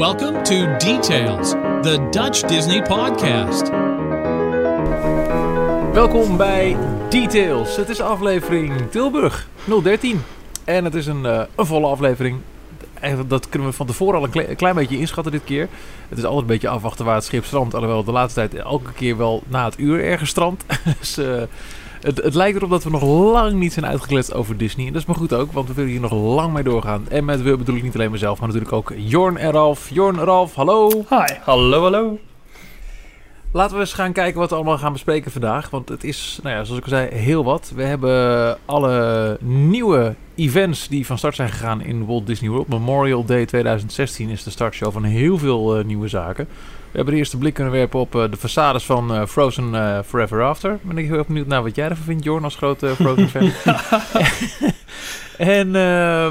Welcome 0.00 0.42
to 0.42 0.76
Details, 0.78 1.50
the 1.82 2.08
Dutch 2.10 2.40
Disney 2.40 2.82
podcast. 2.82 3.70
Welkom 5.92 6.36
bij 6.36 6.76
Details. 7.08 7.76
Het 7.76 7.88
is 7.88 8.00
aflevering 8.00 8.90
Tilburg 8.90 9.48
013. 9.82 10.22
En 10.64 10.84
het 10.84 10.94
is 10.94 11.06
een, 11.06 11.26
eh, 11.26 11.42
een 11.56 11.66
volle 11.66 11.86
aflevering. 11.86 12.40
Dat 13.26 13.48
kunnen 13.48 13.68
we 13.68 13.74
van 13.74 13.86
tevoren 13.86 14.20
al 14.20 14.28
een 14.32 14.56
klein 14.56 14.74
beetje 14.74 14.98
inschatten 14.98 15.32
dit 15.32 15.44
keer. 15.44 15.68
Het 16.08 16.18
is 16.18 16.24
altijd 16.24 16.42
een 16.42 16.46
beetje 16.46 16.68
afwachten 16.68 17.04
waar 17.04 17.14
het 17.14 17.24
schip 17.24 17.44
strandt. 17.44 17.74
Alhoewel 17.74 18.04
de 18.04 18.12
laatste 18.12 18.40
tijd 18.40 18.62
elke 18.62 18.92
keer 18.92 19.16
wel 19.16 19.42
na 19.48 19.64
het 19.64 19.78
uur 19.78 20.04
ergens 20.04 20.30
strandt. 20.30 20.64
dus 21.00 21.16
eh, 21.16 21.42
het, 22.02 22.16
het 22.22 22.34
lijkt 22.34 22.56
erop 22.56 22.70
dat 22.70 22.84
we 22.84 22.90
nog 22.90 23.02
lang 23.32 23.52
niet 23.52 23.72
zijn 23.72 23.86
uitgekletst 23.86 24.34
over 24.34 24.56
Disney. 24.56 24.86
En 24.86 24.92
dat 24.92 25.00
is 25.00 25.08
maar 25.08 25.16
goed 25.16 25.34
ook, 25.34 25.52
want 25.52 25.68
we 25.68 25.74
willen 25.74 25.90
hier 25.90 26.00
nog 26.00 26.12
lang 26.12 26.52
mee 26.52 26.62
doorgaan. 26.62 27.08
En 27.08 27.24
met 27.24 27.42
we 27.42 27.56
bedoel 27.56 27.76
ik 27.76 27.82
niet 27.82 27.94
alleen 27.94 28.10
mezelf, 28.10 28.38
maar 28.38 28.48
natuurlijk 28.48 28.74
ook 28.74 28.92
Jorn 28.96 29.36
en 29.36 29.50
Ralf. 29.50 29.88
Jorn, 29.88 30.18
Ralf, 30.18 30.54
hallo. 30.54 30.88
Hi. 30.88 31.34
Hallo, 31.44 31.82
hallo. 31.82 32.18
Laten 33.52 33.74
we 33.74 33.80
eens 33.80 33.92
gaan 33.92 34.12
kijken 34.12 34.40
wat 34.40 34.50
we 34.50 34.54
allemaal 34.56 34.78
gaan 34.78 34.92
bespreken 34.92 35.30
vandaag. 35.30 35.70
Want 35.70 35.88
het 35.88 36.04
is, 36.04 36.38
nou 36.42 36.56
ja, 36.56 36.64
zoals 36.64 36.78
ik 36.78 36.84
al 36.84 36.90
zei, 36.90 37.14
heel 37.14 37.44
wat. 37.44 37.72
We 37.74 37.82
hebben 37.82 38.58
alle 38.64 39.38
nieuwe 39.40 40.14
events 40.34 40.88
die 40.88 41.06
van 41.06 41.18
start 41.18 41.34
zijn 41.34 41.48
gegaan 41.48 41.82
in 41.82 42.06
Walt 42.06 42.26
Disney 42.26 42.50
World. 42.50 42.68
Memorial 42.68 43.24
Day 43.24 43.46
2016 43.46 44.28
is 44.28 44.42
de 44.42 44.50
startshow 44.50 44.92
van 44.92 45.04
heel 45.04 45.38
veel 45.38 45.78
eh, 45.78 45.84
nieuwe 45.84 46.08
zaken. 46.08 46.48
We 46.90 46.96
hebben 46.96 47.14
de 47.14 47.20
eerste 47.20 47.38
blik 47.38 47.54
kunnen 47.54 47.72
werpen 47.72 48.00
op 48.00 48.14
eh, 48.14 48.24
de 48.30 48.36
façades 48.36 48.84
van 48.84 49.14
eh, 49.14 49.26
Frozen 49.26 49.74
eh, 49.74 49.98
Forever 50.06 50.42
After. 50.42 50.78
Ben 50.82 50.98
ik 50.98 51.06
heel 51.06 51.18
erg 51.18 51.26
benieuwd 51.26 51.46
naar 51.46 51.62
wat 51.62 51.74
jij 51.74 51.88
ervan 51.88 52.04
vindt, 52.04 52.24
Jorn, 52.24 52.44
als 52.44 52.56
grote 52.56 52.94
Frozen 52.94 53.28
fan. 53.28 53.50
en 55.56 55.72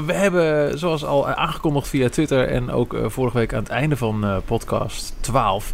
we 0.06 0.12
hebben, 0.12 0.78
zoals 0.78 1.04
al 1.04 1.28
aangekondigd 1.28 1.88
via 1.88 2.08
Twitter 2.08 2.48
en 2.48 2.70
ook 2.70 2.96
vorige 3.06 3.38
week 3.38 3.54
aan 3.54 3.62
het 3.62 3.68
einde 3.68 3.96
van 3.96 4.42
podcast 4.44 5.14
12 5.20 5.72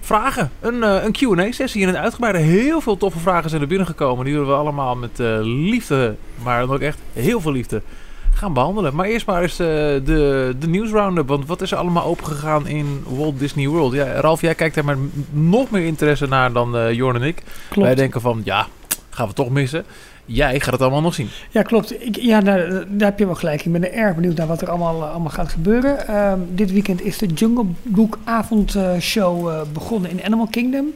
vragen. 0.00 0.50
Een, 0.60 0.82
een 0.82 1.12
Q&A-sessie 1.12 1.80
in 1.80 1.88
het 1.88 1.96
uitgebreide. 1.96 2.38
Heel 2.38 2.80
veel 2.80 2.96
toffe 2.96 3.18
vragen 3.18 3.50
zijn 3.50 3.62
er 3.62 3.68
binnengekomen. 3.68 4.24
Die 4.24 4.34
willen 4.34 4.48
we 4.48 4.54
allemaal 4.54 4.96
met 4.96 5.18
liefde, 5.42 6.14
maar 6.42 6.60
dan 6.60 6.74
ook 6.74 6.80
echt 6.80 6.98
heel 7.12 7.40
veel 7.40 7.52
liefde, 7.52 7.82
gaan 8.40 8.52
behandelen. 8.52 8.94
Maar 8.94 9.06
eerst 9.06 9.26
maar 9.26 9.42
eens 9.42 9.58
eh, 9.58 9.66
de, 9.66 10.54
de 10.58 10.68
nieuwsroundup. 10.68 11.28
Want 11.28 11.46
wat 11.46 11.62
is 11.62 11.70
er 11.70 11.78
allemaal 11.78 12.04
opengegaan 12.04 12.66
in 12.66 13.04
Walt 13.08 13.38
Disney 13.38 13.68
World? 13.68 13.92
Ja, 13.92 14.20
Ralf, 14.20 14.40
jij 14.40 14.54
kijkt 14.54 14.74
daar 14.74 14.84
met 14.84 14.98
nog 15.30 15.70
meer 15.70 15.86
interesse 15.86 16.26
naar 16.26 16.52
dan 16.52 16.76
eh 16.76 16.92
Jorn 16.92 17.16
en 17.16 17.22
ik. 17.22 17.42
Klopt. 17.68 17.86
Wij 17.86 17.96
denken 17.96 18.20
van, 18.20 18.40
ja, 18.44 18.66
gaan 19.10 19.28
we 19.28 19.34
toch 19.34 19.50
missen. 19.50 19.84
Jij 20.24 20.60
gaat 20.60 20.72
het 20.72 20.82
allemaal 20.82 21.00
nog 21.00 21.14
zien. 21.14 21.28
Ja, 21.50 21.62
klopt. 21.62 22.04
Ik, 22.04 22.16
ja, 22.16 22.40
daar, 22.40 22.68
daar 22.88 23.08
heb 23.08 23.18
je 23.18 23.26
wel 23.26 23.34
gelijk. 23.34 23.64
Ik 23.64 23.72
ben 23.72 23.84
er 23.84 23.92
erg 23.92 24.14
benieuwd 24.14 24.36
naar 24.36 24.46
wat 24.46 24.62
er 24.62 24.68
allemaal, 24.68 25.02
eh, 25.02 25.10
allemaal 25.10 25.30
gaat 25.30 25.48
gebeuren. 25.48 26.08
Ehm, 26.08 26.38
dit 26.48 26.72
weekend 26.72 27.02
is 27.02 27.18
de 27.18 27.26
Jungle 27.26 27.64
Book 27.82 28.18
avondshow 28.24 29.48
eh, 29.48 29.60
begonnen 29.72 30.10
in 30.10 30.24
Animal 30.24 30.46
Kingdom. 30.46 30.86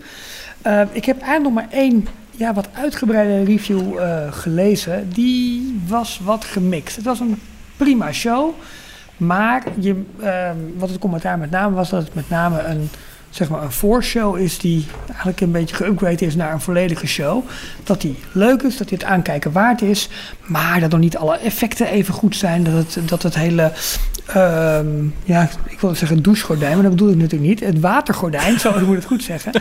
Ehm, 0.62 0.86
ik 0.92 1.04
heb 1.04 1.20
eigenlijk 1.20 1.54
nog 1.54 1.64
maar 1.64 1.78
één 1.78 2.06
ja, 2.36 2.54
wat 2.54 2.68
uitgebreide 2.72 3.44
review 3.44 3.98
eh, 3.98 4.32
gelezen. 4.32 5.08
Die 5.12 5.80
was 5.86 6.20
wat 6.24 6.44
gemixt. 6.44 6.96
Het 6.96 7.04
was 7.04 7.20
een 7.20 7.40
prima 7.76 8.12
show. 8.12 8.54
Maar 9.16 9.62
je, 9.78 10.02
ehm, 10.20 10.56
wat 10.76 10.88
het 10.88 10.98
commentaar 10.98 11.38
met 11.38 11.50
name 11.50 11.74
was, 11.74 11.90
dat 11.90 12.02
het 12.02 12.14
met 12.14 12.28
name 12.28 12.62
een, 12.62 12.88
zeg 13.30 13.48
maar 13.48 13.62
een 13.62 13.72
voorshow 13.72 14.38
is 14.38 14.58
die 14.58 14.86
eigenlijk 15.06 15.40
een 15.40 15.50
beetje 15.52 15.76
geüpgrade 15.76 16.18
is 16.18 16.34
naar 16.34 16.52
een 16.52 16.60
volledige 16.60 17.06
show. 17.06 17.44
Dat 17.84 18.00
die 18.00 18.18
leuk 18.32 18.62
is, 18.62 18.76
dat 18.76 18.88
die 18.88 18.98
het 18.98 19.06
aankijken 19.06 19.52
waard 19.52 19.82
is, 19.82 20.08
maar 20.40 20.80
dat 20.80 20.90
nog 20.90 21.00
niet 21.00 21.16
alle 21.16 21.36
effecten 21.38 21.86
even 21.86 22.14
goed 22.14 22.36
zijn. 22.36 22.64
Dat 22.64 22.74
het, 22.94 23.08
dat 23.08 23.22
het 23.22 23.34
hele, 23.34 23.72
ehm, 24.26 24.86
ja, 25.24 25.48
ik 25.68 25.80
wilde 25.80 25.96
zeggen 25.96 26.22
douchegordijn, 26.22 26.72
maar 26.72 26.82
dat 26.82 26.90
bedoel 26.90 27.10
ik 27.10 27.16
natuurlijk 27.16 27.50
niet. 27.50 27.60
Het 27.60 27.80
watergordijn, 27.80 28.60
zo 28.60 28.72
moet 28.72 28.88
ik 28.88 28.94
het 28.94 29.04
goed 29.04 29.22
zeggen, 29.22 29.52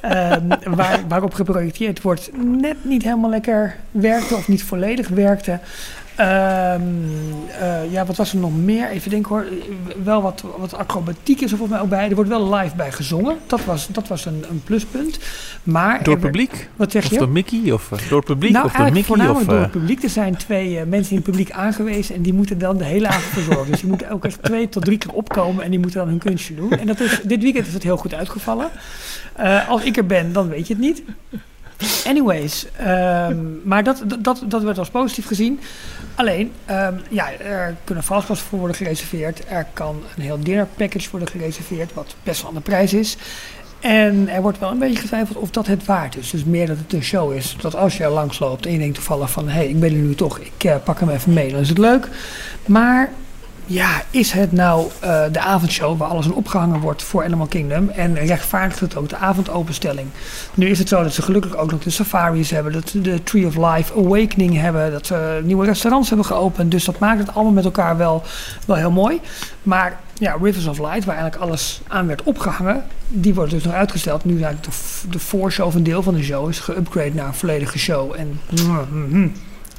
ehm, 0.00 0.46
waar, 0.64 1.00
waarop 1.08 1.34
geprojecteerd 1.34 2.02
wordt, 2.02 2.30
net 2.60 2.76
niet 2.82 3.02
helemaal 3.02 3.30
lekker 3.30 3.76
werkte 3.90 4.34
of 4.34 4.48
niet 4.48 4.62
volledig 4.62 5.08
werkte. 5.08 5.58
Ehm, 6.20 6.82
eh, 7.60 7.92
ja, 7.92 8.04
wat 8.06 8.16
was 8.16 8.32
er 8.32 8.38
nog 8.38 8.56
meer? 8.56 8.88
Even 8.88 9.10
denken 9.10 9.28
hoor. 9.34 9.44
Wel 10.04 10.22
wat, 10.22 10.44
wat 10.58 10.74
acrobatiek 10.74 11.40
is 11.40 11.50
er 11.50 11.56
volgens 11.56 11.70
mij 11.70 11.80
ook 11.80 11.88
bij. 11.90 12.08
Er 12.08 12.14
wordt 12.14 12.30
wel 12.30 12.54
live 12.54 12.76
bij 12.76 12.92
gezongen. 12.92 13.36
Dat 13.46 13.64
was, 13.64 13.86
dat 13.90 14.08
was 14.08 14.24
een, 14.24 14.44
een 14.50 14.62
pluspunt. 14.64 15.18
Maar 15.62 16.02
Door 16.02 16.20
werd- 16.20 16.20
publiek? 16.32 16.68
Wat 16.76 16.90
zeg 16.92 17.04
Of 17.04 17.10
je? 17.10 17.18
door 17.18 17.28
Mickey? 17.28 17.72
Of 17.72 17.92
eh, 17.92 17.98
door 18.08 18.18
het 18.18 18.26
publiek? 18.26 18.52
nou, 18.52 18.64
of 18.64 18.72
door 18.72 18.84
Mickey? 18.86 19.02
voornamelijk 19.02 19.40
Of, 19.40 19.46
door 19.46 19.56
eh, 19.56 19.62
het 19.62 19.70
publiek. 19.72 20.02
Er 20.02 20.08
zijn 20.08 20.36
twee 20.36 20.84
mensen 20.84 21.10
in 21.10 21.16
het 21.16 21.24
publiek 21.26 21.50
aangewezen 21.50 22.14
en 22.14 22.22
die 22.22 22.32
moeten 22.34 22.58
dan 22.58 22.76
de 22.76 22.84
hele 22.84 23.08
avond 23.08 23.24
verzorgen. 23.24 23.70
dus 23.70 23.80
die 23.80 23.88
moeten 23.88 24.10
ook 24.10 24.24
echt 24.24 24.42
twee 24.42 24.68
tot 24.68 24.84
drie 24.84 24.98
keer 24.98 25.12
opkomen 25.12 25.64
en 25.64 25.70
die 25.70 25.78
moeten 25.78 25.98
dan 25.98 26.08
hun 26.08 26.18
kunstje 26.18 26.54
doen. 26.54 26.70
En 26.70 26.86
dat 26.86 27.00
is, 27.00 27.20
dit 27.24 27.42
weekend 27.42 27.66
is 27.66 27.72
het 27.72 27.82
heel 27.82 27.96
goed 27.96 28.14
uitgevallen. 28.14 28.68
Als 29.68 29.82
ik 29.82 29.96
er 29.96 30.06
ben, 30.06 30.32
dan 30.32 30.48
weet 30.48 30.66
je 30.66 30.72
het 30.74 30.82
niet. 30.82 31.02
Anyways, 32.06 32.66
ehm, 32.76 33.36
maar 33.64 33.84
dat, 33.84 34.02
dat, 34.18 34.42
dat 34.46 34.62
werd 34.62 34.78
als 34.78 34.90
positief 34.90 35.26
gezien. 35.26 35.60
Alleen, 36.14 36.52
ehm, 36.64 36.94
ja, 37.10 37.32
er 37.32 37.76
kunnen 37.84 38.04
vastpassen 38.04 38.46
voor 38.46 38.58
worden 38.58 38.76
gereserveerd. 38.76 39.42
Er 39.48 39.66
kan 39.72 40.02
een 40.16 40.22
heel 40.22 40.40
dinner 40.40 40.66
package 40.76 41.10
worden 41.10 41.28
gereserveerd, 41.28 41.94
wat 41.94 42.14
best 42.22 42.40
wel 42.40 42.50
aan 42.50 42.56
de 42.56 42.62
prijs 42.62 42.94
is. 42.94 43.16
En 43.80 44.28
er 44.28 44.42
wordt 44.42 44.58
wel 44.58 44.70
een 44.70 44.78
beetje 44.78 45.00
getwijfeld 45.00 45.38
of 45.38 45.50
dat 45.50 45.66
het 45.66 45.84
waard 45.84 46.16
is. 46.16 46.30
Dus 46.30 46.44
meer 46.44 46.66
dat 46.66 46.76
het 46.76 46.92
een 46.92 47.02
show 47.02 47.32
is. 47.32 47.56
Dat 47.60 47.76
als 47.76 47.96
je 47.96 48.04
er 48.04 48.10
langs 48.10 48.38
loopt 48.38 48.66
en 48.66 48.72
je 48.72 48.78
denkt 48.78 48.94
toevallig 48.94 49.30
van... 49.30 49.48
hé, 49.48 49.52
hey, 49.52 49.68
ik 49.68 49.80
ben 49.80 49.90
er 49.90 49.98
nu 49.98 50.14
toch, 50.14 50.38
ik 50.38 50.64
eh, 50.64 50.76
pak 50.84 51.00
hem 51.00 51.08
even 51.08 51.32
mee, 51.32 51.50
dan 51.50 51.60
is 51.60 51.68
het 51.68 51.78
leuk. 51.78 52.08
Maar 52.66 53.12
ja, 53.70 54.02
is 54.10 54.32
het 54.32 54.52
nou 54.52 54.90
eh, 55.00 55.22
de 55.32 55.40
avondshow 55.40 55.98
waar 55.98 56.08
alles 56.08 56.26
in 56.26 56.34
opgehangen 56.34 56.80
wordt 56.80 57.02
voor 57.02 57.24
Animal 57.24 57.46
Kingdom? 57.46 57.88
En 57.88 58.14
rechtvaardigt 58.14 58.80
het 58.80 58.96
ook 58.96 59.08
de 59.08 59.16
avondopenstelling? 59.16 60.08
Nu 60.54 60.66
is 60.66 60.78
het 60.78 60.88
zo 60.88 61.02
dat 61.02 61.12
ze 61.12 61.22
gelukkig 61.22 61.56
ook 61.56 61.70
nog 61.70 61.80
de 61.80 61.90
safaris 61.90 62.50
hebben, 62.50 62.72
dat 62.72 62.88
ze 62.88 63.00
de 63.00 63.22
Tree 63.22 63.46
of 63.46 63.56
Life 63.56 63.92
Awakening 63.98 64.56
hebben, 64.56 64.92
dat 64.92 65.06
ze 65.06 65.40
nieuwe 65.44 65.64
restaurants 65.66 66.08
hebben 66.08 66.26
geopend. 66.26 66.70
Dus 66.70 66.84
dat 66.84 66.98
maakt 66.98 67.18
het 67.18 67.34
allemaal 67.34 67.52
met 67.52 67.64
elkaar 67.64 67.96
wel, 67.96 68.22
wel 68.66 68.76
heel 68.76 68.90
mooi. 68.90 69.20
Maar 69.62 70.00
ja, 70.14 70.36
Rivers 70.42 70.66
of 70.66 70.78
Light, 70.78 71.04
waar 71.04 71.16
eigenlijk 71.16 71.42
alles 71.42 71.80
aan 71.88 72.06
werd 72.06 72.22
opgehangen, 72.22 72.84
die 73.08 73.34
wordt 73.34 73.50
dus 73.50 73.64
nog 73.64 73.74
uitgesteld. 73.74 74.24
Nu 74.24 74.42
eigenlijk 74.42 74.74
de, 75.10 75.18
voorshow 75.18 75.66
of 75.66 75.74
een 75.74 75.82
deel 75.82 76.02
van 76.02 76.14
de 76.14 76.22
show 76.22 76.48
is 76.48 76.60
geüpgrade 76.60 77.14
naar 77.14 77.26
een 77.26 77.34
volledige 77.34 77.78
show. 77.78 78.14
En 78.16 78.40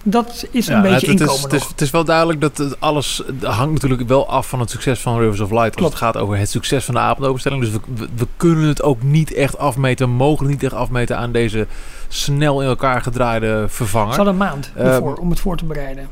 dat 0.03 0.45
is 0.51 0.67
een 0.67 0.75
Ja, 0.75 0.81
beetje 0.81 0.93
het, 0.93 1.19
het, 1.19 1.19
inkomen 1.19 1.35
is, 1.37 1.43
het, 1.43 1.53
is, 1.53 1.67
het 1.67 1.81
is 1.81 1.91
wel 1.91 2.03
duidelijk 2.03 2.41
dat 2.41 2.57
het 2.57 2.79
alles 2.79 3.23
hangt 3.41 3.73
natuurlijk 3.73 4.07
wel 4.07 4.29
af 4.29 4.49
van 4.49 4.59
het 4.59 4.69
succes 4.69 4.99
van 4.99 5.19
Rivers 5.19 5.39
of 5.39 5.49
Light. 5.49 5.65
Als 5.67 5.75
Klopt. 5.75 5.93
het 5.93 6.01
gaat 6.01 6.17
over 6.17 6.37
het 6.37 6.49
succes 6.49 6.85
van 6.85 6.93
de 6.93 6.99
avondopenstelling. 6.99 7.61
Dus 7.61 7.71
we, 7.71 7.79
we, 7.95 8.07
we 8.15 8.27
kunnen 8.37 8.67
het 8.67 8.81
ook 8.81 9.03
niet 9.03 9.33
echt 9.33 9.57
afmeten, 9.57 10.09
mogen 10.09 10.47
niet 10.47 10.63
echt 10.63 10.73
afmeten 10.73 11.17
aan 11.17 11.31
deze 11.31 11.67
snel 12.07 12.61
in 12.61 12.67
elkaar 12.67 13.01
gedraaide 13.01 13.65
vervanger. 13.67 14.17
Het 14.17 14.27
een 14.27 14.37
maand 14.37 14.71
Ehm, 14.75 14.87
ervoor 14.87 15.15
om 15.15 15.29
het 15.29 15.39
voor 15.39 15.57
te 15.57 15.65
bereiden. 15.65 16.09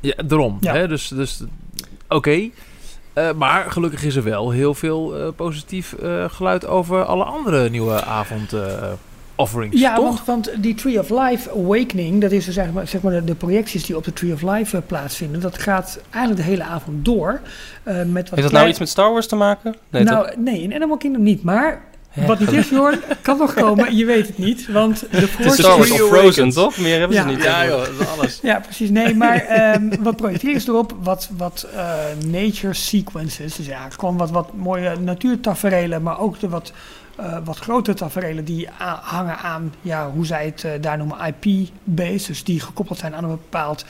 Ja, 0.00 0.14
daarom. 0.26 0.56
Ja. 0.60 0.72
Hè? 0.74 0.88
Dus, 0.88 1.08
dus 1.08 1.42
oké. 2.08 2.48
Eh, 3.12 3.32
maar 3.36 3.70
gelukkig 3.70 4.04
is 4.04 4.16
er 4.16 4.22
wel 4.22 4.50
heel 4.50 4.74
veel 4.74 5.16
eh, 5.16 5.28
positief 5.36 5.92
eh, 5.92 6.24
geluid 6.28 6.66
over 6.66 7.04
alle 7.04 7.24
andere 7.24 7.70
nieuwe 7.70 8.04
avond 8.04 8.52
eh, 8.52 8.60
offerings. 9.38 9.80
Ja, 9.80 9.94
toch? 9.94 10.04
want, 10.24 10.46
want 10.46 10.62
die 10.62 10.74
Tree 10.74 10.98
of 10.98 11.10
Life 11.10 11.50
Awakening, 11.50 12.20
dat 12.20 12.30
is 12.32 12.44
dus 12.44 12.54
zeg 12.54 12.72
maar, 12.72 12.88
zeg 12.88 13.00
maar 13.00 13.12
de, 13.12 13.24
de 13.24 13.34
projecties 13.34 13.84
die 13.86 13.96
op 13.96 14.04
de 14.04 14.12
Tree 14.12 14.32
of 14.32 14.42
Life 14.42 14.76
eh, 14.76 14.82
plaatsvinden. 14.86 15.40
Dat 15.40 15.58
gaat 15.58 15.98
eigenlijk 16.10 16.44
de 16.44 16.50
hele 16.50 16.64
avond 16.64 17.04
door. 17.04 17.40
eh, 17.82 17.94
met 17.96 18.04
wat 18.04 18.14
Heeft 18.30 18.42
dat 18.42 18.52
nou 18.52 18.68
iets 18.68 18.78
met 18.78 18.88
Star 18.88 19.12
Wars 19.12 19.26
te 19.26 19.36
maken? 19.36 19.74
Nee, 19.90 20.04
toch? 20.04 20.12
nou, 20.14 20.28
nee, 20.38 20.62
in 20.62 20.74
Animal 20.74 20.96
Kingdom 20.96 21.22
niet. 21.22 21.42
Maar 21.42 21.86
Ja, 22.12 22.26
wat 22.26 22.38
niet 22.38 22.52
is, 22.52 22.68
Jorn, 22.68 22.98
kan 23.22 23.38
nog 23.38 23.54
komen. 23.54 23.96
Je 23.96 24.04
weet 24.04 24.26
het 24.26 24.38
niet. 24.38 24.68
Want 24.72 25.00
de 25.00 25.06
Het 25.36 25.52
Star 25.52 25.76
Wars 25.76 25.90
of 25.90 25.98
Frozen, 26.08 26.50
toch? 26.50 26.76
Meer 26.78 26.98
hebben 26.98 27.16
Ja. 27.16 27.22
ze 27.22 27.28
niet. 27.28 27.42
ja, 27.42 27.66
joh, 27.66 27.78
dat 27.78 27.88
is 28.00 28.06
alles. 28.18 28.38
Ja, 28.42 28.60
precies. 28.60 28.90
Nee, 28.90 29.14
maar 29.14 29.36
ehm, 29.36 29.88
wat 30.00 30.16
projecteren 30.16 30.60
ze 30.60 30.68
erop? 30.70 30.94
Wat, 31.02 31.28
wat 31.36 31.66
eh, 31.74 31.94
nature 32.26 32.74
sequences. 32.74 33.54
Dus 33.56 33.66
ja, 33.66 33.88
gewoon 33.98 34.16
wat, 34.16 34.30
wat 34.30 34.52
mooie 34.54 34.96
natuurtaferelen, 35.00 36.02
maar 36.02 36.20
ook 36.20 36.40
de 36.40 36.48
wat, 36.48 36.72
eh, 37.18 37.38
wat 37.44 37.58
grotere 37.58 37.96
taferelen 37.96 38.44
die 38.44 38.68
hangen 39.00 39.38
aan, 39.38 39.74
ja, 39.80 40.10
hoe 40.10 40.26
zij 40.26 40.44
het 40.44 40.64
eh, 40.64 40.72
daar 40.80 40.98
noemen, 40.98 41.18
IP-based. 41.26 42.26
Dus 42.26 42.44
die 42.44 42.60
gekoppeld 42.60 42.98
zijn 42.98 43.14
aan 43.14 43.24
een 43.24 43.30
bepaald 43.30 43.84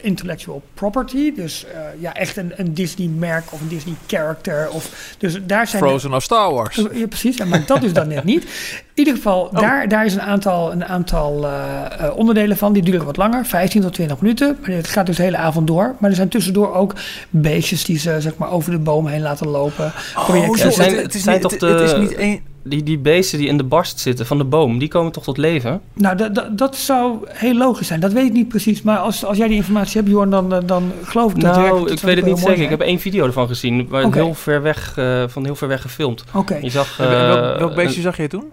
intellectual 0.00 0.62
property. 0.74 1.34
Dus 1.34 1.64
eh, 1.66 1.80
ja, 1.98 2.14
echt 2.14 2.36
een, 2.36 2.52
een 2.56 2.74
Disney-merk 2.74 3.52
of 3.52 3.60
een 3.60 3.68
Disney-character. 3.68 4.68
Of, 4.70 5.14
dus 5.18 5.38
daar 5.46 5.66
zijn... 5.66 5.82
Frozen 5.82 6.14
of 6.14 6.22
Star 6.22 6.52
Wars. 6.52 6.76
Ja, 6.92 7.06
precies, 7.06 7.36
ja, 7.36 7.44
maar 7.44 7.66
dat 7.66 7.82
is 7.82 7.92
dan 7.92 8.08
net 8.08 8.24
niet. 8.24 8.42
In 8.94 8.98
ieder 8.98 9.14
geval, 9.14 9.50
daar, 9.52 9.88
daar 9.88 10.04
is 10.04 10.14
een 10.14 10.20
aantal, 10.22 10.72
een 10.72 10.84
aantal 10.84 11.46
eh, 11.46 12.06
eh, 12.06 12.16
onderdelen 12.16 12.56
van. 12.56 12.72
Die 12.72 12.82
duren 12.82 13.04
wat 13.04 13.16
langer, 13.16 13.46
15 13.46 13.80
tot 13.82 13.92
20 13.92 14.20
minuten. 14.20 14.58
Maar 14.60 14.70
het 14.70 14.88
gaat 14.88 15.06
dus 15.06 15.16
de 15.16 15.22
hele 15.22 15.36
avond 15.36 15.66
door. 15.66 15.94
Maar 15.98 16.10
er 16.10 16.16
zijn 16.16 16.28
tussendoor 16.28 16.74
ook 16.74 16.94
beestjes 17.30 17.84
die 17.84 17.98
ze 17.98 18.20
zeg 18.20 18.36
maar, 18.36 18.50
over 18.50 18.70
de 18.70 18.78
boom 18.78 19.06
heen 19.06 19.20
laten 19.22 19.48
lopen. 19.48 19.92
Oh, 20.16 20.24
projecten. 20.24 20.58
zo, 20.58 20.70
zijn- 20.70 20.94
het, 20.94 21.02
het 21.02 21.14
is 21.14 21.22
zijn 21.22 21.34
niet, 21.34 21.42
toch 21.42 21.50
het, 21.50 21.60
de- 21.60 21.66
het 21.66 21.80
is 21.90 21.94
niet 21.98 22.14
één... 22.14 22.40
die, 22.64 22.82
die 22.82 22.98
beesten 22.98 23.38
die 23.38 23.48
in 23.48 23.56
de 23.56 23.64
barst 23.64 24.00
zitten 24.00 24.26
van 24.26 24.38
de 24.38 24.44
boom, 24.44 24.78
die 24.78 24.88
komen 24.88 25.12
toch 25.12 25.24
tot 25.24 25.36
leven? 25.36 25.80
Nou, 25.92 26.16
dat- 26.16 26.34
dat- 26.34 26.58
dat 26.58 26.76
zou 26.76 27.18
heel 27.28 27.54
logisch 27.54 27.86
zijn. 27.86 28.00
Dat 28.00 28.12
weet 28.12 28.26
ik 28.26 28.32
niet 28.32 28.48
precies. 28.48 28.82
Maar 28.82 28.98
als, 28.98 29.24
als 29.24 29.36
jij 29.36 29.48
die 29.48 29.56
informatie 29.56 29.96
hebt, 30.00 30.12
Jorn, 30.12 30.30
dan, 30.30 30.54
eh, 30.54 30.58
dan 30.66 30.92
geloof 31.04 31.32
ik 31.34 31.40
dat 31.40 31.54
direct. 31.54 31.72
Nou, 31.74 31.90
ik 31.90 31.98
weet 32.00 32.16
het 32.16 32.24
niet 32.24 32.38
zeker. 32.38 32.62
Ik 32.62 32.68
heb 32.70 32.80
één 32.80 32.98
video 33.00 33.26
ervan 33.26 33.46
gezien, 33.48 33.86
maar 33.90 34.12
heel 34.12 34.34
ver 34.34 34.62
weg, 34.62 34.92
eh, 34.96 35.24
van 35.28 35.44
heel 35.44 35.56
ver 35.56 35.68
weg 35.68 35.80
gefilmd. 35.82 36.24
Oké. 36.34 36.56
Je 36.62 36.70
zag... 36.70 36.96
Welk, 36.96 37.12
eh, 37.12 37.58
welk 37.58 37.74
beestje 37.74 37.96
een- 37.96 38.02
zag 38.02 38.16
jij 38.16 38.28
toen? 38.28 38.44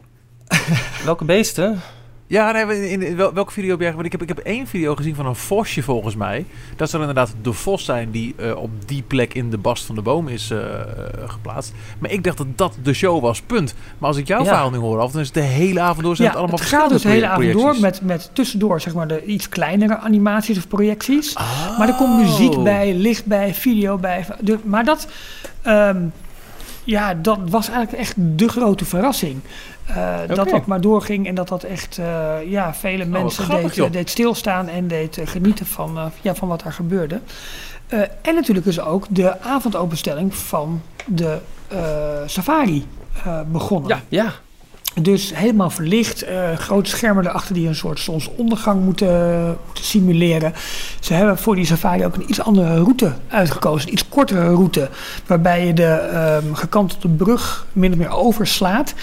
welke 1.05 1.25
beesten? 1.25 1.79
Ja, 2.29 2.51
nee, 2.51 2.89
in, 2.91 3.01
in 3.01 3.15
wel- 3.15 3.33
welke 3.33 3.51
video 3.51 3.69
heb 3.71 3.79
jij 3.79 3.93
Want 3.93 4.05
ik 4.05 4.11
heb, 4.11 4.21
ik 4.21 4.27
heb 4.27 4.37
één 4.37 4.67
video 4.67 4.95
gezien 4.95 5.15
van 5.15 5.25
een 5.25 5.35
vosje 5.35 5.83
volgens 5.83 6.15
mij. 6.15 6.45
Dat 6.75 6.89
zal 6.89 6.99
inderdaad 6.99 7.33
de 7.41 7.53
vos 7.53 7.85
zijn 7.85 8.11
die 8.11 8.33
eh, 8.37 8.55
op 8.55 8.69
die 8.85 9.01
plek 9.07 9.33
in 9.33 9.49
de 9.49 9.57
bast 9.57 9.85
van 9.85 9.95
de 9.95 10.01
boom 10.01 10.27
is 10.27 10.51
eh, 10.51 10.57
geplaatst. 11.25 11.73
Maar 11.99 12.11
ik 12.11 12.23
dacht 12.23 12.37
dat 12.37 12.47
dat 12.55 12.77
de 12.83 12.93
show 12.93 13.21
was, 13.21 13.41
punt. 13.41 13.73
Maar 13.97 14.07
als 14.09 14.17
ik 14.17 14.27
jouw 14.27 14.39
Ja. 14.39 14.45
verhaal 14.45 14.69
nu 14.69 14.77
hoor, 14.77 14.99
af, 14.99 15.11
dan 15.11 15.21
is 15.21 15.25
het 15.27 15.35
de 15.35 15.41
hele 15.41 15.79
avond 15.79 16.03
door 16.05 16.15
zijn 16.15 16.27
Ja, 16.27 16.33
het 16.33 16.43
allemaal 16.43 16.59
het 16.59 16.69
gaat 16.69 16.89
dus 16.89 17.01
de 17.01 17.09
hele 17.09 17.27
avond 17.27 17.51
door 17.53 17.79
met, 17.79 18.01
met 18.01 18.29
tussendoor 18.33 18.81
zeg 18.81 18.93
maar, 18.93 19.07
de 19.07 19.25
iets 19.25 19.49
kleinere 19.49 19.97
animaties 19.97 20.57
of 20.57 20.67
projecties. 20.67 21.33
Maar 21.77 21.87
er 21.87 21.95
komt 21.95 22.17
muziek 22.17 22.53
Oh. 22.57 22.63
bij, 22.63 22.93
licht 22.93 23.25
bij, 23.25 23.53
video 23.53 23.97
bij. 23.97 24.25
De, 24.39 24.57
maar 24.63 24.83
dat, 24.85 25.07
ehm, 25.61 26.01
ja, 26.83 27.13
dat 27.13 27.39
was 27.49 27.69
eigenlijk 27.69 27.99
echt 28.01 28.13
de 28.17 28.47
grote 28.47 28.85
verrassing. 28.85 29.39
Eh, 29.95 30.17
Dat 30.27 30.49
dat 30.49 30.65
maar 30.65 30.81
doorging 30.81 31.27
en 31.27 31.35
dat 31.35 31.47
dat 31.47 31.63
echt 31.63 31.97
eh, 31.97 32.35
ja, 32.45 32.73
vele 32.73 33.03
Oh, 33.03 33.09
mensen 33.09 33.43
grappig, 33.43 33.89
deed, 33.89 34.09
stilstaan 34.09 34.67
en 34.67 34.87
deed 34.87 35.17
eh, 35.17 35.27
genieten 35.27 35.65
van, 35.65 36.11
ja, 36.21 36.35
van 36.35 36.47
wat 36.47 36.63
daar 36.63 36.73
gebeurde. 36.73 37.19
En 38.21 38.35
natuurlijk 38.35 38.65
is 38.65 38.79
ook 38.79 39.05
de 39.09 39.41
avondopenstelling 39.41 40.35
van 40.35 40.81
de 41.05 41.37
safari 42.25 42.87
begonnen. 43.51 43.89
Ja, 43.89 44.01
ja. 44.07 44.33
Dus 44.95 45.35
helemaal 45.35 45.69
verlicht, 45.69 46.21
eh, 46.21 46.53
grote 46.57 46.89
schermen 46.89 47.27
erachter 47.27 47.53
die 47.53 47.67
een 47.67 47.75
soort 47.75 47.99
zonsondergang 47.99 48.83
moeten, 48.83 49.45
moeten 49.65 49.83
simuleren. 49.83 50.53
Ze 50.99 51.13
hebben 51.13 51.37
voor 51.37 51.55
die 51.55 51.65
safari 51.65 52.05
ook 52.05 52.15
een 52.15 52.29
iets 52.29 52.41
andere 52.41 52.75
route 52.75 53.13
uitgekozen, 53.27 53.87
een 53.87 53.93
iets 53.93 54.09
kortere 54.09 54.47
route, 54.47 54.89
waarbij 55.25 55.65
je 55.65 55.73
de 55.73 55.85
ehm, 55.85 56.53
gekantelde 56.53 57.07
brug 57.07 57.65
min 57.73 57.91
of 57.91 57.97
meer 57.97 58.09
overslaat. 58.09 58.93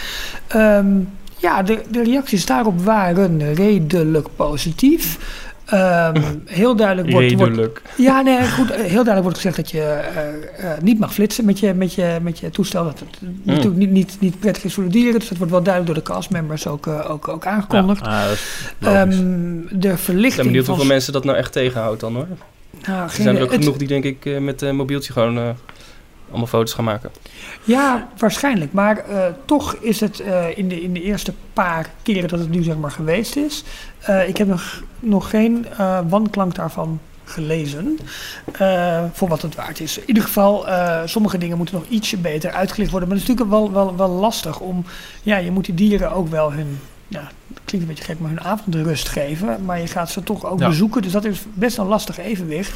Ehm, 0.47 0.99
ja, 1.37 1.63
de, 1.63 1.83
de 1.91 2.03
reacties 2.03 2.47
daarop 2.47 2.85
waren 2.85 3.55
redelijk 3.55 4.29
positief. 4.37 5.19
Ehm, 5.67 6.23
heel 6.45 6.77
duidelijk 6.77 7.11
wordt, 7.11 7.81
ja, 7.97 8.21
nee, 8.21 8.49
goed. 8.49 8.71
eh, 8.71 8.77
Heel 8.77 8.89
duidelijk 8.89 9.23
wordt 9.23 9.37
gezegd 9.37 9.57
dat 9.57 9.71
je 9.71 9.81
eh, 9.83 10.73
eh, 10.73 10.81
niet 10.83 10.99
mag 10.99 11.15
flitsen 11.15 11.45
met 11.45 11.59
je, 11.59 11.75
met 11.75 11.95
je, 11.95 12.19
met 12.23 12.39
je 12.39 12.51
toestel. 12.51 12.85
Dat 12.85 12.99
het 12.99 13.09
natuurlijk 13.43 13.77
niet, 13.77 13.91
niet, 13.91 14.17
niet 14.21 14.41
prettig 14.41 14.65
is 14.65 14.75
voor 14.75 14.85
de 14.85 14.91
dieren. 14.91 15.19
Dus 15.19 15.29
dat 15.29 15.39
wordt 15.39 15.53
wel 15.53 15.63
duidelijk 15.63 15.95
door 15.95 16.05
de 16.05 16.11
castmembers 16.13 16.67
ook, 16.67 16.87
ook, 16.87 17.29
ook 17.29 17.47
aangekondigd. 17.47 18.05
Ja, 18.05 18.25
ah. 18.81 19.01
Ehm, 19.01 19.11
de 19.11 19.75
Ik 19.75 19.81
ben 19.81 19.99
verlichting 19.99 20.47
benieuwd 20.47 20.67
hoeveel 20.67 20.85
mensen 20.85 21.13
dat 21.13 21.25
nou 21.25 21.37
echt 21.37 21.53
tegenhoudt 21.53 22.01
dan 22.01 22.15
hoor. 22.15 22.27
Nou, 22.87 23.03
Er 23.03 23.11
zijn 23.11 23.37
er 23.37 23.43
ook 23.43 23.51
het- 23.53 23.61
genoeg 23.61 23.77
die 23.77 23.89
denk 23.89 24.05
ik 24.05 24.41
met 24.41 24.63
een 24.63 24.77
mobieltje 24.77 25.13
gewoon 25.13 25.37
allemaal 26.31 26.47
foto's 26.47 26.73
gaan 26.75 26.85
maken. 26.85 27.11
Ja, 27.65 28.09
waarschijnlijk. 28.19 28.73
Maar 28.73 29.05
toch 29.45 29.77
is 29.81 30.01
het 30.01 30.23
in, 30.55 30.69
de, 30.69 30.83
in 30.83 30.93
de 30.93 31.03
eerste 31.03 31.33
paar 31.53 31.91
keren 32.03 32.29
dat 32.29 32.39
het 32.39 32.51
nu 32.51 32.63
zeg 32.63 32.77
maar 32.77 32.91
geweest 32.91 33.37
is. 33.37 33.65
Eh, 34.07 34.29
ik 34.29 34.37
heb 34.37 34.49
nog, 34.49 34.83
nog 35.01 35.31
geen 35.31 35.67
eh, 35.79 35.99
wanklank 36.09 36.55
daarvan 36.55 37.01
gelezen. 37.25 37.99
eh, 38.53 39.05
voor 39.13 39.29
wat 39.29 39.43
het 39.43 39.55
waard 39.55 39.81
is. 39.81 39.99
In 39.99 40.05
ieder 40.07 40.23
geval, 40.23 40.67
sommige 41.05 41.39
dingen 41.39 41.57
moeten 41.57 41.75
nog 41.75 41.87
ietsje 41.89 42.17
beter 42.17 42.51
uitgelicht 42.51 42.91
worden. 42.91 43.09
Maar 43.09 43.19
het 43.19 43.29
is 43.29 43.35
natuurlijk 43.35 43.59
wel, 43.59 43.73
wel, 43.73 43.97
wel 43.97 44.09
lastig 44.09 44.61
om. 44.61 44.85
Ja, 45.23 45.37
je 45.37 45.51
moet 45.51 45.65
die 45.65 45.75
dieren 45.75 46.13
ook 46.13 46.29
wel 46.29 46.53
hun. 46.53 46.79
Ja, 47.09 47.31
klinkt 47.65 47.89
een 47.89 47.95
beetje 47.95 48.05
gek, 48.13 48.21
maar 48.21 48.31
hun 48.31 48.41
avondrust 48.41 49.09
geven. 49.09 49.65
Maar 49.65 49.81
je 49.81 49.87
gaat 49.87 50.11
ze 50.11 50.23
toch 50.23 50.45
ook 50.47 50.59
Ja. 50.61 50.69
bezoeken. 50.69 51.03
Dus 51.03 51.13
dat 51.13 51.25
is 51.25 51.43
best 51.55 51.79
een 51.79 51.87
lastig 51.87 52.19
evenwicht. 52.19 52.73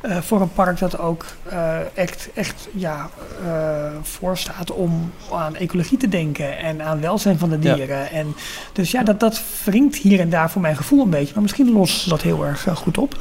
eh, 0.00 0.16
voor 0.20 0.40
een 0.40 0.52
park 0.52 0.78
dat 0.78 0.98
ook 0.98 1.24
eh, 1.42 1.76
echt, 1.94 2.28
echt 2.34 2.68
ja, 2.74 3.10
eh 3.46 3.86
voor 4.02 4.38
staat 4.38 4.70
om 4.72 5.12
aan 5.32 5.56
ecologie 5.56 5.98
te 5.98 6.08
denken 6.08 6.58
en 6.58 6.82
aan 6.82 7.00
welzijn 7.00 7.38
van 7.38 7.48
de 7.50 7.58
Ja. 7.60 7.74
dieren. 7.74 8.10
En 8.10 8.34
dus 8.72 8.90
ja, 8.90 9.02
dat, 9.02 9.20
dat 9.20 9.42
wringt 9.64 9.96
hier 9.96 10.20
en 10.20 10.30
daar 10.30 10.50
voor 10.50 10.60
mijn 10.62 10.76
gevoel 10.76 11.02
een 11.02 11.10
beetje. 11.10 11.32
Maar 11.34 11.42
misschien 11.42 11.86
ze 11.86 12.08
dat 12.08 12.22
heel 12.22 12.44
erg 12.46 12.66
goed 12.74 12.98
op. 12.98 13.12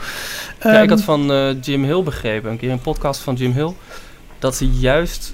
ja, 0.62 0.69
ik 0.71 0.75
Ehm, 0.80 0.89
had 0.89 1.01
van 1.01 1.56
Jim 1.62 1.83
Hill 1.83 2.03
begrepen, 2.03 2.51
een 2.51 2.57
keer 2.57 2.71
een 2.71 2.80
podcast 2.81 3.21
van 3.21 3.36
Jim 3.36 3.51
Hill, 3.51 3.71
dat 4.39 4.56
ze 4.56 4.69
juist 4.69 5.33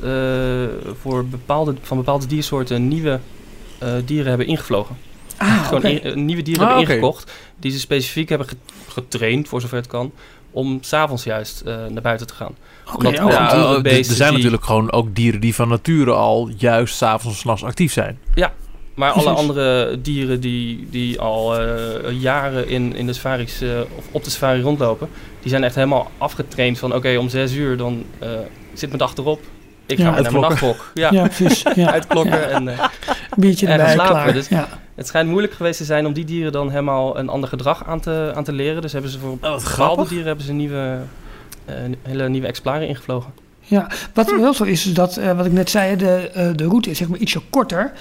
voor 1.02 1.26
bepaalde, 1.26 1.76
van 1.82 1.98
bepaalde 1.98 2.26
diersoorten 2.26 2.88
nieuwe 2.88 3.20
dieren 4.06 4.28
hebben 4.30 4.48
ingevlogen. 4.48 4.96
Ah, 5.42 5.68
Gewoon 5.68 6.26
nieuwe 6.26 6.42
dieren 6.42 6.64
Ah, 6.68 6.70
hebben 6.76 6.90
ingekocht, 6.96 7.32
die 7.60 7.72
ze 7.72 7.80
specifiek 7.80 8.30
hebben 8.30 8.48
ge- 8.48 8.56
getraind, 8.88 9.48
voor 9.48 9.62
zover 9.62 9.78
het 9.78 9.88
kan, 9.88 10.12
om 10.52 10.78
s'avonds 10.82 11.24
juist 11.24 11.62
eh, 11.62 11.76
naar 11.90 12.02
buiten 12.02 12.28
te 12.28 12.34
gaan. 12.34 12.56
Oké, 12.94 12.96
omdat- 13.08 13.20
oh, 13.24 13.32
ja. 13.32 13.56
Ja, 13.56 13.76
eh, 13.84 13.98
er- 13.98 14.04
zijn 14.04 14.28
die- 14.30 14.38
natuurlijk 14.38 14.64
gewoon 14.66 14.92
ook 14.92 15.16
dieren 15.16 15.40
die 15.40 15.56
van 15.56 15.68
nature 15.68 16.12
al 16.14 16.50
juist 16.58 16.96
s'avonds 16.96 17.36
of 17.36 17.42
s'nachts 17.42 17.64
actief 17.64 17.94
zijn. 17.94 18.20
Maar 18.96 19.12
alle 19.12 19.30
andere 19.30 20.02
dieren 20.02 20.40
die, 20.40 20.88
die 20.90 21.20
al 21.20 21.60
eh, 21.60 22.22
jaren 22.22 22.68
in, 22.68 22.96
in 22.96 23.06
de 23.06 23.14
safaris, 23.14 23.62
eh, 23.62 23.70
of 23.98 24.06
op 24.12 24.24
de 24.24 24.30
safari 24.30 24.62
rondlopen, 24.62 25.10
die 25.42 25.50
zijn 25.50 25.64
echt 25.64 25.76
helemaal 25.76 26.12
afgetraind 26.18 26.80
van 26.80 26.96
oké, 26.96 27.18
om 27.18 27.30
zes 27.30 27.54
uur 27.54 27.78
dan 27.78 28.04
eh, 28.20 28.30
zit 28.74 28.88
mijn 28.88 29.00
dag 29.00 29.16
erop. 29.18 29.42
Ik 29.86 29.98
Ja, 29.98 30.06
ga 30.06 30.14
weer 30.14 30.22
naar 30.24 30.32
mijn 30.32 30.44
nachtrok. 30.44 30.92
Ja, 30.94 31.12
Ja, 31.12 31.28
precies. 31.28 31.64
Ja. 31.76 31.92
uitklokken. 31.98 32.40
Ja. 32.40 32.46
En, 32.48 32.68
eh, 32.68 32.80
Een 32.80 33.18
biertje 33.38 33.66
En 33.68 33.72
erbij, 33.80 33.94
slapen, 33.94 34.14
klaar. 34.14 34.34
dus- 34.34 34.48
ja. 34.48 34.68
Het 35.02 35.10
schijnt 35.10 35.30
moeilijk 35.30 35.54
geweest 35.54 35.78
te 35.78 35.86
zijn 35.86 36.06
om 36.06 36.14
die 36.14 36.26
dieren 36.26 36.52
dan 36.52 36.70
helemaal 36.70 37.18
een 37.18 37.30
ander 37.30 37.50
gedrag 37.50 37.86
aan 37.86 38.00
te, 38.00 38.32
aan 38.36 38.44
te 38.44 38.52
leren. 38.54 38.82
Dus 38.82 38.92
hebben 38.92 39.12
ze 39.12 39.20
voor 39.20 39.30
wat 39.30 39.40
bepaalde 39.40 39.66
grappig. 39.66 40.08
dieren 40.08 40.28
hebben 40.28 40.46
ze 40.46 40.52
een 40.52 40.58
nieuwe, 40.58 41.00
een 41.66 41.96
hele 42.02 42.30
nieuwe 42.30 42.48
exemplaren 42.48 42.88
ingevlogen. 42.88 43.34
Ja, 43.64 43.90
wat 44.14 44.32
wel 44.32 44.54
zo 44.54 44.64
is, 44.64 44.86
is 44.88 44.94
dat, 44.94 45.18
eh, 45.18 45.32
wat 45.38 45.46
ik 45.46 45.52
net 45.52 45.70
zei, 45.70 45.96
de, 45.96 46.30
eh, 46.34 46.50
de 46.56 46.64
route 46.66 46.90
is 46.90 46.98
zeg 46.98 47.08
maar 47.08 47.18
ietsje 47.20 47.42
korter. 47.50 47.92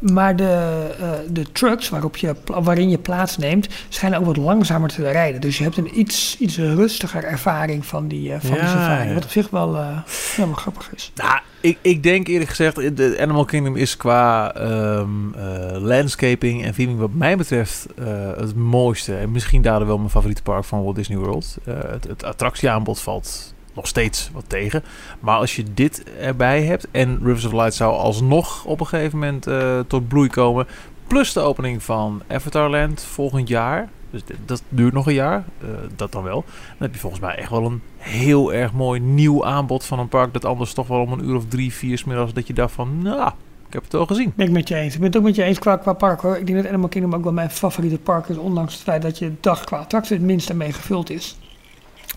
Maar 0.00 0.36
de, 0.36 0.86
eh, 1.00 1.10
de 1.28 1.52
trucks 1.52 1.88
waarop 1.88 2.16
je, 2.16 2.34
waarin 2.44 2.90
je 2.90 2.98
plaatsneemt, 2.98 3.68
schijnen 3.88 4.18
ook 4.18 4.24
wat 4.24 4.36
langzamer 4.36 4.88
te 4.88 5.10
rijden. 5.10 5.40
Dus 5.40 5.58
je 5.58 5.64
hebt 5.64 5.76
een 5.76 5.98
iets, 5.98 6.36
iets 6.38 6.56
rustiger 6.56 7.24
ervaring 7.24 7.86
van 7.86 8.08
die, 8.08 8.32
van 8.38 8.50
die 8.50 8.58
Ja, 8.58 8.66
safari. 8.66 9.08
ja. 9.08 9.14
Wat 9.14 9.24
op 9.24 9.30
zich 9.30 9.50
wel, 9.50 9.76
eh, 9.76 9.98
wel 10.36 10.52
grappig 10.52 10.90
is. 10.94 11.12
Nou, 11.14 11.40
ik, 11.64 11.78
ik 11.80 12.02
denk 12.02 12.26
eerlijk 12.26 12.50
gezegd, 12.50 12.96
de 12.96 13.16
Animal 13.20 13.44
Kingdom 13.44 13.76
is 13.76 13.96
qua 13.96 14.54
ehm, 14.54 15.34
eh, 15.34 15.80
landscaping 15.80 16.64
en 16.64 16.74
theming 16.74 16.98
wat 16.98 17.12
mij 17.12 17.36
betreft 17.36 17.86
eh, 17.96 18.06
het 18.36 18.54
mooiste. 18.54 19.16
En 19.16 19.32
misschien 19.32 19.62
daardoor 19.62 19.86
wel 19.86 19.98
mijn 19.98 20.10
favoriete 20.10 20.42
park 20.42 20.64
van 20.64 20.82
Walt 20.82 20.96
Disney 20.96 21.18
World. 21.18 21.56
Eh, 21.64 21.74
het, 21.86 22.04
het 22.04 22.24
attractieaanbod 22.24 23.00
valt 23.00 23.54
nog 23.74 23.86
steeds 23.86 24.30
wat 24.32 24.44
tegen. 24.46 24.84
Maar 25.20 25.38
als 25.38 25.56
je 25.56 25.64
dit 25.74 26.04
erbij 26.18 26.62
hebt 26.62 26.86
en 26.90 27.20
Rivers 27.22 27.44
of 27.44 27.52
Light 27.52 27.74
zou 27.74 27.94
alsnog 27.94 28.64
op 28.64 28.80
een 28.80 28.86
gegeven 28.86 29.18
moment 29.18 29.46
eh, 29.46 29.78
tot 29.86 30.08
bloei 30.08 30.28
komen. 30.28 30.66
Plus 31.06 31.32
de 31.32 31.40
opening 31.40 31.82
van 31.82 32.22
Avatarland 32.26 33.02
volgend 33.02 33.48
jaar. 33.48 33.88
Dus 34.14 34.36
dat 34.46 34.62
duurt 34.68 34.92
nog 34.92 35.06
een 35.06 35.14
jaar. 35.14 35.44
eh, 35.60 35.68
dat 35.96 36.12
dan 36.12 36.22
wel. 36.22 36.44
Dan 36.44 36.76
heb 36.78 36.94
je 36.94 37.00
volgens 37.00 37.20
mij 37.20 37.34
echt 37.34 37.50
wel 37.50 37.64
een 37.64 37.80
heel 37.96 38.52
erg 38.52 38.72
mooi 38.72 39.00
nieuw 39.00 39.44
aanbod 39.44 39.84
van 39.84 39.98
een 39.98 40.08
park. 40.08 40.32
Dat 40.32 40.44
anders 40.44 40.72
toch 40.72 40.86
wel 40.86 41.00
om 41.00 41.12
een 41.12 41.24
uur 41.24 41.36
of 41.36 41.44
drie, 41.48 41.72
vier 41.72 41.98
's 41.98 42.04
middags 42.04 42.32
dat 42.32 42.46
je 42.46 42.52
dacht 42.52 42.72
van, 42.72 43.02
nou, 43.02 43.32
ik 43.66 43.72
heb 43.72 43.82
het 43.82 43.94
al 43.94 44.06
gezien. 44.06 44.32
Ben 44.36 44.46
ik 44.46 44.52
met 44.52 44.68
je 44.68 44.74
eens. 44.74 44.94
Ik 44.94 44.98
ben 45.00 45.08
het 45.08 45.16
ook 45.16 45.22
met 45.22 45.34
je 45.34 45.42
eens 45.42 45.58
qua, 45.58 45.76
qua 45.76 45.92
park 45.92 46.20
hoor. 46.20 46.36
Ik 46.36 46.46
denk 46.46 46.58
dat 46.58 46.68
Animal 46.68 46.88
Kingdom 46.88 47.14
ook 47.14 47.24
wel 47.24 47.32
mijn 47.32 47.50
favoriete 47.50 47.98
park 47.98 48.28
is. 48.28 48.36
Ondanks 48.36 48.72
het 48.72 48.82
feit 48.82 49.02
dat 49.02 49.18
je 49.18 49.32
dag 49.40 49.64
qua 49.64 49.78
attractie 49.78 50.16
het 50.16 50.24
minste 50.24 50.54
mee 50.54 50.72
gevuld 50.72 51.10
is. 51.10 51.38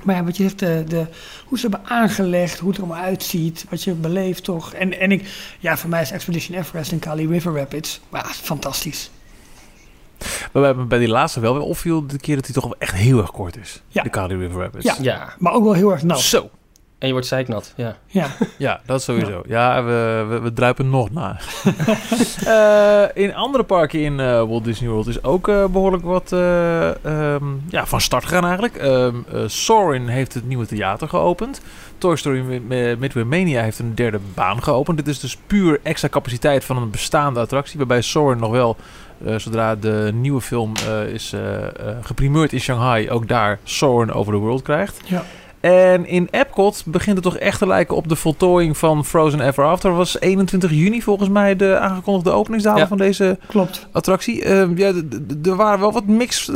Maar 0.03 0.15
ja, 0.15 0.23
wat 0.23 0.37
je 0.37 0.43
zegt, 0.43 0.59
de, 0.59 0.83
de, 0.87 1.05
hoe 1.45 1.59
ze 1.59 1.67
hebben 1.69 1.89
aangelegd, 1.89 2.59
hoe 2.59 2.69
het 2.69 2.77
er 2.77 2.83
allemaal 2.83 3.03
uitziet, 3.03 3.65
wat 3.69 3.83
je 3.83 3.93
beleeft 3.93 4.43
toch. 4.43 4.73
En, 4.73 4.99
en 4.99 5.11
ik, 5.11 5.29
ja, 5.59 5.77
voor 5.77 5.89
mij 5.89 6.01
is 6.01 6.11
Expedition 6.11 6.57
Everest 6.57 6.91
en 6.91 6.99
Kali 6.99 7.27
River 7.27 7.55
Rapids, 7.55 8.01
maar 8.09 8.25
ja, 8.25 8.31
fantastisch. 8.31 9.11
Maar 10.53 10.75
bij, 10.75 10.85
bij 10.85 10.99
die 10.99 11.07
laatste 11.07 11.39
wel 11.39 11.53
weer 11.53 11.61
opviel 11.63 12.07
de 12.07 12.17
keer 12.19 12.35
dat 12.35 12.45
hij 12.45 12.53
toch 12.53 12.63
wel 12.63 12.75
echt 12.79 12.93
heel 12.95 13.19
erg 13.19 13.31
kort 13.31 13.57
is. 13.57 13.81
Ja. 13.87 14.03
De 14.03 14.09
Kali 14.09 14.35
River 14.35 14.61
Rapids. 14.61 14.85
Ja. 14.85 14.95
Ja, 15.01 15.33
Maar 15.39 15.53
ook 15.53 15.63
wel 15.63 15.73
heel 15.73 15.91
erg 15.91 16.03
nat. 16.03 16.19
Zo. 16.19 16.49
en 16.99 17.07
je 17.07 17.11
wordt 17.13 17.27
zeiknat. 17.27 17.73
Ja. 17.75 17.97
Ja, 18.07 18.27
Ja, 18.57 18.81
dat 18.85 19.01
sowieso. 19.03 19.41
Ja, 19.47 19.83
we, 19.83 20.25
we, 20.29 20.39
we 20.39 20.53
druipen 20.53 20.89
nog 20.89 21.11
na. 21.11 21.37
Eh, 22.45 23.03
in 23.23 23.35
andere 23.35 23.63
parken 23.63 23.99
in 24.03 24.19
eh, 24.19 24.25
Walt 24.25 24.63
Disney 24.63 24.89
World 24.89 25.07
is 25.07 25.23
ook 25.23 25.47
eh, 25.47 25.65
behoorlijk 25.65 26.03
wat 26.03 26.31
eh, 26.31 27.05
ehm, 27.05 27.43
ja, 27.69 27.85
van 27.85 28.01
start 28.01 28.23
gegaan 28.25 28.43
eigenlijk. 28.43 28.75
Ehm 28.75 29.15
eh, 29.33 29.41
Soarin' 29.45 30.07
heeft 30.07 30.33
het 30.33 30.47
nieuwe 30.47 30.65
theater 30.65 31.09
geopend. 31.09 31.61
Toy 31.97 32.15
Story 32.15 32.39
Mi- 32.41 32.59
Mi- 32.59 32.95
Midway 32.95 33.23
Mania 33.23 33.61
heeft 33.61 33.79
een 33.79 33.95
derde 33.95 34.19
baan 34.33 34.63
geopend. 34.63 34.97
Dit 34.97 35.07
is 35.07 35.19
dus 35.19 35.37
puur 35.47 35.79
extra 35.83 36.09
capaciteit 36.09 36.63
van 36.65 36.77
een 36.77 36.89
bestaande 36.89 37.39
attractie. 37.39 37.77
Waarbij 37.77 38.01
Soarin' 38.01 38.39
nog 38.39 38.51
wel, 38.51 38.75
eh, 39.25 39.35
zodra 39.37 39.75
de 39.75 40.11
nieuwe 40.13 40.41
film 40.41 40.71
eh, 40.87 41.13
is 41.13 41.33
eh, 41.33 41.39
geprimeerd 42.01 42.53
in 42.53 42.59
Shanghai, 42.59 43.09
ook 43.09 43.27
daar 43.27 43.59
Soarin' 43.63 44.11
over 44.13 44.33
the 44.33 44.39
World 44.39 44.61
krijgt. 44.61 44.99
Ja. 45.05 45.23
En 45.59 46.05
in 46.05 46.27
Epcot 46.31 46.83
begint 46.85 47.15
het 47.15 47.25
toch 47.25 47.37
echt 47.37 47.59
te 47.59 47.67
lijken 47.67 47.95
op 47.95 48.07
de 48.07 48.15
voltooiing 48.15 48.77
van 48.77 49.05
Frozen 49.05 49.39
Ever 49.47 49.63
After. 49.65 49.95
was 49.95 50.19
21 50.19 50.71
juni 50.71 51.01
volgens 51.01 51.29
mij 51.29 51.55
de 51.55 51.77
aangekondigde 51.77 52.31
openingsdatum 52.31 52.81
Ja. 52.81 52.87
van 52.87 52.97
deze 52.97 53.37
Klopt. 53.47 53.87
attractie. 53.91 54.43
Eh, 54.43 54.67
ja, 54.75 54.93
er 55.43 55.55
waren 55.55 55.79
wel 55.79 55.91
wat 55.91 56.05
mixed 56.05 56.55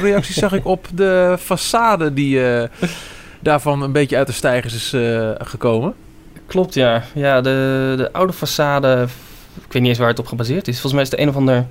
reacties, 0.00 0.36
zag 0.36 0.52
ik, 0.52 0.64
op 0.66 0.86
de 0.94 1.38
façade 1.38 2.14
die 2.14 2.44
eh, 2.50 2.68
daarvan 3.40 3.82
een 3.82 3.92
beetje 3.92 4.16
uit 4.16 4.26
de 4.26 4.32
stijgers 4.32 4.74
is 4.74 4.94
gekomen. 5.38 5.94
Klopt, 6.46 6.74
ja. 6.74 7.02
Ja, 7.14 7.40
de, 7.40 7.94
de 7.96 8.12
oude 8.12 8.32
façade, 8.32 9.10
ik 9.64 9.72
weet 9.72 9.82
niet 9.82 9.86
eens 9.88 9.98
waar 9.98 10.08
het 10.08 10.18
op 10.18 10.26
gebaseerd 10.26 10.68
is. 10.68 10.80
Volgens 10.80 10.92
mij 10.92 11.02
is 11.02 11.10
het 11.10 11.20
een 11.20 11.28
of 11.28 11.36
ander 11.36 11.66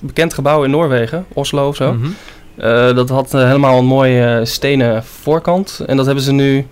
bekend 0.00 0.34
gebouw 0.34 0.64
in 0.64 0.70
Noorwegen, 0.70 1.26
Oslo 1.32 1.68
of 1.68 1.76
zo. 1.76 1.92
Mhm. 1.92 2.08
Eh, 2.56 2.94
dat 2.94 3.08
had 3.08 3.34
eh, 3.34 3.44
helemaal 3.44 3.78
een 3.78 3.84
mooie 3.84 4.24
eh, 4.38 4.44
stenen 4.44 5.04
voorkant. 5.04 5.82
En 5.86 5.96
dat 5.96 6.06
hebben 6.06 6.24
ze 6.24 6.32
nu 6.32 6.66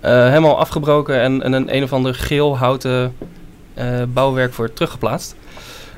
eh, 0.00 0.12
helemaal 0.28 0.58
afgebroken 0.58 1.20
en, 1.20 1.42
en 1.42 1.52
een 1.52 1.76
een 1.76 1.82
of 1.82 1.92
ander 1.92 2.14
geel 2.14 2.58
houten 2.58 3.14
eh, 3.74 3.86
bouwwerk 4.12 4.52
voor 4.52 4.72
teruggeplaatst. 4.72 5.34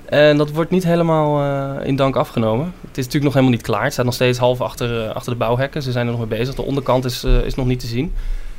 En 0.04 0.36
dat 0.36 0.50
wordt 0.50 0.70
niet 0.70 0.84
helemaal 0.84 1.40
eh, 1.80 1.86
in 1.86 1.96
dank 1.96 2.16
afgenomen. 2.16 2.64
Het 2.80 2.98
is 2.98 3.04
natuurlijk 3.04 3.24
nog 3.24 3.32
helemaal 3.32 3.54
niet 3.54 3.62
klaar. 3.66 3.82
Het 3.82 3.92
staat 3.92 4.04
nog 4.04 4.14
steeds 4.14 4.38
half 4.38 4.60
achter, 4.60 5.04
eh, 5.04 5.14
achter 5.14 5.32
de 5.32 5.38
bouwhekken. 5.38 5.82
Ze 5.82 5.92
zijn 5.92 6.06
er 6.06 6.12
nog 6.12 6.28
mee 6.28 6.38
bezig. 6.38 6.54
De 6.54 6.62
onderkant 6.62 7.04
is, 7.04 7.24
eh, 7.24 7.44
is 7.44 7.54
nog 7.54 7.66
niet 7.66 7.80
te 7.80 7.86
zien. 7.86 8.12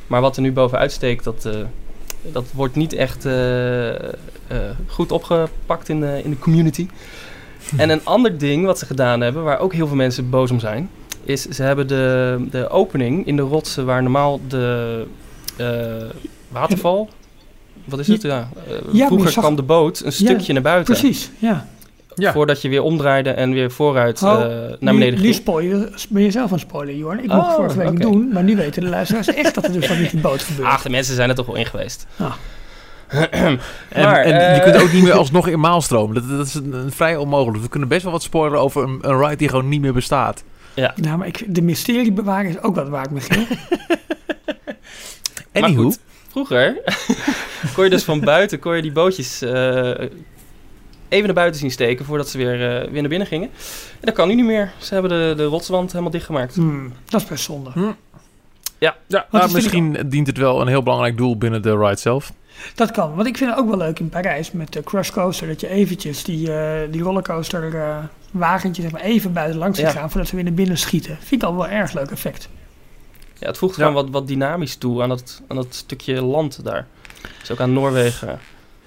Maar 0.06 0.20
wat 0.20 0.36
er 0.36 0.42
nu 0.42 0.52
bovenuit 0.52 0.92
steekt, 0.92 1.24
dat, 1.24 1.44
eh, 1.44 1.52
dat 2.22 2.44
wordt 2.52 2.74
niet 2.76 2.92
echt 2.92 3.24
eh, 3.24 3.94
eh, 3.94 4.00
goed 4.86 5.12
opgepakt 5.12 5.88
in 5.88 6.00
de, 6.00 6.20
in 6.24 6.30
de 6.30 6.38
community. 6.38 6.88
En 7.76 7.90
een 7.90 8.00
ander 8.04 8.38
ding 8.38 8.64
wat 8.64 8.78
ze 8.78 8.86
gedaan 8.86 9.20
hebben, 9.20 9.42
waar 9.42 9.58
ook 9.58 9.72
heel 9.72 9.86
veel 9.86 9.96
mensen 9.96 10.30
boos 10.30 10.50
om 10.50 10.60
zijn, 10.60 10.90
is 11.24 11.42
ze 11.42 11.62
hebben 11.62 11.86
de, 11.88 12.36
de 12.50 12.68
opening 12.68 13.26
in 13.26 13.36
de 13.36 13.42
rotsen 13.42 13.86
waar 13.86 14.02
normaal 14.02 14.40
de 14.48 15.04
eh, 15.56 15.66
waterval. 16.48 17.08
Wat 17.84 17.98
is 17.98 18.08
het? 18.08 18.22
Ja. 18.22 18.48
maar 18.66 18.94
je 18.96 19.06
vroeger 19.06 19.30
zag- 19.30 19.42
kwam 19.42 19.56
de 19.56 19.62
boot 19.62 20.00
een 20.04 20.12
stukje 20.12 20.52
naar 20.52 20.62
buiten. 20.62 20.94
Precies, 20.94 21.30
ja. 21.38 21.66
Ja. 22.14 22.32
Voordat 22.32 22.62
je 22.62 22.68
weer 22.68 22.82
omdraaide 22.82 23.30
en 23.30 23.52
weer 23.52 23.70
vooruit 23.70 24.22
Oh, 24.22 24.30
eh, 24.32 24.38
naar 24.80 24.94
beneden 24.94 25.20
nu, 25.20 25.26
nu 25.26 25.32
ging. 25.32 25.60
je, 25.62 25.88
ben 26.08 26.22
je 26.22 26.30
zelf 26.30 26.46
aan 26.52 26.58
het 26.58 26.60
spoilen, 26.68 26.96
Jorn. 26.96 27.24
Ik 27.24 27.30
Oh, 27.30 27.36
mocht 27.36 27.54
vorige 27.54 27.78
week 27.78 28.00
doen, 28.00 28.28
maar 28.32 28.42
nu 28.42 28.56
weten 28.56 28.82
de 28.82 28.88
luisteraars 28.88 29.26
echt 29.34 29.54
dat 29.54 29.64
er 29.64 29.72
dus 29.72 29.88
met 30.00 30.10
die 30.10 30.20
boot 30.20 30.42
gebeurt. 30.42 30.68
Ach, 30.68 30.82
de 30.82 30.90
mensen 30.90 31.14
zijn 31.14 31.28
er 31.28 31.34
toch 31.34 31.46
wel 31.46 31.54
in 31.56 31.66
geweest. 31.66 32.06
Ah. 32.16 32.32
En, 33.30 33.60
Maar, 34.04 34.20
en 34.20 34.40
eh, 34.40 34.56
je 34.56 34.62
kunt 34.62 34.82
ook 34.82 34.92
niet 34.92 35.02
meer 35.02 35.12
alsnog 35.22 35.48
in 35.48 35.60
Maalstroom. 35.60 36.14
Dat, 36.14 36.28
dat 36.28 36.46
is 36.46 36.54
een, 36.54 36.72
een 36.72 36.92
vrij 36.92 37.16
onmogelijk. 37.16 37.62
We 37.62 37.68
kunnen 37.68 37.88
best 37.88 38.02
wel 38.02 38.12
wat 38.12 38.22
spoileren 38.22 38.60
over 38.60 38.82
een, 38.82 38.98
een 39.00 39.18
ride 39.18 39.36
die 39.36 39.48
gewoon 39.48 39.68
niet 39.68 39.80
meer 39.80 39.92
bestaat. 39.92 40.44
Nou, 40.94 41.18
maar 41.18 41.26
ik, 41.26 41.54
de 41.54 41.62
mysterie 41.62 42.12
bewaren 42.12 42.50
is 42.50 42.62
ook 42.62 42.74
wat 42.74 42.88
waard, 42.88 43.10
Michiel. 43.10 43.44
Anywho. 45.52 45.82
goed. 45.82 45.98
Vroeger 46.30 46.82
kon 47.74 47.84
je 47.84 47.90
dus 47.90 48.04
van 48.04 48.20
buiten 48.20 48.58
kon 48.58 48.76
je 48.76 48.82
die 48.82 48.92
bootjes 48.92 49.42
eh, 49.42 49.88
even 51.08 51.24
naar 51.24 51.34
buiten 51.34 51.60
zien 51.60 51.70
steken 51.70 52.04
voordat 52.04 52.28
ze 52.28 52.38
weer, 52.38 52.52
eh, 52.52 52.90
weer 52.90 53.00
naar 53.00 53.10
binnen 53.10 53.26
gingen. 53.26 53.48
En 53.92 54.00
dat 54.00 54.14
kan 54.14 54.28
nu 54.28 54.34
niet 54.34 54.44
meer. 54.44 54.72
Ze 54.78 54.92
hebben 54.94 55.10
de, 55.10 55.34
de 55.36 55.44
rotswand 55.44 55.90
helemaal 55.90 56.12
dichtgemaakt. 56.12 56.54
Hmm, 56.54 56.92
dat 57.04 57.20
is 57.20 57.26
best 57.26 57.44
zonde. 57.44 57.70
Ja, 58.78 58.96
nou, 59.06 59.24
vind 59.30 59.44
ik 59.44 59.52
misschien 59.52 60.08
dient 60.08 60.26
het 60.26 60.38
wel 60.38 60.60
een 60.60 60.68
heel 60.68 60.82
belangrijk 60.82 61.16
doel 61.16 61.38
binnen 61.38 61.62
de 61.62 61.76
ride 61.76 61.98
zelf. 61.98 62.32
Dat 62.74 62.90
kan, 62.90 63.14
want 63.14 63.26
ik 63.28 63.36
vind 63.36 63.50
het 63.50 63.58
ook 63.58 63.68
wel 63.68 63.76
leuk 63.76 63.98
in 63.98 64.08
Parijs 64.08 64.52
met 64.52 64.72
de 64.72 64.82
Crush 64.82 65.10
Coaster. 65.10 65.46
Dat 65.46 65.60
je 65.60 65.68
eventjes 65.68 66.24
die, 66.24 66.52
eh, 66.52 66.92
die 66.92 67.02
rollercoaster 67.02 67.74
eh, 67.74 67.96
wagentje 68.30 68.82
zeg 68.82 68.90
maar, 68.90 69.00
even 69.00 69.32
buiten 69.32 69.58
langs 69.58 69.78
ziet 69.78 69.86
Ja. 69.86 69.92
gaan 69.92 70.10
voordat 70.10 70.28
ze 70.28 70.34
weer 70.34 70.44
naar 70.44 70.52
binnen 70.54 70.78
schieten. 70.78 71.16
Vind 71.20 71.42
ik 71.42 71.48
al 71.48 71.56
wel 71.56 71.64
een 71.64 71.70
erg 71.72 71.92
leuk 71.92 72.10
effect. 72.10 72.48
Ja, 73.38 73.46
het 73.46 73.58
voegt 73.58 73.76
Ja. 73.76 73.86
gewoon 73.86 74.02
wat, 74.02 74.10
wat 74.12 74.28
dynamisch 74.28 74.76
toe 74.76 75.02
aan 75.02 75.08
dat, 75.08 75.42
aan 75.48 75.56
dat 75.56 75.66
stukje 75.74 76.22
land 76.22 76.64
daar. 76.64 76.86
Dus 77.40 77.50
ook 77.50 77.60
aan 77.60 77.72
Noorwegen. 77.72 78.38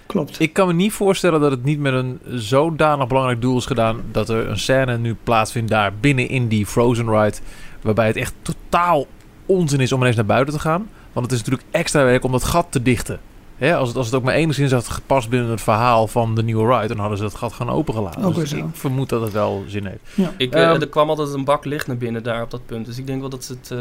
Klopt. 0.06 0.40
Ik 0.40 0.54
kan 0.54 0.68
me 0.68 0.74
niet 0.74 0.92
voorstellen 0.94 1.42
dat 1.42 1.52
het 1.52 1.64
niet 1.64 1.80
met 1.80 1.94
een 1.94 2.20
zodanig 2.30 3.08
belangrijk 3.08 3.42
doel 3.42 3.58
is 3.58 3.66
gedaan... 3.66 4.02
dat 4.12 4.30
er 4.30 4.50
een 4.50 4.60
scène 4.60 4.98
nu 4.98 5.16
plaatsvindt 5.24 5.70
daar 5.70 5.94
binnen 6.00 6.30
in 6.30 6.48
die 6.48 6.66
Frozen 6.66 7.10
ride... 7.10 7.38
waarbij 7.82 8.08
het 8.08 8.16
echt 8.16 8.34
totaal 8.42 9.08
onzin 9.46 9.80
is 9.80 9.92
om 9.92 10.00
ineens 10.02 10.16
naar 10.16 10.26
buiten 10.26 10.54
te 10.54 10.60
gaan. 10.60 10.90
Want 11.14 11.26
het 11.26 11.36
is 11.36 11.42
natuurlijk 11.42 11.68
extra 11.72 12.04
werk 12.04 12.24
om 12.24 12.32
dat 12.32 12.44
gat 12.44 12.68
te 12.70 12.82
dichten. 12.82 13.20
Hè, 13.64 13.76
als, 13.76 13.88
het, 13.88 13.98
als 13.98 14.06
het 14.06 14.16
ook 14.16 14.24
maar 14.24 14.34
enigszins 14.34 14.72
had 14.72 14.88
gepast 14.90 15.30
binnen 15.30 15.50
het 15.50 15.62
verhaal 15.62 16.08
van 16.08 16.36
de 16.36 16.44
nieuwe 16.44 16.76
ride... 16.76 16.88
dan 16.88 16.98
hadden 16.98 17.18
ze 17.18 17.24
dat 17.24 17.36
gat 17.36 17.54
gewoon 17.54 17.76
opengelaten. 17.76 18.24
Ook 18.24 18.36
Dus 18.36 18.50
zo. 18.50 18.56
ik 18.58 18.64
vermoed 18.74 19.10
dat 19.10 19.22
het 19.22 19.32
wel 19.32 19.64
zin 19.68 19.86
heeft. 19.86 20.32
Ik, 20.38 20.54
Ehm. 20.54 20.82
er 20.82 20.88
kwam 20.90 21.10
altijd 21.10 21.34
een 21.34 21.44
bak 21.44 21.66
licht 21.66 21.88
naar 21.88 21.98
binnen 21.98 22.24
daar 22.24 22.42
op 22.42 22.52
dat 22.52 22.66
punt. 22.66 22.86
Dus 22.86 22.98
ik 22.98 23.08
denk 23.08 23.20
wel 23.20 23.30
dat 23.30 23.44
ze 23.44 23.54
het 23.62 23.72
eh, 23.72 23.80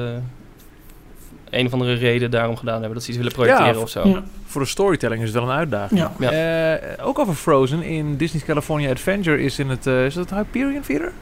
een 1.50 1.66
of 1.66 1.72
andere 1.72 1.92
reden 1.92 2.30
daarom 2.30 2.56
gedaan 2.56 2.74
hebben. 2.74 2.94
Dat 2.94 3.02
ze 3.02 3.08
iets 3.08 3.18
willen 3.18 3.32
projecteren 3.32 3.74
Ja, 3.74 3.80
of 3.80 3.88
zo. 3.90 4.08
Ja. 4.08 4.22
Voor 4.46 4.60
de 4.60 4.66
storytelling 4.66 5.22
is 5.22 5.28
het 5.28 5.38
wel 5.38 5.48
een 5.50 5.56
uitdaging. 5.56 6.00
Ja. 6.00 6.12
Ja. 6.18 6.30
Eh, 6.30 7.06
ook 7.06 7.18
over 7.18 7.34
Frozen 7.34 7.82
in 7.82 8.16
Disney's 8.16 8.44
California 8.44 8.90
Adventure 8.90 9.42
is 9.42 9.58
in 9.58 9.68
het, 9.68 9.86
is 9.86 10.14
dat 10.14 10.30
het 10.30 10.38
Hyperion 10.38 10.82
Theater? 10.82 11.12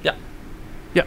Ja. 0.00 0.14
Ja. 0.92 1.04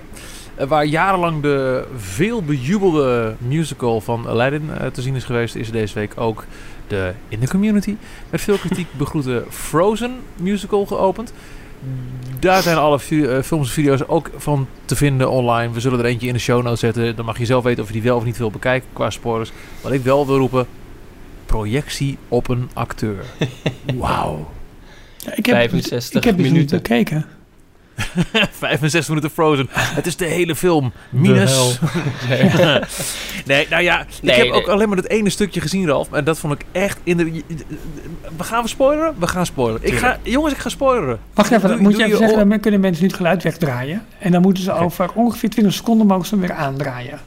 Waar 0.67 0.85
jarenlang 0.85 1.41
de 1.41 1.85
veel 1.97 2.41
bejubelde 2.43 3.35
musical 3.37 4.01
van 4.01 4.27
Aladdin 4.27 4.69
te 4.93 5.01
zien 5.01 5.15
is 5.15 5.23
geweest, 5.23 5.55
is 5.55 5.71
deze 5.71 5.93
week 5.93 6.11
ook 6.15 6.45
de 6.89 7.13
in 7.27 7.39
de 7.39 7.47
community 7.47 7.95
met 8.29 8.41
veel 8.41 8.57
kritiek 8.57 8.87
begroete 8.97 9.43
Frozen 9.49 10.11
musical 10.35 10.85
geopend. 10.85 11.33
Daar 12.39 12.61
zijn 12.61 12.77
alle 12.77 12.99
eh, 13.09 13.41
films 13.41 13.67
en 13.67 13.73
video's 13.73 14.01
ook 14.07 14.29
van 14.35 14.67
te 14.85 14.95
vinden 14.95 15.29
online. 15.29 15.73
We 15.73 15.79
zullen 15.79 15.99
er 15.99 16.05
eentje 16.05 16.27
in 16.27 16.33
de 16.33 16.39
show 16.39 16.63
notes 16.63 16.79
zetten. 16.79 17.15
Dan 17.15 17.25
mag 17.25 17.37
je 17.37 17.45
zelf 17.45 17.63
weten 17.63 17.81
of 17.81 17.87
je 17.87 17.93
die 17.93 18.03
wel 18.03 18.17
of 18.17 18.23
niet 18.23 18.37
wil 18.37 18.51
bekijken 18.51 18.89
qua 18.93 19.09
spoilers. 19.09 19.51
Wat 19.81 19.91
ik 19.91 20.01
wel 20.01 20.27
wil 20.27 20.37
roepen, 20.37 20.67
projectie 21.45 22.17
op 22.27 22.47
een 22.47 22.69
acteur. 22.73 23.23
Wauw. 23.97 24.49
Ja, 25.17 25.35
ik 25.35 25.45
heb, 25.45 25.55
65 25.55 26.17
ik 26.17 26.23
heb 26.23 26.35
dus 26.35 26.43
niet 26.43 26.53
minuten. 26.53 26.77
bekeken. 26.77 27.25
65 28.51 29.07
minuten 29.07 29.29
Frozen. 29.29 29.67
Het 29.71 30.05
is 30.05 30.15
de 30.15 30.25
hele 30.25 30.55
film. 30.55 30.91
Minus. 31.09 31.79
nee, 33.45 33.67
nou 33.69 33.83
ja. 33.83 34.05
Nee, 34.21 34.35
ik 34.35 34.43
heb 34.43 34.51
nee. 34.51 34.51
ook 34.51 34.67
alleen 34.67 34.87
maar 34.87 34.95
dat 34.97 35.07
ene 35.07 35.29
stukje 35.29 35.61
gezien, 35.61 35.87
Ralf. 35.87 36.11
En 36.11 36.23
dat 36.23 36.39
vond 36.39 36.53
ik 36.53 36.65
echt 36.71 36.99
in 37.03 37.17
de... 37.17 37.43
We 38.37 38.43
gaan 38.43 38.63
we 38.63 38.69
spoileren? 38.69 39.15
We 39.19 39.27
gaan 39.27 39.45
spoileren. 39.45 39.87
Ik 39.87 39.97
ga, 39.97 40.17
jongens, 40.23 40.53
ik 40.53 40.59
ga 40.59 40.69
spoileren. 40.69 41.19
Wacht 41.33 41.51
even, 41.51 41.61
Doe- 41.61 41.69
dan 41.69 41.81
moet 41.81 41.91
doe 41.91 42.01
je 42.01 42.07
je 42.07 42.13
even 42.13 42.27
zeggen, 42.27 42.49
dan 42.49 42.59
kunnen 42.59 42.79
mensen 42.79 43.01
nu 43.01 43.07
het 43.07 43.17
geluid 43.17 43.43
wegdraaien. 43.43 44.05
En 44.19 44.31
dan 44.31 44.41
moeten 44.41 44.63
ze 44.63 44.71
over 44.73 45.11
ongeveer 45.13 45.49
20 45.49 45.73
seconden 45.73 46.07
mogen 46.07 46.25
ze 46.25 46.35
hem 46.35 46.47
weer 46.47 46.55
aandraaien. 46.55 47.19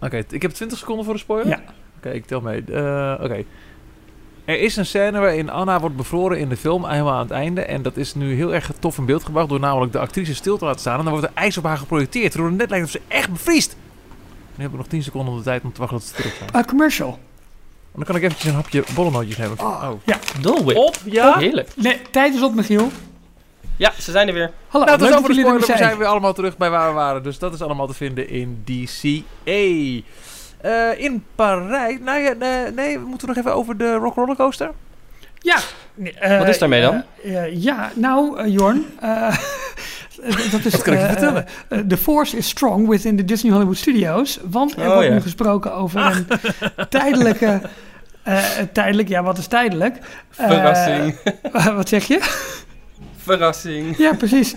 Oké, 0.00 0.22
ik 0.30 0.42
heb 0.42 0.50
20 0.50 0.78
seconden 0.78 1.04
voor 1.04 1.14
de 1.14 1.20
spoiler. 1.20 1.48
Ja. 1.48 1.60
Oké, 1.96 2.10
ik 2.10 2.26
tel 2.26 2.40
mee. 2.40 2.64
Eh, 2.72 3.14
Oké. 3.20 3.44
Er 4.44 4.60
is 4.60 4.76
een 4.76 4.86
scène 4.86 5.18
waarin 5.18 5.50
Anna 5.50 5.80
wordt 5.80 5.96
bevroren 5.96 6.38
in 6.38 6.48
de 6.48 6.56
film, 6.56 6.86
helemaal 6.86 7.12
aan 7.12 7.20
het 7.20 7.30
einde. 7.30 7.60
En 7.60 7.82
dat 7.82 7.96
is 7.96 8.14
nu 8.14 8.34
heel 8.34 8.54
erg 8.54 8.70
tof 8.78 8.98
in 8.98 9.04
beeld 9.04 9.24
gebracht 9.24 9.48
door 9.48 9.60
namelijk 9.60 9.92
de 9.92 9.98
actrice 9.98 10.34
stil 10.34 10.58
te 10.58 10.64
laten 10.64 10.80
staan. 10.80 10.98
En 10.98 11.04
dan 11.04 11.12
wordt 11.12 11.26
er 11.28 11.32
ijs 11.34 11.58
op 11.58 11.64
haar 11.64 11.78
geprojecteerd, 11.78 12.34
waardoor 12.34 12.50
het 12.50 12.60
net 12.60 12.70
lijkt 12.70 12.84
of 12.84 12.90
ze 12.90 13.00
echt 13.08 13.30
bevriest. 13.30 13.76
Nu 14.56 14.62
hebben 14.62 14.70
we 14.70 14.76
nog 14.76 14.86
10 14.86 15.02
seconden 15.02 15.32
om 15.32 15.38
de 15.38 15.44
tijd 15.44 15.62
om 15.64 15.72
te 15.72 15.80
wachten 15.80 15.98
tot 15.98 16.08
ze 16.08 16.14
terug 16.14 16.34
zijn. 16.34 16.50
Ah, 16.50 16.64
commercial. 16.66 17.08
En 17.08 18.00
dan 18.00 18.04
kan 18.04 18.16
ik 18.16 18.22
eventjes 18.22 18.50
een 18.50 18.56
hapje 18.56 18.84
bollennootjes 18.94 19.36
hebben. 19.36 19.58
Oh. 19.58 19.88
Oh. 19.90 20.00
Ja. 20.04 20.18
Dole 20.40 20.64
Whip. 20.64 20.76
Op, 20.76 20.96
ja? 21.04 21.38
Heerlijk. 21.38 21.68
Nee, 21.76 22.00
tijd 22.10 22.34
is 22.34 22.42
op, 22.42 22.54
Michiel. 22.54 22.90
Ja, 23.76 23.92
ze 23.98 24.10
zijn 24.10 24.28
er 24.28 24.34
weer. 24.34 24.50
Hallo, 24.68 24.84
Nou, 24.84 24.98
dat 24.98 25.08
leuk 25.08 25.18
is 25.18 25.24
over 25.24 25.34
de 25.34 25.40
er 25.40 25.46
spoiler. 25.46 25.66
We 25.68 25.76
zijn 25.76 25.98
weer 25.98 26.06
allemaal 26.06 26.32
terug 26.32 26.56
bij 26.56 26.70
waar 26.70 26.88
we 26.88 26.94
waren. 26.94 27.22
Dus 27.22 27.38
dat 27.38 27.54
is 27.54 27.62
allemaal 27.62 27.86
te 27.86 27.94
vinden 27.94 28.28
in 28.28 28.62
DCA. 28.64 30.02
Eh, 30.64 30.98
in 31.04 31.24
Parijs. 31.34 31.98
Nou 32.00 32.18
ja, 32.20 32.32
nee, 32.32 32.70
nee, 32.72 32.98
we 32.98 33.04
moeten 33.06 33.28
nog 33.28 33.36
even 33.36 33.54
over 33.54 33.76
de 33.76 33.94
Rock 33.94 34.14
Roller 34.14 34.36
Coaster. 34.36 34.70
Ja. 35.38 35.56
Nee, 35.94 36.12
eh, 36.14 36.38
Wat 36.38 36.48
is 36.48 36.58
daarmee 36.58 36.80
dan? 36.82 37.02
eh, 37.24 37.62
ja, 37.62 37.90
nou, 37.94 38.48
Jorn. 38.48 38.84
eh, 39.00 39.36
dat 40.52 40.64
is, 40.64 40.72
Wat 40.74 40.82
kan 40.82 40.92
ik 40.94 41.00
je 41.00 41.06
vertellen? 41.06 41.46
The 41.88 41.96
force 41.96 42.36
is 42.36 42.48
strong 42.48 42.88
within 42.88 43.16
the 43.16 43.24
Disney 43.24 43.52
Hollywood 43.52 43.76
Studios. 43.76 44.38
Want 44.50 44.76
er 44.76 44.80
Oh, 44.86 44.92
wordt 44.92 45.08
ja. 45.08 45.14
nu 45.14 45.20
gesproken 45.20 45.74
over 45.74 46.00
een 46.00 46.26
tijdelijke... 46.88 47.60
eh, 48.22 48.38
tijdelijk, 48.72 49.08
ja, 49.08 49.22
wat 49.22 49.38
is 49.38 49.46
tijdelijk? 49.46 49.96
Eh, 50.36 50.46
Verrassing. 50.48 51.18
wat 51.76 51.88
zeg 51.88 52.04
je? 52.06 52.20
Verrassing. 53.16 53.96
Ja, 53.96 54.14
precies. 54.14 54.54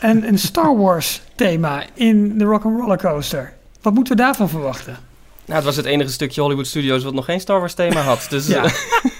En 0.00 0.28
een 0.28 0.38
Star 0.38 0.76
Wars 0.76 1.22
thema 1.34 1.82
in 1.94 2.38
de 2.38 2.44
Rock'n'Roller 2.44 2.98
Coaster. 2.98 3.52
Wat 3.82 3.94
moeten 3.94 4.16
we 4.16 4.22
daarvan 4.22 4.48
verwachten? 4.48 4.96
Nou, 5.46 5.56
het 5.58 5.64
was 5.64 5.76
het 5.76 5.84
enige 5.86 6.10
stukje 6.10 6.40
Hollywood 6.40 6.66
Studios 6.66 7.04
wat 7.04 7.14
nog 7.14 7.24
geen 7.24 7.40
Star 7.40 7.58
Wars 7.58 7.74
thema 7.74 8.00
had. 8.00 8.26
Dus 8.30 8.46
Ja. 8.46 8.64
eh, 8.64 8.72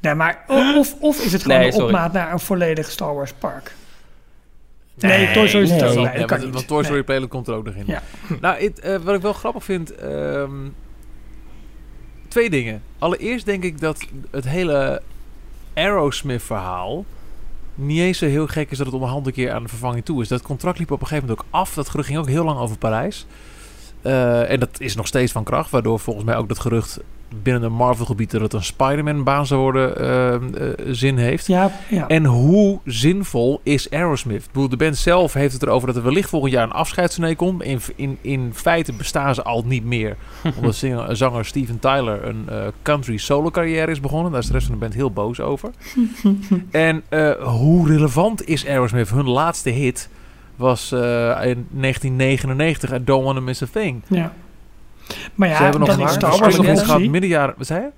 Nee, 0.00 0.14
maar 0.14 0.44
of, 0.76 0.94
of 1.00 1.24
is 1.24 1.32
het 1.32 1.42
gewoon 1.42 1.58
Nee, 1.58 1.66
een 1.66 1.72
sorry. 1.72 1.86
opmaat 1.88 2.12
naar 2.12 2.32
een 2.32 2.40
volledig 2.40 2.90
Star 2.90 3.14
Wars 3.14 3.32
park? 3.32 3.74
Nee, 4.94 5.32
Toy 5.32 5.48
Story 5.48 5.66
zit 5.66 5.80
er 5.80 5.94
nee. 5.94 6.04
Dat 6.04 6.12
kan 6.14 6.28
want, 6.28 6.42
niet. 6.42 6.52
want 6.54 6.66
Toy 6.66 6.78
Story 6.82 6.94
Nee. 6.96 7.04
Playland 7.04 7.30
komt 7.30 7.48
er 7.48 7.54
ook 7.54 7.64
nog 7.64 7.74
in. 7.74 7.84
Ja. 7.86 8.02
Nou, 8.40 8.72
eh, 8.82 8.96
wat 8.96 9.14
ik 9.14 9.20
wel 9.22 9.32
grappig 9.32 9.64
vind... 9.64 9.94
ehm, 9.94 10.50
twee 12.28 12.50
dingen. 12.50 12.82
Allereerst 12.98 13.46
denk 13.46 13.62
ik 13.64 13.80
dat 13.80 14.04
het 14.30 14.48
hele 14.48 15.02
Aerosmith-verhaal... 15.74 17.04
niet 17.74 18.00
eens 18.00 18.18
zo 18.18 18.26
heel 18.26 18.46
gek 18.46 18.70
is 18.70 18.76
dat 18.76 18.86
het 18.86 18.94
onderhand 18.94 19.26
een 19.26 19.32
keer 19.32 19.52
aan 19.52 19.62
de 19.62 19.68
vervanging 19.68 20.04
toe 20.04 20.22
is. 20.22 20.28
Dat 20.28 20.42
contract 20.42 20.78
liep 20.78 20.90
op 20.90 21.00
een 21.00 21.06
gegeven 21.06 21.28
moment 21.28 21.46
ook 21.46 21.52
af. 21.60 21.74
Dat 21.74 21.88
ging 21.90 22.18
ook 22.18 22.28
heel 22.28 22.44
lang 22.44 22.58
over 22.58 22.78
Parijs. 22.78 23.26
Eh, 24.06 24.50
en 24.50 24.60
dat 24.60 24.80
is 24.80 24.96
nog 24.96 25.06
steeds 25.06 25.32
van 25.32 25.44
kracht, 25.44 25.70
waardoor 25.70 26.00
volgens 26.00 26.24
mij 26.24 26.36
ook 26.36 26.48
dat 26.48 26.58
gerucht 26.58 27.00
binnen 27.42 27.62
de 27.62 27.68
Marvel-gebied 27.68 28.30
dat 28.30 28.40
het 28.40 28.52
een 28.52 28.64
Spider-Man-baan 28.64 29.46
zou 29.46 29.60
worden 29.60 29.98
eh, 29.98 30.34
eh, 30.34 30.40
zin 30.86 31.16
heeft. 31.16 31.46
Ja, 31.46 31.72
ja. 31.88 32.06
En 32.08 32.24
hoe 32.24 32.80
zinvol 32.84 33.60
is 33.62 33.90
Aerosmith? 33.90 34.44
Ik 34.44 34.52
bedoel, 34.52 34.68
de 34.68 34.76
band 34.76 34.96
zelf 34.96 35.32
heeft 35.32 35.52
het 35.52 35.62
erover 35.62 35.86
dat 35.86 35.96
er 35.96 36.02
wellicht 36.02 36.28
volgend 36.28 36.52
jaar 36.52 36.62
een 36.62 36.72
afscheidstournee 36.72 37.36
komt. 37.36 37.62
In, 37.62 37.80
in, 37.96 38.18
in 38.20 38.50
feite 38.54 38.92
bestaan 38.92 39.34
ze 39.34 39.42
al 39.42 39.62
niet 39.66 39.84
meer. 39.84 40.16
omdat 40.56 40.74
zinger, 40.74 41.16
zanger 41.16 41.44
Steven 41.44 41.78
Tyler 41.78 42.24
een 42.24 42.48
eh, 42.48 42.66
country 42.82 43.16
solo 43.16 43.50
carrière 43.50 43.90
is 43.90 44.00
begonnen. 44.00 44.32
Daar 44.32 44.40
is 44.40 44.46
de 44.46 44.52
rest 44.52 44.66
van 44.66 44.74
de 44.74 44.80
band 44.80 44.94
heel 44.94 45.10
boos 45.10 45.40
over. 45.40 45.70
en 46.70 47.02
hoe 47.42 47.88
relevant 47.88 48.48
is 48.48 48.66
Aerosmith? 48.66 49.10
Hun 49.10 49.28
laatste 49.28 49.70
hit 49.70 50.08
was 50.56 50.92
eh, 50.92 50.98
in 51.42 51.66
1999, 51.70 52.92
I 52.92 53.04
Don't 53.04 53.24
Wanna 53.24 53.40
Miss 53.40 53.62
a 53.62 53.66
Thing. 53.72 54.02
ja. 54.08 54.32
Maar 55.34 55.48
ja, 55.48 55.56
Ze 55.56 55.62
hebben 55.62 55.80
nog 55.80 55.88
dan 55.88 56.00
een 56.00 56.08
Star 56.08 56.32
Star 56.32 56.40
Wars 56.40 56.58
een 56.68 56.76
gehad 56.78 57.00
midden 57.02 57.30
jaren... 57.30 57.54
Wat 57.58 57.66
zei 57.66 57.80
je? 57.80 57.88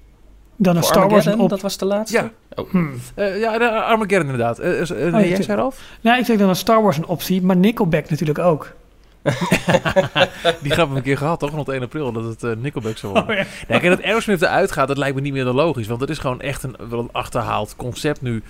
Dan 0.56 0.74
Voor 0.74 0.84
Star 0.84 1.08
Wars 1.08 1.26
een 1.26 1.38
op... 1.38 1.48
dat 1.48 1.60
was 1.60 1.76
de 1.78 1.84
laatste? 1.84 2.16
Ja. 2.16 2.30
Oh. 2.62 2.70
Hmm. 2.70 2.92
Eh, 3.14 3.40
ja, 3.40 3.58
de 3.58 3.70
Armageddon 3.70 4.20
inderdaad. 4.30 4.58
Is- 4.60 4.90
eh, 4.90 4.98
nee, 5.12 5.22
ja, 5.22 5.28
jij 5.28 5.42
zei 5.42 5.58
Ralf? 5.58 5.80
Nou, 6.00 6.18
ik 6.18 6.24
zeg 6.24 6.36
dan 6.38 6.50
is 6.50 6.58
Star 6.58 6.82
Wars 6.82 6.96
een 6.96 7.06
optie, 7.06 7.42
maar 7.42 7.56
Nickelback 7.56 8.10
natuurlijk 8.10 8.38
ook. 8.38 8.72
Die 9.22 9.32
grap 9.32 10.76
hebben 10.76 10.88
we 10.90 10.96
een 10.96 11.02
keer 11.02 11.16
gehad, 11.16 11.38
toch? 11.40 11.50
Rond 11.50 11.68
1 11.68 11.82
april, 11.82 12.12
dat 12.12 12.40
het 12.40 12.60
Nickelback 12.60 12.96
zou 12.96 13.12
worden. 13.12 13.30
Oh, 13.30 13.36
ja. 13.68 13.78
Kijk, 13.78 13.82
dat 13.82 14.02
Aerosmith 14.02 14.42
eruit 14.42 14.72
gaat, 14.72 14.88
dat 14.88 14.98
lijkt 14.98 15.14
me 15.14 15.20
niet 15.20 15.32
meer 15.32 15.44
dan 15.44 15.54
logisch. 15.54 15.86
Want 15.86 16.00
het 16.00 16.10
is 16.10 16.18
gewoon 16.18 16.40
echt 16.40 16.62
een, 16.62 16.76
wel 16.88 16.98
een 16.98 17.12
achterhaald 17.12 17.76
concept 17.76 18.22
nu. 18.22 18.42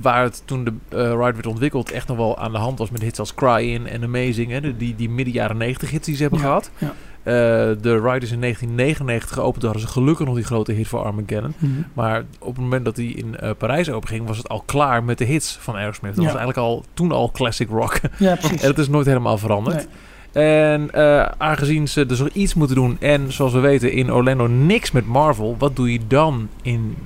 Waar 0.00 0.22
het 0.22 0.42
toen 0.44 0.64
de 0.64 0.72
eh, 0.88 0.98
ride 1.10 1.32
werd 1.32 1.46
ontwikkeld 1.46 1.90
echt 1.90 2.08
nog 2.08 2.16
wel 2.16 2.38
aan 2.38 2.52
de 2.52 2.58
hand 2.58 2.78
was 2.78 2.90
met 2.90 3.02
hits 3.02 3.18
als 3.18 3.34
Cry 3.34 3.72
In 3.72 3.86
en 3.88 4.02
Amazing. 4.04 4.50
Hè, 4.50 4.60
de- 4.60 4.76
die, 4.76 4.94
die 4.96 5.10
midden 5.10 5.34
jaren 5.34 5.56
90 5.56 5.90
hits 5.90 6.06
die 6.06 6.16
ze 6.16 6.22
hebben 6.22 6.40
Ja, 6.40 6.44
gehad. 6.46 6.70
ja. 6.78 6.92
Eh, 7.22 7.32
de 7.80 8.00
ride 8.02 8.26
is 8.26 8.32
in 8.32 8.40
1999 8.40 9.32
geopend. 9.32 9.62
Hadden 9.64 9.82
ze 9.82 9.88
gelukkig 9.88 10.26
nog 10.26 10.34
die 10.34 10.44
grote 10.44 10.72
hit 10.72 10.88
voor 10.88 11.02
Armageddon. 11.04 11.54
Mhm. 11.58 11.72
Maar 11.94 12.24
op 12.38 12.54
het 12.54 12.64
moment 12.64 12.84
dat 12.84 12.96
die 12.96 13.14
in 13.14 13.36
eh, 13.36 13.50
Parijs 13.58 13.90
openging, 13.90 14.26
was 14.26 14.36
het 14.36 14.48
al 14.48 14.62
klaar 14.66 15.04
met 15.04 15.18
de 15.18 15.24
hits 15.24 15.56
van 15.60 15.74
Aerosmith. 15.76 16.14
Dat 16.16 16.24
Ja. 16.24 16.30
was 16.30 16.40
eigenlijk 16.40 16.68
al 16.68 16.84
toen 16.94 17.12
al 17.12 17.30
classic 17.30 17.68
rock. 17.68 18.00
Ja, 18.18 18.34
precies. 18.36 18.60
En 18.62 18.66
dat 18.68 18.78
is 18.78 18.88
nooit 18.88 19.06
helemaal 19.06 19.38
veranderd. 19.38 19.86
En 20.32 20.90
aangezien 21.38 21.88
ze 21.88 22.06
dus 22.06 22.18
nog 22.18 22.28
iets 22.28 22.54
moeten 22.54 22.76
doen 22.76 22.96
en 23.00 23.32
zoals 23.32 23.52
we 23.52 23.58
weten 23.58 23.92
in 23.92 24.12
Orlando 24.12 24.46
niks 24.46 24.90
met 24.90 25.06
Marvel, 25.06 25.56
wat 25.58 25.76
doe 25.76 25.92
je 25.92 26.00
dan 26.08 26.48
in, 26.62 26.96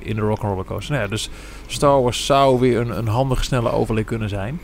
in 0.00 0.14
de 0.16 0.20
Rock'n'Roller 0.20 0.64
Coaster? 0.64 0.92
Nou 0.92 1.04
ja, 1.04 1.10
dus 1.10 1.30
Star 1.72 2.02
Wars 2.02 2.26
zou 2.26 2.60
weer 2.60 2.80
een, 2.80 2.98
een 2.98 3.06
handige 3.08 3.44
snelle 3.44 3.70
overlay 3.72 4.04
kunnen 4.04 4.28
zijn. 4.28 4.60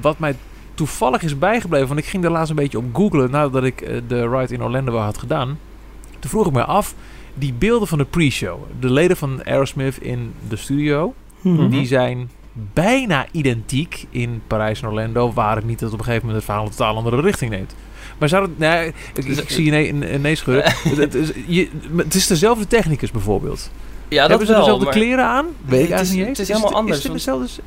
Wat 0.00 0.18
mij 0.18 0.36
toevallig 0.74 1.22
is 1.22 1.38
bijgebleven, 1.38 1.88
want 1.88 2.00
ik 2.00 2.06
ging 2.06 2.22
daar 2.22 2.32
laatst 2.32 2.50
een 2.50 2.56
beetje 2.56 2.78
op 2.78 2.84
googlen 2.92 3.30
nadat 3.30 3.64
ik 3.64 3.80
eh, 3.80 4.00
de 4.08 4.28
ride 4.28 4.54
in 4.54 4.62
Orlando 4.62 4.96
had 4.96 5.18
gedaan. 5.18 5.58
Toen 6.18 6.30
vroeg 6.30 6.46
ik 6.46 6.52
me 6.52 6.64
af, 6.64 6.94
die 7.34 7.52
beelden 7.52 7.88
van 7.88 7.98
de 7.98 8.04
pre-show, 8.04 8.58
de 8.80 8.90
leden 8.90 9.16
van 9.16 9.44
Aerosmith 9.44 9.98
in 10.02 10.34
de 10.48 10.56
studio, 10.56 11.14
Mhm. 11.40 11.68
die 11.68 11.86
zijn 11.86 12.30
bijna 12.72 13.26
identiek 13.32 14.06
in 14.10 14.42
Parijs 14.46 14.82
en 14.82 14.88
Orlando. 14.88 15.32
Waar 15.32 15.56
het 15.56 15.64
niet 15.64 15.78
dat 15.78 15.92
op 15.92 15.98
een 15.98 16.04
gegeven 16.04 16.26
moment 16.26 16.44
het 16.44 16.52
verhaal 16.52 16.64
een 16.70 16.76
totaal 16.76 16.96
andere 16.96 17.20
richting 17.20 17.50
neemt. 17.50 17.74
Maar 18.18 18.28
zou 18.28 18.42
het... 18.42 18.58
Nee, 18.58 18.92
ik, 19.14 19.24
ik 19.24 19.50
zie 19.50 19.64
je 19.64 19.70
nee, 19.70 19.92
nee, 19.92 20.18
nee 20.18 20.34
schudden. 20.34 20.64
het, 20.64 20.96
het 20.96 21.14
is, 21.14 21.30
je, 21.46 21.68
het 21.96 22.14
is 22.14 22.26
dezelfde 22.26 22.66
technicus 22.66 23.10
bijvoorbeeld. 23.10 23.70
Ja, 24.08 24.20
dat 24.20 24.28
Hebben 24.28 24.46
ze 24.46 24.52
wel, 24.52 24.60
dezelfde 24.62 24.84
maar 24.84 24.94
kleren 24.94 25.24
aan? 25.24 25.44
Weet 25.44 25.54
ik 25.54 25.80
het 25.80 25.82
is- 25.82 25.90
eigenlijk 25.90 26.28
niet 26.28 26.38
het 26.38 26.48
is 26.48 26.54
helemaal 26.54 26.74
anders, 26.78 26.96
Is 26.98 27.02
het 27.02 27.12
want- 27.12 27.24
dezelfde... 27.46 27.62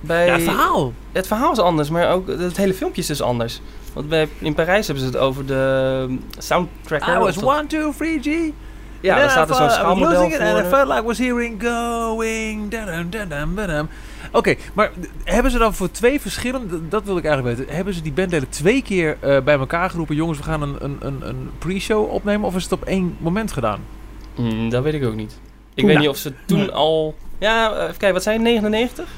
Bij, 0.00 0.26
Ja, 0.26 0.32
het 0.32 0.42
verhaal. 0.42 0.92
Het 1.12 1.26
verhaal 1.26 1.52
is 1.52 1.58
anders, 1.58 1.90
maar 1.90 2.10
ook 2.12 2.28
het 2.28 2.56
hele 2.56 2.74
filmpje 2.74 3.00
is 3.00 3.06
dus 3.06 3.22
anders. 3.22 3.60
Want 3.92 4.08
bij, 4.08 4.28
in 4.38 4.54
Parijs 4.54 4.86
hebben 4.86 5.04
ze 5.04 5.10
het 5.10 5.18
over 5.20 5.46
de 5.46 6.04
um, 6.08 6.20
soundtracker. 6.38 7.12
I 7.14 7.16
of 7.16 7.22
was 7.24 7.34
dat- 7.34 7.56
1, 7.58 7.66
2, 7.66 8.20
3, 8.20 8.48
G. 8.48 8.52
Ja, 9.00 9.16
daar 9.16 9.30
staat 9.30 9.48
er 9.48 9.54
zo'n 9.54 9.70
schaalmodel 9.70 10.12
losing 10.12 10.34
it 10.34 10.40
and 10.40 10.58
I 10.58 10.60
voor. 10.60 10.70
felt 10.70 10.88
like 10.88 11.00
I 11.00 11.04
was 11.04 11.18
hearing 11.18 11.62
going. 11.62 12.74
Oké, 14.32 14.54
maar 14.74 14.90
hebben 15.24 15.52
ze 15.52 15.58
dan 15.58 15.74
voor 15.74 15.90
twee 15.90 16.20
verschillende, 16.20 16.88
dat 16.88 17.04
wil 17.04 17.16
ik 17.16 17.24
eigenlijk 17.24 17.58
weten, 17.58 17.74
hebben 17.74 17.94
ze 17.94 18.02
die 18.02 18.12
bandleden 18.12 18.48
twee 18.48 18.82
keer 18.82 19.16
eh, 19.20 19.40
bij 19.42 19.58
elkaar 19.58 19.90
geroepen, 19.90 20.16
jongens, 20.16 20.38
we 20.38 20.44
gaan 20.44 20.62
een, 20.62 20.76
een, 20.80 20.96
een, 21.00 21.28
een 21.28 21.50
pre-show 21.58 22.10
opnemen, 22.12 22.46
of 22.46 22.56
is 22.56 22.62
het 22.62 22.72
op 22.72 22.84
één 22.84 23.16
moment 23.20 23.52
gedaan? 23.52 23.80
Hmm, 24.34 24.70
dat 24.70 24.82
weet 24.82 24.94
ik 24.94 25.04
ook 25.04 25.14
niet. 25.14 25.38
Ik 25.76 25.84
weet 25.86 25.98
niet 25.98 26.08
of 26.08 26.16
ze 26.16 26.32
toen 26.46 26.58
Nee. 26.58 26.70
al... 26.70 27.14
Ja, 27.38 27.70
eh, 27.72 27.82
even 27.82 27.86
kijken, 27.88 28.12
wat 28.12 28.22
zijn 28.22 28.42
99? 28.42 29.08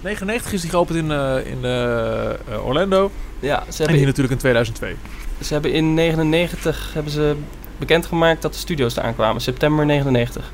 99 0.00 0.52
is 0.52 0.60
die 0.60 0.70
geopend 0.70 0.98
in, 0.98 1.10
eh, 1.10 1.36
in 1.46 1.64
eh, 1.64 2.66
Orlando 2.66 3.10
Ja, 3.40 3.56
ze 3.58 3.70
en 3.70 3.76
hebben, 3.76 3.96
hier 3.96 4.06
natuurlijk 4.06 4.32
in 4.32 4.38
2002. 4.38 4.96
ze 5.42 5.52
hebben 5.52 5.72
in 5.72 5.94
99 5.94 6.90
hebben 6.94 7.12
ze 7.12 7.36
bekendgemaakt 7.78 8.42
dat 8.42 8.52
de 8.52 8.58
studio's 8.58 8.96
eraan 8.96 9.14
kwamen. 9.14 9.40
September 9.40 9.86
99. 9.86 10.52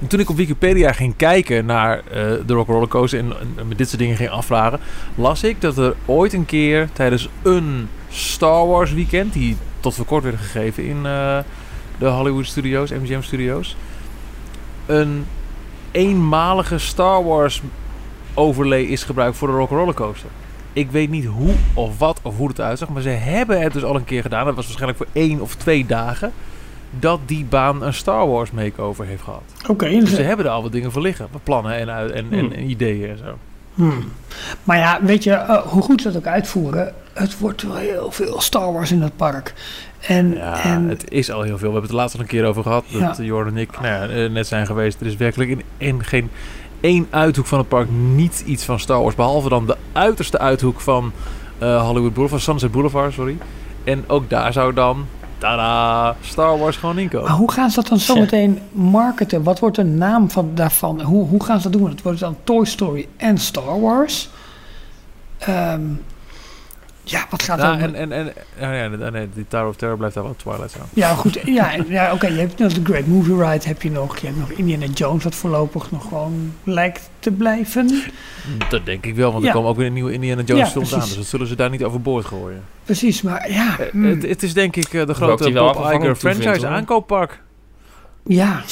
En 0.00 0.06
toen 0.06 0.20
ik 0.20 0.30
op 0.30 0.36
Wikipedia 0.36 0.92
ging 0.92 1.16
kijken 1.16 1.66
naar 1.66 1.98
eh, 1.98 2.02
de 2.46 2.52
Rock 2.52 2.66
Roller 2.66 2.88
Coaster 2.88 3.18
en, 3.18 3.32
en 3.56 3.68
me 3.68 3.74
dit 3.74 3.88
soort 3.88 4.00
dingen 4.00 4.16
ging 4.16 4.30
afvragen, 4.30 4.80
las 5.14 5.42
ik 5.42 5.60
dat 5.60 5.78
er 5.78 5.94
ooit 6.06 6.32
een 6.32 6.46
keer 6.46 6.88
tijdens 6.92 7.28
een 7.42 7.88
Star 8.10 8.66
Wars 8.66 8.92
weekend, 8.92 9.32
die 9.32 9.56
tot 9.80 9.94
voor 9.94 10.04
kort 10.04 10.24
werd 10.24 10.36
gegeven 10.36 10.84
in 10.84 11.02
de 11.98 12.06
Hollywood 12.06 12.46
Studios, 12.46 12.90
MGM 12.90 13.20
Studios, 13.20 13.76
een 14.88 15.26
eenmalige 15.90 16.78
Star 16.78 17.24
Wars 17.24 17.62
overlay 18.34 18.82
is 18.82 19.04
gebruikt 19.04 19.36
voor 19.36 19.48
de 19.48 19.54
Rock 19.54 19.70
Roller 19.70 19.94
Coaster. 19.94 20.28
Ik 20.72 20.90
weet 20.90 21.10
niet 21.10 21.24
hoe 21.24 21.54
of 21.74 21.98
wat 21.98 22.20
of 22.22 22.36
hoe 22.36 22.48
het 22.48 22.60
uitzag, 22.60 22.88
maar 22.88 23.02
ze 23.02 23.08
hebben 23.08 23.60
het 23.60 23.72
dus 23.72 23.84
al 23.84 23.94
een 23.96 24.04
keer 24.04 24.22
gedaan. 24.22 24.44
Dat 24.46 24.54
was 24.54 24.64
waarschijnlijk 24.66 24.98
voor 24.98 25.22
één 25.22 25.40
of 25.40 25.54
twee 25.54 25.86
dagen. 25.86 26.32
Dat 26.90 27.20
die 27.24 27.44
baan 27.44 27.82
een 27.82 27.94
Star 27.94 28.28
Wars 28.28 28.50
makeover 28.50 29.04
heeft 29.04 29.22
gehad. 29.22 29.42
Oké, 29.68 29.88
Dus 29.88 30.00
dus, 30.00 30.14
ze 30.14 30.22
hebben 30.22 30.46
er 30.46 30.52
al 30.52 30.62
wat 30.62 30.72
dingen 30.72 30.92
voor 30.92 31.02
liggen. 31.02 31.28
Plannen 31.42 31.72
en, 31.76 31.88
en, 31.88 32.14
en, 32.14 32.26
Hmm. 32.28 32.52
en 32.52 32.70
ideeën 32.70 33.10
en 33.10 33.18
zo. 33.18 33.36
Hmm. 33.78 34.12
Maar 34.64 34.78
ja, 34.78 34.98
weet 35.02 35.24
je, 35.24 35.30
eh, 35.30 35.56
hoe 35.56 35.82
goed 35.82 36.02
ze 36.02 36.08
dat 36.08 36.16
ook 36.16 36.26
uitvoeren, 36.26 36.94
het 37.12 37.38
wordt 37.38 37.62
wel 37.62 37.76
heel 37.76 38.10
veel 38.10 38.40
Star 38.40 38.72
Wars 38.72 38.92
in 38.92 39.00
dat 39.00 39.16
park. 39.16 39.54
En, 40.00 40.34
Ja, 40.34 40.62
en 40.62 40.88
het 40.88 41.10
is 41.10 41.30
al 41.30 41.42
heel 41.42 41.58
veel. 41.58 41.66
We 41.66 41.72
hebben 41.72 41.90
het 41.90 42.00
laatst 42.00 42.14
al 42.14 42.20
een 42.20 42.26
keer 42.26 42.44
over 42.44 42.62
gehad. 42.62 42.84
Dat 42.92 43.16
Ja. 43.16 43.24
Jordan 43.24 43.52
en 43.52 43.60
ik 43.60 43.80
nou 43.80 43.86
ja, 43.86 44.08
eh, 44.08 44.30
net 44.30 44.46
zijn 44.46 44.66
geweest. 44.66 45.00
Er 45.00 45.06
is 45.06 45.16
werkelijk 45.16 45.50
in, 45.50 45.62
in 45.76 46.04
geen 46.04 46.30
één 46.80 47.06
uithoek 47.10 47.46
van 47.46 47.58
het 47.58 47.68
park 47.68 47.90
niet 47.90 48.42
iets 48.46 48.64
van 48.64 48.80
Star 48.80 49.02
Wars. 49.02 49.14
Behalve 49.14 49.48
dan 49.48 49.66
de 49.66 49.76
uiterste 49.92 50.38
uithoek 50.38 50.80
van 50.80 51.12
eh, 51.58 51.86
Hollywood 51.86 52.14
Boulevard. 52.14 52.42
Sunset 52.42 52.72
Boulevard, 52.72 53.12
sorry. 53.12 53.38
En 53.84 54.04
ook 54.06 54.30
daar 54.30 54.52
zou 54.52 54.74
dan, 54.74 55.06
tada, 55.38 56.16
Star 56.20 56.58
Wars 56.58 56.76
gewoon 56.76 56.98
in 56.98 57.08
komen. 57.08 57.28
Maar 57.28 57.38
hoe 57.38 57.52
gaan 57.52 57.70
ze 57.70 57.74
dat 57.74 57.88
dan 57.88 57.98
zo 57.98 58.14
meteen 58.14 58.60
marketen? 58.72 59.42
Wat 59.42 59.58
wordt 59.58 59.76
de 59.76 59.84
naam 59.84 60.30
van, 60.30 60.50
daarvan? 60.54 61.00
Hoe, 61.00 61.26
hoe 61.26 61.44
gaan 61.44 61.60
ze 61.60 61.70
dat 61.70 61.80
doen? 61.80 61.90
Het 61.90 62.02
wordt 62.02 62.20
dan 62.20 62.36
Toy 62.44 62.64
Story 62.64 63.08
en 63.16 63.38
Star 63.38 63.80
Wars. 63.80 64.28
Ehm, 65.38 65.82
ja, 67.10 67.26
wat 67.30 67.42
gaat 67.42 67.58
Ja, 67.58 67.76
dan... 67.76 67.80
en, 67.80 67.94
en, 67.94 68.12
en 68.12 68.32
ja, 68.60 68.72
ja, 68.72 68.88
nee, 68.88 69.10
nee, 69.10 69.28
die 69.34 69.44
Tower 69.48 69.68
of 69.68 69.76
Terror 69.76 69.96
blijft 69.96 70.14
daar 70.14 70.24
wel 70.24 70.36
Twilight 70.36 70.76
aan. 70.80 70.86
Ja, 70.92 71.14
goed. 71.14 71.38
Ja, 71.44 71.74
ja 71.88 72.12
oké. 72.12 72.26
je 72.26 72.38
hebt 72.40 72.58
nog 72.58 72.72
de 72.72 72.80
Great 72.84 73.06
Movie 73.06 73.36
Ride 73.36 73.66
heb 73.68 73.82
je 73.82 73.90
nog. 73.90 74.18
Je 74.18 74.26
hebt 74.26 74.38
nog 74.38 74.50
Indiana 74.50 74.86
Jones, 74.86 75.24
wat 75.24 75.34
voorlopig 75.34 75.90
nog 75.90 76.02
gewoon 76.08 76.52
lijkt 76.64 77.10
te 77.18 77.30
blijven. 77.30 78.02
Dat 78.68 78.86
denk 78.86 79.06
ik 79.06 79.14
wel, 79.14 79.30
want 79.32 79.42
Ja. 79.42 79.48
er 79.48 79.54
komen 79.54 79.70
ook 79.70 79.76
weer 79.76 79.86
een 79.86 79.92
nieuwe 79.92 80.12
Indiana 80.12 80.42
Jones 80.42 80.64
Ja, 80.66 80.70
films 80.72 80.94
aan. 80.94 81.00
Dus 81.00 81.16
dat 81.16 81.26
zullen 81.26 81.46
ze 81.46 81.54
daar 81.56 81.70
niet 81.70 81.84
overboord 81.84 82.24
gooien. 82.24 82.62
Precies, 82.84 83.22
maar 83.22 83.50
ja. 83.50 83.78
Eh, 83.78 83.90
hmm, 83.90 84.04
het, 84.04 84.22
het 84.22 84.42
is 84.42 84.54
denk 84.54 84.76
ik 84.76 84.92
eh, 84.94 85.06
de 85.06 85.14
grote 85.14 85.50
Bob 85.52 85.76
Iger 85.94 86.16
franchise 86.16 86.66
hoor. 86.66 86.76
aankooppark. 86.76 87.40
ja. 88.26 88.62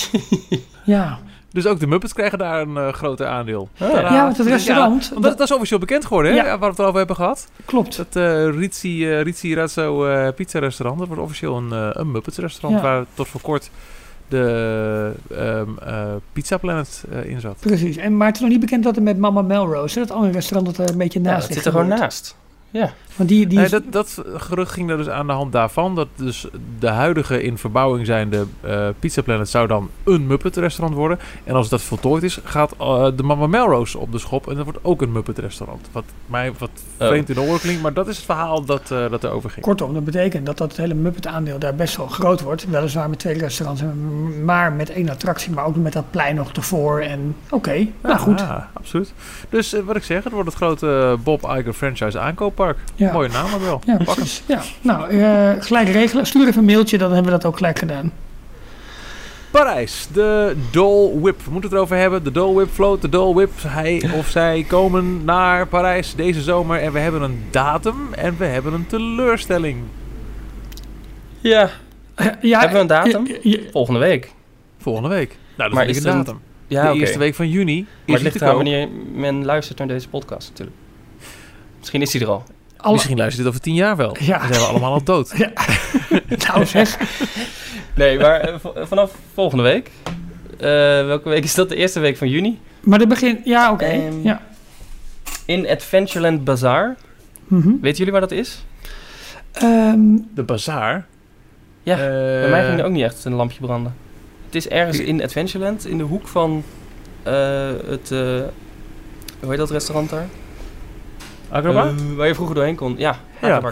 ja. 0.85 1.19
Dus 1.57 1.67
ook 1.67 1.81
de 1.81 1.87
Muppets 1.87 2.13
krijgen 2.13 2.39
daar 2.39 2.61
een 2.61 2.77
eh 2.77 2.93
grote 2.93 3.27
aandeel. 3.27 3.69
Ah, 3.79 3.91
Tadaa. 3.91 4.13
Ja, 4.13 4.23
want 4.23 4.37
het 4.37 4.47
restaurant, 4.47 5.05
Ja, 5.05 5.11
want 5.11 5.23
dat, 5.25 5.39
dat 5.39 5.49
is 5.49 5.55
officieel 5.55 5.79
bekend 5.79 6.05
geworden, 6.05 6.33
hè? 6.33 6.39
Ja. 6.39 6.45
Waar 6.45 6.59
we 6.59 6.67
het 6.67 6.81
over 6.81 6.99
hebben 6.99 7.17
gehad. 7.17 7.49
klopt. 7.65 7.97
Dat 7.97 8.17
eh 8.17 8.49
Rizzi, 8.59 9.11
eh 9.11 9.23
Rizzi 9.23 9.55
Razzo 9.55 10.07
eh, 10.07 10.29
pizza 10.35 10.59
restaurant. 10.59 10.99
Dat 10.99 11.09
wordt 11.09 11.23
officieel 11.23 11.57
een, 11.57 11.73
eh, 11.73 11.89
een 11.93 12.11
Muppets 12.11 12.39
restaurant. 12.39 12.83
Ja. 12.83 12.89
Waar 12.89 13.05
tot 13.15 13.29
voor 13.29 13.41
kort 13.41 13.71
de 14.29 15.13
ehm, 15.31 15.69
eh, 15.83 16.05
Pizza 16.33 16.57
Planet 16.57 17.05
eh, 17.11 17.31
in 17.31 17.41
zat. 17.41 17.57
Precies. 17.61 17.97
En, 17.97 18.17
maar 18.17 18.27
het 18.27 18.37
is 18.37 18.43
nog 18.43 18.51
niet 18.51 18.61
bekend 18.61 18.85
wat 18.85 18.97
er 18.97 19.03
met 19.03 19.19
Mama 19.19 19.43
Melrose, 19.43 19.99
hè, 19.99 20.07
dat 20.07 20.17
andere 20.17 20.33
restaurant 20.33 20.77
dat 20.77 20.87
er 20.87 20.93
een 20.93 20.99
beetje 20.99 21.21
Ja, 21.21 21.31
naast 21.31 21.43
het 21.43 21.51
ligt 21.51 21.63
zit 21.65 21.73
er 21.75 21.81
gewoon 21.81 21.99
naast. 21.99 22.37
Ja. 22.71 22.93
Want 23.17 23.29
die, 23.29 23.47
die 23.47 23.59
Nee, 23.59 23.69
dat, 23.69 23.83
dat 23.91 24.23
gerucht 24.35 24.73
ging 24.73 24.91
er 24.91 24.97
dus 24.97 25.09
aan 25.09 25.27
de 25.27 25.33
hand 25.33 25.53
daarvan. 25.53 25.95
Dat 25.95 26.09
dus 26.15 26.47
de 26.79 26.89
huidige 26.89 27.43
in 27.43 27.59
verbouwing 27.59 28.07
zijnde 28.07 28.47
eh 28.61 28.89
Pizza 28.99 29.23
Planet 29.23 29.49
zou 29.49 29.67
dan 29.67 29.91
een 30.05 30.27
Muppet 30.27 30.57
restaurant 30.57 30.97
worden. 30.99 31.19
En 31.45 31.55
als 31.55 31.69
dat 31.69 31.83
voltooid 31.83 32.23
is, 32.23 32.41
gaat 32.45 32.75
eh, 32.79 33.07
de 33.17 33.23
Mama 33.23 33.47
Melrose 33.47 33.99
op 33.99 34.13
de 34.13 34.19
schop. 34.19 34.49
En 34.49 34.55
dat 34.55 34.65
wordt 34.65 34.79
ook 34.83 35.03
een 35.03 35.13
Muppet 35.13 35.39
restaurant. 35.39 35.89
Wat 35.93 36.05
mij 36.27 36.53
wat 36.59 36.71
Oh. 36.99 37.07
vreemd 37.07 37.29
in 37.29 37.35
de 37.35 37.41
oren 37.41 37.61
klinkt. 37.61 37.83
Maar 37.83 37.93
dat 37.93 38.09
is 38.09 38.17
het 38.17 38.25
verhaal 38.25 38.65
dat, 38.65 38.91
eh 38.91 39.11
dat 39.11 39.25
er 39.25 39.31
over 39.31 39.51
ging. 39.51 39.65
Kortom, 39.65 39.95
dat 39.95 40.05
betekent 40.05 40.47
dat 40.47 40.59
dat 40.59 40.77
hele 40.77 40.95
Muppet-aandeel 40.95 41.59
daar 41.59 41.75
best 41.75 41.97
wel 41.97 42.07
groot 42.07 42.41
wordt. 42.41 42.71
Weliswaar 42.71 43.09
met 43.09 43.19
twee 43.19 43.39
restaurants, 43.39 43.83
maar 44.45 44.73
met 44.73 44.91
één 44.91 45.09
attractie, 45.09 45.53
maar 45.53 45.65
ook 45.65 45.77
met 45.77 45.93
dat 45.93 46.11
plein 46.11 46.35
nog 46.35 46.53
ervoor. 46.53 47.01
En 47.01 47.37
oké, 47.51 47.87
nou 48.03 48.19
goed. 48.19 48.41
Ja, 48.41 48.71
absoluut. 48.73 49.13
Dus 49.49 49.77
wat 49.85 49.97
ik 49.97 50.05
zeg, 50.05 50.25
het 50.25 50.33
wordt 50.33 50.49
het 50.49 50.57
grote 50.57 51.17
Bob 51.23 51.43
Iger 51.43 51.73
franchise 51.73 52.19
aankooppark. 52.19 52.77
Park. 52.77 53.06
Ja. 53.07 53.13
Mooie 53.13 53.29
naam 53.29 53.55
ook 53.55 53.61
wel. 53.61 53.81
Ja, 53.87 53.97
precies. 53.97 54.43
Ja. 54.47 54.63
Nou, 54.81 55.09
eh, 55.11 55.51
gelijk 55.59 55.89
regelen. 55.89 56.27
Stuur 56.27 56.47
even 56.47 56.59
een 56.59 56.65
mailtje, 56.65 56.99
dan 56.99 57.13
hebben 57.13 57.33
we 57.33 57.39
dat 57.39 57.47
ook 57.47 57.57
gelijk 57.57 57.79
gedaan. 57.79 58.13
Parijs, 59.51 60.09
de 60.13 60.57
Dole 60.71 61.21
Whip. 61.21 61.45
We 61.45 61.51
moeten 61.51 61.71
het 61.71 61.79
erover 61.79 61.97
hebben. 61.97 62.25
De 62.25 62.31
Dole 62.33 62.55
Whip 62.55 62.71
float, 62.73 63.01
de 63.03 63.09
Dole 63.09 63.35
Whip. 63.35 63.51
Hij 63.67 64.11
of 64.15 64.29
zij 64.29 64.65
komen 64.69 65.25
naar 65.25 65.67
Parijs 65.67 66.15
deze 66.15 66.43
zomer. 66.43 66.81
En 66.81 66.93
we 66.93 66.99
hebben 66.99 67.23
een 67.23 67.45
datum 67.51 68.13
en 68.15 68.35
we 68.39 68.45
hebben 68.45 68.73
een 68.73 68.87
teleurstelling. 68.87 69.79
Ja, 71.41 71.71
ja, 72.41 72.59
Hebben 72.61 72.77
we 72.77 72.83
een 72.83 72.87
datum? 72.87 73.27
ja, 73.27 73.37
ja, 73.43 73.59
volgende 73.73 74.01
week. 74.01 74.33
Volgende 74.79 75.09
week. 75.09 75.29
Nou, 75.57 75.71
dat 75.71 75.79
Maar 75.79 75.89
is 75.89 75.97
een 75.97 76.03
datum. 76.17 76.41
Ja, 76.67 76.93
de 76.93 76.99
eerste 76.99 77.19
week 77.19 77.35
van 77.35 77.49
juni 77.49 77.81
Maar 78.07 78.17
is 78.17 78.23
het 78.23 78.33
ligt 78.33 78.45
koop. 78.45 78.55
wanneer 78.55 78.89
men 79.15 79.45
luistert 79.45 79.79
naar 79.79 79.89
deze 79.89 80.09
podcast 80.09 80.49
natuurlijk. 80.49 80.77
Misschien 81.79 82.03
is 82.03 82.13
hij 82.13 82.23
er 82.23 82.29
al. 82.29 82.45
Alle- 82.77 82.93
Misschien 82.93 83.17
luistert 83.17 83.43
dit 83.45 83.53
over 83.53 83.65
tien 83.65 83.75
jaar 83.75 83.97
wel. 83.97 84.17
Ja. 84.21 84.39
Dan 84.39 84.47
zijn 84.49 84.61
we 84.61 84.67
allemaal 84.67 84.93
al 84.93 85.03
dood. 85.03 85.35
nou 86.49 86.65
zeg. 86.77 86.99
Nee, 87.95 88.19
maar 88.19 88.41
eh, 88.41 88.55
vanaf 88.75 89.15
volgende 89.35 89.63
week. 89.63 89.91
Eh, 90.59 90.69
welke 91.07 91.29
week 91.29 91.45
is 91.45 91.55
dat? 91.55 91.69
De 91.69 91.77
eerste 91.77 92.01
week 92.01 92.17
van 92.17 92.29
juni. 92.29 92.61
Maar 92.81 92.99
het 92.99 93.09
begin... 93.09 93.41
Ja, 93.45 93.73
oké. 93.73 93.85
Ehm, 93.85 94.23
ja. 94.23 94.41
In 95.45 95.69
Adventureland 95.69 96.45
Bazaar. 96.45 96.97
Mhm. 97.45 97.69
Weten 97.81 97.99
jullie 97.99 98.13
waar 98.13 98.21
dat 98.21 98.31
is? 98.31 98.65
Ehm, 99.53 100.17
De 100.35 100.43
bazaar. 100.43 101.07
Ja, 101.83 101.93
Eh, 101.95 102.01
Bij 102.41 102.49
mij 102.51 102.65
ging 102.67 102.79
er 102.79 102.85
ook 102.85 102.93
niet 102.93 103.03
echt 103.05 103.25
een 103.25 103.33
lampje 103.35 103.61
branden. 103.61 103.95
Het 104.47 104.55
is 104.55 104.69
ergens 104.69 104.99
in 104.99 105.23
Adventureland, 105.23 105.87
in 105.87 105.99
de 105.99 106.05
hoek 106.05 106.29
van 106.29 106.63
eh, 107.23 107.69
het... 107.87 108.11
eh, 108.11 108.19
hoe 109.41 109.49
heet 109.49 109.59
dat 109.59 109.71
restaurant 109.71 110.11
daar? 110.11 110.27
Agrabah? 111.49 111.87
Eh, 111.89 111.95
waar 112.17 112.27
je 112.27 112.35
vroeger 112.35 112.55
doorheen 112.55 112.75
kon. 112.77 112.95
Ja, 112.99 113.17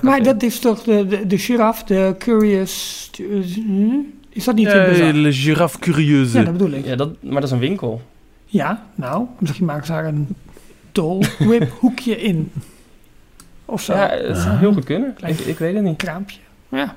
maar 0.02 0.22
dat 0.22 0.42
is 0.42 0.58
toch 0.58 0.82
de, 0.82 1.06
de, 1.06 1.26
de 1.26 1.38
giraffe, 1.38 1.84
de 1.86 2.14
curious... 2.18 3.10
hm? 3.54 3.94
Is 4.28 4.44
dat 4.44 4.54
niet 4.54 4.66
de 4.66 4.72
Eh, 4.72 4.90
bazaar? 4.90 5.12
Le 5.12 5.32
Giraffe 5.32 5.78
Curieuse. 5.78 6.38
Ja, 6.38 6.44
dat 6.44 6.52
bedoel 6.52 6.70
ik. 6.72 6.84
Ja, 6.86 6.96
dat, 6.96 7.10
maar 7.22 7.34
dat 7.34 7.44
is 7.44 7.50
een 7.50 7.58
winkel. 7.58 8.02
Ja, 8.46 8.82
nou, 8.94 9.26
misschien 9.38 9.66
maken 9.66 9.86
ze 9.86 9.92
daar 9.92 10.04
een 10.04 10.28
Dole 10.92 11.26
Whip 11.38 11.70
hoekje 11.80 12.20
in. 12.22 12.52
Of 13.64 13.80
zo. 13.82 13.94
Ja, 13.94 14.08
het 14.08 14.36
zou 14.38 14.56
heel 14.56 14.72
goed 14.72 14.84
kunnen. 14.84 15.14
Klein- 15.14 15.34
Ik, 15.38 15.40
ik 15.40 15.58
weet 15.58 15.74
het 15.74 15.82
niet. 15.84 15.96
kraampje. 15.96 16.38
Ja. 16.68 16.94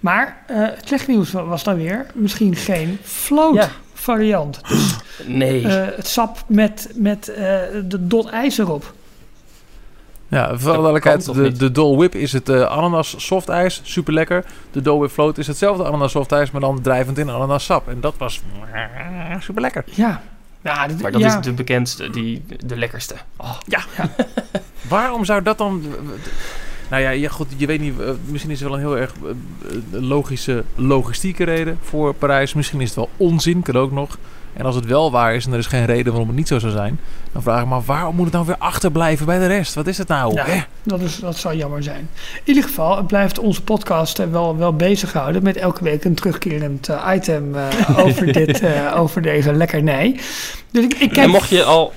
Maar 0.00 0.44
eh, 0.46 0.56
het 0.60 0.86
slechte 0.88 1.10
nieuws 1.10 1.32
wa- 1.32 1.44
was 1.44 1.64
dan 1.64 1.76
weer 1.76 2.06
misschien 2.14 2.56
geen 2.56 2.98
float 3.02 3.54
Ja. 3.54 3.68
variant. 3.92 4.60
Dus 4.68 4.98
Nee. 5.26 5.62
eh, 5.68 5.96
het 5.96 6.06
sap 6.06 6.44
met, 6.46 6.90
met 6.94 7.28
eh, 7.28 7.44
de 7.88 8.06
dot 8.06 8.26
ijs 8.28 8.58
erop. 8.58 8.94
Ja, 10.32 10.58
voor 10.58 10.72
duidelijkheid, 10.72 11.34
de, 11.34 11.52
de 11.52 11.70
Dole 11.70 11.96
Whip 11.96 12.14
is 12.14 12.32
het 12.32 12.48
eh, 12.48 12.62
ananas 12.62 13.14
softijs, 13.18 13.80
super 13.84 14.12
lekker. 14.12 14.44
De 14.70 14.82
Dole 14.82 14.98
Whip 14.98 15.10
float 15.10 15.38
is 15.38 15.46
hetzelfde 15.46 15.84
ananas 15.84 16.10
softijs, 16.10 16.50
maar 16.50 16.60
dan 16.60 16.80
drijvend 16.80 17.18
in 17.18 17.30
ananas 17.30 17.64
sap. 17.64 17.88
En 17.88 18.00
dat 18.00 18.14
was 18.18 18.42
super 19.46 19.62
lekker. 19.62 19.84
Ja. 19.84 20.22
Ja, 20.62 20.86
dit, 20.86 21.02
maar 21.02 21.12
dat 21.12 21.20
ja. 21.20 21.38
is 21.38 21.44
de 21.44 21.52
bekendste, 21.52 22.10
die, 22.10 22.44
de 22.66 22.76
lekkerste. 22.76 23.14
Oh, 23.36 23.58
Waarom 24.88 25.24
zou 25.24 25.42
dat 25.42 25.58
dan... 25.58 25.82
Nou 26.90 27.02
ja, 27.02 27.10
ja 27.10 27.28
goed, 27.28 27.46
je 27.56 27.66
weet 27.66 27.80
niet, 27.80 28.00
eh, 28.00 28.10
misschien 28.24 28.50
is 28.50 28.60
er 28.60 28.68
wel 28.68 28.74
een 28.74 28.82
heel 28.82 28.98
erg 28.98 29.12
eh, 29.12 29.30
logische, 29.90 30.64
logistieke 30.74 31.44
reden 31.44 31.78
voor 31.82 32.14
Parijs. 32.14 32.54
Misschien 32.54 32.80
is 32.80 32.86
het 32.86 32.96
wel 32.96 33.10
onzin, 33.16 33.62
kan 33.62 33.76
ook 33.76 33.92
nog. 33.92 34.18
En 34.52 34.64
als 34.64 34.74
het 34.74 34.86
wel 34.86 35.10
waar 35.10 35.34
is 35.34 35.46
en 35.46 35.52
er 35.52 35.58
is 35.58 35.66
geen 35.66 35.84
reden 35.84 36.12
waarom 36.12 36.28
het 36.28 36.36
niet 36.36 36.48
zo 36.48 36.58
zou 36.58 36.72
zijn, 36.72 36.98
dan 37.32 37.42
vraag 37.42 37.62
ik 37.62 37.68
me 37.68 37.74
af, 37.74 37.86
waarom 37.86 38.14
moet 38.14 38.24
het 38.24 38.34
dan 38.34 38.44
weer 38.44 38.56
achterblijven 38.58 39.26
bij 39.26 39.38
de 39.38 39.46
rest? 39.46 39.74
Wat 39.74 39.86
is 39.86 39.98
het 39.98 40.08
nou? 40.08 40.34
Ja, 40.34 40.66
dat, 40.82 41.00
is, 41.00 41.18
dat 41.18 41.36
zou 41.36 41.56
jammer 41.56 41.82
zijn. 41.82 42.08
In 42.34 42.40
ieder 42.44 42.62
geval, 42.62 42.96
het 42.96 43.06
blijft 43.06 43.38
onze 43.38 43.62
podcast 43.62 44.30
wel, 44.30 44.56
wel 44.56 44.76
bezighouden 44.76 45.42
met 45.42 45.56
elke 45.56 45.84
week 45.84 46.04
een 46.04 46.14
terugkerend 46.14 46.88
eh, 46.88 47.10
item 47.14 47.54
eh, 47.54 47.98
over, 48.04 48.32
dit, 48.32 48.60
eh, 48.60 48.96
over 48.96 49.22
deze 49.22 49.52
lekkernij. 49.52 50.20
Dus 50.70 50.84
ik, 50.84 50.94
ik 50.94 51.16
En 51.16 51.30
mocht 51.30 51.48
je, 51.48 51.64
al, 51.64 51.92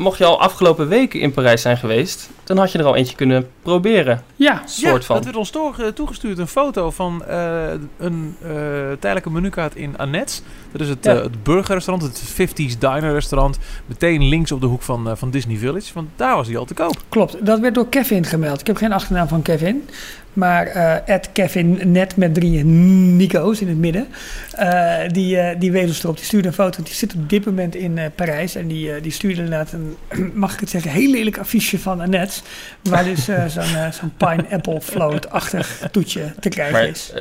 mocht 0.00 0.18
je 0.18 0.24
al 0.24 0.40
afgelopen 0.40 0.88
weken 0.88 1.20
in 1.20 1.32
Parijs 1.32 1.62
zijn 1.62 1.76
geweest, 1.76 2.30
dan 2.44 2.56
had 2.58 2.72
je 2.72 2.78
er 2.78 2.84
al 2.84 2.96
eentje 2.96 3.16
kunnen 3.16 3.48
proberen. 3.62 4.22
Ja, 4.36 4.62
Soort 4.66 5.00
ja, 5.00 5.06
van. 5.06 5.16
dat 5.16 5.24
werd 5.24 5.36
ons 5.36 5.50
door- 5.50 5.92
toegestuurd. 5.94 6.38
Een 6.38 6.46
foto 6.48 6.90
van 6.90 7.24
eh, 7.24 7.70
een 7.98 8.36
eh, 8.42 8.50
tijdelijke 8.98 9.30
menukaart 9.30 9.74
in 9.76 9.98
Annette. 9.98 10.40
Dat 10.72 10.80
is 10.80 10.88
het, 10.88 11.04
Ja. 11.04 11.14
eh, 11.16 11.22
het 11.22 11.42
burgerrestaurant, 11.42 12.06
het 12.08 12.22
50s 12.32 12.78
diner 12.78 13.12
restaurant. 13.12 13.58
Meteen 13.86 14.24
links 14.28 14.52
op 14.52 14.60
de 14.60 14.66
hoek 14.66 14.82
van, 14.82 15.16
van 15.16 15.30
Disney 15.30 15.56
Village. 15.56 15.90
Want 15.94 16.08
daar 16.16 16.36
was 16.36 16.46
hij 16.46 16.56
al 16.56 16.64
te 16.64 16.74
koop. 16.74 16.96
Klopt, 17.08 17.46
dat 17.46 17.60
werd 17.60 17.74
door 17.74 17.88
Kevin 17.88 18.24
gemeld. 18.24 18.60
Ik 18.60 18.66
heb 18.66 18.76
geen 18.76 18.92
achternaam 18.92 19.28
van 19.28 19.42
Kevin. 19.42 19.88
Maar 20.32 20.66
eh 20.66 21.18
Kevin 21.32 21.80
net 21.92 22.16
met 22.16 22.34
drie 22.34 22.64
Nico's 22.64 23.60
in 23.60 23.68
het 23.68 23.76
midden. 23.76 24.06
eh, 24.52 24.98
die, 25.08 25.38
eh, 25.38 25.60
die 25.60 25.72
wees 25.72 25.86
ons 25.88 26.02
erop. 26.02 26.16
Die 26.16 26.24
stuurde 26.24 26.48
een 26.48 26.54
foto. 26.54 26.82
Die 26.82 26.94
zit 26.94 27.14
op 27.14 27.28
dit 27.28 27.44
moment 27.46 27.74
in 27.74 27.98
eh, 27.98 28.04
Parijs. 28.14 28.54
En 28.54 28.68
die, 28.68 29.00
die 29.00 29.12
stuurde 29.12 29.42
inderdaad 29.42 29.72
een, 29.72 29.96
mag 30.34 30.52
ik 30.54 30.60
het 30.60 30.70
zeggen, 30.70 30.90
heel 30.90 31.10
lelijk 31.10 31.38
affiche 31.38 31.78
van 31.78 32.00
Annette. 32.00 32.40
Waar 32.82 33.04
dus 33.04 33.28
eh, 33.28 33.46
zo'n 33.54 33.92
zo'n 33.92 34.12
pineapple 34.16 34.80
float-achtig 34.80 35.88
toetje 35.90 36.32
te 36.40 36.48
krijgen 36.48 36.72
Maar 36.72 36.86
is. 36.88 37.12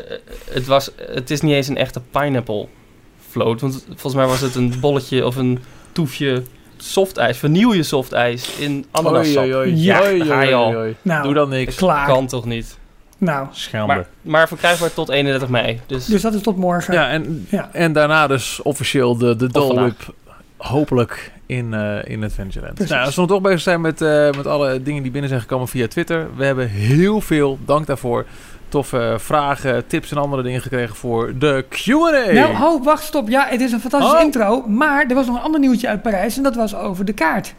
het, 0.51 0.65
was, 0.65 0.91
het 1.13 1.29
is 1.31 1.41
niet 1.41 1.53
eens 1.53 1.67
een 1.67 1.77
echte 1.77 2.01
pineapple 2.11 2.67
float. 3.29 3.61
Want 3.61 3.83
volgens 3.87 4.13
mij 4.15 4.25
was 4.25 4.41
het 4.41 4.55
een 4.55 4.73
bolletje 4.79 5.25
of 5.25 5.35
een 5.35 5.59
toefje 5.91 6.43
softijs, 6.77 7.37
vanille 7.37 7.83
softijs 7.83 8.49
in 8.57 8.85
ananassap. 8.91 9.43
Oei, 9.43 9.53
oei, 9.55 9.69
oei. 9.71 9.81
Ja, 9.83 10.01
Oei, 10.01 10.09
oei, 10.19 10.25
ga 10.29 10.41
je 10.41 10.45
oei, 10.47 10.53
al. 10.55 10.75
oei. 10.75 10.95
Nou, 11.01 11.23
Doe 11.23 11.33
dan 11.33 11.49
niks. 11.49 11.75
klaar. 11.75 12.07
Kan 12.07 12.27
toch 12.27 12.45
niet? 12.45 12.77
Nou, 13.21 13.47
Schande. 13.51 13.93
Maar, 13.93 14.05
maar 14.21 14.47
verkrijgbaar 14.47 14.93
tot 14.93 15.09
31 15.09 15.49
mei. 15.49 15.79
Dus, 15.85 16.05
dus 16.05 16.21
dat 16.21 16.33
is 16.33 16.41
tot 16.41 16.57
morgen. 16.57 16.93
ja, 16.93 17.09
en, 17.09 17.47
Ja. 17.49 17.69
en 17.73 17.93
daarna 17.93 18.27
dus 18.27 18.61
officieel 18.61 19.17
de, 19.17 19.35
de 19.35 19.47
Dole. 19.47 19.93
Hopelijk 20.57 21.31
in, 21.45 21.73
eh 21.73 21.97
in 22.11 22.23
Adventureland. 22.23 22.73
Precies. 22.73 22.93
Nou, 22.93 23.05
als 23.05 23.15
we 23.15 23.21
nog 23.21 23.29
toch 23.29 23.41
bezig 23.41 23.59
zijn 23.61 23.81
met, 23.81 24.01
eh, 24.01 24.29
met 24.31 24.47
alle 24.47 24.81
dingen 24.83 25.01
die 25.03 25.11
binnen 25.11 25.29
zijn 25.29 25.41
gekomen 25.41 25.67
via 25.67 25.87
Twitter. 25.87 26.27
We 26.35 26.45
hebben 26.45 26.67
heel 26.69 27.21
veel, 27.21 27.59
dank 27.65 27.87
daarvoor, 27.87 28.25
toffe 28.69 29.15
vragen, 29.19 29.87
tips 29.87 30.11
en 30.11 30.17
andere 30.17 30.43
dingen 30.43 30.61
gekregen 30.61 30.95
voor 30.95 31.37
de 31.37 31.65
Q&A. 31.69 32.31
Nou, 32.33 32.53
ho, 32.55 32.83
wacht, 32.83 33.03
stop. 33.03 33.29
Ja, 33.29 33.47
het 33.49 33.61
is 33.61 33.71
een 33.71 33.79
fantastische 33.79 34.17
Oh. 34.17 34.23
intro. 34.23 34.61
Maar 34.67 35.05
er 35.07 35.15
was 35.15 35.25
nog 35.25 35.35
een 35.35 35.41
ander 35.41 35.59
nieuwtje 35.59 35.87
uit 35.87 36.01
Parijs. 36.01 36.37
En 36.37 36.43
dat 36.43 36.55
was 36.55 36.75
over 36.75 37.05
de 37.05 37.13
kaart. 37.13 37.53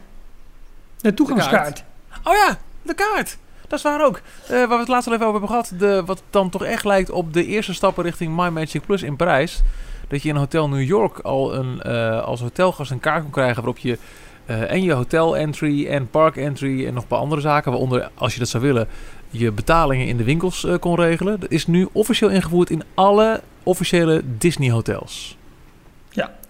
De 0.97 1.13
toegangskaart. 1.13 1.83
Oh 2.23 2.33
ja, 2.33 2.57
de 2.81 2.93
kaart. 2.93 3.37
Dat 3.71 3.79
is 3.79 3.85
waar 3.85 4.05
ook. 4.05 4.21
Eh, 4.43 4.49
waar 4.49 4.67
we 4.67 4.75
het 4.75 4.87
laatst 4.87 5.07
al 5.07 5.13
even 5.13 5.27
over 5.27 5.39
hebben 5.39 5.61
gehad. 5.61 5.79
De, 5.79 6.03
wat 6.05 6.23
dan 6.29 6.49
toch 6.49 6.63
echt 6.63 6.85
lijkt 6.85 7.09
op 7.09 7.33
de 7.33 7.45
eerste 7.45 7.73
stappen 7.73 8.03
richting 8.03 8.35
My 8.35 8.49
Magic 8.49 8.85
Plus 8.85 9.03
in 9.03 9.15
Parijs. 9.15 9.61
Dat 10.07 10.23
je 10.23 10.29
in 10.29 10.35
Hotel 10.35 10.69
New 10.69 10.83
York 10.83 11.19
al 11.19 11.55
een, 11.55 11.81
eh, 11.81 12.23
als 12.23 12.41
hotelgast 12.41 12.91
een 12.91 12.99
kaart 12.99 13.21
kon 13.21 13.31
krijgen 13.31 13.55
waarop 13.55 13.77
je 13.77 13.97
eh, 14.45 14.71
en 14.71 14.83
je 14.83 14.93
hotel 14.93 15.37
entry 15.37 15.87
en 15.87 16.09
park 16.09 16.35
entry 16.35 16.87
en 16.87 16.93
nog 16.93 17.03
een 17.03 17.09
paar 17.09 17.19
andere 17.19 17.41
zaken, 17.41 17.71
waaronder 17.71 18.09
als 18.13 18.33
je 18.33 18.39
dat 18.39 18.47
zou 18.47 18.63
willen, 18.63 18.87
je 19.29 19.51
betalingen 19.51 20.07
in 20.07 20.17
de 20.17 20.23
winkels 20.23 20.67
kon 20.79 20.95
regelen. 20.95 21.39
Dat 21.39 21.51
is 21.51 21.67
nu 21.67 21.87
officieel 21.91 22.29
ingevoerd 22.29 22.69
in 22.69 22.83
alle 22.93 23.41
officiële 23.63 24.21
Disney 24.37 24.71
hotels. 24.71 25.37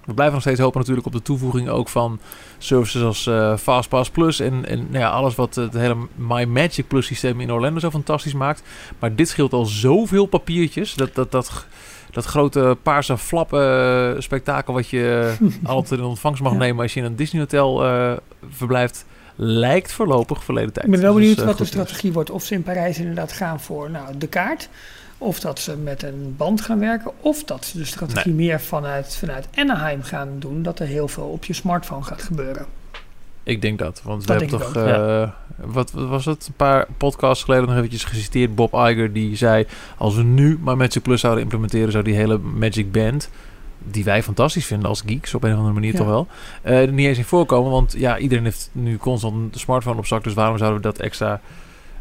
We 0.06 0.14
blijven 0.14 0.34
nog 0.34 0.44
steeds 0.44 0.60
hopen 0.60 0.80
natuurlijk 0.80 1.08
op 1.08 1.14
de 1.14 1.22
toevoeging 1.22 1.70
ook 1.70 1.90
van 1.90 2.20
services 2.58 3.02
als 3.02 3.28
eh, 3.28 3.58
Fastpass 3.58 4.10
Plus 4.10 4.40
en, 4.40 4.66
en 4.66 4.78
nou 4.78 4.98
ja, 5.00 5.10
alles 5.10 5.36
wat 5.36 5.56
het 5.56 5.74
hele 5.74 5.96
My 6.16 6.44
Magic 6.44 6.88
Plus 6.88 7.06
systeem 7.06 7.42
in 7.42 7.52
Orlando 7.52 7.80
zo 7.80 7.90
fantastisch 7.90 8.34
maakt. 8.34 8.64
Maar 9.00 9.16
dit 9.16 9.30
scheelt 9.30 9.54
al 9.54 9.66
zoveel 9.66 10.26
papiertjes. 10.26 10.94
Dat, 10.94 11.16
dat, 11.16 11.32
dat, 11.32 11.66
dat 12.12 12.26
grote 12.26 12.78
paarse 12.84 13.18
flappen 13.18 13.62
eh, 14.16 14.22
spektakel 14.22 14.74
wat 14.74 14.90
je 14.90 15.36
eh, 15.40 15.48
altijd 15.70 16.00
in 16.00 16.06
ontvangst 16.06 16.42
mag 16.42 16.52
Ja. 16.52 16.58
nemen 16.58 16.82
als 16.82 16.94
je 16.94 17.00
in 17.00 17.06
een 17.06 17.16
Disney 17.16 17.42
hotel 17.42 17.84
verblijft, 18.50 19.06
lijkt 19.36 19.92
voorlopig 19.92 20.44
verleden 20.44 20.74
tijd. 20.74 20.86
Ik 20.86 20.92
ben 20.92 21.02
wel 21.02 21.14
Dus, 21.14 21.22
benieuwd 21.22 21.44
wat 21.44 21.58
de 21.58 21.66
strategie 21.66 22.14
wordt. 22.14 22.30
Of 22.30 22.44
ze 22.44 22.54
in 22.54 22.64
Parijs 22.64 23.00
inderdaad 23.00 23.32
gaan 23.32 23.60
voor 23.60 23.90
nou, 23.90 24.18
de 24.18 24.28
kaart. 24.28 24.70
Of 25.22 25.40
dat 25.40 25.60
ze 25.60 25.78
met 25.78 26.04
een 26.04 26.34
band 26.38 26.62
gaan 26.62 26.80
werken. 26.80 27.12
Of 27.20 27.44
dat 27.44 27.66
ze 27.66 27.78
de 27.78 27.86
strategie 27.86 28.34
meer 28.34 28.62
vanuit, 28.62 29.16
vanuit 29.16 29.48
Anaheim 29.56 30.04
gaan 30.04 30.30
doen. 30.40 30.64
Dat 30.64 30.80
er 30.80 30.88
heel 30.88 31.08
veel 31.08 31.24
op 31.24 31.46
je 31.46 31.54
smartphone 31.54 32.04
gaat 32.04 32.22
gebeuren. 32.22 32.66
Ik 33.44 33.62
denk 33.62 33.80
dat, 33.80 34.02
want 34.04 34.28
Dat 34.28 34.42
we 34.42 34.46
hebben 34.46 34.60
toch, 34.60 34.76
eh, 34.76 35.30
wat, 35.56 35.92
wat 35.92 36.08
was 36.08 36.26
het, 36.26 36.48
een 36.48 36.54
paar 36.54 36.88
podcasts 36.98 37.44
geleden 37.44 37.66
nog 37.68 37.76
eventjes 37.78 38.04
geciteerd. 38.04 38.56
Bob 38.56 38.74
Iger 38.74 39.14
die 39.14 39.36
zei, 39.36 39.66
als 39.98 40.16
we 40.16 40.24
nu 40.24 40.58
maar 40.62 40.78
Magic 40.78 41.02
Plus 41.02 41.22
zouden 41.22 41.44
implementeren, 41.44 41.92
zou 41.92 42.04
die 42.04 42.16
hele 42.16 42.38
Magic 42.38 42.92
Band, 42.92 43.30
die 43.78 44.04
wij 44.04 44.24
fantastisch 44.24 44.66
vinden 44.66 44.90
als 44.90 45.02
geeks 45.06 45.34
op 45.34 45.44
een 45.44 45.52
of 45.52 45.58
andere 45.58 45.74
manier 45.74 45.92
Ja. 45.92 45.98
toch 45.98 46.08
wel, 46.08 46.28
eh, 46.62 46.82
er 46.82 46.92
niet 46.92 47.08
eens 47.08 47.18
in 47.18 47.24
voorkomen. 47.24 47.72
Want 47.72 47.94
ja, 47.98 48.18
iedereen 48.18 48.44
heeft 48.44 48.70
nu 48.72 48.98
constant 48.98 49.54
een 49.54 49.60
smartphone 49.60 49.98
op 49.98 50.06
zak, 50.06 50.24
dus 50.24 50.34
waarom 50.34 50.58
zouden 50.58 50.82
we 50.82 50.88
dat 50.88 51.00
extra 51.00 51.42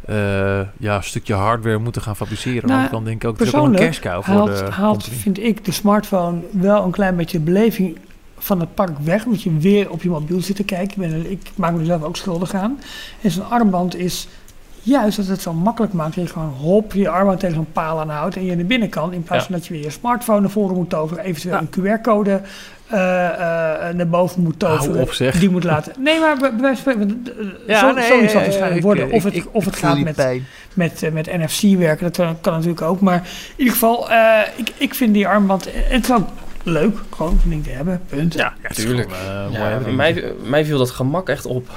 eh, 0.06 0.60
ja, 0.78 1.00
stukje 1.00 1.34
hardware 1.34 1.78
moeten 1.78 2.02
gaan 2.02 2.16
fabriceren? 2.16 2.68
Nou, 2.68 2.78
Want 2.80 2.90
dan 2.90 3.04
denk 3.04 3.22
ik 3.22 3.28
ook, 3.28 3.38
het 3.38 3.46
is 3.48 3.54
ook 3.54 3.60
wel 3.60 3.64
een 3.64 3.70
persoonlijk 3.70 4.00
cash 4.02 4.12
cow 4.12 4.24
voor 4.24 4.34
Haalt, 4.34 4.66
de 4.66 4.72
haalt 4.72 5.04
vind 5.04 5.38
ik, 5.38 5.64
de 5.64 5.72
smartphone 5.72 6.38
wel 6.50 6.84
een 6.84 6.90
klein 6.90 7.16
beetje 7.16 7.38
de 7.38 7.44
beleving 7.44 7.98
van 8.38 8.60
het 8.60 8.74
park 8.74 8.98
weg. 8.98 9.24
Omdat 9.24 9.42
je 9.42 9.56
weer 9.58 9.90
op 9.90 10.02
je 10.02 10.08
mobiel 10.08 10.40
zit 10.40 10.56
te 10.56 10.64
kijken. 10.64 11.02
Ik, 11.02 11.10
ben, 11.10 11.30
ik 11.30 11.50
maak 11.54 11.72
me 11.72 11.78
er 11.78 11.84
zelf 11.84 12.02
ook 12.02 12.16
schuldig 12.16 12.54
aan. 12.54 12.78
En 13.22 13.30
zo'n 13.30 13.50
armband 13.50 13.96
is 13.96 14.28
juist 14.82 15.16
dat 15.16 15.26
het 15.26 15.40
zo 15.40 15.52
makkelijk 15.52 15.92
maakt 15.92 16.14
dat 16.14 16.24
je 16.24 16.30
gewoon 16.32 16.48
hop 16.48 16.92
je 16.92 17.08
arm 17.08 17.38
tegen 17.38 17.54
zo'n 17.56 17.72
paal 17.72 18.00
aanhoudt 18.00 18.36
en 18.36 18.44
je 18.44 18.56
naar 18.56 18.64
binnen 18.64 18.88
kan. 18.88 19.12
In 19.12 19.22
plaats 19.22 19.42
Ja. 19.42 19.48
van 19.50 19.58
dat 19.58 19.66
je 19.66 19.74
weer 19.74 19.82
je 19.82 19.90
smartphone 19.90 20.40
naar 20.40 20.50
voren 20.50 20.76
moet 20.76 20.90
toveren, 20.90 21.24
eventueel 21.24 21.54
Ja. 21.54 21.60
een 21.60 21.98
QR-code 21.98 22.40
eh, 22.90 23.26
eh, 23.88 23.94
naar 23.94 24.08
boven 24.08 24.42
moet 24.42 24.58
toveren. 24.58 24.90
Hou 24.90 25.00
op, 25.00 25.12
zeg. 25.12 25.38
Die 25.38 25.50
moet 25.50 25.64
laten. 25.64 25.92
Nee, 25.98 26.20
maar 26.20 26.36
bij 26.38 26.52
wijze 26.60 26.82
van 26.82 27.22
Ja, 27.66 27.78
zo, 27.78 27.92
nee, 27.92 28.06
zal 28.08 28.20
het 28.22 28.32
waarschijnlijk 28.32 28.82
worden. 28.82 29.06
ik- 29.08 29.12
Of 29.14 29.24
het, 29.24 29.34
ik- 29.34 29.46
of 29.52 29.64
het 29.64 29.76
gaat 29.76 29.98
met, 29.98 30.14
pijn. 30.16 30.46
met, 30.74 31.08
met 31.12 31.26
NFC 31.38 31.78
werken, 31.78 32.12
dat 32.12 32.26
kan, 32.40 32.52
natuurlijk 32.52 32.82
ook. 32.82 33.00
Maar 33.00 33.14
in 33.16 33.54
ieder 33.56 33.72
geval, 33.72 34.10
eh, 34.10 34.38
ik, 34.56 34.72
ik 34.76 34.94
vind 34.94 35.14
die 35.14 35.28
armband, 35.28 35.68
het 35.72 36.04
is 36.04 36.12
ook 36.12 36.28
leuk, 36.62 36.98
gewoon 37.14 37.38
een 37.44 37.50
ding 37.50 37.64
te 37.64 37.70
hebben, 37.70 38.00
punt. 38.08 38.34
Ja, 38.34 38.52
het 38.60 38.78
is 38.78 38.84
Tuurlijk. 38.84 39.12
gewoon, 39.12 39.54
eh, 39.54 39.58
mooi 39.60 39.86
Ja, 39.86 39.92
mij, 39.96 40.32
mij 40.44 40.64
viel 40.64 40.78
dat 40.78 40.90
gemak 40.90 41.28
echt 41.28 41.46
op. 41.46 41.68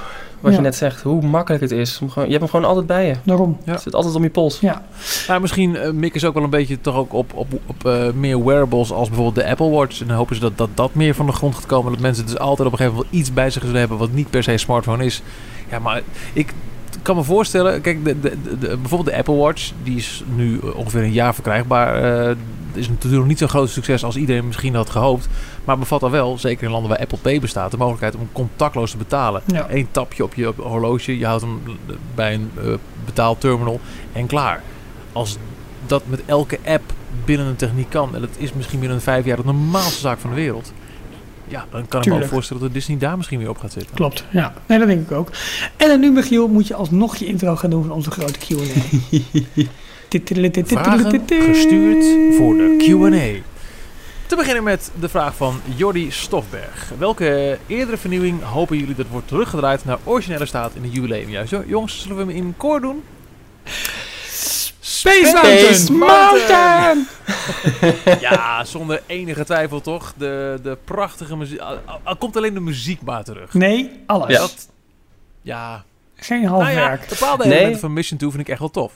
Wat 0.44 0.52
Ja. 0.52 0.58
je 0.58 0.64
net 0.64 0.76
zegt, 0.76 1.02
hoe 1.02 1.22
makkelijk 1.22 1.62
het 1.62 1.72
is. 1.72 1.98
Om 2.02 2.10
gewoon, 2.10 2.24
je 2.28 2.30
hebt 2.34 2.42
hem 2.42 2.50
gewoon 2.54 2.68
altijd 2.68 2.86
bij 2.86 3.06
je. 3.06 3.14
Daarom. 3.22 3.56
Ja. 3.64 3.72
Het 3.72 3.80
zit 3.82 3.94
altijd 3.94 4.14
om 4.14 4.22
je 4.22 4.30
pols. 4.30 4.60
Ja, 4.60 4.82
Maar 5.28 5.40
misschien 5.40 5.74
uh, 5.74 5.90
mikken 5.90 6.20
ze 6.20 6.26
ook 6.26 6.34
wel 6.34 6.42
een 6.42 6.50
beetje 6.50 6.80
toch 6.80 6.96
ook 6.96 7.12
op, 7.12 7.32
op, 7.34 7.52
op 7.66 7.86
eh, 7.86 8.10
meer 8.14 8.44
wearables 8.44 8.92
als 8.92 9.08
bijvoorbeeld 9.08 9.44
de 9.44 9.50
Apple 9.50 9.70
Watch. 9.70 10.00
En 10.00 10.06
dan 10.06 10.16
hopen 10.16 10.34
ze 10.34 10.40
dat, 10.40 10.58
dat 10.58 10.68
dat 10.74 10.94
meer 10.94 11.14
van 11.14 11.26
de 11.26 11.32
grond 11.32 11.54
gaat 11.54 11.66
komen. 11.66 11.92
Dat 11.92 12.00
mensen 12.00 12.24
dus 12.26 12.38
altijd 12.38 12.66
op 12.68 12.72
een 12.72 12.78
gegeven 12.78 12.98
moment 12.98 13.14
iets 13.16 13.32
bij 13.32 13.50
zich 13.50 13.62
zullen 13.62 13.78
hebben 13.78 13.98
wat 13.98 14.12
niet 14.12 14.30
per 14.30 14.42
se 14.42 14.52
een 14.52 14.58
smartphone 14.58 15.04
is. 15.04 15.22
Ja, 15.70 15.78
maar 15.78 16.02
ik 16.32 16.52
kan 17.02 17.16
me 17.16 17.22
voorstellen, 17.22 17.80
kijk, 17.80 18.04
de, 18.04 18.20
de, 18.20 18.36
de, 18.42 18.58
de- 18.58 18.66
bijvoorbeeld 18.76 19.10
de 19.10 19.16
Apple 19.16 19.34
Watch, 19.34 19.70
die 19.82 19.96
is 19.96 20.24
nu 20.36 20.58
eh, 20.62 20.76
ongeveer 20.76 21.02
een 21.02 21.12
jaar 21.12 21.34
verkrijgbaar. 21.34 22.02
Eh 22.28 22.36
is 22.74 22.88
natuurlijk 22.88 23.18
nog 23.20 23.26
niet 23.26 23.38
zo'n 23.38 23.48
groot 23.48 23.70
succes 23.70 24.04
als 24.04 24.16
iedereen 24.16 24.46
misschien 24.46 24.74
had 24.74 24.90
gehoopt. 24.90 25.28
Maar 25.64 25.78
bevat 25.78 26.02
al 26.02 26.10
wel, 26.10 26.38
zeker 26.38 26.64
in 26.64 26.70
landen 26.70 26.90
waar 26.90 26.98
Apple 26.98 27.18
Pay 27.18 27.40
bestaat, 27.40 27.70
de 27.70 27.76
mogelijkheid 27.76 28.14
om 28.14 28.28
contactloos 28.32 28.90
te 28.90 28.96
betalen. 28.96 29.42
ja. 29.46 29.66
Eén 29.70 29.88
tapje 29.90 30.24
op 30.24 30.34
je, 30.34 30.52
horloge, 30.56 31.18
je 31.18 31.26
houdt 31.26 31.42
hem 31.42 31.60
bij 32.14 32.34
een 32.34 32.50
eh, 32.58 32.64
betaalterminal 33.04 33.80
en 34.12 34.26
klaar. 34.26 34.62
Als 35.12 35.36
dat 35.86 36.02
met 36.06 36.22
elke 36.26 36.58
app 36.66 36.92
binnen 37.24 37.46
een 37.46 37.56
techniek 37.56 37.90
kan, 37.90 38.14
en 38.14 38.20
dat 38.20 38.30
is 38.36 38.52
misschien 38.52 38.80
binnen 38.80 39.00
vijf 39.00 39.24
jaar 39.24 39.36
de 39.36 39.44
normaalste 39.44 40.00
zaak 40.00 40.18
van 40.18 40.30
de 40.30 40.36
wereld. 40.36 40.72
Ja, 41.48 41.66
dan 41.70 41.88
kan 41.88 42.02
ik 42.02 42.08
me 42.08 42.22
ook 42.22 42.28
voorstellen 42.28 42.62
dat 42.62 42.72
Disney 42.72 42.98
daar 42.98 43.16
misschien 43.16 43.38
weer 43.38 43.48
op 43.48 43.58
gaat 43.58 43.72
zitten. 43.72 43.94
Klopt, 43.94 44.24
ja. 44.30 44.54
Nee, 44.66 44.78
dat 44.78 44.88
denk 44.88 45.10
ik 45.10 45.12
ook. 45.12 45.30
En 45.76 45.88
dan 45.88 46.00
nu, 46.00 46.10
Michiel, 46.10 46.48
moet 46.48 46.66
je 46.66 46.74
alsnog 46.74 47.16
je 47.16 47.26
intro 47.26 47.56
gaan 47.56 47.70
doen 47.70 47.82
van 47.82 47.92
onze 47.92 48.10
grote 48.10 48.38
Q&A. 48.38 48.54
Vragen 50.64 51.22
gestuurd 51.28 52.04
voor 52.36 52.54
de 52.54 52.76
Q&A. 52.78 53.53
Te 54.26 54.36
beginnen 54.36 54.64
met 54.64 54.90
de 55.00 55.08
vraag 55.08 55.36
van 55.36 55.60
Jordi 55.76 56.10
Stofberg. 56.10 56.90
Welke 56.98 57.58
eerdere 57.66 57.96
vernieuwing 57.96 58.42
hopen 58.42 58.76
jullie 58.78 58.94
dat 58.94 59.06
wordt 59.10 59.28
teruggedraaid 59.28 59.84
naar 59.84 59.98
originele 60.04 60.46
staat 60.46 60.74
in 60.74 60.82
het 60.82 60.94
jubileumjaar? 60.94 61.46
Zo, 61.46 61.62
jongens, 61.66 62.00
zullen 62.02 62.16
we 62.16 62.32
hem 62.32 62.42
in 62.44 62.54
koor 62.56 62.80
doen? 62.80 63.04
Space 64.80 65.26
Space 65.26 65.92
Mountain! 65.92 67.06
Ja, 68.20 68.64
zonder 68.64 69.02
enige 69.06 69.44
twijfel 69.44 69.80
toch. 69.80 70.12
De, 70.16 70.58
de 70.62 70.78
prachtige 70.84 71.36
muziek. 71.36 71.58
Al, 71.60 71.78
al- 71.84 72.00
al 72.02 72.16
komt 72.16 72.36
alleen 72.36 72.54
de 72.54 72.60
muziek 72.60 73.02
maar 73.02 73.24
terug. 73.24 73.54
Nee, 73.54 74.02
alles. 74.06 74.28
Ja. 74.30 74.38
Dat, 74.38 74.68
ja. 75.42 75.84
Geen 76.16 76.42
Nou 76.42 76.58
ja, 76.58 76.64
halfwerk. 76.64 77.08
bepaalde 77.08 77.44
Nee. 77.44 77.52
elementen 77.54 77.80
van 77.80 77.92
Mission 77.92 78.18
2 78.18 78.30
vind 78.30 78.42
ik 78.42 78.48
echt 78.48 78.58
wel 78.58 78.70
tof. 78.70 78.92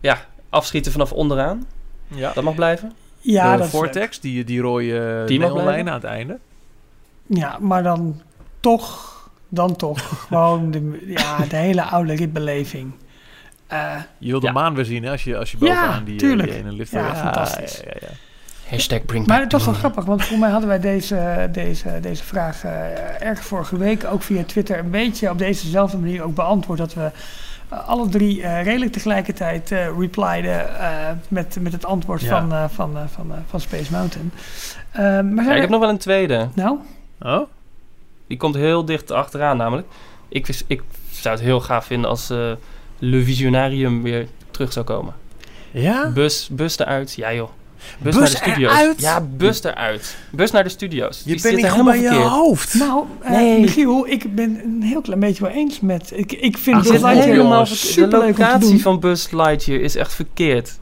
Ja, 0.00 0.24
afschieten 0.50 0.92
vanaf 0.92 1.12
onderaan. 1.12 1.66
Ja. 2.08 2.32
Dat 2.32 2.44
mag 2.44 2.54
blijven. 2.54 2.92
Ja, 3.20 3.52
de 3.52 3.58
dat 3.58 3.66
is 3.66 3.72
leuk. 3.72 3.82
Vortex, 3.82 4.20
die, 4.20 4.44
die 4.44 4.60
rode 4.60 5.22
Die 5.26 5.40
mag 5.40 5.54
neonlijn 5.54 5.88
aan 5.88 5.94
het 5.94 6.04
einde. 6.04 6.38
Ja, 7.26 7.56
maar 7.60 7.82
dan 7.82 8.20
toch, 8.60 9.16
dan 9.48 9.76
toch 9.76 10.00
gewoon 10.28 10.70
de, 10.70 11.02
ja, 11.06 11.44
de 11.48 11.56
hele 11.56 11.82
oude 11.82 12.14
ritbeleving. 12.14 12.92
Eh, 13.66 13.94
Je 14.18 14.30
wil 14.30 14.40
de 14.40 14.46
Ja. 14.46 14.52
maan 14.52 14.74
weer 14.74 14.84
zien 14.84 15.02
hè, 15.04 15.10
als 15.10 15.24
je, 15.24 15.36
als 15.36 15.50
je 15.50 15.56
Ja, 15.60 15.66
bovenaan 15.66 16.04
die, 16.04 16.12
eh, 16.14 16.18
tuurlijk. 16.20 16.48
die 16.50 16.58
ene 16.58 16.72
lift 16.72 16.90
Ja, 16.90 17.14
fantastisch. 17.14 17.80
Ja, 17.84 17.90
ja, 17.92 17.96
ja. 18.00 18.14
Hashtag 18.70 19.04
bring 19.04 19.26
maar 19.26 19.40
het 19.40 19.52
was 19.52 19.64
wel 19.64 19.74
grappig, 19.74 20.04
want 20.04 20.24
voor 20.24 20.38
mij 20.38 20.50
hadden 20.50 20.68
wij 20.68 20.80
deze, 20.80 21.48
deze, 21.52 21.98
deze 22.00 22.24
vraag 22.24 22.64
eh 22.64 23.22
erg 23.22 23.44
vorige 23.44 23.76
week 23.76 24.04
ook 24.04 24.22
via 24.22 24.42
Twitter 24.44 24.78
een 24.78 24.90
beetje 24.90 25.30
op 25.30 25.38
dezezelfde 25.38 25.98
manier 25.98 26.22
ook 26.22 26.34
beantwoord. 26.34 26.78
Dat 26.78 26.94
we 26.94 27.04
eh, 27.04 27.10
alle 27.68 28.08
drie 28.08 28.42
eh, 28.42 28.62
redelijk 28.64 28.92
tegelijkertijd 28.92 29.72
eh 29.72 29.86
repliden 29.98 30.78
eh, 30.78 31.08
met, 31.28 31.56
met 31.60 31.72
het 31.72 31.84
antwoord 31.84 32.20
Ja. 32.20 32.28
van, 32.40 32.52
eh, 32.52 32.64
van, 32.68 32.96
eh, 32.96 33.02
van, 33.06 33.32
eh, 33.32 33.38
van 33.48 33.60
Space 33.60 33.92
Mountain. 33.92 34.32
Maar 35.34 35.44
Ja, 35.44 35.54
ik 35.54 35.60
heb 35.60 35.70
nog 35.70 35.80
wel 35.80 35.88
een 35.88 35.98
tweede. 35.98 36.48
Nou, 36.54 36.78
Oh? 37.20 37.48
Die 38.26 38.36
komt 38.36 38.54
heel 38.54 38.84
dicht 38.84 39.10
achteraan 39.10 39.56
namelijk. 39.56 39.86
Ik, 40.28 40.48
ik 40.66 40.82
zou 41.10 41.34
het 41.34 41.44
heel 41.44 41.60
gaaf 41.60 41.84
vinden 41.84 42.10
als 42.10 42.30
eh 42.30 42.52
Le 42.98 43.22
Visionarium 43.22 44.02
weer 44.02 44.26
terug 44.50 44.72
zou 44.72 44.84
komen. 44.84 45.14
Ja? 45.70 46.10
Bus, 46.10 46.48
bus 46.52 46.78
eruit. 46.78 47.14
Ja 47.14 47.32
joh. 47.34 47.48
Bus, 47.98 48.14
Bus 48.14 48.14
naar 48.14 48.30
de 48.30 48.36
studio's. 48.50 48.72
eruit? 48.72 49.00
Ja, 49.00 49.20
bus 49.20 49.62
eruit. 49.64 50.16
Bus 50.30 50.50
naar 50.50 50.62
de 50.62 50.68
studio's. 50.68 51.22
Je 51.24 51.32
Die 51.32 51.42
bent 51.42 51.56
niet 51.56 51.68
goed 51.70 51.84
bij 51.84 51.96
je 52.00 52.02
verkeerd. 52.08 52.28
hoofd. 52.28 52.74
nou 52.74 53.04
eh, 53.20 53.30
Nee. 53.30 53.60
Michiel, 53.60 54.06
ik 54.08 54.34
ben 54.34 54.60
een 54.64 54.82
heel 54.82 55.00
klein 55.00 55.20
beetje 55.20 55.42
wel 55.42 55.52
eens 55.52 55.80
met... 55.80 56.12
Ik, 56.14 56.32
ik 56.32 56.58
vind 56.58 56.76
Ach, 56.76 56.82
dit 56.82 57.02
helemaal. 57.24 57.64
De 57.64 57.74
superleuk 57.74 58.28
om 58.28 58.34
te 58.34 58.40
locatie 58.40 58.68
doen. 58.68 58.78
van 58.78 59.00
Bus 59.00 59.30
Lightyear 59.30 59.80
is 59.80 59.94
echt 59.96 60.14
verkeerd. 60.14 60.78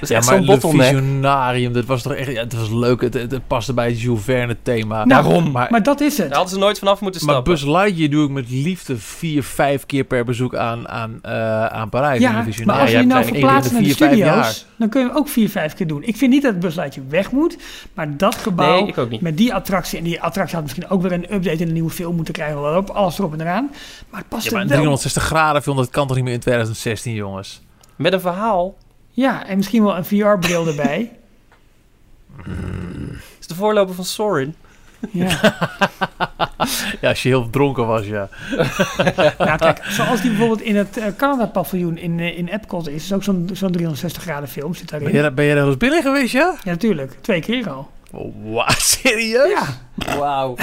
Dat 0.00 0.02
is 0.02 0.08
Ja, 0.08 0.16
echt 0.16 0.26
maar 0.26 0.36
zo'n 0.36 0.46
bottleneck. 0.46 0.86
Visionarium, 0.86 1.72
dat 1.72 1.84
was 1.84 2.02
toch 2.02 2.12
echt... 2.12 2.30
Ja, 2.32 2.40
het 2.40 2.54
was 2.54 2.70
leuk. 2.70 3.00
Het, 3.00 3.14
het, 3.14 3.30
het 3.30 3.46
paste 3.46 3.72
bij 3.74 3.88
het 3.88 4.00
Jules 4.00 4.22
Verne 4.22 4.56
thema. 4.62 5.04
Nou, 5.04 5.08
Daarom. 5.08 5.50
Maar, 5.50 5.70
Maar 5.70 5.82
dat 5.82 6.00
is 6.00 6.18
het. 6.18 6.26
Daar 6.28 6.36
hadden 6.36 6.54
ze 6.54 6.60
nooit 6.60 6.78
vanaf 6.78 7.00
moeten 7.00 7.24
maar 7.24 7.34
stappen. 7.34 7.52
Buzz 7.52 7.64
Lightyear 7.64 8.10
doe 8.10 8.24
ik 8.24 8.30
met 8.30 8.50
liefde 8.50 8.96
vier, 8.96 9.42
vijf 9.42 9.86
keer 9.86 10.04
per 10.04 10.24
bezoek 10.24 10.54
aan, 10.54 10.88
aan, 10.88 11.18
eh, 11.22 11.66
aan 11.66 11.88
Parijs. 11.88 12.20
Ja, 12.20 12.44
maar 12.64 12.80
als 12.80 12.90
je 12.90 13.02
nou 13.02 13.24
verplaatst 13.24 13.72
naar 13.72 13.82
de 13.82 13.88
studio's, 13.88 14.66
dan 14.76 14.88
kun 14.88 15.00
je 15.00 15.06
hem 15.06 15.16
ook 15.16 15.28
vier, 15.28 15.48
vijf 15.50 15.74
keer 15.74 15.86
doen. 15.86 16.02
Ik 16.02 16.16
vind 16.16 16.32
niet 16.32 16.42
dat 16.42 16.52
het 16.52 16.60
buslijtje 16.60 17.02
weg 17.08 17.30
moet, 17.32 17.56
maar 17.94 18.16
dat 18.16 18.34
gebouw 18.34 18.80
Nee, 18.80 18.88
ik 18.88 18.98
ook 18.98 19.10
niet. 19.10 19.20
met 19.20 19.36
die 19.36 19.54
attractie, 19.54 19.98
en 19.98 20.04
die 20.04 20.20
attractie 20.20 20.54
had 20.54 20.62
misschien 20.62 20.88
ook 20.88 21.02
weer 21.02 21.12
een 21.12 21.34
update 21.34 21.56
in 21.56 21.66
een 21.66 21.72
nieuwe 21.72 21.90
film 21.90 22.16
moeten 22.16 22.34
krijgen, 22.34 22.62
wel 22.62 22.76
op, 22.76 22.90
alles 22.90 23.18
erop 23.18 23.32
en 23.32 23.40
eraan. 23.40 23.70
Maar 24.10 24.20
het 24.20 24.28
past 24.28 24.44
Ja, 24.44 24.50
maar 24.50 24.60
een 24.60 24.66
wel. 24.68 24.76
360 24.76 25.22
graden 25.22 25.62
film, 25.62 25.76
dat 25.76 25.90
kan 25.90 26.06
toch 26.06 26.16
niet 26.16 26.24
meer 26.24 26.34
in 26.34 26.40
2016, 26.40 27.14
jongens? 27.14 27.62
Met 27.96 28.12
een 28.12 28.20
verhaal. 28.20 28.74
Ja, 29.16 29.46
en 29.46 29.56
misschien 29.56 29.82
wel 29.82 29.96
een 29.96 30.04
VR-bril 30.04 30.66
erbij. 30.66 31.12
is 33.40 33.46
de 33.46 33.54
voorloper 33.54 33.94
van 33.94 34.04
Sorin. 34.04 34.54
Ja. 35.10 35.38
Ja, 37.00 37.08
als 37.08 37.22
je 37.22 37.28
heel 37.28 37.50
dronken 37.50 37.86
was, 37.86 38.06
ja. 38.06 38.28
nou, 39.38 39.58
kijk, 39.58 39.84
zoals 39.88 40.20
die 40.20 40.30
bijvoorbeeld 40.30 40.60
in 40.60 40.76
het 40.76 40.96
eh, 40.96 41.04
Canada-paviljoen 41.16 41.98
in, 41.98 42.20
eh, 42.20 42.38
in 42.38 42.48
Epcot 42.48 42.88
is, 42.88 43.04
is 43.04 43.12
ook 43.12 43.22
zo'n 43.22 43.50
zo'n 43.52 43.70
360 43.72 44.22
graden 44.22 44.48
film 44.48 44.74
zit 44.74 44.88
daarin. 44.88 45.06
Ben 45.08 45.16
jij, 45.16 45.22
daar- 45.26 45.34
ben 45.34 45.44
jij 45.44 45.54
daar 45.54 45.62
wel 45.62 45.72
eens 45.72 45.80
binnen 45.82 46.02
geweest, 46.02 46.32
ja? 46.32 46.54
Ja, 46.64 46.70
natuurlijk. 46.70 47.16
Twee 47.20 47.40
keer 47.40 47.70
al. 47.70 47.90
Oh, 48.12 48.34
wow, 48.42 48.68
serieus? 48.70 49.50
Ja. 49.96 50.16
Wauw. 50.18 50.56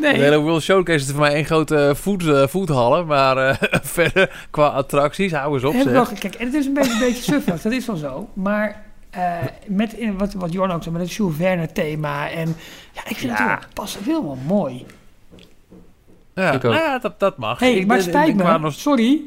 Nee. 0.00 0.12
De 0.12 0.18
hele 0.22 0.38
World 0.38 0.62
Showcase 0.62 0.98
is 1.04 1.10
voor 1.10 1.20
mij 1.20 1.32
één 1.34 1.44
grote 1.44 1.92
voet, 1.96 2.26
eh, 2.28 2.46
voethallen. 2.46 3.06
Maar 3.06 3.36
eh, 3.36 3.56
verder, 3.82 4.46
qua 4.50 4.66
attracties, 4.66 5.32
hou 5.32 5.54
eens 5.54 5.64
op 5.64 5.72
Heb 5.72 5.86
wel, 5.86 6.06
kijk, 6.18 6.34
en 6.34 6.46
het 6.46 6.54
is 6.54 6.66
een 6.66 6.72
beetje, 6.74 6.92
een 6.92 6.98
beetje 6.98 7.22
suffig, 7.22 7.62
dat 7.62 7.72
is 7.72 7.86
wel 7.86 7.96
zo. 7.96 8.28
Maar 8.32 8.82
eh, 9.10 9.22
met 9.66 9.92
in, 9.92 10.18
wat, 10.18 10.32
wat 10.32 10.52
Jorn 10.52 10.70
ook 10.70 10.82
zei, 10.82 10.94
met 10.94 11.04
het 11.06 11.12
Jules 11.12 11.36
Verne 11.36 11.72
thema. 11.72 12.30
En 12.30 12.56
ja, 12.92 13.00
ik 13.08 13.16
vind 13.16 13.38
Ja. 13.38 13.50
het 13.50 13.58
wel 13.60 13.68
pas 13.74 13.98
helemaal 14.04 14.38
mooi. 14.46 14.86
Ja, 16.34 16.52
Ik 16.52 16.64
ook. 16.64 16.72
ja, 16.74 16.98
dat, 16.98 17.20
dat 17.20 17.36
mag. 17.38 17.58
hey, 17.58 17.74
Ik- 17.74 17.86
maar 17.86 17.96
het 17.96 18.06
ik- 18.06 18.12
spijt 18.12 18.36
me. 18.36 18.58
nog- 18.58 18.72
Sorry. 18.72 19.20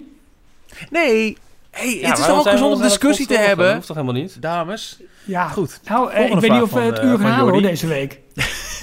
Nee, 0.89 1.37
hey, 1.71 1.99
Ja, 1.99 2.09
het 2.09 2.17
is 2.17 2.25
toch 2.25 2.37
ook 2.39 2.47
gezond 2.49 2.75
om 2.75 2.81
discussie 2.81 3.27
te 3.27 3.37
hebben? 3.37 3.65
Dat 3.65 3.75
hoeft 3.75 3.87
toch 3.87 3.95
helemaal 3.95 4.21
niet? 4.21 4.41
Dames, 4.41 4.99
Ja, 5.25 5.47
goed. 5.47 5.79
nou, 5.89 6.11
eh, 6.11 6.31
ik 6.31 6.39
weet 6.39 6.51
niet 6.51 6.61
of 6.61 6.71
we 6.71 6.79
het 6.79 7.03
uur 7.03 7.17
gaan 7.17 7.21
halen 7.21 7.37
hoor 7.39 7.51
Jordi. 7.51 7.67
deze 7.67 7.87
week. 7.87 8.19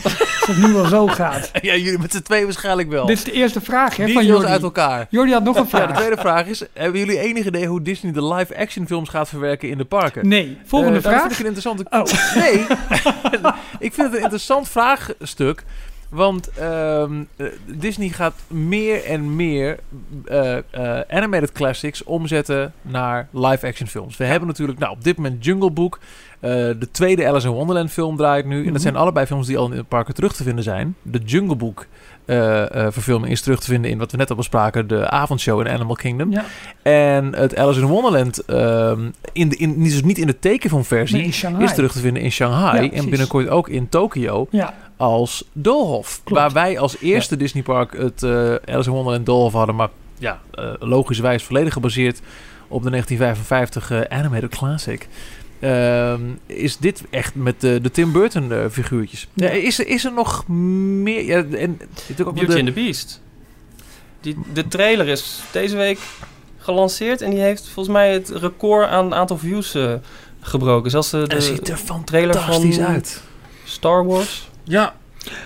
Als 0.04 0.46
het 0.46 0.56
nu 0.56 0.72
wel 0.72 0.84
zo 0.84 1.06
gaat. 1.06 1.50
Ja, 1.62 1.74
jullie 1.76 1.98
met 1.98 2.12
z'n 2.12 2.22
tweeën 2.22 2.44
waarschijnlijk 2.44 2.88
wel. 2.88 3.06
Dit 3.06 3.16
is 3.18 3.24
de 3.24 3.32
eerste 3.32 3.60
vraag 3.60 3.96
hè, 3.96 4.04
Die 4.04 4.14
van 4.14 4.24
Jordi. 4.26 4.46
uit 4.46 4.62
elkaar. 4.62 5.06
Jordi 5.10 5.32
had 5.32 5.42
nog 5.44 5.56
een 5.56 5.62
Ja, 5.68 5.68
vraag. 5.68 5.88
de 5.88 5.94
tweede 5.94 6.16
vraag 6.16 6.46
is, 6.46 6.62
hebben 6.72 7.00
jullie 7.00 7.18
enig 7.18 7.46
idee 7.46 7.66
hoe 7.66 7.82
Disney 7.82 8.12
de 8.12 8.24
live-action 8.34 8.86
films 8.86 9.08
gaat 9.08 9.28
verwerken 9.28 9.68
in 9.68 9.78
de 9.78 9.84
parken? 9.84 10.28
Nee, 10.28 10.58
volgende 10.64 10.96
Eh, 10.98 11.04
nou, 11.04 11.14
vraag. 11.16 11.28
Dat 11.28 11.36
vind 11.36 11.48
ik 11.48 11.56
een 11.56 11.72
interessante... 11.72 11.84
Oh, 11.90 12.42
Nee, 12.42 12.66
ik 13.86 13.94
vind 13.94 14.06
het 14.06 14.16
een 14.16 14.22
interessant 14.22 14.68
vraagstuk. 14.68 15.64
Want 16.10 16.48
ehm, 16.50 17.22
eh, 17.36 17.46
Disney 17.66 18.08
gaat 18.08 18.34
meer 18.46 19.04
en 19.04 19.36
meer 19.36 19.78
eh, 20.24 20.56
eh, 20.56 21.00
animated 21.10 21.52
classics 21.52 22.04
omzetten 22.04 22.72
naar 22.82 23.28
live-action 23.32 23.88
films. 23.88 24.16
We 24.16 24.24
hebben 24.24 24.48
natuurlijk 24.48 24.78
nou, 24.78 24.92
op 24.92 25.04
dit 25.04 25.16
moment 25.16 25.44
Jungle 25.44 25.70
Book. 25.70 25.98
de 26.40 26.88
tweede 26.90 27.26
Alice 27.28 27.46
in 27.46 27.52
Wonderland 27.52 27.90
film 27.90 28.16
draait 28.16 28.44
nu. 28.46 28.56
En 28.56 28.62
Mhm. 28.62 28.72
dat 28.72 28.82
zijn 28.82 28.96
allebei 28.96 29.26
films 29.26 29.46
die 29.46 29.58
al 29.58 29.70
in 29.70 29.76
de 29.76 29.82
parken 29.82 30.14
terug 30.14 30.32
te 30.32 30.42
vinden 30.42 30.64
zijn. 30.64 30.94
De 31.02 31.18
Jungle 31.18 31.56
Book 31.56 31.86
verfilming 32.92 33.32
is 33.32 33.40
terug 33.42 33.60
te 33.60 33.66
vinden 33.66 33.90
in 33.90 33.98
wat 33.98 34.10
we 34.10 34.16
net 34.16 34.30
al 34.30 34.36
bespraken. 34.36 34.86
De 34.86 35.10
avondshow 35.10 35.60
in 35.60 35.68
Animal 35.68 35.94
Kingdom. 35.94 36.30
ja. 36.32 36.44
En 36.82 37.34
het 37.34 37.56
Alice 37.56 37.80
in 37.80 37.86
Wonderland, 37.86 38.44
ehm, 38.44 39.00
in 39.32 39.48
de, 39.48 39.56
in, 39.56 39.82
dus 39.82 40.02
niet 40.02 40.18
in 40.18 40.26
de 40.26 40.38
tekenfilmversie, 40.38 41.22
is 41.58 41.74
terug 41.74 41.92
te 41.92 41.98
vinden 41.98 42.22
in 42.22 42.32
Shanghai. 42.32 42.84
Ja, 42.84 42.90
en 42.92 43.10
binnenkort 43.10 43.48
ook 43.48 43.68
in 43.68 43.88
Tokio 43.88 44.46
Ja, 44.50 44.74
als 45.00 45.44
Doolhof. 45.52 46.20
Klopt. 46.24 46.40
Waar 46.40 46.52
wij 46.52 46.78
als 46.78 46.96
eerste 47.00 47.36
Disneypark 47.36 47.96
het 47.96 48.22
eh 48.22 48.54
Alice 48.54 48.88
in 48.88 48.94
Wonderland 48.94 49.26
Doolhof 49.26 49.52
hadden. 49.52 49.74
Maar 49.74 49.88
ja, 50.18 50.40
eh, 50.54 50.72
logischwijs 50.78 51.42
volledig 51.42 51.72
gebaseerd 51.72 52.20
op 52.68 52.82
de 52.82 52.90
1955 52.90 53.90
eh, 53.90 54.18
animated 54.18 54.50
classic. 54.50 55.08
Ehm, 55.60 56.20
is 56.46 56.76
dit 56.76 57.02
echt 57.10 57.34
met 57.34 57.60
de, 57.60 57.80
de 57.80 57.90
Tim 57.90 58.12
Burton 58.12 58.52
eh, 58.52 58.58
figuurtjes? 58.70 59.28
Ja. 59.34 59.46
Ja, 59.46 59.52
is, 59.52 59.78
er, 59.78 59.86
is 59.86 60.04
er 60.04 60.12
nog 60.12 60.48
meer? 60.48 61.24
Ja, 61.24 61.36
en 61.36 61.78
natuurlijk 61.80 62.28
ook 62.28 62.34
Beauty 62.34 62.52
de, 62.52 62.58
and 62.58 62.66
the 62.66 62.72
Beast. 62.72 63.20
Die, 64.20 64.36
de 64.52 64.68
trailer 64.68 65.08
is 65.08 65.42
deze 65.52 65.76
week 65.76 65.98
gelanceerd 66.58 67.20
en 67.20 67.30
die 67.30 67.40
heeft 67.40 67.64
volgens 67.64 67.94
mij 67.94 68.12
het 68.12 68.28
record 68.28 68.88
aan 68.88 69.14
aantal 69.14 69.38
views 69.38 69.74
eh, 69.74 69.92
gebroken. 70.40 70.90
Zelfs 70.90 71.10
de, 71.10 71.26
de 71.28 71.40
ziet 71.40 71.68
er 71.68 71.80
trailer 72.04 72.34
fantastisch 72.34 72.76
van 72.76 72.84
uit. 72.84 73.22
Star 73.64 74.06
Wars. 74.06 74.49
Ja. 74.70 74.94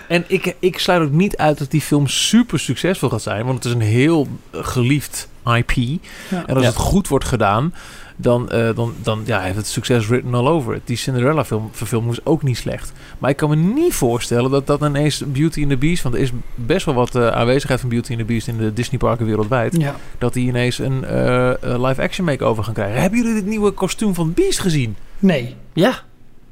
En 0.08 0.24
ik, 0.26 0.54
ik 0.58 0.78
sluit 0.78 1.02
ook 1.02 1.10
niet 1.10 1.36
uit 1.36 1.58
dat 1.58 1.70
die 1.70 1.80
film 1.80 2.06
super 2.06 2.58
succesvol 2.58 3.08
gaat 3.08 3.22
zijn. 3.22 3.44
Want 3.44 3.56
het 3.56 3.64
is 3.64 3.72
een 3.72 3.80
heel 3.80 4.28
geliefd 4.52 5.28
IP. 5.56 5.70
Ja. 5.72 5.98
En 6.46 6.54
als 6.54 6.62
Ja. 6.62 6.68
het 6.68 6.76
goed 6.78 7.08
wordt 7.08 7.24
gedaan, 7.24 7.74
dan, 8.16 8.50
eh, 8.50 8.74
dan, 8.74 8.94
dan 9.02 9.22
ja, 9.24 9.40
heeft 9.40 9.56
het 9.56 9.66
succes 9.66 10.06
written 10.06 10.34
all 10.34 10.46
over 10.46 10.74
it. 10.74 10.80
Die 10.84 10.96
Cinderella 10.96 11.44
film, 11.44 11.68
verfilming 11.72 12.14
was 12.14 12.24
ook 12.24 12.42
niet 12.42 12.56
slecht. 12.56 12.92
Maar 13.18 13.30
ik 13.30 13.36
kan 13.36 13.48
me 13.48 13.56
niet 13.56 13.94
voorstellen 13.94 14.50
dat 14.50 14.66
dat 14.66 14.80
ineens 14.82 15.22
Beauty 15.26 15.60
and 15.60 15.70
the 15.70 15.76
Beast... 15.76 16.02
want 16.02 16.14
er 16.14 16.20
is 16.20 16.30
best 16.54 16.86
wel 16.86 16.94
wat 16.94 17.14
eh, 17.14 17.28
aanwezigheid 17.28 17.80
van 17.80 17.88
Beauty 17.88 18.10
and 18.10 18.18
the 18.18 18.24
Beast 18.24 18.48
in 18.48 18.56
de 18.56 18.72
Disney 18.72 18.98
parken 18.98 19.26
wereldwijd... 19.26 19.76
Ja. 19.76 19.96
dat 20.18 20.32
die 20.32 20.46
ineens 20.46 20.78
een 20.78 21.04
eh, 21.04 21.52
live-action 21.60 22.26
make-over 22.26 22.64
gaan 22.64 22.74
krijgen. 22.74 23.00
Hebben 23.00 23.18
jullie 23.18 23.34
dit 23.34 23.46
nieuwe 23.46 23.70
kostuum 23.70 24.14
van 24.14 24.32
Beast 24.32 24.58
gezien? 24.58 24.96
Nee. 25.18 25.54
Ja. 25.72 25.94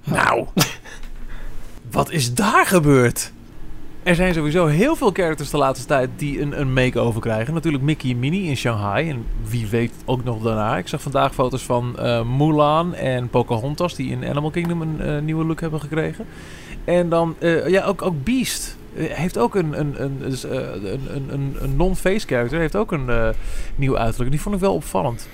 Nou, 0.05 0.47
wat 1.93 2.11
is 2.11 2.35
daar 2.35 2.67
gebeurd? 2.67 3.33
Er 4.03 4.15
zijn 4.15 4.35
sowieso 4.35 4.67
heel 4.67 4.97
veel 4.97 5.11
characters 5.13 5.51
de 5.51 5.57
laatste 5.57 5.87
tijd 5.87 6.11
die 6.17 6.41
een, 6.41 6.61
een 6.61 6.73
make-over 6.73 7.21
krijgen. 7.21 7.55
Natuurlijk 7.55 7.83
Mickey 7.83 8.11
en 8.11 8.19
Minnie 8.19 8.49
in 8.49 8.57
Shanghai. 8.57 9.11
En 9.11 9.27
wie 9.49 9.67
weet 9.67 9.93
ook 10.05 10.25
nog 10.25 10.43
daarna. 10.43 10.77
Ik 10.77 10.89
zag 10.89 11.03
vandaag 11.03 11.35
foto's 11.35 11.63
van 11.63 11.99
eh, 11.99 12.25
Mulan 12.25 12.95
en 12.95 13.29
Pocahontas... 13.29 13.95
die 13.95 14.11
in 14.11 14.25
Animal 14.29 14.51
Kingdom 14.51 14.83
een 14.83 15.01
eh, 15.01 15.21
nieuwe 15.21 15.45
look 15.45 15.61
hebben 15.61 15.81
gekregen. 15.81 16.27
En 16.85 17.09
dan, 17.09 17.35
eh, 17.39 17.69
ja, 17.69 17.85
ook, 17.85 18.03
ook 18.03 18.25
Beast 18.25 18.77
heeft 18.95 19.39
ook 19.39 19.55
een, 19.55 19.95
dus, 20.19 20.43
een, 20.43 20.93
een, 21.15 21.33
een, 21.33 21.57
een 21.59 21.77
non-face 21.77 22.27
character. 22.27 22.59
Heeft 22.59 22.77
ook 22.77 22.93
een 22.93 23.35
nieuw 23.77 23.97
uiterlijk. 23.97 24.31
Die 24.31 24.41
vond 24.41 24.55
ik 24.55 24.61
wel 24.61 24.75
opvallend. 24.75 25.29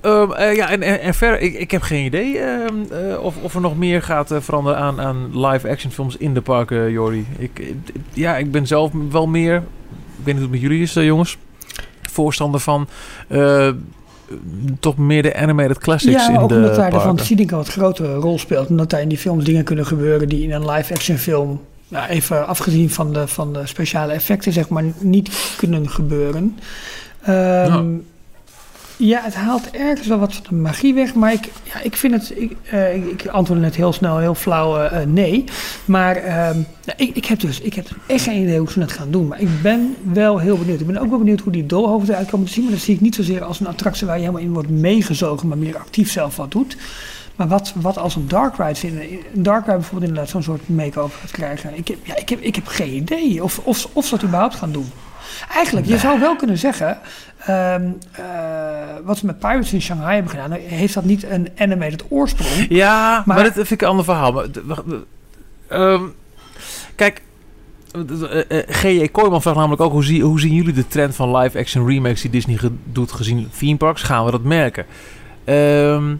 Ehm, 0.00 0.32
eh, 0.32 0.56
ja, 0.56 0.70
en, 0.70 0.82
en, 0.82 1.00
en 1.00 1.14
verder, 1.14 1.40
ik, 1.40 1.54
ik 1.54 1.70
heb 1.70 1.82
geen 1.82 2.04
idee 2.04 2.38
ehm, 2.38 2.74
eh, 2.90 3.22
of, 3.22 3.34
of 3.42 3.54
er 3.54 3.60
nog 3.60 3.76
meer 3.76 4.02
gaat 4.02 4.30
eh, 4.30 4.40
veranderen 4.40 4.78
aan, 4.78 5.00
aan 5.00 5.46
live-action 5.46 5.92
films 5.92 6.16
in 6.16 6.34
de 6.34 6.40
parken, 6.40 6.90
Jori. 6.90 7.26
Ik, 7.38 7.74
ja, 8.12 8.36
ik 8.36 8.50
ben 8.50 8.66
zelf 8.66 8.92
wel 9.10 9.26
meer, 9.26 9.56
ik 9.56 9.62
weet 10.24 10.34
niet 10.34 10.34
hoe 10.34 10.42
het 10.42 10.50
met 10.50 10.60
jullie 10.60 10.82
is, 10.82 10.92
jongens, 10.92 11.38
voorstander 12.02 12.60
van 12.60 12.88
toch 14.80 14.96
meer 14.96 15.22
de 15.22 15.36
animated 15.36 15.78
classics 15.78 16.26
Ja, 16.26 16.32
in 16.32 16.38
ook 16.38 16.48
de 16.48 16.54
omdat 16.54 16.74
daar 16.74 16.90
de 16.90 17.00
fantasie 17.00 17.36
denk 17.36 17.48
ik 17.48 17.54
een 17.56 17.62
wat 17.62 17.72
grotere 17.72 18.14
rol 18.14 18.38
speelt. 18.38 18.68
Omdat 18.68 18.90
daar 18.90 19.00
in 19.00 19.08
die 19.08 19.18
films 19.18 19.44
dingen 19.44 19.64
kunnen 19.64 19.86
gebeuren 19.86 20.28
die 20.28 20.42
in 20.42 20.52
een 20.52 20.70
live-action 20.70 21.16
film, 21.16 21.60
nou, 21.88 22.08
even 22.08 22.46
afgezien 22.46 22.90
van 22.90 23.12
de, 23.12 23.26
van 23.28 23.52
de 23.52 23.66
speciale 23.66 24.12
effecten, 24.12 24.52
zeg 24.52 24.68
maar, 24.68 24.84
niet 24.98 25.54
kunnen 25.56 25.90
gebeuren. 25.90 26.58
Ehm, 27.22 27.94
ja. 28.96 29.20
het 29.22 29.34
haalt 29.34 29.70
ergens 29.70 30.06
wel 30.06 30.18
wat 30.18 30.34
van 30.34 30.44
de 30.48 30.54
magie 30.54 30.94
weg, 30.94 31.14
maar 31.14 31.32
ik, 31.32 31.48
ja, 31.62 31.80
ik 31.80 31.96
vind 31.96 32.14
het. 32.14 32.32
Ik, 32.38 32.56
eh, 32.70 32.94
ik, 32.94 33.48
net 33.48 33.76
heel 33.76 33.92
snel, 33.92 34.18
heel 34.18 34.34
flauw 34.34 34.78
eh, 34.78 35.00
eh, 35.00 35.08
nee. 35.08 35.44
Maar 35.84 36.16
ehm, 36.16 36.56
nou, 36.84 36.96
ik, 36.96 37.16
ik 37.16 37.24
heb 37.24 37.40
dus 37.40 37.60
ik 37.60 37.74
heb 37.74 37.86
echt 38.06 38.24
geen 38.24 38.42
idee 38.42 38.58
hoe 38.58 38.70
ze 38.70 38.80
het 38.80 38.92
gaan 38.92 39.10
doen. 39.10 39.26
Maar 39.26 39.40
ik 39.40 39.62
ben 39.62 39.96
wel 40.12 40.38
heel 40.38 40.58
benieuwd. 40.58 40.80
Ik 40.80 40.86
ben 40.86 40.98
ook 40.98 41.10
wel 41.10 41.18
benieuwd 41.18 41.40
hoe 41.40 41.52
die 41.52 41.66
doolhoofden 41.66 42.14
eruit 42.14 42.30
komen 42.30 42.46
te 42.46 42.52
zien. 42.52 42.64
Maar 42.64 42.72
dat 42.72 42.82
zie 42.82 42.94
ik 42.94 43.00
niet 43.00 43.14
zozeer 43.14 43.44
als 43.44 43.60
een 43.60 43.66
attractie 43.66 44.06
waar 44.06 44.16
je 44.16 44.22
helemaal 44.22 44.42
in 44.42 44.52
wordt 44.52 44.70
meegezogen, 44.70 45.48
maar 45.48 45.58
meer 45.58 45.76
actief 45.76 46.10
zelf 46.10 46.36
wat 46.36 46.50
doet. 46.50 46.76
Maar 47.36 47.48
wat, 47.48 47.72
wat 47.76 47.98
als 47.98 48.16
een 48.16 48.28
dark 48.28 48.56
ride 48.56 48.86
in 48.86 48.98
een 49.34 49.42
dark 49.42 49.64
ride 49.64 49.76
bijvoorbeeld 49.76 50.08
inderdaad 50.10 50.32
zo'n 50.32 50.42
soort 50.42 50.68
make-over 50.68 51.18
gaat 51.20 51.30
krijgen. 51.30 51.76
Ik 51.76 51.88
heb, 51.88 51.96
ja, 52.02 52.16
ik 52.16 52.28
heb, 52.28 52.40
ik 52.40 52.54
heb 52.54 52.66
geen 52.66 52.94
idee 52.94 53.42
of, 53.42 53.58
of, 53.58 53.88
of 53.92 54.04
ze 54.04 54.10
dat 54.10 54.24
überhaupt 54.24 54.54
gaan 54.54 54.72
doen. 54.72 54.90
Eigenlijk, 55.54 55.86
je 55.86 55.98
zou 55.98 56.20
wel 56.20 56.36
kunnen 56.36 56.58
zeggen, 56.58 56.98
ehm, 57.38 57.82
eh, 58.12 58.24
wat 59.04 59.18
ze 59.18 59.26
met 59.26 59.38
Pirates 59.38 59.72
in 59.72 59.82
Shanghai 59.82 60.14
hebben 60.14 60.30
gedaan, 60.30 60.50
heeft 60.52 60.94
dat 60.94 61.04
niet 61.04 61.24
een 61.30 61.48
animated 61.58 62.04
oorsprong? 62.08 62.66
Ja, 62.68 63.22
maar, 63.26 63.36
Maar- 63.36 63.44
dat 63.44 63.52
vind 63.52 63.70
ik 63.70 63.82
een 63.82 63.88
ander 63.88 64.04
verhaal. 64.04 64.32
Maar, 64.32 64.78
ehm, 65.68 66.02
kijk, 66.94 67.22
eh, 67.92 68.58
eh, 68.58 68.68
G.J. 68.68 69.08
Kooijman 69.08 69.42
vraagt 69.42 69.56
namelijk 69.56 69.82
ook... 69.82 69.92
Hoe, 69.92 70.04
zie, 70.04 70.22
hoe 70.22 70.40
zien 70.40 70.54
jullie 70.54 70.72
de 70.72 70.86
trend 70.88 71.14
van 71.16 71.36
live-action 71.36 71.86
remakes 71.88 72.20
die 72.20 72.30
Disney 72.30 72.56
ge- 72.56 72.70
doet 72.84 73.12
gezien 73.12 73.50
theme 73.58 73.76
parks? 73.76 74.02
Gaan 74.02 74.24
we 74.24 74.30
dat 74.30 74.42
merken? 74.42 74.86
Ehm, 75.44 76.14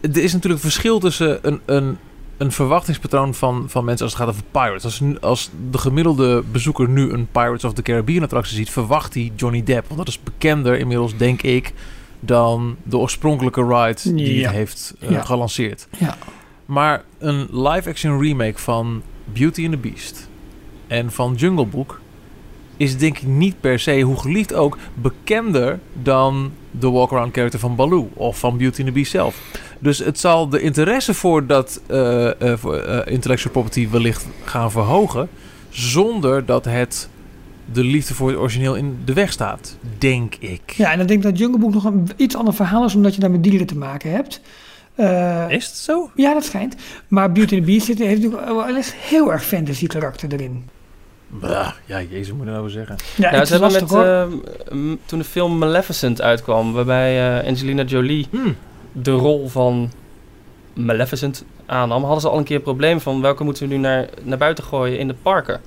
er 0.00 0.16
is 0.22 0.32
natuurlijk 0.32 0.62
een 0.64 0.70
verschil 0.70 0.98
tussen 0.98 1.38
een, 1.42 1.60
een, 1.64 1.98
een 2.38 2.52
verwachtingspatroon 2.52 3.34
van, 3.34 3.64
van 3.68 3.84
mensen 3.84 4.04
als 4.04 4.14
het 4.14 4.22
gaat 4.22 4.30
over 4.30 4.44
Pirates. 4.50 4.84
Als, 4.84 5.02
als 5.20 5.50
de 5.70 5.78
gemiddelde 5.78 6.42
bezoeker 6.52 6.88
nu 6.88 7.10
een 7.12 7.28
Pirates 7.32 7.64
of 7.64 7.72
the 7.72 7.82
Caribbean 7.82 8.22
attractie 8.22 8.56
ziet... 8.56 8.70
verwacht 8.70 9.14
hij 9.14 9.32
Johnny 9.36 9.62
Depp. 9.62 9.86
Want 9.86 9.98
dat 9.98 10.08
is 10.08 10.22
bekender 10.22 10.78
inmiddels, 10.78 11.16
denk 11.16 11.42
ik... 11.42 11.72
dan 12.20 12.76
de 12.82 12.96
oorspronkelijke 12.96 13.64
ride 13.66 14.14
die 14.14 14.34
Ja. 14.38 14.46
het 14.46 14.54
heeft 14.56 14.94
eh, 15.00 15.10
Ja. 15.10 15.22
gelanceerd. 15.22 15.88
Ja. 15.98 16.16
Maar 16.66 17.04
een 17.18 17.48
live-action 17.52 18.20
remake 18.22 18.58
van 18.58 19.02
Beauty 19.32 19.62
and 19.64 19.72
the 19.72 19.78
Beast 19.78 20.28
en 20.86 21.12
van 21.12 21.34
Jungle 21.34 21.66
Book 21.66 22.00
is 22.76 22.98
denk 22.98 23.18
ik 23.18 23.26
niet 23.26 23.60
per 23.60 23.78
se, 23.78 24.00
hoe 24.00 24.18
geliefd 24.20 24.54
ook, 24.54 24.78
bekender 24.94 25.78
dan 26.02 26.52
de 26.70 26.90
walk-around 26.90 27.34
character 27.34 27.60
van 27.60 27.76
Baloo 27.76 28.10
of 28.14 28.38
van 28.38 28.56
Beauty 28.56 28.78
and 28.78 28.86
the 28.86 28.94
Beast 28.94 29.10
zelf. 29.10 29.40
Dus 29.78 29.98
het 29.98 30.18
zal 30.18 30.48
de 30.48 30.60
interesse 30.60 31.14
voor 31.14 31.46
dat 31.46 31.80
eh, 31.86 32.52
eh, 32.52 32.58
voor, 32.58 32.76
eh, 32.76 33.12
intellectual 33.12 33.52
property 33.52 33.88
wellicht 33.90 34.26
gaan 34.44 34.70
verhogen, 34.70 35.28
zonder 35.70 36.44
dat 36.46 36.64
het 36.64 37.08
de 37.72 37.84
liefde 37.84 38.14
voor 38.14 38.28
het 38.28 38.38
origineel 38.38 38.74
in 38.74 38.98
de 39.04 39.12
weg 39.12 39.32
staat, 39.32 39.76
denk 39.98 40.34
ik. 40.34 40.70
Ja, 40.70 40.92
en 40.92 40.98
dan 40.98 41.06
denk 41.06 41.24
ik 41.24 41.30
dat 41.30 41.38
Jungle 41.38 41.58
Book 41.58 41.72
nog 41.72 41.84
een 41.84 42.08
iets 42.16 42.36
ander 42.36 42.54
verhaal 42.54 42.84
is, 42.84 42.94
omdat 42.94 43.14
je 43.14 43.20
daar 43.20 43.30
met 43.30 43.42
dieren 43.42 43.66
te 43.66 43.76
maken 43.76 44.10
hebt. 44.10 44.40
Eh, 44.94 45.50
Is 45.50 45.66
het 45.66 45.74
zo? 45.76 46.10
ja, 46.14 46.34
dat 46.34 46.44
schijnt. 46.44 46.76
Maar 47.08 47.32
Beauty 47.32 47.54
and 47.54 47.64
the 47.64 47.70
Beast 47.70 47.86
heeft 47.86 47.98
natuurlijk 47.98 48.46
wel 48.46 48.82
heel 48.96 49.32
erg 49.32 49.44
fantasy 49.44 49.86
karakter 49.86 50.32
erin. 50.32 50.64
Bah, 51.30 51.70
ja, 51.86 52.02
jezus, 52.02 52.32
moet 52.32 52.46
je 52.46 52.52
nou 52.52 52.70
zeggen. 52.70 52.96
Ja, 53.16 53.30
Ja, 53.30 53.38
het 53.38 53.48
ze 53.48 53.54
is 53.54 53.60
hebben 53.60 53.80
lastig 53.80 53.98
met, 53.98 54.06
hoor. 54.06 54.38
eh, 54.68 54.74
m- 54.78 54.98
toen 55.06 55.18
de 55.18 55.24
film 55.24 55.58
Maleficent 55.58 56.22
uitkwam, 56.22 56.72
waarbij 56.72 57.38
eh, 57.40 57.48
Angelina 57.48 57.82
Jolie 57.82 58.26
Hmm. 58.30 58.56
de 58.92 59.10
rol 59.10 59.48
van 59.48 59.90
Maleficent 60.74 61.44
aannam, 61.66 62.02
hadden 62.02 62.20
ze 62.20 62.28
al 62.28 62.38
een 62.38 62.44
keer 62.44 62.56
een 62.56 62.62
probleem 62.62 63.00
van 63.00 63.20
welke 63.20 63.44
moeten 63.44 63.68
we 63.68 63.74
nu 63.74 63.80
naar, 63.80 64.08
naar 64.22 64.38
buiten 64.38 64.64
gooien 64.64 64.98
in 64.98 65.08
de 65.08 65.14
parken. 65.22 65.60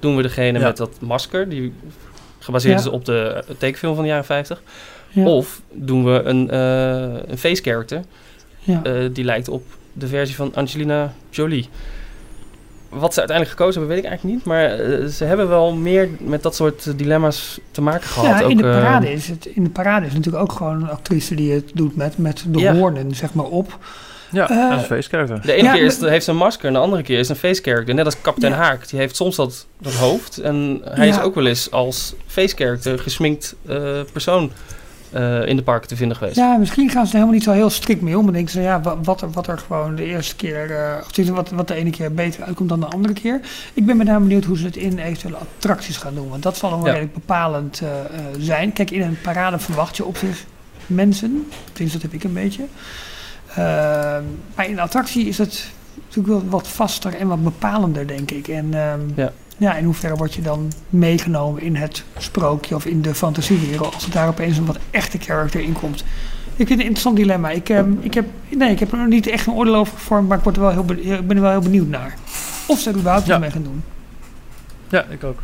Doen 0.00 0.16
we 0.16 0.22
degene 0.22 0.58
Ja. 0.58 0.64
met 0.66 0.76
dat 0.76 1.00
masker, 1.00 1.48
die 1.48 1.72
gebaseerd 2.38 2.74
Ja. 2.74 2.80
is 2.86 2.90
op 2.90 3.04
de 3.04 3.42
eh, 3.48 3.54
tekenfilm 3.58 3.94
van 3.94 4.02
de 4.02 4.08
jaren 4.10 4.24
50. 4.24 4.62
Ja, 5.08 5.24
Of 5.24 5.62
doen 5.72 6.04
we 6.04 6.22
een, 6.22 6.50
eh, 6.50 7.30
een 7.30 7.38
face 7.38 7.62
character 7.62 8.00
ja. 8.60 8.80
eh, 8.82 8.92
die 9.12 9.24
lijkt 9.24 9.48
op 9.48 9.62
de 9.92 10.06
versie 10.06 10.36
van 10.36 10.54
Angelina 10.54 11.14
Jolie. 11.30 11.68
Wat 12.88 13.12
ze 13.12 13.18
uiteindelijk 13.18 13.58
gekozen 13.58 13.80
hebben, 13.80 13.96
weet 13.96 14.04
ik 14.04 14.10
eigenlijk 14.10 14.38
niet. 14.38 14.46
Maar 14.46 14.64
eh, 14.70 15.06
ze 15.06 15.24
hebben 15.24 15.48
wel 15.48 15.74
meer 15.74 16.08
met 16.18 16.42
dat 16.42 16.54
soort 16.54 16.86
eh, 16.86 16.92
dilemma's 16.96 17.58
te 17.70 17.80
maken 17.80 18.08
gehad. 18.08 18.38
Ja, 18.40 18.46
in 18.48 18.56
de, 18.56 18.62
eh, 18.64 18.70
parade 18.70 19.12
is 19.12 19.28
het, 19.28 19.46
in 19.46 19.64
de 19.64 19.70
parade 19.70 20.06
is 20.06 20.12
natuurlijk 20.12 20.42
ook 20.42 20.52
gewoon 20.52 20.82
een 20.82 20.90
actrice 20.90 21.34
die 21.34 21.52
het 21.52 21.70
doet 21.74 21.96
met, 21.96 22.18
met 22.18 22.44
de 22.48 22.58
Ja. 22.58 22.74
hoornen 22.74 23.14
zeg 23.14 23.34
maar 23.34 23.44
op. 23.46 23.78
Ja, 24.30 24.46
dat 24.46 24.50
is 24.50 24.80
een 24.80 24.96
face 24.96 25.08
character. 25.08 25.40
De 25.42 25.52
ene 25.52 25.62
Ja, 25.64 25.72
keer 25.72 25.84
is, 25.84 26.00
heeft 26.00 26.24
ze 26.24 26.30
een 26.30 26.36
masker 26.36 26.66
en 26.66 26.72
de 26.72 26.78
andere 26.78 27.02
keer 27.02 27.18
is 27.18 27.28
een 27.28 27.36
face 27.36 27.62
character. 27.62 27.94
Net 27.94 28.04
als 28.04 28.20
Kapitein 28.20 28.52
Ja. 28.52 28.58
Haak. 28.58 28.88
Die 28.88 28.98
heeft 28.98 29.16
soms 29.16 29.36
dat, 29.36 29.66
dat 29.80 29.92
hoofd. 29.94 30.38
En 30.38 30.80
hij 30.84 31.08
is 31.08 31.20
ook 31.20 31.34
wel 31.34 31.46
eens 31.46 31.70
als 31.70 32.14
face 32.26 32.56
character 32.56 32.98
gesminkt 32.98 33.54
eh, 33.66 34.00
persoon 34.12 34.50
eh, 35.10 35.46
in 35.46 35.56
de 35.56 35.62
parken 35.62 35.88
te 35.88 35.96
vinden 35.96 36.16
geweest. 36.16 36.36
Ja, 36.36 36.56
misschien 36.56 36.90
gaan 36.90 37.02
ze 37.06 37.08
er 37.08 37.12
helemaal 37.12 37.34
niet 37.34 37.42
zo 37.44 37.52
heel 37.52 37.70
strikt 37.70 38.00
mee 38.00 38.18
om. 38.18 38.24
Dan 38.24 38.32
denken 38.34 38.52
ze, 38.52 38.60
ja, 38.60 38.80
wa- 38.80 39.00
wat 39.02 39.20
er, 39.22 39.30
wat 39.30 39.46
er 39.46 39.58
gewoon 39.58 39.94
de 39.94 40.04
eerste 40.04 40.36
keer, 40.36 40.70
eh, 40.70 40.94
of 41.20 41.28
wat, 41.28 41.50
wat 41.50 41.68
de 41.68 41.74
ene 41.74 41.90
keer 41.90 42.14
beter 42.14 42.42
uitkomt 42.44 42.68
dan 42.68 42.80
de 42.80 42.86
andere 42.86 43.14
keer. 43.14 43.40
Ik 43.74 43.86
ben 43.86 43.96
met 43.96 44.06
name 44.06 44.20
benieuwd 44.26 44.44
hoe 44.44 44.58
ze 44.58 44.64
het 44.64 44.76
in 44.76 44.98
eventuele 44.98 45.36
attracties 45.36 45.96
gaan 45.96 46.14
doen. 46.14 46.28
Want 46.28 46.42
dat 46.42 46.56
zal 46.56 46.70
dan 46.70 46.78
wel 46.78 46.88
Ja. 46.88 46.92
redelijk 46.94 47.18
bepalend 47.18 47.80
eh, 47.80 47.88
zijn. 48.38 48.72
Kijk, 48.72 48.90
in 48.90 49.02
een 49.02 49.18
parade 49.22 49.58
verwacht 49.58 49.96
je 49.96 50.04
op 50.04 50.16
zich 50.16 50.44
mensen. 50.86 51.46
Tenminste, 51.72 51.98
dat 52.00 52.10
heb 52.10 52.20
ik 52.20 52.24
een 52.24 52.32
beetje. 52.34 52.62
Ehm, 53.50 54.22
maar 54.54 54.66
in 54.66 54.72
een 54.72 54.80
attractie 54.80 55.26
is 55.26 55.38
het 55.38 55.70
natuurlijk 56.06 56.26
wel 56.42 56.50
wat 56.50 56.68
vaster 56.68 57.14
en 57.14 57.28
wat 57.28 57.42
bepalender, 57.44 58.06
denk 58.06 58.30
ik. 58.30 58.48
En 58.48 58.74
ehm, 58.74 59.00
Ja. 59.14 59.32
Ja, 59.58 59.74
in 59.76 59.84
hoeverre 59.84 60.14
word 60.16 60.34
je 60.34 60.42
dan 60.42 60.72
meegenomen 60.90 61.62
in 61.62 61.76
het 61.76 62.04
sprookje 62.18 62.74
of 62.74 62.86
in 62.86 63.02
de 63.02 63.14
fantasiewereld 63.14 63.94
als 63.94 64.04
er 64.04 64.10
daar 64.10 64.28
opeens 64.28 64.56
een 64.56 64.66
wat 64.66 64.78
echte 64.90 65.18
character 65.18 65.60
in 65.60 65.72
komt. 65.72 66.00
Ik 66.56 66.66
vind 66.66 66.68
het 66.68 66.78
een 66.78 66.84
interessant 66.84 67.16
dilemma. 67.16 67.50
Ik, 67.50 67.68
ehm, 67.68 67.92
ik, 68.00 68.14
heb, 68.14 68.26
nee, 68.48 68.70
ik 68.70 68.78
heb 68.78 68.92
er 68.92 68.98
nog 68.98 69.06
niet 69.08 69.26
echt 69.26 69.46
een 69.46 69.52
oordeel 69.52 69.74
over 69.74 69.92
gevormd, 69.92 70.28
maar 70.28 70.38
ik, 70.38 70.44
word 70.44 70.56
er 70.56 70.62
wel 70.62 70.70
heel, 70.70 70.84
be- 70.84 71.00
ik 71.02 71.26
ben 71.26 71.36
er 71.36 71.42
wel 71.42 71.50
heel 71.50 71.60
benieuwd 71.60 71.88
naar. 71.88 72.14
Of 72.66 72.78
ze 72.78 72.90
er 72.90 72.96
überhaupt 72.96 73.26
Ja. 73.26 73.32
iets 73.32 73.42
mee 73.42 73.50
gaan 73.50 73.62
doen. 73.62 73.82
Ja, 74.88 75.04
ik 75.10 75.24
ook. 75.24 75.38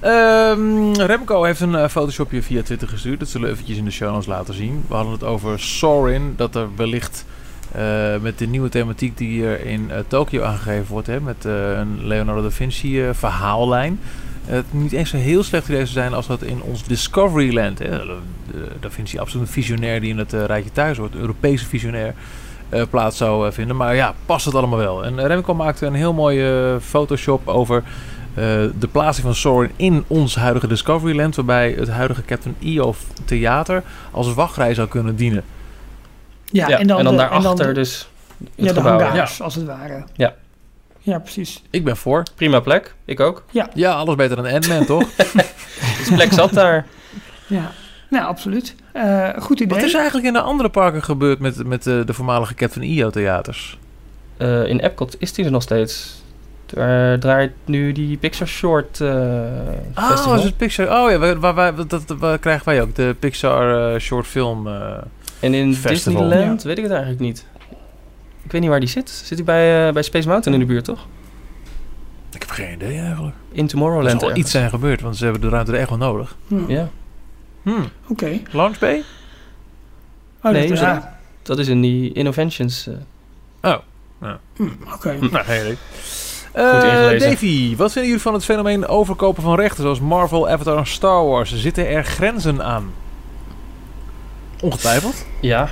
Ehm, 0.00 0.92
Remco 0.92 1.42
heeft 1.42 1.60
een 1.60 1.74
eh, 1.74 1.88
Photoshopje 1.88 2.42
via 2.42 2.62
Twitter 2.62 2.88
gestuurd. 2.88 3.18
Dat 3.18 3.28
zullen 3.28 3.46
we 3.46 3.52
eventjes 3.52 3.76
in 3.78 3.84
de 3.84 3.90
show 3.90 4.10
notes 4.10 4.26
laten 4.26 4.54
zien. 4.54 4.84
We 4.88 4.94
hadden 4.94 5.12
het 5.12 5.24
over 5.24 5.60
Sorin. 5.60 6.34
Dat 6.36 6.54
er 6.54 6.68
wellicht 6.76 7.24
eh, 7.76 8.20
met 8.20 8.38
de 8.38 8.46
nieuwe 8.46 8.68
thematiek 8.68 9.18
die 9.18 9.28
hier 9.28 9.66
in 9.66 9.90
eh, 9.90 9.98
Tokio 10.08 10.42
aangegeven 10.42 10.86
wordt. 10.88 11.06
Hè, 11.06 11.20
met 11.20 11.44
eh, 11.44 11.70
een 11.70 12.06
Leonardo 12.06 12.42
da 12.42 12.50
Vinci 12.50 13.02
verhaallijn. 13.12 14.00
Het 14.44 14.64
niet 14.70 14.92
eens 14.92 15.10
zo 15.10 15.16
heel 15.16 15.42
slecht 15.42 15.68
idee 15.68 15.86
zou 15.86 15.92
zijn 15.92 16.14
als 16.14 16.26
dat 16.26 16.42
in 16.42 16.62
ons 16.62 16.84
Discoveryland. 16.84 17.78
Hè, 17.78 17.98
Da 18.80 18.90
Vinci 18.90 19.18
absoluut 19.18 19.46
een 19.46 19.52
visionair 19.52 20.00
die 20.00 20.10
in 20.10 20.18
het 20.18 20.32
rijtje 20.32 20.72
thuis 20.72 20.98
hoort. 20.98 21.14
Een 21.14 21.20
Europese 21.20 21.66
visionair. 21.66 22.14
plaats 22.90 23.16
zou 23.16 23.52
vinden. 23.52 23.76
Maar 23.76 23.94
ja, 23.94 24.14
past 24.26 24.44
het 24.44 24.54
allemaal 24.54 24.78
wel. 24.78 25.04
En 25.04 25.26
Remco 25.26 25.54
maakte 25.54 25.86
een 25.86 25.94
heel 25.94 26.12
mooie 26.12 26.78
Photoshop 26.80 27.48
over 27.48 27.82
de 28.78 28.88
plaatsing 28.92 29.26
van 29.26 29.34
Sorin 29.34 29.70
in 29.76 30.04
ons 30.06 30.36
huidige 30.36 30.66
Discoveryland, 30.66 31.36
waarbij 31.36 31.74
het 31.78 31.88
huidige 31.88 32.22
Captain 32.22 32.54
EO 32.60 32.94
theater 33.24 33.82
als 34.10 34.34
wachtrij 34.34 34.74
zou 34.74 34.88
kunnen 34.88 35.16
dienen. 35.16 35.44
Ja, 36.52 36.68
Ja, 36.68 36.78
en 36.78 36.86
dan, 36.86 37.04
de- 37.04 37.16
daarachter 37.16 37.66
de- 37.66 37.72
dus 37.72 38.08
het 38.38 38.48
ja, 38.54 38.68
de 38.72 38.74
gebouw. 38.74 38.98
hangars, 39.00 39.40
als 39.42 39.54
het 39.54 39.64
ware. 39.64 40.04
Ja. 40.14 40.34
Ja, 41.00 41.18
precies. 41.18 41.62
Ik 41.70 41.84
ben 41.84 41.96
voor. 41.96 42.22
Prima 42.34 42.60
plek, 42.60 42.94
ik 43.04 43.20
ook. 43.20 43.44
Ja, 43.74 43.92
alles 43.92 44.14
beter 44.14 44.36
dan 44.36 44.46
Ant-Man, 44.46 44.84
toch? 44.96 45.04
Dus 45.98 46.08
plek 46.14 46.32
zat 46.32 46.52
daar. 46.52 46.86
Ja, 47.46 47.70
nou, 48.10 48.24
absoluut. 48.26 48.74
Eh, 48.92 49.28
goed 49.38 49.60
idee. 49.60 49.76
Wat 49.76 49.86
is 49.86 49.92
er 49.92 49.98
eigenlijk 49.98 50.26
in 50.28 50.32
de 50.32 50.40
andere 50.40 50.68
parken 50.68 51.02
gebeurd 51.02 51.38
met, 51.38 51.66
met 51.66 51.86
eh, 51.86 51.94
de 52.06 52.12
voormalige 52.12 52.54
Captain 52.54 52.86
EO 52.86 53.10
theaters? 53.10 53.78
Eh, 54.36 54.66
in 54.66 54.78
Epcot 54.80 55.16
is 55.18 55.32
die 55.32 55.44
er 55.44 55.50
nog 55.50 55.62
steeds. 55.62 56.22
Daar 56.66 57.18
draait 57.18 57.52
nu 57.64 57.92
die 57.92 58.16
Pixar 58.16 58.46
Short 58.48 59.00
eh 59.00 59.08
Oh, 59.94 60.34
is 60.36 60.42
het 60.42 60.56
Pixar? 60.56 60.86
Oh 61.04 61.10
ja, 61.10 61.18
waar, 61.18 61.40
waar, 61.40 61.54
waar- 61.54 61.86
dat, 61.88 62.04
waar 62.18 62.38
krijgen 62.38 62.64
wij 62.66 62.82
ook? 62.82 62.94
De 62.94 63.16
Pixar 63.18 64.00
short 64.00 64.26
film. 64.26 64.68
En 65.40 65.54
in 65.54 65.74
Festival. 65.74 66.22
Disneyland 66.22 66.62
weet 66.62 66.76
ik 66.76 66.82
het 66.82 66.92
eigenlijk 66.92 67.22
niet. 67.22 67.46
Ik 68.44 68.52
weet 68.52 68.60
niet 68.60 68.70
waar 68.70 68.80
die 68.80 68.88
zit. 68.88 69.10
Zit 69.10 69.36
hij 69.38 69.44
bij, 69.44 69.86
eh, 69.86 69.92
bij 69.92 70.02
Space 70.02 70.28
Mountain 70.28 70.60
in 70.60 70.66
de 70.66 70.72
buurt, 70.72 70.84
toch? 70.84 71.06
Ik 72.32 72.40
heb 72.42 72.50
geen 72.50 72.72
idee 72.72 72.98
eigenlijk. 73.00 73.36
In 73.52 73.62
Er 73.62 73.68
Tomorrowland 73.68 74.10
zal 74.10 74.18
wel 74.20 74.28
ergens. 74.28 74.44
iets 74.46 74.54
zijn 74.54 74.70
gebeurd, 74.70 75.00
want 75.00 75.16
ze 75.16 75.24
hebben 75.24 75.42
de 75.42 75.48
ruimte 75.48 75.72
er 75.72 75.78
echt 75.78 75.88
wel 75.88 75.98
nodig. 75.98 76.36
Hm, 76.48 76.70
Ja, 76.70 76.88
Hmm. 77.62 77.84
Oké. 78.08 78.40
Launch 78.50 78.78
Bay? 78.78 79.02
Oh, 80.42 80.52
Nee, 80.52 80.68
dat, 80.68 80.78
ja. 80.78 81.18
dat 81.42 81.58
is 81.58 81.68
in 81.68 81.80
die 81.80 82.12
Innovations. 82.12 82.86
eh. 83.60 83.74
Hm, 84.56 84.68
Oké. 84.94 85.16
Nou, 85.30 85.44
geen 85.44 85.60
idee. 85.60 85.76
Goed 86.52 86.62
Eh, 86.62 86.74
ingelezen. 86.74 87.30
Davy, 87.30 87.76
wat 87.76 87.92
vinden 87.92 88.10
jullie 88.10 88.22
van 88.24 88.34
het 88.34 88.44
fenomeen 88.44 88.86
overkopen 88.86 89.42
van 89.42 89.54
rechten 89.56 89.82
zoals 89.82 90.00
Marvel, 90.00 90.48
Avatar 90.48 90.76
en 90.78 90.86
Star 90.86 91.24
Wars? 91.26 91.54
Zitten 91.56 91.88
er 91.88 92.04
grenzen 92.04 92.62
aan? 92.64 92.90
Ongetwijfeld. 94.60 95.24
Ja, 95.40 95.68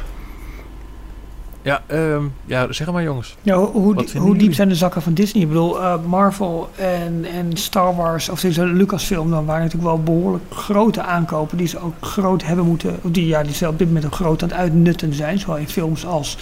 Ja, 1.63 1.83
ehm, 1.87 2.23
ja 2.47 2.73
zeg 2.73 2.93
maar 2.93 3.03
jongens. 3.03 3.37
Ja, 3.43 3.57
hoe, 3.57 3.67
hoe, 3.73 3.95
die- 4.35 4.37
diep 4.39 4.55
zijn 4.55 4.69
de 4.69 4.75
zakken 4.75 5.03
van 5.03 5.15
Disney? 5.15 5.43
Ik 5.43 5.49
bedoel, 5.49 5.81
eh, 5.83 5.95
Marvel 6.07 6.69
en, 6.77 7.25
en 7.35 7.57
Star 7.57 7.97
Wars, 7.97 8.29
of 8.29 8.41
deze 8.41 8.65
Lucasfilm, 8.65 9.31
dan 9.31 9.45
waren 9.45 9.63
natuurlijk 9.63 9.91
wel 9.95 10.03
behoorlijk 10.03 10.45
grote 10.51 11.03
aankopen 11.03 11.57
die 11.57 11.67
ze 11.67 11.79
ook 11.79 11.95
groot 12.01 12.43
hebben 12.45 12.65
moeten, 12.67 12.99
of 13.03 13.11
die, 13.11 13.27
ja, 13.27 13.43
die 13.43 13.55
ze 13.55 13.69
op 13.69 13.79
dit 13.79 13.87
moment 13.87 14.07
ook 14.07 14.15
groot 14.15 14.43
aan 14.43 14.49
het 14.49 14.59
uitnutten 14.59 15.15
zijn, 15.15 15.39
zowel 15.39 15.57
in 15.57 15.69
films 15.69 16.07
als 16.07 16.37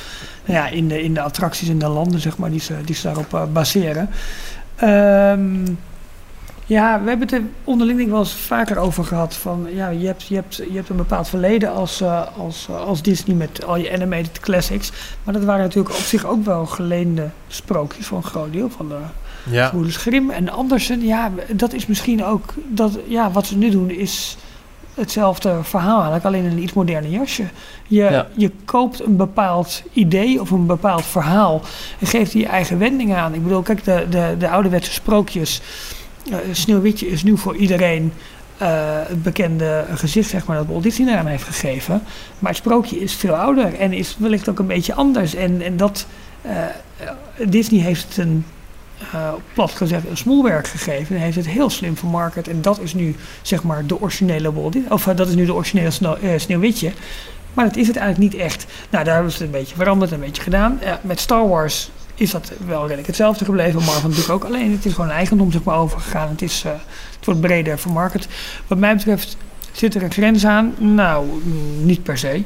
nou 0.45 0.59
ja, 0.59 0.69
in, 0.69 0.89
de, 0.89 1.03
in 1.03 1.15
de 1.15 1.21
attracties 1.21 1.69
in 1.69 1.79
de 1.79 1.89
landen, 1.89 2.21
zeg 2.21 2.37
maar, 2.39 2.51
die 2.51 2.61
ze, 2.61 2.75
die 2.85 2.95
ze 2.95 3.03
daarop 3.03 3.35
eh, 3.35 3.43
baseren. 3.53 4.09
Ehm, 4.77 5.65
ja, 6.67 7.01
we 7.03 7.09
hebben 7.09 7.29
het 7.29 7.37
er 7.37 7.43
onderling 7.65 7.97
denk 7.97 8.09
ik 8.09 8.15
wel 8.15 8.25
eens 8.25 8.35
vaker 8.35 8.77
over 8.79 9.05
gehad. 9.05 9.35
Van, 9.35 9.67
ja, 9.75 9.89
je, 9.89 10.07
hebt, 10.07 10.23
je, 10.23 10.35
hebt, 10.35 10.57
je 10.57 10.73
hebt 10.75 10.89
een 10.89 10.97
bepaald 10.97 11.29
verleden 11.29 11.73
als, 11.73 12.01
eh, 12.01 12.23
als, 12.39 12.67
eh, 12.71 12.81
als 12.87 13.03
Disney 13.03 13.37
met 13.37 13.65
al 13.65 13.77
je 13.77 13.93
animated 13.93 14.41
classics. 14.41 14.93
Maar 15.25 15.35
dat 15.35 15.45
waren 15.45 15.63
natuurlijk 15.63 15.95
op 15.95 16.01
zich 16.01 16.25
ook 16.27 16.45
wel 16.45 16.67
geleende 16.67 17.29
sprookjes 17.49 18.07
voor 18.07 18.17
een 18.17 18.25
groot 18.25 18.53
deel 18.53 18.71
van 18.71 18.89
de 18.89 18.99
Ja. 19.51 19.69
Broeders 19.69 19.97
Grimm. 19.97 20.31
En 20.31 20.49
Andersen, 20.49 21.05
ja, 21.05 21.31
dat 21.53 21.73
is 21.73 21.87
misschien 21.87 22.25
ook... 22.25 22.55
Dat, 22.69 22.99
ja, 23.07 23.31
wat 23.31 23.47
ze 23.47 23.57
nu 23.57 23.71
doen 23.71 23.91
is 23.91 24.37
hetzelfde 24.95 25.59
verhaal 25.63 25.95
eigenlijk, 25.97 26.25
alleen 26.25 26.45
in 26.45 26.51
een 26.51 26.63
iets 26.63 26.73
moderne 26.73 27.11
jasje. 27.11 27.45
Je, 27.87 28.03
Ja. 28.03 28.29
je 28.37 28.51
koopt 28.65 29.05
een 29.05 29.17
bepaald 29.17 29.83
idee 29.93 30.41
of 30.41 30.51
een 30.51 30.67
bepaald 30.67 31.05
verhaal 31.05 31.61
en 31.99 32.07
geeft 32.07 32.33
er 32.33 32.39
je 32.39 32.47
eigen 32.47 32.79
wending 32.79 33.15
aan. 33.15 33.35
Ik 33.35 33.43
bedoel, 33.43 33.63
kijk, 33.63 33.85
de, 33.85 34.07
de, 34.11 34.35
de 34.39 34.49
ouderwetse 34.51 34.93
sprookjes... 34.93 35.61
Sneeuwwitje 36.53 37.09
is 37.09 37.23
nu 37.23 37.39
voor 37.39 37.57
iedereen 37.57 38.13
eh, 38.63 38.69
het 39.07 39.23
bekende 39.23 39.85
gezicht, 39.95 40.31
zeg 40.31 40.47
maar, 40.47 40.57
dat 40.57 40.67
Walt 40.67 40.83
Disney 40.83 41.13
eraan 41.13 41.27
heeft 41.27 41.45
gegeven. 41.45 42.03
Maar 42.39 42.51
het 42.51 42.61
sprookje 42.61 43.01
is 43.01 43.15
veel 43.15 43.35
ouder 43.35 43.75
en 43.75 43.93
is 43.93 44.17
wellicht 44.19 44.49
ook 44.49 44.59
een 44.59 44.67
beetje 44.67 44.95
anders. 44.95 45.35
En, 45.35 45.63
en 45.63 45.77
dat, 45.77 46.07
eh, 46.43 46.65
Disney 47.47 47.81
heeft 47.81 48.05
het 48.09 48.17
een, 48.17 48.45
eh, 49.13 49.33
plat 49.55 49.71
gezegd, 49.71 50.09
een 50.09 50.17
smoelwerk 50.17 50.67
gegeven. 50.67 51.17
En 51.17 51.23
heeft 51.23 51.37
het 51.37 51.49
heel 51.49 51.71
slim 51.71 51.97
vermarkt. 51.97 52.49
En 52.49 52.63
dat 52.63 52.81
is 52.81 52.95
nu, 52.95 53.17
zeg 53.43 53.63
maar, 53.63 53.87
de 53.87 54.01
originele 54.01 54.53
Walt 54.53 54.73
Disney. 54.73 54.91
Of 54.91 55.05
dat 55.05 55.29
is 55.29 55.35
nu 55.35 55.47
de 55.47 55.55
originele 55.55 55.91
Sneeuw, 55.91 56.17
Sneeuwwitje. 56.37 56.93
Maar 57.55 57.65
dat 57.65 57.77
is 57.77 57.87
het 57.87 57.97
eigenlijk 57.97 58.33
niet 58.33 58.43
echt. 58.43 58.67
Nou, 58.91 59.05
daar 59.05 59.15
hebben 59.15 59.33
ze 59.33 59.39
het 59.39 59.47
een 59.47 59.59
beetje 59.61 59.77
veranderd, 59.77 60.11
een 60.11 60.21
beetje 60.21 60.43
gedaan. 60.43 60.81
Met 61.01 61.21
Star 61.21 61.49
Wars 61.49 61.91
is 62.23 62.31
dat 62.31 62.53
wel 62.67 62.83
redelijk 62.83 63.07
hetzelfde 63.07 63.45
gebleven. 63.45 63.83
Marvel 63.83 64.09
natuurlijk 64.09 64.35
ook. 64.35 64.45
Alleen 64.45 64.73
het 64.73 64.85
is 64.85 64.93
gewoon 64.93 65.11
eigendom 65.11 65.53
zeg 65.53 65.63
maar, 65.63 65.77
overgegaan. 65.79 66.29
Het, 66.29 66.43
is, 66.43 66.63
eh, 66.65 66.73
het 67.17 67.25
wordt 67.25 67.41
breder 67.41 67.79
vermarkt. 67.79 68.29
Wat 68.67 68.79
mij 68.79 68.97
betreft 68.97 69.37
zit 69.73 69.95
er 69.95 70.03
een 70.03 70.13
grens 70.13 70.47
aan. 70.47 70.75
Nou, 70.79 71.27
mm, 71.27 71.85
niet 71.85 72.03
per 72.03 72.19
se. 72.19 72.43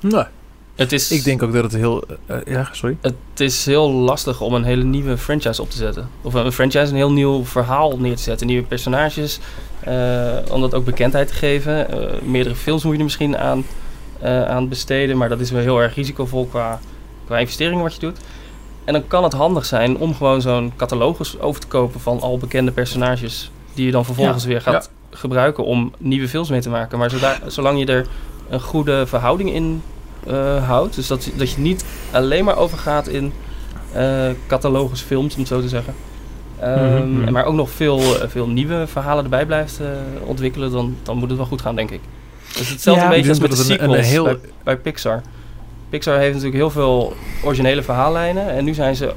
Nee. 0.00 0.24
het 0.74 0.92
is, 0.92 1.10
Ik 1.10 1.24
denk 1.24 1.42
ook 1.42 1.52
dat 1.52 1.62
het 1.62 1.72
heel... 1.72 2.04
eh, 2.26 2.36
eh, 2.36 2.42
ja, 2.46 2.68
sorry. 2.72 2.96
het 3.00 3.14
is 3.36 3.66
heel 3.66 3.90
lastig 3.90 4.40
om 4.40 4.54
een 4.54 4.64
hele 4.64 4.84
nieuwe 4.84 5.18
franchise 5.18 5.62
op 5.62 5.70
te 5.70 5.76
zetten. 5.76 6.08
Of 6.22 6.34
een 6.34 6.52
franchise, 6.52 6.90
een 6.90 6.94
heel 6.94 7.12
nieuw 7.12 7.44
verhaal 7.44 7.98
neer 7.98 8.16
te 8.16 8.22
zetten. 8.22 8.46
Nieuwe 8.46 8.66
personages, 8.66 9.40
eh, 9.80 10.36
om 10.50 10.60
dat 10.60 10.74
ook 10.74 10.84
bekendheid 10.84 11.28
te 11.28 11.34
geven. 11.34 11.88
Eh, 11.90 12.20
meerdere 12.22 12.54
films 12.54 12.82
moet 12.82 12.92
je 12.92 12.98
er 12.98 13.04
misschien 13.04 13.38
aan, 13.38 13.64
eh, 14.20 14.44
aan 14.44 14.68
besteden. 14.68 15.16
Maar 15.16 15.28
dat 15.28 15.40
is 15.40 15.50
wel 15.50 15.60
heel 15.60 15.82
erg 15.82 15.94
risicovol 15.94 16.46
qua, 16.46 16.80
qua 17.26 17.38
investeringen 17.38 17.82
wat 17.82 17.94
je 17.94 18.00
doet. 18.00 18.18
En 18.90 18.96
dan 18.96 19.06
kan 19.08 19.22
het 19.24 19.32
handig 19.32 19.64
zijn 19.66 19.96
om 19.96 20.14
gewoon 20.14 20.40
zo'n 20.40 20.72
catalogus 20.76 21.38
over 21.40 21.60
te 21.60 21.66
kopen 21.66 22.00
van 22.00 22.20
al 22.20 22.38
bekende 22.38 22.70
personages. 22.70 23.50
Die 23.74 23.86
je 23.86 23.92
dan 23.92 24.04
vervolgens 24.04 24.44
weer 24.44 24.60
gaat 24.60 24.90
gebruiken 25.10 25.64
om 25.64 25.92
nieuwe 25.98 26.28
films 26.28 26.48
mee 26.48 26.60
te 26.60 26.68
maken. 26.70 26.98
Maar 26.98 27.10
zoda- 27.10 27.38
zolang 27.46 27.78
je 27.78 27.86
er 27.86 28.06
een 28.48 28.60
goede 28.60 29.06
verhouding 29.06 29.52
in 29.52 29.82
eh, 30.26 30.66
houdt. 30.66 30.94
Dus 30.94 31.06
dat, 31.06 31.30
dat 31.36 31.50
je 31.50 31.60
niet 31.60 31.84
alleen 32.12 32.44
maar 32.44 32.56
overgaat 32.56 33.08
in 33.08 33.32
eh 33.92 34.28
catalogusfilms, 34.46 35.32
om 35.34 35.38
het 35.40 35.48
zo 35.48 35.60
te 35.60 35.68
zeggen. 35.68 35.94
Mhm. 36.60 37.32
Maar 37.32 37.44
ook 37.44 37.54
nog 37.54 37.70
veel, 37.70 38.00
eh, 38.00 38.28
veel 38.28 38.46
nieuwe 38.48 38.86
verhalen 38.86 39.24
erbij 39.24 39.46
blijft 39.46 39.80
eh, 39.80 39.86
ontwikkelen, 40.24 40.70
dan, 40.70 40.96
dan 41.02 41.16
moet 41.16 41.28
het 41.28 41.38
wel 41.38 41.46
goed 41.46 41.60
gaan, 41.60 41.74
denk 41.76 41.90
ik. 41.90 42.00
Dus 42.58 42.68
hetzelfde 42.68 43.02
Ja, 43.02 43.08
beetje 43.10 43.28
als 43.28 43.38
met 43.38 43.50
de 43.50 43.56
een- 43.58 43.64
sequels 43.64 43.96
een 43.96 44.02
heel- 44.04 44.24
bij, 44.24 44.38
bij 44.64 44.76
Pixar. 44.76 45.22
Pixar 45.90 46.18
heeft 46.18 46.34
natuurlijk 46.34 46.56
heel 46.56 46.70
veel 46.70 47.14
originele 47.44 47.82
verhaallijnen. 47.82 48.50
En 48.50 48.64
nu 48.64 48.74
zijn 48.74 48.96
ze, 48.96 49.06
eh, 49.06 49.12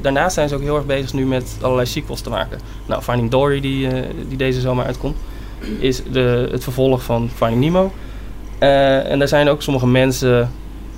daarnaast 0.00 0.34
zijn 0.34 0.48
ze 0.48 0.54
ook 0.54 0.60
heel 0.60 0.76
erg 0.76 0.86
bezig 0.86 1.12
nu 1.12 1.26
met 1.26 1.56
allerlei 1.60 1.86
sequels 1.86 2.20
te 2.20 2.30
maken. 2.30 2.58
Nou, 2.86 3.02
Finding 3.02 3.30
Dory, 3.30 3.60
die, 3.60 3.88
eh, 3.88 4.02
die 4.28 4.36
deze 4.36 4.60
zomer 4.60 4.84
uitkomt, 4.84 5.16
is 5.78 6.02
de, 6.12 6.48
het 6.50 6.62
vervolg 6.62 7.02
van 7.02 7.30
Finding 7.34 7.60
Nemo. 7.60 7.92
Eh, 8.58 9.10
en 9.10 9.18
daar 9.18 9.28
zijn 9.28 9.48
ook 9.48 9.62
sommige 9.62 9.86
mensen 9.86 10.50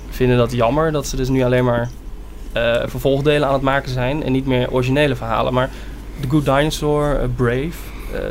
vinden 0.09 0.37
dat 0.37 0.51
jammer 0.51 0.91
dat 0.91 1.07
ze 1.07 1.15
dus 1.15 1.29
nu 1.29 1.43
alleen 1.43 1.65
maar 1.65 1.89
vervolgdelen 2.85 3.47
aan 3.47 3.53
het 3.53 3.61
maken 3.61 3.91
zijn 3.91 4.23
en 4.23 4.31
niet 4.31 4.45
meer 4.45 4.71
originele 4.71 5.15
verhalen. 5.15 5.53
Maar 5.53 5.69
The 6.19 6.29
Good 6.29 6.45
Dinosaur, 6.45 7.29
Brave 7.35 7.77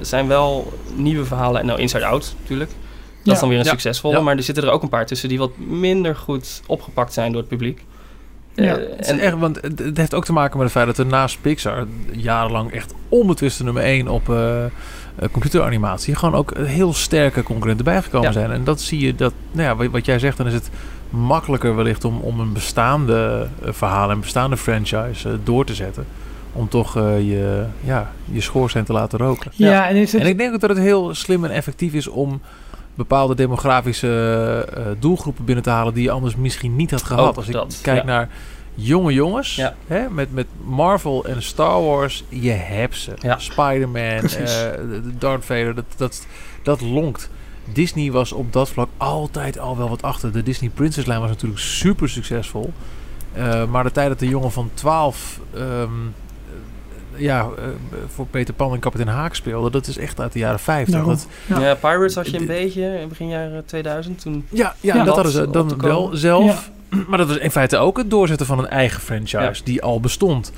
zijn 0.01 0.27
wel 0.29 0.73
nieuwe 0.95 1.25
verhalen. 1.25 1.61
En 1.61 1.67
nou, 1.67 1.81
Inside 1.81 2.05
Out 2.05 2.35
natuurlijk. 2.41 2.71
Dat 3.23 3.27
Ja. 3.29 3.33
is 3.33 3.41
dan 3.41 3.49
weer 3.49 3.59
een 3.59 3.64
Ja. 3.64 3.71
succesvolle. 3.71 4.16
Ja. 4.16 4.23
Maar 4.23 4.37
er 4.37 4.43
zitten 4.43 4.64
er 4.64 4.71
ook 4.71 4.83
een 4.83 4.89
paar 4.89 5.07
tussen 5.07 5.29
die 5.29 5.39
wat 5.39 5.59
minder 5.59 6.16
goed 6.16 6.62
opgepakt 6.66 7.12
zijn 7.12 7.33
door 7.33 7.41
het 7.41 7.51
publiek. 7.51 7.85
Ja. 8.55 8.77
Eh, 8.77 8.89
Het 8.91 9.01
is 9.01 9.07
en, 9.09 9.18
echt, 9.18 9.39
want 9.39 9.61
het, 9.61 9.97
heeft 9.97 10.14
ook 10.14 10.25
te 10.25 10.33
maken 10.33 10.55
met 10.57 10.62
het 10.62 10.73
feit 10.77 10.87
dat 10.87 10.99
er 10.99 11.07
naast 11.07 11.41
Pixar 11.41 11.87
jarenlang 12.12 12.73
echt 12.73 12.95
onbetwiste 13.09 13.64
nummer 13.64 13.83
1 13.83 14.09
op 14.09 14.29
eh, 14.29 14.64
eh, 14.64 14.71
computeranimatie 15.33 16.14
gewoon 16.14 16.35
ook 16.35 16.57
heel 16.57 16.93
sterke 16.95 17.43
concurrenten 17.43 17.85
bijgekomen 17.85 18.27
Ja. 18.27 18.33
zijn. 18.33 18.51
En 18.51 18.64
dat 18.64 18.81
zie 18.81 19.01
je 19.07 19.14
dat, 19.14 19.33
nou 19.53 19.68
ja, 19.68 19.77
wat, 19.77 19.87
wat 19.87 20.05
jij 20.07 20.18
zegt, 20.18 20.37
dan 20.37 20.47
is 20.47 20.53
het 20.53 20.71
makkelijker 21.11 21.77
wellicht 21.77 22.05
om, 22.05 22.21
om 22.21 22.41
een 22.41 22.53
bestaande 22.53 23.49
verhaal 23.62 24.11
en 24.11 24.21
bestaande 24.21 24.57
franchise 24.57 25.39
door 25.45 25.64
te 25.64 25.75
zetten. 25.75 26.07
Om 26.53 26.68
toch 26.68 26.95
je, 26.95 27.64
ja, 27.85 28.12
je 28.25 28.41
schoorsteen 28.41 28.85
te 28.85 28.93
laten 28.93 29.18
roken. 29.18 29.51
Ja, 29.55 29.89
en 29.89 29.97
is 29.97 30.12
het, 30.12 30.21
En 30.23 30.27
ik 30.29 30.39
denk 30.39 30.55
ook 30.55 30.61
dat 30.61 30.71
het 30.71 30.79
heel 30.79 31.14
slim 31.14 31.45
en 31.45 31.51
effectief 31.51 31.93
is 31.93 32.07
om 32.09 32.41
bepaalde 33.01 33.35
demografische 33.35 34.67
eh, 34.75 34.83
doelgroepen 34.99 35.45
binnen 35.45 35.65
te 35.65 35.71
halen 35.71 35.95
die 35.95 36.03
je 36.03 36.11
anders 36.11 36.37
misschien 36.37 36.77
niet 36.77 36.91
had 36.91 37.03
gehad. 37.03 37.29
Ook 37.29 37.37
Als 37.37 37.47
ik 37.47 37.53
dat, 37.53 37.79
kijk 37.83 37.99
ja. 37.99 38.05
naar 38.05 38.29
jonge 38.75 39.13
jongens. 39.13 39.55
Ja. 39.55 39.75
Hè, 39.87 40.11
met, 40.11 40.33
met 40.33 40.47
Marvel 40.65 41.25
en 41.25 41.43
Star 41.43 41.83
Wars. 41.83 42.25
Je 42.29 42.51
hebt 42.51 42.97
ze. 42.97 43.13
Ja. 43.19 43.39
Spider-Man, 43.39 44.23
eh, 44.23 44.57
Darth 45.19 45.45
Vader. 45.45 45.75
Dat, 45.75 45.85
dat, 45.97 46.27
dat 46.63 46.81
lonkt. 46.81 47.31
Disney 47.73 48.11
was 48.11 48.33
op 48.33 48.53
dat 48.53 48.69
vlak 48.69 48.89
altijd 48.97 49.59
al 49.59 49.77
wel 49.77 49.89
wat 49.89 50.03
achter. 50.03 50.33
De 50.33 50.43
Disney 50.43 50.71
Princess 50.71 51.07
lijn 51.07 51.21
was 51.21 51.29
natuurlijk 51.29 51.61
super 51.61 52.09
succesvol. 52.09 52.73
Eh, 53.33 53.67
maar 53.67 53.85
de 53.85 53.93
tijd 53.93 54.09
dat 54.09 54.19
de 54.19 54.29
jongen 54.29 54.53
van 54.53 54.71
12 54.75 55.41
ehm, 55.55 55.63
eh, 55.63 55.89
ja, 57.21 57.41
eh, 57.59 57.64
voor 58.14 58.27
Peter 58.27 58.55
Pan 58.55 58.73
en 58.73 58.79
Kapitein 58.79 59.09
Haak 59.09 59.35
speelde, 59.35 59.71
dat 59.71 59.87
is 59.87 59.97
echt 59.99 60.21
uit 60.21 60.33
de 60.33 60.39
jaren 60.39 60.59
50. 60.61 60.95
Daarom. 60.95 61.11
Dat, 61.12 61.27
Ja. 61.47 61.61
Ja, 61.61 61.75
Pirates 61.75 62.14
had 62.14 62.31
je 62.31 62.39
een 62.41 62.47
beetje 62.47 62.99
in 63.01 63.09
begin 63.09 63.29
jaren 63.29 63.64
2000. 63.64 64.21
Toen 64.21 64.47
ja, 64.49 64.75
ja, 64.81 65.05
dat 65.05 65.14
hadden 65.14 65.33
ze 65.33 65.51
dan 65.51 65.81
wel 65.81 66.11
zelf. 66.12 66.71
Maar 67.09 67.18
dat 67.18 67.29
was 67.29 67.37
in 67.37 67.51
feite 67.51 67.77
ook 67.77 67.97
het 67.97 68.11
doorzetten 68.11 68.47
van 68.47 68.59
een 68.59 68.68
eigen 68.68 69.01
franchise 69.01 69.39
Ja. 69.39 69.53
die 69.64 69.83
al 69.83 70.01
bestond. 70.01 70.53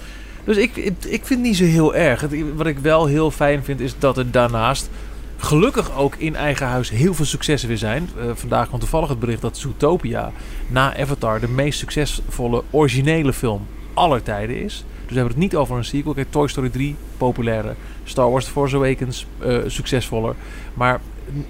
Dus 0.45 0.57
ik, 0.57 0.77
ik, 0.77 0.93
ik 1.05 1.27
vind 1.27 1.29
het 1.29 1.39
niet 1.49 1.57
zo 1.57 1.65
heel 1.65 1.95
erg. 1.95 2.21
Het- 2.21 2.35
wat 2.57 2.67
ik 2.67 2.79
wel 2.79 3.07
heel 3.07 3.31
fijn 3.31 3.65
vind 3.65 3.81
is 3.81 3.95
dat 3.99 4.19
er 4.19 4.31
daarnaast 4.31 4.91
gelukkig 5.37 5.97
ook 5.97 6.15
in 6.17 6.37
eigen 6.37 6.67
huis 6.67 6.91
heel 6.91 7.15
veel 7.15 7.25
successen 7.25 7.69
weer 7.69 7.79
zijn. 7.79 8.09
Eh, 8.19 8.25
vandaag 8.35 8.67
kwam 8.67 8.81
toevallig 8.81 9.09
het 9.09 9.21
bericht 9.21 9.41
dat 9.41 9.57
Zootopia 9.59 10.33
na 10.69 10.97
Avatar 10.97 11.41
de 11.41 11.49
meest 11.49 11.79
succesvolle 11.79 12.63
originele 12.71 13.33
film 13.33 13.67
aller 13.95 14.23
tijden 14.23 14.63
is. 14.63 14.85
Dus 15.13 15.21
we 15.21 15.27
hebben 15.27 15.43
het 15.43 15.53
niet 15.53 15.61
over 15.61 15.77
een 15.77 15.85
sequel. 15.85 16.15
Kijk, 16.15 16.31
Toy 16.31 16.49
Story 16.49 16.69
3, 16.69 16.97
populaire. 17.17 17.75
Star 18.05 18.31
Wars 18.31 18.45
The 18.45 18.51
Force 18.51 18.77
Awakens, 18.77 19.27
eh, 19.39 19.57
succesvoller. 19.67 20.35
Maar 20.75 21.01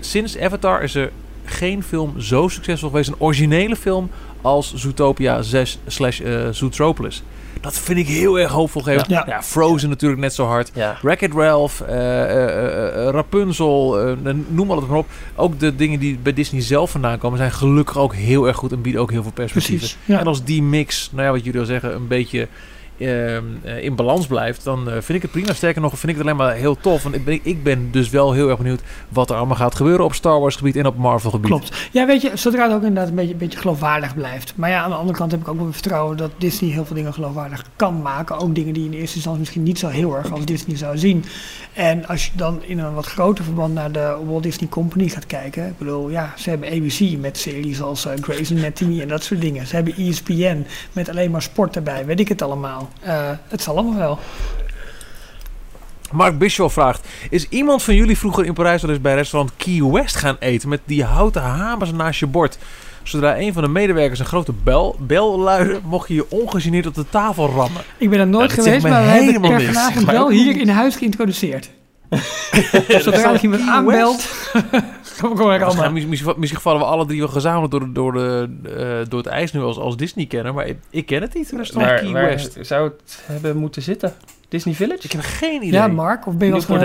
sinds 0.01 0.39
Avatar 0.39 0.83
is 0.83 0.95
er 0.95 1.11
geen 1.45 1.83
film 1.83 2.21
zo 2.21 2.49
succesvol 2.49 2.89
geweest. 2.89 3.09
Een 3.09 3.15
originele 3.19 3.77
film 3.77 4.11
als 4.41 4.75
Zootopia 4.75 5.43
6 5.43 5.79
slash 5.87 6.21
eh, 6.21 6.49
Zootropolis. 6.51 7.23
Dat 7.61 7.79
vind 7.79 7.99
ik 7.99 8.07
heel 8.07 8.39
erg 8.39 8.51
hoopvolgevend. 8.51 9.09
Ja. 9.09 9.25
Ja. 9.27 9.43
Frozen 9.43 9.89
natuurlijk 9.89 10.21
net 10.21 10.35
zo 10.35 10.47
hard. 10.47 10.71
ja, 10.75 10.99
Wreck-It 11.03 11.33
Ralph, 11.35 11.81
eh, 11.81 11.95
eh, 11.97 12.49
eh, 12.49 13.07
eh, 13.07 13.13
Rapunzel, 13.13 14.01
eh, 14.01 14.35
noem 14.49 14.71
alles 14.71 14.87
maar 14.87 14.99
op. 14.99 15.09
Ook 15.35 15.59
de 15.59 15.77
dingen 15.77 15.99
die 15.99 16.19
bij 16.23 16.33
Disney 16.33 16.61
zelf 16.63 16.91
vandaan 16.91 17.19
komen 17.19 17.39
zijn 17.39 17.53
gelukkig 17.53 17.99
ook 17.99 18.15
heel 18.15 18.47
erg 18.47 18.57
goed 18.57 18.73
en 18.73 18.83
bieden 18.83 19.01
ook 19.01 19.11
heel 19.11 19.23
veel 19.23 19.33
perspectieven. 19.33 19.89
Precies. 19.89 19.99
Ja. 20.05 20.19
En 20.21 20.27
als 20.27 20.45
die 20.45 20.63
mix, 20.63 21.11
nou 21.13 21.27
ja, 21.27 21.33
wat 21.33 21.45
jullie 21.45 21.61
al 21.61 21.67
zeggen, 21.67 21.95
een 21.95 22.09
beetje 22.09 22.49
in 22.97 23.95
balans 23.97 24.27
blijft, 24.27 24.65
dan 24.65 24.91
eh, 24.91 24.93
vind 24.93 25.09
ik 25.09 25.23
het 25.23 25.31
prima. 25.31 25.53
Sterker 25.53 25.81
nog, 25.81 25.99
vind 25.99 26.13
ik 26.13 26.19
het 26.19 26.27
alleen 26.27 26.37
maar 26.37 26.55
heel 26.55 26.77
tof. 26.77 27.03
Want 27.03 27.15
ik 27.15 27.25
ben, 27.25 27.41
ik 27.43 27.63
ben 27.63 27.91
dus 27.91 28.11
wel 28.11 28.33
heel 28.33 28.49
erg 28.49 28.59
benieuwd 28.59 28.81
wat 29.09 29.31
er 29.31 29.37
allemaal 29.37 29.57
gaat 29.57 29.75
gebeuren 29.75 30.05
op 30.05 30.15
Star 30.15 30.41
Wars 30.41 30.57
gebied 30.57 30.77
en 30.77 30.87
op 30.87 30.97
Marvel 30.97 31.31
gebied. 31.31 31.51
Klopt. 31.51 31.89
Ja, 31.93 32.07
weet 32.07 32.23
je, 32.23 32.31
zodra 32.35 32.63
het 32.63 32.73
ook 32.73 32.83
inderdaad 32.83 33.09
een 33.09 33.15
beetje, 33.15 33.35
beetje 33.35 33.59
geloofwaardig 33.59 34.15
blijft. 34.15 34.53
Maar 34.57 34.71
ja, 34.71 34.83
aan 34.83 34.91
de 34.91 34.97
andere 34.97 35.19
kant 35.19 35.31
heb 35.31 35.41
ik 35.41 35.49
ook 35.49 35.59
wel 35.59 35.73
vertrouwen 35.73 36.17
dat 36.17 36.31
Disney 36.39 36.71
heel 36.71 36.85
veel 36.85 36.97
dingen 36.97 37.15
geloofwaardig 37.15 37.65
kan 37.77 38.03
maken. 38.03 38.39
Ook 38.39 38.55
dingen 38.55 38.75
die 38.75 38.85
in 38.85 38.93
eerste 38.93 39.15
instantie 39.15 39.41
misschien 39.41 39.63
niet 39.63 39.79
zo 39.79 39.89
heel 39.89 40.17
erg 40.17 40.33
als 40.33 40.45
Disney 40.45 40.77
zou 40.77 40.99
zien. 40.99 41.25
En 41.73 42.07
als 42.07 42.27
je 42.27 42.31
dan 42.35 42.63
in 42.63 42.79
een 42.79 42.95
wat 42.95 43.07
groter 43.07 43.45
verband 43.45 43.75
naar 43.75 43.93
de 43.93 44.17
Walt 44.27 44.43
Disney 44.43 44.69
Company 44.69 45.09
gaat 45.09 45.27
kijken. 45.27 45.67
Ik 45.67 45.79
bedoel, 45.79 46.11
ja, 46.11 46.33
ze 46.37 46.51
hebben 46.51 46.69
ABC 46.69 47.19
met 47.19 47.39
series 47.39 47.83
als 47.83 48.07
eh, 48.07 48.13
Grey's 48.21 48.51
Anatomy 48.51 49.01
en 49.01 49.09
dat 49.09 49.23
soort 49.23 49.41
dingen. 49.41 49.67
Ze 49.67 49.75
hebben 49.75 49.95
ESPN 49.97 50.67
met 50.93 51.09
alleen 51.09 51.31
maar 51.31 51.43
sport 51.43 51.77
erbij, 51.77 52.07
weet 52.07 52.21
ik 52.21 52.29
het 52.29 52.43
allemaal. 52.43 52.91
Eh, 53.01 53.31
het 53.49 53.63
zal 53.63 53.77
allemaal 53.77 53.99
wel. 53.99 54.19
Mark 56.13 56.39
Bischoff 56.39 56.73
vraagt: 56.75 57.09
Is 57.31 57.49
iemand 57.49 57.83
van 57.83 57.95
jullie 57.95 58.19
vroeger 58.19 58.45
in 58.45 58.53
Parijs 58.53 58.83
wel 58.83 58.91
eens 58.91 59.01
bij 59.01 59.15
restaurant 59.15 59.57
Key 59.57 59.83
West 59.83 60.17
gaan 60.17 60.37
eten 60.39 60.69
met 60.69 60.81
die 60.85 61.05
houten 61.05 61.43
hamers 61.43 61.93
naast 61.93 62.21
je 62.21 62.27
bord? 62.27 62.59
Zodra 63.03 63.39
een 63.39 63.53
van 63.53 63.63
de 63.63 63.69
medewerkers 63.69 64.19
een 64.19 64.27
grote 64.27 64.53
bel, 64.53 64.97
bel 65.01 65.39
luidde, 65.39 65.81
mocht 65.85 66.09
je 66.09 66.15
je 66.15 66.31
ongegeneerd 66.31 66.87
op 66.87 66.95
de 66.95 67.09
tafel 67.09 67.49
rammen. 67.49 67.83
Ik 67.99 68.11
ben 68.11 68.21
er 68.21 68.27
nooit 68.27 68.51
Ja, 68.51 68.63
geweest, 68.63 68.83
maar 68.83 69.03
we 69.03 69.09
hebben 69.09 69.43
het 69.43 69.65
vanavond 69.65 69.95
Zegt 69.95 70.07
mij 70.07 70.15
wel 70.15 70.31
hier 70.31 70.61
in 70.61 70.69
huis 70.69 70.97
geïntroduceerd. 70.97 71.71
Zodra 73.03 73.33
er 73.33 73.43
iemand 73.43 73.63
aanbelt, 73.69 74.29
kom 75.21 75.51
ik 75.51 75.63
allemaal. 75.63 75.93
misschien, 75.93 76.35
misschien 76.37 76.61
vallen 76.61 76.81
we 76.81 76.87
alle 76.87 77.07
drie 77.07 77.19
wel 77.19 77.29
gezamenlijk 77.29 77.71
door, 77.71 77.81
de- 77.81 77.93
door, 77.93 78.13
de, 78.13 78.49
eh, 79.03 79.09
door 79.11 79.19
het 79.19 79.29
ijs 79.29 79.53
nu 79.53 79.61
als, 79.61 79.79
als 79.79 79.97
Disney 79.97 80.27
kennen, 80.27 80.55
maar 80.55 80.67
ik, 80.67 80.77
ik 80.91 81.07
ken 81.07 81.23
het 81.23 81.35
niet. 81.35 81.51
Restaurant 81.51 81.93
waar, 81.93 82.01
Key 82.03 82.13
waar 82.13 82.25
West. 82.25 82.57
zou 82.61 82.85
het 82.91 83.23
hebben 83.27 83.57
moeten 83.57 83.83
zitten? 83.83 84.15
Disney 84.49 84.75
Village? 84.75 85.03
Ik 85.03 85.13
heb 85.13 85.21
geen 85.21 85.57
idee. 85.63 85.73
Ja, 85.73 85.87
Mark, 85.87 86.27
of 86.27 86.37
ben 86.37 86.47
je 86.47 86.53
wel 86.53 86.63
gewoon 86.63 86.81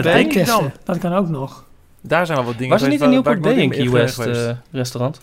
aan. 0.49 0.71
Dat 0.83 0.97
kan 0.97 1.13
ook 1.13 1.29
nog. 1.29 1.65
Daar 2.01 2.25
zijn 2.25 2.37
wel 2.37 2.47
wat 2.47 2.57
dingen 2.57 2.73
Was 2.73 2.81
er 2.81 2.89
niet 2.89 3.01
een 3.01 3.13
ik 3.13 3.41
Bay 3.41 3.53
in 3.53 3.69
Key 3.69 3.89
West 3.89 4.19
eh, 4.19 4.49
restaurant? 4.71 5.21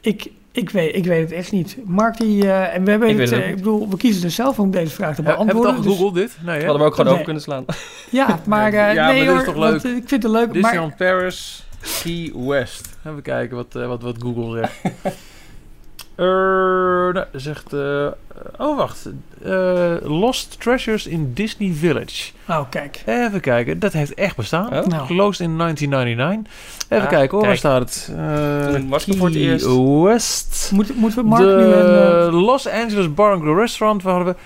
Ik, 0.00 0.30
ik, 0.58 0.70
weet, 0.70 0.94
ik 0.96 1.04
weet 1.04 1.20
het 1.20 1.32
echt 1.32 1.52
niet. 1.52 1.76
Mark, 1.84 2.16
die, 2.18 2.42
eh, 2.42 2.74
en 2.74 2.84
we 2.84 2.90
hebben 2.90 3.08
Ik 3.08 3.18
het, 3.18 3.32
eh, 3.32 3.48
ik 3.48 3.56
bedoel, 3.56 3.88
we 3.88 3.96
kiezen 3.96 4.24
er 4.24 4.30
zelf 4.30 4.58
om 4.58 4.70
deze 4.70 4.94
vraag 4.94 5.14
te 5.14 5.22
Heb- 5.22 5.36
Hebben 5.36 5.46
we 5.46 5.52
het 5.52 5.62
beantwoorden. 5.62 5.90
al 5.90 5.96
gegoogeld 5.96 6.14
dit? 6.14 6.46
Nee, 6.46 6.58
hè? 6.58 6.64
Hadden 6.64 6.80
we 6.82 6.86
ook 6.86 6.90
gewoon 6.94 7.04
Nee. 7.04 7.12
over 7.14 7.24
kunnen 7.24 7.42
slaan. 7.42 7.64
dus- 7.66 8.08
ja, 8.20 8.38
maar 8.46 8.72
eh, 8.72 8.94
Ja, 8.94 9.06
maar 9.06 9.16
is 9.16 9.44
toch 9.44 9.54
want, 9.54 9.82
leuk? 9.82 9.96
ik 9.96 10.08
vind 10.08 10.22
het 10.22 10.32
leuk. 10.32 10.44
Maar, 10.46 10.52
Disneyland 10.54 10.96
Paris, 10.96 11.66
Key 12.02 12.32
West. 12.36 12.88
Even 13.06 13.22
kijken 13.22 13.56
wat, 13.56 13.74
eh, 13.76 13.86
wat, 13.86 14.02
wat 14.02 14.16
Google 14.22 14.58
zegt. 14.60 14.80
Nou, 16.22 17.24
zegt... 17.32 17.72
eh, 17.72 18.06
oh, 18.58 18.76
wacht. 18.76 19.08
Eh, 19.44 19.94
Lost 20.02 20.60
Treasures 20.60 21.06
in 21.06 21.34
Disney 21.34 21.72
Village. 21.72 22.32
oh, 22.48 22.60
kijk. 22.70 23.02
Even 23.06 23.40
kijken. 23.40 23.78
Dat 23.78 23.92
heeft 23.92 24.14
echt 24.14 24.36
bestaan. 24.36 24.66
Oh. 24.66 24.86
Nou. 24.86 25.06
Closed 25.06 25.40
in 25.46 25.58
1999. 25.58 26.52
Even 26.88 27.04
Ah, 27.04 27.10
kijken 27.10 27.36
hoor. 27.38 27.46
Waar 27.46 27.56
staat 27.56 27.80
het? 27.80 28.12
Eh, 28.16 28.66
Toen 28.74 28.88
was 28.88 29.02
ik 29.06 29.12
er 29.12 29.18
voor 29.18 29.26
het 29.28 29.36
Key 29.36 29.44
eerst. 29.46 29.66
West. 30.02 30.70
Moet, 30.74 30.96
moeten 30.96 31.22
we 31.22 31.28
Mark 31.28 31.42
de 31.42 31.46
nu 31.56 31.62
een... 31.62 32.26
eh, 32.28 32.42
Los 32.44 32.68
Angeles 32.68 33.14
Bar 33.14 33.32
and 33.32 33.42
Grill 33.42 33.54
Restaurant. 33.54 34.02
Waar 34.02 34.14
hadden 34.14 34.34
we... 34.34 34.40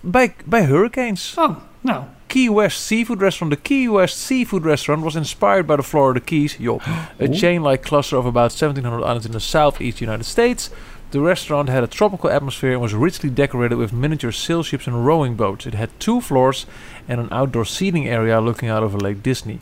Bij, 0.00 0.34
bij 0.44 0.64
Hurricanes. 0.64 1.34
oh, 1.38 1.56
nou. 1.80 2.02
Key 2.32 2.48
West 2.48 2.80
Seafood 2.86 3.20
Restaurant. 3.20 3.50
The 3.50 3.58
Key 3.58 3.90
West 3.90 4.16
Seafood 4.16 4.64
Restaurant 4.64 5.02
was 5.02 5.16
inspired 5.16 5.66
by 5.66 5.76
the 5.76 5.82
Florida 5.82 6.18
Keys. 6.18 6.58
Yo, 6.58 6.80
a 7.18 7.28
chain-like 7.28 7.82
cluster 7.82 8.16
of 8.16 8.24
about 8.24 8.52
1,700 8.52 9.04
islands 9.04 9.26
in 9.26 9.32
the 9.32 9.38
southeast 9.40 10.00
United 10.00 10.24
States. 10.24 10.70
The 11.10 11.20
restaurant 11.20 11.68
had 11.68 11.84
a 11.84 11.86
tropical 11.86 12.30
atmosphere 12.30 12.72
and 12.72 12.80
was 12.80 12.94
richly 12.94 13.28
decorated 13.28 13.76
with 13.76 13.92
miniature 13.92 14.32
sail 14.32 14.62
ships 14.62 14.86
and 14.86 15.04
rowing 15.04 15.34
boats. 15.36 15.66
It 15.66 15.74
had 15.74 15.90
two 16.00 16.22
floors 16.22 16.64
and 17.06 17.20
an 17.20 17.28
outdoor 17.30 17.66
seating 17.66 18.08
area 18.08 18.40
looking 18.40 18.70
out 18.70 18.82
over 18.82 18.98
Lake 18.98 19.22
Disney. 19.22 19.60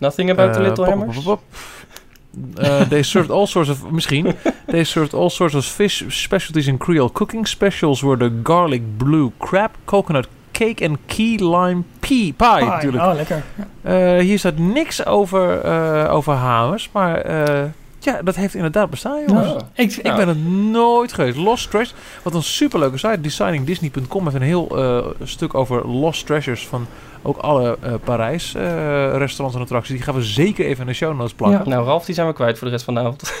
Nothing 0.00 0.30
about 0.30 0.54
the 0.54 0.60
Uh, 0.60 0.68
Little 0.70 0.86
pop, 0.86 0.98
Hammers? 0.98 1.26
Uh, 2.58 2.84
they 2.84 3.02
served 3.02 3.30
all 3.30 3.46
sorts 3.46 3.68
of 3.68 3.80
misschien. 3.92 4.34
They 4.68 4.84
served 4.84 5.12
all 5.12 5.28
sorts 5.30 5.54
of 5.54 5.64
fish 5.66 6.02
specialties 6.14 6.68
in 6.68 6.78
Creole 6.78 7.10
cooking. 7.10 7.46
Specials 7.46 8.02
were 8.02 8.16
the 8.16 8.30
garlic 8.30 8.82
blue 8.98 9.32
crab, 9.38 9.70
coconut 9.86 10.26
cake 10.58 10.84
en 10.84 10.98
key 11.06 11.56
lime 11.56 11.82
pea 11.98 12.08
pie. 12.08 12.32
Pie. 12.32 12.64
natuurlijk. 12.64 13.04
Oh, 13.04 13.14
lekker. 13.14 13.42
Uh, 13.82 14.18
hier 14.18 14.38
staat 14.38 14.58
niks 14.58 15.06
over, 15.06 15.64
uh, 15.64 16.14
over 16.14 16.32
hamers, 16.34 16.88
maar 16.92 17.30
uh, 17.30 17.64
ja, 17.98 18.22
dat 18.22 18.36
heeft 18.36 18.54
inderdaad 18.54 18.90
bestaan, 18.90 19.22
jongens. 19.26 19.46
Nou, 19.46 19.60
ik, 19.74 19.92
Ik 19.92 20.14
ben 20.14 20.28
het 20.28 20.46
nooit 20.70 21.12
geweest. 21.12 21.36
Lost 21.36 21.70
Treasures, 21.70 22.00
wat 22.22 22.34
een 22.34 22.42
superleuke 22.42 22.98
site. 22.98 23.20
Designingdisney.com 23.20 24.24
heeft 24.24 24.36
een 24.36 24.42
heel 24.42 24.78
uh, 24.78 25.06
stuk 25.22 25.54
over 25.54 25.88
Lost 25.88 26.26
Treasures 26.26 26.66
van 26.66 26.86
ook 27.22 27.36
alle 27.36 27.78
uh, 27.84 27.94
Parijs 28.04 28.54
uh, 28.54 28.62
restaurants 29.16 29.56
en 29.56 29.62
attracties. 29.62 29.94
Die 29.94 30.04
gaan 30.04 30.14
we 30.14 30.22
zeker 30.22 30.66
even 30.66 30.80
in 30.80 30.86
de 30.86 30.92
show 30.92 31.16
notes 31.16 31.34
plakken. 31.34 31.64
Ja. 31.64 31.68
Nou, 31.68 31.86
Ralf, 31.86 32.04
die 32.04 32.14
zijn 32.14 32.26
we 32.26 32.32
kwijt 32.32 32.58
voor 32.58 32.66
de 32.66 32.72
rest 32.72 32.84
van 32.84 32.94
de 32.94 33.00
avond. 33.00 33.32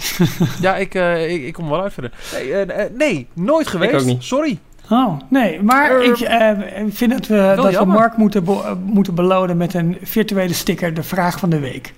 ja, 0.60 0.76
ik, 0.76 0.94
uh, 0.94 1.30
ik, 1.32 1.42
ik, 1.42 1.52
kom 1.52 1.68
wel 1.68 1.82
uit 1.82 1.92
verder. 1.92 2.12
Nee, 2.32 2.66
uh, 2.66 2.84
nee 2.94 3.26
nooit 3.32 3.66
geweest. 3.66 3.92
Ik 3.92 4.00
ook 4.00 4.06
niet. 4.06 4.24
Sorry. 4.24 4.58
Oh, 4.90 5.20
nee, 5.28 5.62
maar 5.62 6.02
ik 6.02 6.20
uh, 6.20 6.50
vind 6.88 7.10
dat 7.10 7.26
we, 7.26 7.52
dat 7.56 7.78
we 7.78 7.84
Mark 7.84 8.16
moeten, 8.16 8.44
be 8.44 8.50
uh, 8.50 8.72
moeten 8.84 9.14
belonen 9.14 9.56
met 9.56 9.74
een 9.74 9.98
virtuele 10.02 10.54
sticker, 10.54 10.94
de 10.94 11.02
vraag 11.02 11.38
van 11.38 11.50
de 11.50 11.58
week. 11.58 11.94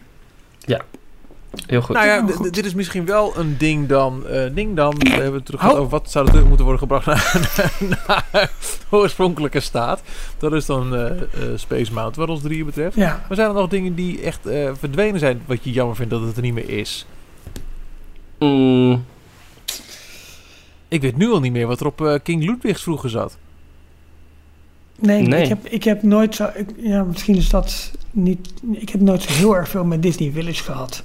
Ja, 0.59 0.81
heel 1.67 1.81
goed. 1.81 1.97
Nou 1.97 2.07
ja, 2.07 2.27
goed. 2.27 2.55
dit 2.55 2.65
is 2.65 2.75
misschien 2.75 3.07
wel 3.07 3.33
een 3.37 3.55
ding 3.59 3.89
dan. 3.89 4.25
Uh, 4.31 4.43
ding 4.55 4.77
dan. 4.77 4.95
We 4.99 5.09
hebben 5.11 5.43
terug 5.43 5.71
over 5.71 5.89
wat 5.89 6.11
zou 6.11 6.25
er 6.25 6.31
terug 6.31 6.47
moeten 6.47 6.65
worden 6.67 6.89
gebracht 6.89 7.07
naar, 7.07 7.73
naar 7.91 8.51
de 8.91 8.97
oorspronkelijke 8.97 9.61
staat. 9.61 10.03
Dat 10.39 10.53
is 10.53 10.67
dan 10.67 10.95
uh, 10.95 11.11
Space 11.55 11.93
Mountain, 11.93 12.27
wat 12.27 12.29
ons 12.29 12.43
drieën 12.43 12.65
betreft. 12.65 12.97
Ja. 12.97 13.25
Maar 13.29 13.37
zijn 13.37 13.49
er 13.49 13.55
nog 13.55 13.69
dingen 13.69 13.95
die 13.95 14.23
echt 14.23 14.47
uh, 14.47 14.71
verdwenen 14.79 15.21
zijn, 15.21 15.43
wat 15.47 15.65
je 15.65 15.71
jammer 15.71 15.97
vindt 15.97 16.11
dat 16.11 16.23
het 16.23 16.37
er 16.37 16.43
niet 16.43 16.55
meer 16.55 16.69
is? 16.69 17.07
Mm. 18.39 19.05
Ik 20.91 21.01
weet 21.01 21.17
nu 21.17 21.31
al 21.31 21.41
niet 21.41 21.53
meer 21.53 21.67
wat 21.67 21.81
er 21.81 21.87
op 21.87 22.01
uh, 22.01 22.15
King 22.23 22.45
Ludwigs 22.45 22.83
vroeger 22.83 23.11
zat. 23.11 23.37
Nee, 24.99 25.23
nee. 25.23 25.43
Ik, 25.43 25.49
heb, 25.49 25.67
ik 25.67 25.85
heb 25.85 26.03
nooit 26.03 26.35
zo. 26.35 26.51
Ik, 26.55 26.71
ja, 26.77 27.03
misschien 27.05 27.37
is 27.37 27.49
dat 27.49 27.93
niet. 28.11 28.53
Ik 28.73 28.89
heb 28.89 29.01
nooit 29.01 29.23
zo 29.23 29.33
heel 29.33 29.57
erg 29.57 29.69
veel 29.69 29.85
met 29.85 30.03
Disney 30.03 30.31
Village 30.31 30.63
gehad. 30.63 31.05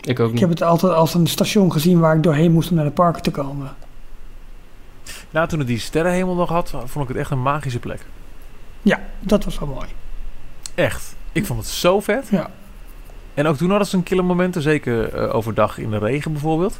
Ik 0.00 0.20
ook 0.20 0.26
niet. 0.26 0.34
Ik 0.34 0.40
heb 0.40 0.48
het 0.48 0.62
altijd 0.62 0.92
als 0.92 1.14
een 1.14 1.26
station 1.26 1.72
gezien 1.72 1.98
waar 1.98 2.16
ik 2.16 2.22
doorheen 2.22 2.52
moest 2.52 2.70
om 2.70 2.76
naar 2.76 2.84
de 2.84 2.90
parken 2.90 3.22
te 3.22 3.30
komen. 3.30 3.76
Nou, 5.30 5.48
toen 5.48 5.58
het 5.58 5.68
die 5.68 5.78
sterrenhemel 5.78 6.34
nog 6.34 6.48
had, 6.48 6.70
vond 6.70 7.08
ik 7.08 7.08
het 7.08 7.16
echt 7.16 7.30
een 7.30 7.42
magische 7.42 7.78
plek. 7.78 8.06
Ja, 8.82 9.00
dat 9.20 9.44
was 9.44 9.58
wel 9.58 9.68
mooi. 9.68 9.88
Echt. 10.74 11.16
Ik 11.32 11.46
vond 11.46 11.58
het 11.58 11.68
zo 11.68 12.00
vet. 12.00 12.28
Ja. 12.30 12.50
En 13.34 13.46
ook 13.46 13.56
toen 13.56 13.70
hadden 13.70 13.88
ze 13.88 13.96
een 13.96 14.02
killer 14.02 14.24
momenten, 14.24 14.62
zeker 14.62 15.14
uh, 15.14 15.34
overdag 15.34 15.78
in 15.78 15.90
de 15.90 15.98
regen 15.98 16.32
bijvoorbeeld. 16.32 16.78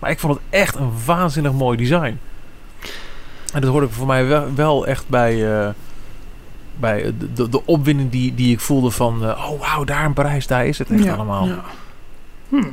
Maar 0.00 0.10
ik 0.10 0.18
vond 0.18 0.34
het 0.34 0.42
echt 0.50 0.74
een 0.74 0.90
waanzinnig 1.06 1.52
mooi 1.52 1.76
design. 1.76 2.18
En 3.54 3.60
dat 3.60 3.70
hoorde 3.70 3.86
ik 3.86 3.92
voor 3.92 4.06
mij 4.06 4.26
wel, 4.26 4.54
wel 4.54 4.86
echt 4.86 5.08
bij, 5.08 5.58
eh, 5.60 5.68
bij 6.80 7.02
de, 7.18 7.32
de, 7.32 7.48
de 7.48 7.66
opwinding 7.66 8.10
die, 8.10 8.34
die 8.34 8.52
ik 8.52 8.60
voelde 8.60 8.90
van... 8.90 9.24
eh, 9.24 9.50
oh 9.50 9.60
wauw, 9.60 9.84
daar 9.84 10.04
in 10.04 10.12
Parijs, 10.12 10.46
daar 10.46 10.66
is 10.66 10.78
het 10.78 10.90
echt 10.90 11.04
Ja, 11.04 11.14
allemaal. 11.14 11.46
ja. 11.46 11.60
Hmm. 12.48 12.72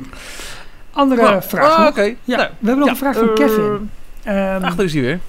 Andere 0.92 1.22
Nou, 1.22 1.42
vraag. 1.42 1.96
ah, 1.96 1.96
Ja, 2.24 2.36
Nou, 2.36 2.48
we 2.58 2.66
hebben 2.66 2.78
nog 2.78 2.84
ja, 2.86 2.90
een 2.90 2.96
vraag 2.96 3.14
van 3.16 3.28
eh, 3.28 3.34
Kevin. 3.34 3.90
Ehm, 4.22 4.64
Ach, 4.64 4.74
daar 4.74 4.84
is 4.84 4.92
hij 4.92 5.02
weer. 5.02 5.20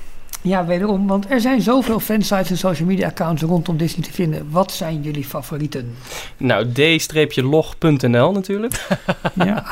ja, 0.42 0.66
wederom, 0.66 1.08
want 1.08 1.30
er 1.32 1.42
zijn 1.42 1.62
zoveel 1.62 2.00
fansites 2.00 2.50
en 2.50 2.58
social 2.58 2.88
media 2.88 3.08
accounts 3.08 3.42
rondom 3.42 3.78
Disney 3.78 4.06
te 4.06 4.12
vinden. 4.14 4.48
Wat 4.50 4.72
zijn 4.72 5.02
jullie 5.02 5.26
favorieten? 5.26 5.96
Nou, 6.38 6.72
d-log.nl 6.72 8.32
natuurlijk. 8.32 8.88
ja. 9.34 9.64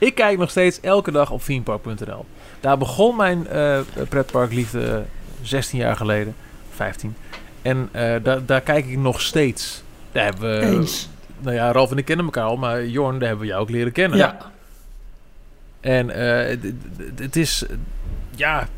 Ik 0.00 0.14
kijk 0.14 0.38
nog 0.38 0.50
steeds 0.50 0.80
elke 0.80 1.10
dag 1.10 1.30
op 1.30 1.42
themepark.nl. 1.42 2.24
Daar 2.60 2.78
begon 2.78 3.16
mijn 3.16 3.46
eh 3.46 3.80
pretparkliefde 4.08 5.04
16 5.42 5.78
jaar 5.78 5.96
geleden. 5.96 6.34
15. 6.70 7.14
En 7.62 7.88
eh, 7.92 8.14
daar, 8.22 8.46
daar 8.46 8.60
kijk 8.60 8.86
ik 8.86 8.98
nog 8.98 9.20
steeds. 9.20 9.82
Daar 10.12 10.24
hebben 10.24 10.58
we... 10.60 10.66
Eens. 10.66 11.08
Nou 11.38 11.54
ja, 11.54 11.72
Ralf 11.72 11.90
en 11.90 11.98
ik 11.98 12.04
kennen 12.04 12.24
elkaar 12.24 12.44
al, 12.44 12.56
maar 12.56 12.86
Jorn, 12.86 13.18
daar 13.18 13.28
hebben 13.28 13.46
we 13.46 13.52
jou 13.52 13.62
ook 13.62 13.70
leren 13.70 13.92
kennen. 13.92 14.18
Ja. 14.18 14.50
En 15.80 16.10
eh, 16.10 16.58
het 17.16 17.36
is, 17.36 17.66
eh, 17.66 17.76
ja, 18.34 18.68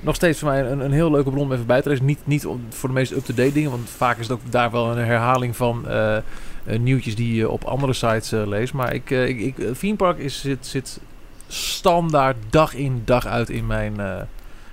nog 0.00 0.14
steeds 0.14 0.38
voor 0.38 0.48
mij 0.48 0.70
een, 0.70 0.80
een 0.80 0.92
heel 0.92 1.10
leuke 1.10 1.30
bron 1.30 1.44
om 1.44 1.52
even 1.52 1.66
bij 1.66 1.82
te 1.82 1.88
lezen. 1.88 2.04
Niet, 2.04 2.26
niet 2.26 2.46
voor 2.68 2.88
de 2.88 2.94
meest 2.94 3.12
up-to-date 3.12 3.52
dingen, 3.52 3.70
want 3.70 3.90
vaak 3.90 4.18
is 4.18 4.28
het 4.28 4.36
ook 4.36 4.52
daar 4.52 4.70
wel 4.70 4.90
een 4.90 5.04
herhaling 5.04 5.56
van 5.56 5.88
eh, 5.88 6.16
eh, 6.16 6.22
nieuwtjes 6.66 7.14
die 7.16 7.34
je 7.34 7.48
op 7.48 7.64
andere 7.64 7.92
sites 7.92 8.32
eh, 8.32 8.46
leest. 8.46 8.72
Maar 8.72 8.94
ik, 8.94 9.10
eh, 9.10 9.28
ik, 9.28 9.40
ik, 9.40 9.58
eh, 9.58 9.70
Theme 9.70 9.96
Park 9.96 10.18
is, 10.18 10.40
zit, 10.40 10.66
zit 10.66 11.00
standaard 11.48 12.36
dag 12.50 12.74
in 12.74 13.02
dag 13.04 13.26
uit 13.26 13.50
in 13.50 13.66
mijn, 13.66 14.00
eh 14.00 14.20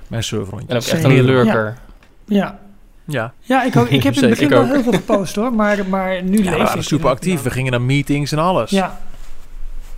mijn 0.08 0.24
serverrondje. 0.24 0.68
En 0.70 0.76
ook 0.76 0.84
echt 0.84 1.04
een 1.04 1.22
lurker. 1.22 1.78
Ja. 2.26 2.60
Ja, 3.06 3.34
Ja, 3.42 3.64
ik, 3.64 3.76
ook, 3.76 3.88
ik 3.88 4.04
heb 4.04 4.16
in 4.16 4.22
het 4.22 4.30
begin 4.30 4.50
wel 4.50 4.66
heel 4.66 4.84
veel 4.84 4.92
gepost 4.92 5.36
hoor, 5.36 5.54
maar, 5.54 5.86
maar 5.86 6.24
nu 6.24 6.38
ja 6.38 6.44
lees 6.44 6.50
we 6.52 6.58
ik. 6.60 6.68
waren 6.68 6.84
super 6.84 7.10
actief. 7.10 7.42
We 7.42 7.50
gingen 7.50 7.72
naar 7.72 7.82
meetings 7.82 8.32
en 8.32 8.40
alles. 8.40 8.70
Ja. 8.70 9.00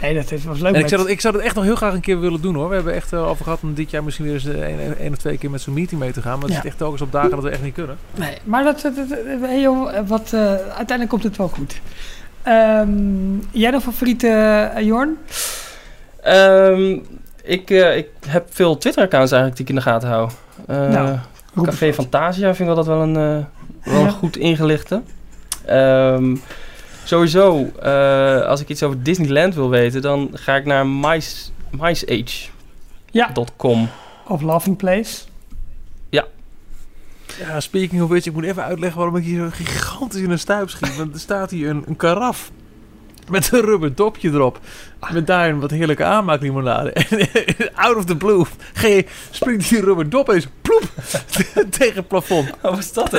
Nee, 0.02 0.14
dat 0.16 0.32
is- 0.32 0.44
was 0.44 0.60
leuk. 0.60 0.74
En 0.74 0.80
ik 0.80 0.88
zou, 0.88 1.02
dat, 1.02 1.10
ik 1.10 1.22
zou 1.22 1.34
dat 1.34 1.44
echt 1.44 1.56
nog 1.56 1.64
heel 1.64 1.76
graag 1.76 1.94
een 1.94 2.02
keer 2.02 2.20
willen 2.20 2.42
doen 2.42 2.56
hoor. 2.56 2.70
We 2.70 2.76
hebben 2.76 2.94
echt 2.94 3.14
eh, 3.14 3.28
over 3.30 3.44
gehad 3.44 3.60
om 3.64 3.74
dit 3.74 3.92
jaar 3.92 4.04
misschien 4.04 4.26
weer 4.26 4.34
eens 4.34 4.46
eh, 4.46 4.62
één 4.62 4.98
één 4.98 5.12
of 5.12 5.18
twee 5.18 5.38
keer 5.38 5.50
met 5.50 5.62
zo'n 5.62 5.74
meeting 5.74 6.00
mee 6.02 6.12
te 6.12 6.22
gaan. 6.22 6.32
Maar 6.34 6.42
het 6.42 6.50
Ja. 6.52 6.56
zit 6.56 6.66
echt 6.66 6.78
telkens 6.78 7.02
op 7.02 7.12
dagen 7.12 7.30
dat 7.30 7.44
we 7.44 7.50
echt 7.50 7.64
niet 7.64 7.74
kunnen. 7.74 7.98
Nee, 8.16 8.38
maar 8.44 8.64
dat, 8.64 8.82
dat, 8.82 8.96
dat- 8.96 9.08
hey, 9.42 9.60
joh, 9.62 10.08
wat, 10.08 10.34
eh, 10.34 10.40
uiteindelijk 10.56 11.10
komt 11.10 11.24
het 11.24 11.38
wel 11.38 11.48
goed. 11.48 11.82
Ehm, 12.44 12.90
jij 13.52 13.72
nog 13.72 13.84
favoriete, 13.84 14.28
eh, 14.76 14.84
Jorn? 14.86 15.18
Ehm, 16.22 16.98
ik, 17.44 17.70
eh, 17.70 17.98
ik 17.98 18.08
heb 18.28 18.48
veel 18.50 18.78
Twitter-accounts 18.78 19.32
eigenlijk 19.32 19.56
die 19.56 19.64
ik 19.70 19.70
in 19.72 19.84
de 19.84 19.90
gaten 19.92 20.10
hou. 20.10 20.30
Eh, 20.68 20.90
Nou, 20.90 21.18
Café 21.64 21.86
eens. 21.86 21.96
Fantasia 21.96 22.56
vind 22.56 22.70
ik 22.70 22.76
altijd 22.78 22.96
wel 22.98 23.02
een, 23.06 23.16
eh, 23.16 23.46
wel 23.94 24.00
Ja. 24.02 24.06
een 24.06 24.12
goed 24.12 24.38
ingelichte. 24.38 25.02
Ehm, 25.66 26.36
sowieso, 27.04 27.72
eh, 27.82 28.42
als 28.42 28.62
ik 28.62 28.70
iets 28.70 28.84
over 28.84 29.04
Disneyland 29.04 29.56
wil 29.56 29.70
weten, 29.70 30.02
dan 30.02 30.30
ga 30.34 30.56
ik 30.56 30.66
naar 30.66 30.88
mice, 30.88 31.50
miceage.com. 31.72 33.80
Ja, 33.80 33.90
of 34.28 34.42
Laughing 34.42 34.78
Place. 34.78 35.20
Ja, 37.40 37.60
speaking 37.60 38.02
of 38.02 38.10
which, 38.10 38.26
ik 38.26 38.34
moet 38.34 38.44
even 38.44 38.64
uitleggen 38.64 38.98
waarom 38.98 39.16
ik 39.16 39.24
hier 39.24 39.40
zo 39.40 39.50
gigantisch 39.52 40.22
in 40.22 40.32
een 40.32 40.40
stuip 40.40 40.70
schiet. 40.70 40.98
Want 40.98 41.14
er 41.14 41.20
staat 41.20 41.52
hier 41.52 41.70
een, 41.70 41.84
een 41.88 41.96
karaf 41.96 42.52
met 43.30 43.52
een 43.52 43.62
rubber 43.62 43.96
dopje 43.96 44.30
erop. 44.30 44.60
Met 45.14 45.28
daarin 45.28 45.60
wat 45.60 45.72
heerlijke 45.72 46.04
aanmaaklimonade. 46.04 46.92
En 46.92 47.30
out 47.86 47.96
of 47.96 48.06
the 48.06 48.18
blue 48.18 48.46
ge- 48.74 49.06
springt 49.30 49.70
die 49.70 49.82
rubber 49.82 50.10
dop 50.10 50.30
eens 50.30 50.48
ploep 50.62 50.84
tegen 51.78 51.96
het 51.96 52.08
plafond. 52.08 52.50
Wat 52.62 52.76
was 52.76 52.94
dat? 52.94 53.12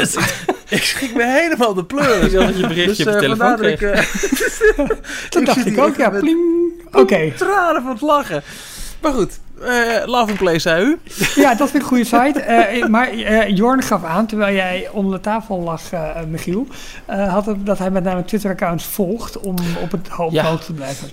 Dus 0.72 0.80
ik 0.80 0.86
schrik 0.86 1.14
me 1.14 1.24
helemaal 1.26 1.74
de 1.74 1.84
pleuren. 1.84 2.26
Ik 2.26 2.32
dat 2.32 2.56
je 2.58 2.66
berichtje 2.66 3.04
op 3.04 3.08
je 3.10 3.14
eh, 3.14 3.18
telefoon 3.20 3.56
kreeg. 3.56 3.80
ik, 3.80 3.90
eh, 3.90 4.88
Dat 5.30 5.44
dacht 5.46 5.66
ik 5.66 5.78
ook, 5.78 5.96
ja. 5.96 6.10
Pling. 6.10 6.38
Oké, 6.92 7.32
tranen 7.36 7.82
van 7.82 7.90
het 7.92 8.00
lachen. 8.00 8.42
Maar 9.02 9.12
goed, 9.12 9.40
eh 9.60 10.02
Love 10.06 10.32
Play 10.34 10.58
zei 10.58 10.84
u. 10.84 10.98
ja, 11.34 11.54
dat 11.54 11.70
vind 11.70 11.74
ik 11.74 11.90
een 11.90 11.96
goede 11.96 12.04
site. 12.04 12.40
Eh, 12.40 12.86
maar 12.86 13.08
eh, 13.08 13.56
Jorn 13.56 13.82
gaf 13.82 14.04
aan, 14.04 14.26
terwijl 14.26 14.54
jij 14.54 14.88
onder 14.92 15.14
de 15.14 15.20
tafel 15.20 15.60
lag, 15.60 15.92
eh, 15.92 16.10
Michiel, 16.28 16.66
eh, 17.06 17.32
had 17.32 17.46
het, 17.46 17.66
dat 17.66 17.78
hij 17.78 17.90
met 17.90 18.04
name 18.04 18.24
Twitter-accounts 18.24 18.84
volgt 18.84 19.38
om 19.40 19.56
op 19.82 19.90
het 19.92 20.08
Ja. 20.30 20.44
hoogte 20.44 20.66
te 20.66 20.72
blijven. 20.72 21.08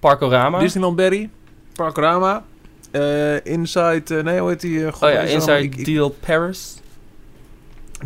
Parkorama. 0.00 0.58
Disneyland 0.58 0.96
Berry, 0.96 1.30
Parkrama, 1.72 2.42
eh 2.90 3.44
Inside, 3.46 4.02
eh, 4.16 4.22
nee 4.24 4.38
hoe 4.40 4.48
heet 4.48 4.60
die? 4.60 4.92
god, 4.92 5.02
oh 5.02 5.10
ja? 5.10 5.20
Inside 5.20 5.62
Ik- 5.62 5.76
ik- 5.76 5.84
Deal 5.84 6.16
Paris. 6.26 6.74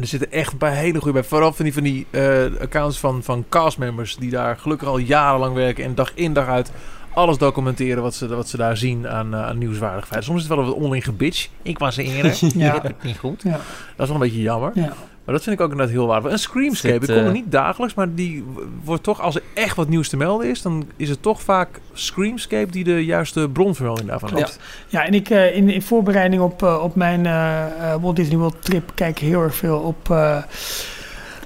Er 0.01 0.07
zitten 0.07 0.33
echt 0.33 0.53
een 0.53 0.59
paar 0.59 0.73
hele 0.73 0.99
goede 0.99 1.13
bij. 1.13 1.29
Vooral 1.29 1.53
van 1.53 1.65
die, 1.65 1.75
van 1.75 1.83
die 1.83 2.07
eh, 2.11 2.45
accounts 2.61 2.99
van, 2.99 3.23
van 3.23 3.45
castmembers 3.49 4.17
die 4.17 4.31
daar 4.31 4.57
gelukkig 4.57 4.89
al 4.89 4.99
jarenlang 4.99 5.55
werken 5.55 5.85
en 5.85 5.95
dag 5.95 6.13
in 6.15 6.33
dag 6.33 6.47
uit 6.47 6.73
alles 7.15 7.39
documenteren 7.39 8.03
wat 8.03 8.15
ze, 8.15 8.29
wat 8.29 8.49
ze 8.49 8.57
daar 8.57 8.77
zien 8.77 9.09
aan, 9.09 9.35
eh, 9.35 9.47
aan 9.47 9.59
nieuwswaardig 9.59 10.07
feiten. 10.07 10.25
Soms 10.25 10.43
is 10.43 10.49
het 10.49 10.57
wel 10.57 10.65
wat 10.67 10.75
onderling 10.75 11.05
gebitch. 11.05 11.49
Ik 11.63 11.79
was 11.79 11.99
er 11.99 12.05
eerder. 12.05 12.39
Ja. 12.55 12.83
Niet 13.03 13.19
goed. 13.19 13.43
Ja. 13.43 13.51
Dat 13.51 13.61
is 13.97 14.07
wel 14.07 14.15
een 14.15 14.19
beetje 14.19 14.43
jammer. 14.43 14.71
Ja. 14.75 14.93
Maar 15.29 15.37
dat 15.37 15.47
vind 15.47 15.59
ik 15.59 15.65
ook 15.65 15.71
inderdaad 15.71 15.95
heel 15.95 16.07
waardevol. 16.07 16.31
En 16.31 16.39
Screamscape, 16.39 16.95
ik 16.95 17.01
kom 17.01 17.17
er 17.17 17.27
eh, 17.27 17.33
niet 17.33 17.53
dagelijks, 17.53 17.95
maar 17.95 18.15
die 18.15 18.45
wordt 18.85 19.03
toch, 19.03 19.21
als 19.21 19.35
er 19.35 19.43
echt 19.55 19.77
wat 19.77 19.89
nieuws 19.89 20.09
te 20.09 20.17
melden 20.17 20.49
is, 20.49 20.63
dan 20.63 20.87
is 20.97 21.09
het 21.09 21.23
toch 21.23 21.43
vaak 21.43 21.81
Screamscape 21.93 22.71
die 22.71 22.85
de 22.85 23.05
juiste 23.05 23.49
bronvermelding 23.49 24.09
daarvan 24.09 24.35
heeft. 24.35 24.59
Ja, 24.87 25.07
en 25.07 25.15
ik 25.15 25.31
eh, 25.31 25.57
in, 25.57 25.71
in 25.71 25.83
voorbereiding 25.83 26.43
op, 26.43 26.63
eh, 26.63 26.83
op 26.83 26.95
mijn 26.95 27.27
eh, 27.27 27.93
eh, 27.93 28.03
Walt 28.03 28.17
Disney 28.17 28.39
World 28.39 28.63
trip 28.63 28.93
kijk 28.95 29.19
heel 29.19 29.43
erg 29.43 29.55
veel 29.55 29.79
op 29.79 30.11
eh 30.11 30.43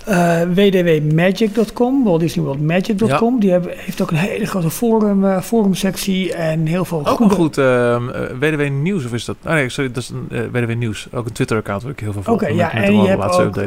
eh, 0.07 0.41
www.magic.com, 0.55 2.05
Walt 2.05 2.21
Disney 2.21 2.45
World 2.45 2.61
Magic.com. 2.61 3.41
Die 3.41 3.51
hebben, 3.51 3.73
heeft 3.77 4.03
ook 4.03 4.11
een 4.11 4.17
hele 4.17 4.47
grote 4.47 4.71
forum, 4.71 5.25
eh, 5.25 5.41
forumsectie 5.41 6.35
en 6.35 6.67
heel 6.67 6.85
veel 6.85 6.99
Ook 6.99 7.07
goede... 7.07 7.25
een 7.25 7.31
goed 7.31 7.59
ehm, 7.59 8.09
eh, 8.09 8.21
WDW 8.39 8.71
Nieuws, 8.71 9.05
of 9.05 9.13
is 9.13 9.25
dat? 9.25 9.37
Ah 9.43 9.53
nee, 9.53 9.69
sorry, 9.69 9.91
dat 9.93 10.03
is 10.03 10.09
een 10.09 10.27
eh, 10.31 10.41
WDW 10.53 10.75
Nieuws. 10.77 11.07
Ook 11.13 11.27
een 11.27 11.33
Twitter-account 11.33 11.83
waar 11.83 11.93
ik 11.93 12.01
heel 12.01 12.13
veel 12.13 12.23
volg. 12.23 12.37
Oké, 12.37 12.47
met- 12.49 12.57
ja, 12.57 12.71
met 12.75 12.85
en 12.85 12.97
je 12.97 13.07
hebt 13.09 13.19
laatste 13.19 13.43
ook 13.43 13.57
eh 13.57 13.63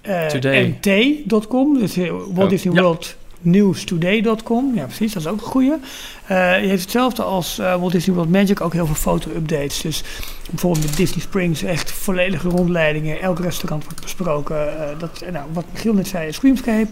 eh, 0.00 0.68
nt.com, 0.68 1.78
dus 1.78 1.96
Walt 1.96 2.38
Oh, 2.38 2.48
Disney 2.48 2.74
ja. 2.74 2.82
World 2.82 3.16
Newstoday.com. 3.40 4.74
Ja, 4.74 4.84
precies, 4.84 5.12
dat 5.12 5.22
is 5.22 5.28
ook 5.28 5.40
een 5.40 5.46
goede. 5.46 5.78
Eh, 6.26 6.62
je 6.62 6.68
heeft 6.68 6.82
hetzelfde 6.82 7.22
als 7.22 7.58
eh, 7.58 7.76
Walt 7.76 7.92
Disney 7.92 8.14
World 8.16 8.30
Magic, 8.30 8.60
ook 8.60 8.72
heel 8.72 8.86
veel 8.86 8.94
foto-updates. 8.94 9.80
Dus 9.80 10.02
bijvoorbeeld 10.50 10.84
met 10.86 10.96
Disney 10.96 11.20
Springs, 11.20 11.62
echt 11.62 11.92
volledige 11.92 12.48
rondleidingen. 12.48 13.20
Elk 13.20 13.38
restaurant 13.38 13.84
wordt 13.84 14.00
besproken. 14.00 14.78
Eh, 14.78 14.98
dat, 14.98 15.22
nou, 15.32 15.46
wat 15.52 15.64
Michiel 15.72 15.94
net 15.94 16.08
zei, 16.08 16.32
Screamscape. 16.32 16.88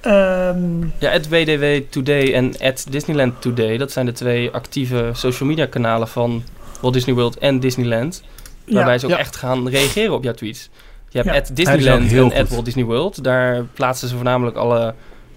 Ehm, 0.00 0.80
Ja, 0.98 1.12
at 1.12 1.28
WDW 1.28 1.64
Today 1.90 2.32
en 2.34 2.54
at 2.60 2.86
Disneyland 2.90 3.40
Today. 3.42 3.76
Dat 3.78 3.92
zijn 3.92 4.06
de 4.06 4.12
twee 4.12 4.50
actieve 4.50 5.10
social 5.12 5.48
media 5.48 5.66
kanalen 5.66 6.08
van 6.08 6.42
Walt 6.80 6.94
Disney 6.94 7.14
World 7.14 7.38
en 7.38 7.60
Disneyland. 7.60 8.22
Waarbij 8.66 8.92
ja, 8.92 8.98
ze 8.98 9.06
ook 9.06 9.12
Ja. 9.12 9.18
echt 9.18 9.36
gaan 9.36 9.68
reageren 9.68 10.14
op 10.14 10.24
jouw 10.24 10.32
tweets. 10.32 10.70
Je 11.08 11.18
hebt 11.18 11.30
Ja. 11.30 11.36
at 11.40 11.46
Hij 11.46 11.56
Disneyland 11.56 12.12
en 12.32 12.42
at. 12.42 12.48
Walt 12.48 12.64
Disney 12.64 12.84
World. 12.84 13.24
Daar 13.24 13.64
plaatsen 13.64 14.08
ze 14.08 14.14
voornamelijk 14.14 14.56
alle... 14.56 14.94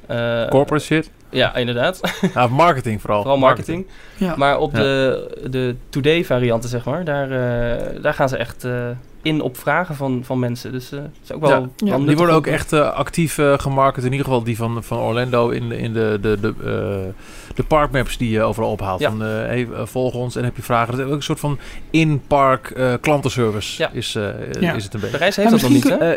eh, 0.07 0.47
Corporate 0.49 0.85
shit. 0.85 1.09
Ja, 1.29 1.55
inderdaad. 1.55 1.99
Ja, 2.33 2.47
marketing 2.47 3.01
vooral. 3.01 3.19
Vooral 3.21 3.37
marketing. 3.39 3.87
ja. 4.17 4.33
Maar 4.37 4.57
op 4.59 4.71
Ja. 4.75 4.79
de, 4.79 5.27
de 5.49 5.75
Today 5.89 6.25
varianten, 6.25 6.69
zeg 6.69 6.85
maar, 6.85 7.03
daar, 7.03 7.31
eh, 7.31 8.01
daar 8.01 8.13
gaan 8.13 8.29
ze 8.29 8.37
echt 8.37 8.63
eh, 8.63 8.87
in 9.21 9.41
op 9.41 9.57
vragen 9.57 9.95
van, 9.95 10.21
van 10.25 10.39
mensen. 10.39 10.71
Dus 10.71 10.91
eh, 10.91 10.99
dat 10.99 11.09
is 11.23 11.31
ook 11.31 11.41
wel, 11.41 11.67
Ja. 11.77 11.97
Die 11.97 12.15
worden 12.17 12.35
ook 12.35 12.47
echt 12.47 12.73
actief 12.73 13.37
eh, 13.37 13.53
gemarket. 13.57 14.03
In 14.03 14.11
ieder 14.11 14.25
geval 14.25 14.43
die 14.43 14.57
van, 14.57 14.83
van 14.83 14.97
Orlando 14.99 15.49
in, 15.49 15.69
de- 15.69 15.77
in 15.77 15.93
de, 15.93 16.17
de, 16.21 16.39
de, 16.39 16.53
eh, 16.59 17.55
de 17.55 17.63
parkmaps 17.63 18.17
die 18.17 18.29
je 18.29 18.41
overal 18.41 18.71
ophaalt. 18.71 18.99
Ja. 18.99 19.09
Van, 19.09 19.21
eh, 19.23 19.27
hey, 19.27 19.67
volg 19.83 20.13
ons 20.13 20.35
en 20.35 20.43
heb 20.43 20.55
je 20.55 20.61
vragen. 20.61 20.91
Dat 20.91 20.99
is 21.05 21.05
ook 21.11 21.17
een 21.17 21.23
soort 21.23 21.39
van 21.39 21.59
in-park 21.89 22.69
eh, 22.69 22.93
klantenservice 23.01 23.81
Ja. 23.81 23.89
is, 23.91 24.15
eh, 24.15 24.23
Ja. 24.59 24.73
is 24.73 24.83
het 24.83 24.93
een 24.93 24.99
beetje. 24.99 25.17
Parijs 25.17 25.35
heeft 25.35 25.51
dat 25.51 25.61
nog 25.61 25.69
niet, 25.71 25.89
hè? 25.89 26.15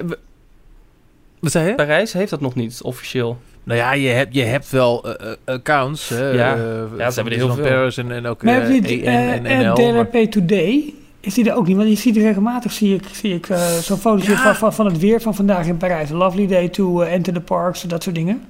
Wat 1.41 1.51
zei 1.53 1.69
je? 1.69 1.75
Parijs 1.75 2.13
heeft 2.13 2.31
dat 2.31 2.41
nog 2.41 2.55
niet, 2.55 2.81
officieel. 2.83 3.39
Nou 3.69 3.81
ja, 3.81 3.93
je 3.93 4.09
hebt, 4.09 4.35
je 4.35 4.43
hebt 4.43 4.71
wel 4.71 5.05
eh, 5.17 5.31
eh, 5.31 5.37
accounts. 5.55 6.09
Hè, 6.09 6.29
Ja. 6.31 6.55
eh, 6.55 6.61
Ja, 6.99 7.11
ze 7.11 7.15
hebben 7.21 7.33
er 7.33 7.45
heel 7.45 7.55
veel. 7.55 7.65
Paris 7.65 7.97
en, 7.97 8.11
en 8.13 8.27
ook 8.27 8.43
Maar 8.43 8.61
eh, 8.63 8.83
die 8.83 9.03
EN 9.05 9.47
en 9.47 9.63
NL. 9.63 9.93
maar- 9.93 10.09
DLRP 10.11 10.31
Today? 10.31 10.95
Is 11.21 11.35
die 11.35 11.51
er 11.51 11.57
ook 11.57 11.67
niet? 11.67 11.77
Want 11.77 11.89
je 11.89 11.95
ziet 11.97 12.17
regelmatig 12.17 12.73
zie 12.73 12.95
ik, 12.95 13.03
zie 13.13 13.35
ik 13.35 13.49
eh, 13.49 13.73
zo'n 13.73 13.99
fotootje 13.99 14.31
Ja. 14.33 14.37
van, 14.39 14.55
van, 14.57 14.73
van 14.75 14.87
het 14.87 14.99
weer 14.99 15.21
van 15.21 15.35
vandaag 15.35 15.67
in 15.67 15.77
Parijs. 15.77 16.11
A 16.11 16.15
lovely 16.15 16.47
day 16.47 16.69
to 16.69 17.01
enter 17.03 17.33
the 17.33 17.41
parks, 17.41 17.83
dat 17.83 18.03
soort 18.03 18.15
dingen. 18.15 18.43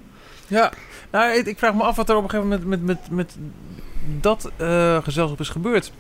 Ja, 0.47 0.73
nou, 1.11 1.39
ik, 1.39 1.47
ik 1.47 1.59
vraag 1.59 1.75
me 1.75 1.83
af 1.83 1.97
wat 1.97 2.09
er 2.09 2.17
op 2.17 2.23
een 2.23 2.31
gegeven 2.31 2.51
moment 2.51 2.85
met, 2.85 2.85
met, 2.87 2.99
met 3.11 3.37
dat 4.21 4.51
eh, 4.57 4.97
gezelschap 5.03 5.41
is 5.41 5.49
gebeurd. 5.49 5.93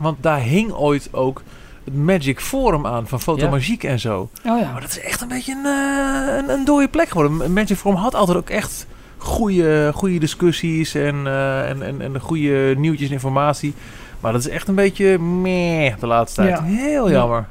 Want 0.00 0.22
daar 0.22 0.40
hing 0.40 0.72
ooit 0.72 1.08
ook 1.12 1.42
het 1.86 1.94
Magic 1.94 2.40
Forum 2.40 2.86
aan 2.86 3.08
van 3.08 3.20
Fotomagiek 3.20 3.84
en 3.84 4.00
zo. 4.00 4.28
Oh 4.46 4.60
ja. 4.60 4.72
Maar 4.72 4.80
dat 4.80 4.90
is 4.90 5.00
echt 5.00 5.20
een 5.20 5.28
beetje 5.28 5.52
een, 5.52 5.66
eh, 5.66 6.36
een, 6.36 6.50
een 6.58 6.64
dode 6.64 6.88
plek 6.88 7.08
geworden. 7.08 7.52
Magic 7.52 7.76
Forum 7.76 7.98
had 7.98 8.14
altijd 8.14 8.38
ook 8.38 8.50
echt 8.50 8.86
goede, 9.16 9.90
goede 9.94 10.18
discussies 10.18 10.94
en, 10.94 11.26
eh, 11.26 11.68
en, 11.70 11.82
en, 11.82 12.00
en 12.02 12.20
goede 12.20 12.74
nieuwtjes 12.78 13.08
en 13.08 13.14
informatie. 13.14 13.74
Maar 14.20 14.32
dat 14.32 14.40
is 14.40 14.48
echt 14.48 14.68
een 14.68 14.74
beetje 14.74 15.18
meh 15.18 15.94
de 16.00 16.06
laatste 16.06 16.40
tijd. 16.42 16.56
Ja. 16.58 16.62
Heel 16.64 17.06
Ja. 17.08 17.12
jammer. 17.14 17.46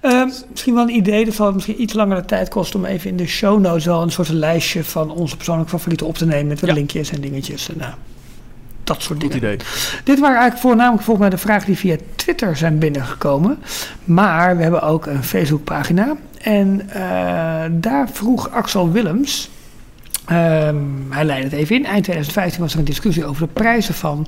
Ehm, 0.00 0.28
misschien 0.50 0.74
wel 0.74 0.82
een 0.82 0.94
idee, 0.94 1.24
dat 1.24 1.34
zal 1.34 1.46
het 1.46 1.54
misschien 1.54 1.82
iets 1.82 1.92
langere 1.92 2.24
tijd 2.24 2.48
kosten 2.48 2.80
om 2.80 2.86
even 2.86 3.10
in 3.10 3.16
de 3.16 3.26
show 3.26 3.60
notes 3.60 3.84
wel 3.84 4.02
een 4.02 4.10
soort 4.10 4.28
lijstje 4.28 4.84
van 4.84 5.10
onze 5.10 5.36
persoonlijke 5.36 5.70
favorieten 5.70 6.06
op 6.06 6.16
te 6.16 6.26
nemen 6.26 6.46
met 6.46 6.60
wat 6.60 6.68
Ja. 6.70 6.74
linkjes 6.76 7.10
en 7.10 7.20
dingetjes. 7.20 7.68
En, 7.68 7.74
nou, 7.78 7.92
dat 8.84 9.02
soort 9.02 9.22
Goed 9.22 9.32
dingen. 9.32 9.36
idee. 9.54 9.66
Dit 10.04 10.18
waren 10.18 10.36
eigenlijk 10.36 10.66
voornamelijk 10.66 11.02
volgens 11.02 11.26
mij 11.28 11.36
de 11.36 11.42
vragen 11.42 11.66
die 11.66 11.78
via 11.78 11.96
Twitter 12.16 12.56
zijn 12.56 12.78
binnengekomen. 12.78 13.58
Maar 14.04 14.56
we 14.56 14.62
hebben 14.62 14.82
ook 14.82 15.06
een 15.06 15.24
Facebookpagina. 15.24 16.12
En 16.40 16.88
eh, 16.88 17.64
daar 17.70 18.08
vroeg 18.12 18.50
Axel 18.50 18.90
Willems. 18.90 19.50
Ehm, 20.26 20.76
hij 21.10 21.24
leidde 21.24 21.48
het 21.48 21.58
even 21.58 21.76
in. 21.76 21.84
Eind 21.84 22.02
2015 22.04 22.60
was 22.62 22.72
er 22.72 22.78
een 22.78 22.84
discussie 22.84 23.24
over 23.26 23.46
de 23.46 23.52
prijzen 23.52 23.94
van 23.94 24.26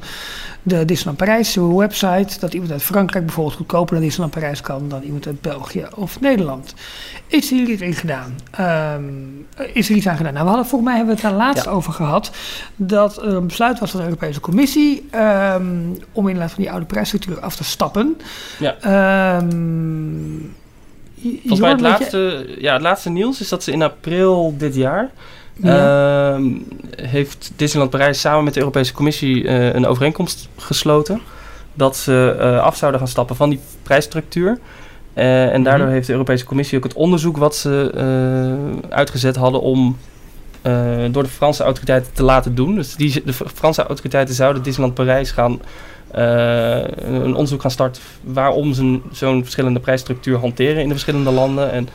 de 0.62 0.84
Disneyland 0.84 1.16
Parijs 1.16 1.55
website. 1.55 2.40
Dat 2.40 2.53
iemand 2.53 2.72
uit 2.72 2.82
Frankrijk 2.82 3.24
bijvoorbeeld 3.24 3.57
goedkoper 3.57 3.94
naar 3.94 4.03
Disneyland 4.03 4.34
Parijs 4.34 4.61
kan 4.61 4.88
dan 4.88 5.03
iemand 5.03 5.26
uit 5.26 5.40
België 5.40 5.86
of 5.94 6.20
Nederland. 6.20 6.74
Is 7.26 7.53
er 7.53 7.68
iets 7.68 7.82
in 7.82 7.94
gedaan? 7.94 8.34
Ehm, 8.51 9.03
is 9.72 9.88
er 9.88 9.94
iets 9.97 10.09
aan 10.09 10.16
gedaan? 10.16 10.32
Nou, 10.32 10.44
we 10.44 10.51
hadden 10.51 10.68
volgens 10.68 10.90
mij 10.90 10.99
hebben 10.99 11.16
we 11.16 11.20
het 11.22 11.30
daar 11.30 11.40
laatst 11.40 11.64
Ja. 11.64 11.70
over 11.70 11.92
gehad. 11.92 12.30
Dat 12.76 13.16
er 13.16 13.34
een 13.34 13.47
besluit 13.47 13.78
was 13.78 13.90
van 13.90 14.01
de 14.01 14.07
Europese 14.07 14.40
Commissie 14.40 15.07
ehm, 15.11 15.66
om 16.12 16.28
inderdaad 16.28 16.53
van 16.53 16.62
die 16.62 16.70
oude 16.70 16.86
prijsstructuur 16.86 17.40
af 17.40 17.57
te 17.57 17.64
stappen. 17.64 18.20
Ja. 18.59 18.76
Volgens 21.22 21.61
mij 21.61 21.70
het 21.70 21.80
laatste, 21.80 22.55
ja, 22.59 22.72
het 22.72 22.82
laatste 22.82 23.11
nieuws 23.11 23.40
is 23.40 23.49
dat 23.49 23.62
ze 23.62 23.72
in 23.72 23.82
april 23.82 24.55
dit 24.59 24.74
jaar... 24.74 25.11
Ja. 25.63 26.35
ehm, 26.35 26.45
heeft 27.03 27.53
Disneyland 27.57 27.91
Parijs 27.91 28.21
samen 28.21 28.45
met 28.45 28.55
de 28.55 28.61
Europese 28.61 28.93
Commissie 28.93 29.49
eh, 29.49 29.75
een 29.75 29.87
overeenkomst 29.87 30.49
gesloten. 30.57 31.21
Dat 31.75 31.97
ze 31.97 32.37
eh, 32.41 32.59
af 32.63 32.77
zouden 32.77 33.01
gaan 33.01 33.09
stappen 33.09 33.37
van 33.37 33.51
die 33.51 33.61
prijsstructuur. 33.83 34.59
Eh, 35.15 35.53
en 35.53 35.63
daardoor 35.63 35.85
Mhm. 35.87 35.95
heeft 35.95 36.07
de 36.07 36.13
Europese 36.13 36.45
Commissie 36.45 36.79
ook 36.79 36.85
het 36.85 36.95
onderzoek 36.95 37.37
wat 37.37 37.57
ze 37.57 37.91
uitgezet 38.89 39.37
hadden 39.37 39.61
om 39.61 39.97
door 41.11 41.23
de 41.23 41.29
Franse 41.29 41.63
autoriteiten 41.63 42.13
te 42.13 42.23
laten 42.23 42.55
doen. 42.55 42.75
Dus 42.75 42.95
die, 42.97 43.23
de 43.25 43.33
Franse 43.33 43.83
autoriteiten 43.87 44.35
zouden 44.35 44.63
Disneyland 44.63 44.95
Parijs 44.95 45.31
gaan 45.31 45.61
een 46.11 47.35
onderzoek 47.35 47.61
gaan 47.61 47.71
starten 47.71 48.03
waarom 48.23 48.73
ze 48.73 49.01
zo'n 49.13 49.43
verschillende 49.43 49.81
prijsstructuur 49.81 50.39
hanteren 50.39 50.77
in 50.83 50.87
de 50.87 50.93
verschillende 50.95 51.31
landen. 51.31 51.73
En 51.73 51.89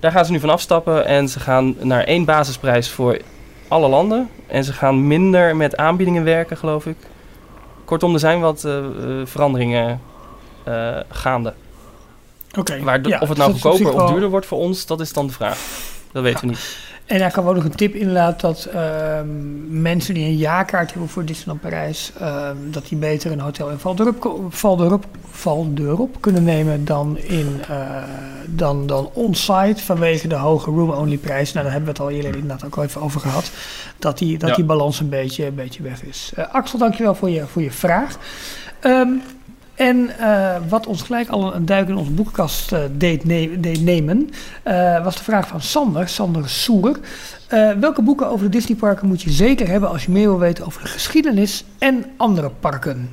daar 0.00 0.12
gaan 0.12 0.24
ze 0.24 0.32
nu 0.32 0.40
van 0.40 0.50
afstappen 0.50 1.06
en 1.06 1.28
ze 1.28 1.40
gaan 1.40 1.74
naar 1.78 2.04
één 2.04 2.24
basisprijs 2.24 2.90
voor 2.90 3.18
alle 3.68 3.88
landen. 3.88 4.30
En 4.46 4.64
ze 4.64 4.72
gaan 4.72 5.06
minder 5.06 5.56
met 5.56 5.76
aanbiedingen 5.76 6.24
werken, 6.24 6.56
geloof 6.56 6.86
ik. 6.86 6.96
Kortom, 7.84 8.12
er 8.12 8.20
zijn 8.20 8.40
wat 8.40 8.64
eh, 8.64 8.78
eh, 8.78 8.84
veranderingen 9.24 10.00
eh, 10.64 10.96
gaande. 11.08 11.54
Oké. 12.58 12.74
Ja, 12.74 12.94
of 12.94 13.28
het 13.28 13.28
dus 13.28 13.36
nou 13.36 13.52
zich 13.52 13.60
goedkoper 13.60 14.02
of 14.02 14.10
duurder 14.10 14.28
wordt 14.28 14.46
voor 14.46 14.58
ons, 14.58 14.86
dat 14.86 15.00
is 15.00 15.12
dan 15.12 15.26
de 15.26 15.32
vraag. 15.32 15.58
Dat 16.12 16.22
weten 16.22 16.40
we 16.40 16.46
niet. 16.46 16.87
En 17.08 17.18
daar 17.18 17.30
kan 17.32 17.46
ook 17.46 17.54
nog 17.54 17.64
een 17.64 17.74
tip 17.74 17.94
inderdaad 17.94 18.40
dat 18.40 18.64
ehm, 18.64 19.26
mensen 19.82 20.14
die 20.14 20.24
een 20.24 20.36
jaarkaart 20.36 20.90
hebben 20.90 21.08
voor 21.08 21.24
Disneyland 21.24 21.60
Parijs, 21.60 22.12
ehm, 22.20 22.56
dat 22.70 22.88
die 22.88 22.98
beter 22.98 23.32
een 23.32 23.40
hotel 23.40 23.70
in 23.70 23.78
Valdorp, 23.78 24.20
ko- 24.20 24.46
Valdorp, 24.50 25.04
Valdorp 25.30 26.16
kunnen 26.20 26.44
nemen 26.44 26.84
dan, 26.84 27.18
in, 27.18 27.60
eh, 27.68 28.02
dan, 28.46 28.86
dan 28.86 29.10
on-site 29.12 29.82
vanwege 29.84 30.28
de 30.28 30.34
hoge 30.34 30.70
room-only 30.70 31.16
prijs. 31.16 31.52
Nou, 31.52 31.64
daar 31.64 31.74
hebben 31.74 31.94
we 31.94 32.02
het 32.02 32.10
al 32.10 32.16
eerder 32.16 32.34
inderdaad 32.40 32.64
ook 32.64 32.76
al 32.76 32.82
even 32.82 33.00
over 33.00 33.20
gehad. 33.20 33.50
Dat 33.98 34.18
die, 34.18 34.38
dat 34.38 34.48
Ja. 34.48 34.54
die 34.54 34.64
balans 34.64 35.00
een 35.00 35.08
beetje, 35.08 35.46
een 35.46 35.54
beetje 35.54 35.82
weg 35.82 36.02
is. 36.02 36.32
Eh, 36.36 36.44
Axel, 36.54 36.78
dankjewel 36.78 37.14
voor 37.14 37.30
je, 37.30 37.46
voor 37.46 37.62
je 37.62 37.70
vraag. 37.70 38.16
Ehm, 38.80 39.08
en 39.78 40.18
eh, 40.18 40.56
wat 40.68 40.86
ons 40.86 41.02
gelijk 41.02 41.28
al 41.28 41.54
een 41.54 41.66
duik 41.66 41.88
in 41.88 41.96
onze 41.96 42.10
boekenkast 42.10 42.72
eh, 42.72 42.80
deed, 42.92 43.24
ne- 43.24 43.60
deed 43.60 43.80
nemen, 43.80 44.30
eh, 44.62 45.04
was 45.04 45.16
de 45.16 45.22
vraag 45.24 45.48
van 45.48 45.60
Sander, 45.60 46.08
Sander 46.08 46.48
Soer. 46.48 46.98
Welke 47.80 48.02
boeken 48.02 48.28
over 48.28 48.44
de 48.44 48.50
Disneyparken 48.50 49.08
moet 49.08 49.22
je 49.22 49.30
zeker 49.30 49.68
hebben 49.68 49.88
als 49.88 50.04
je 50.04 50.10
meer 50.10 50.28
wil 50.28 50.38
weten 50.38 50.66
over 50.66 50.82
de 50.82 50.88
geschiedenis 50.88 51.64
en 51.78 52.04
andere 52.16 52.50
parken? 52.50 53.10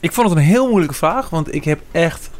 Ik 0.00 0.12
vond 0.12 0.28
het 0.28 0.38
een 0.38 0.44
heel 0.44 0.68
moeilijke 0.68 0.94
vraag, 0.94 1.30
want 1.30 1.54
ik 1.54 1.64
heb 1.64 1.80
echt 1.90 2.30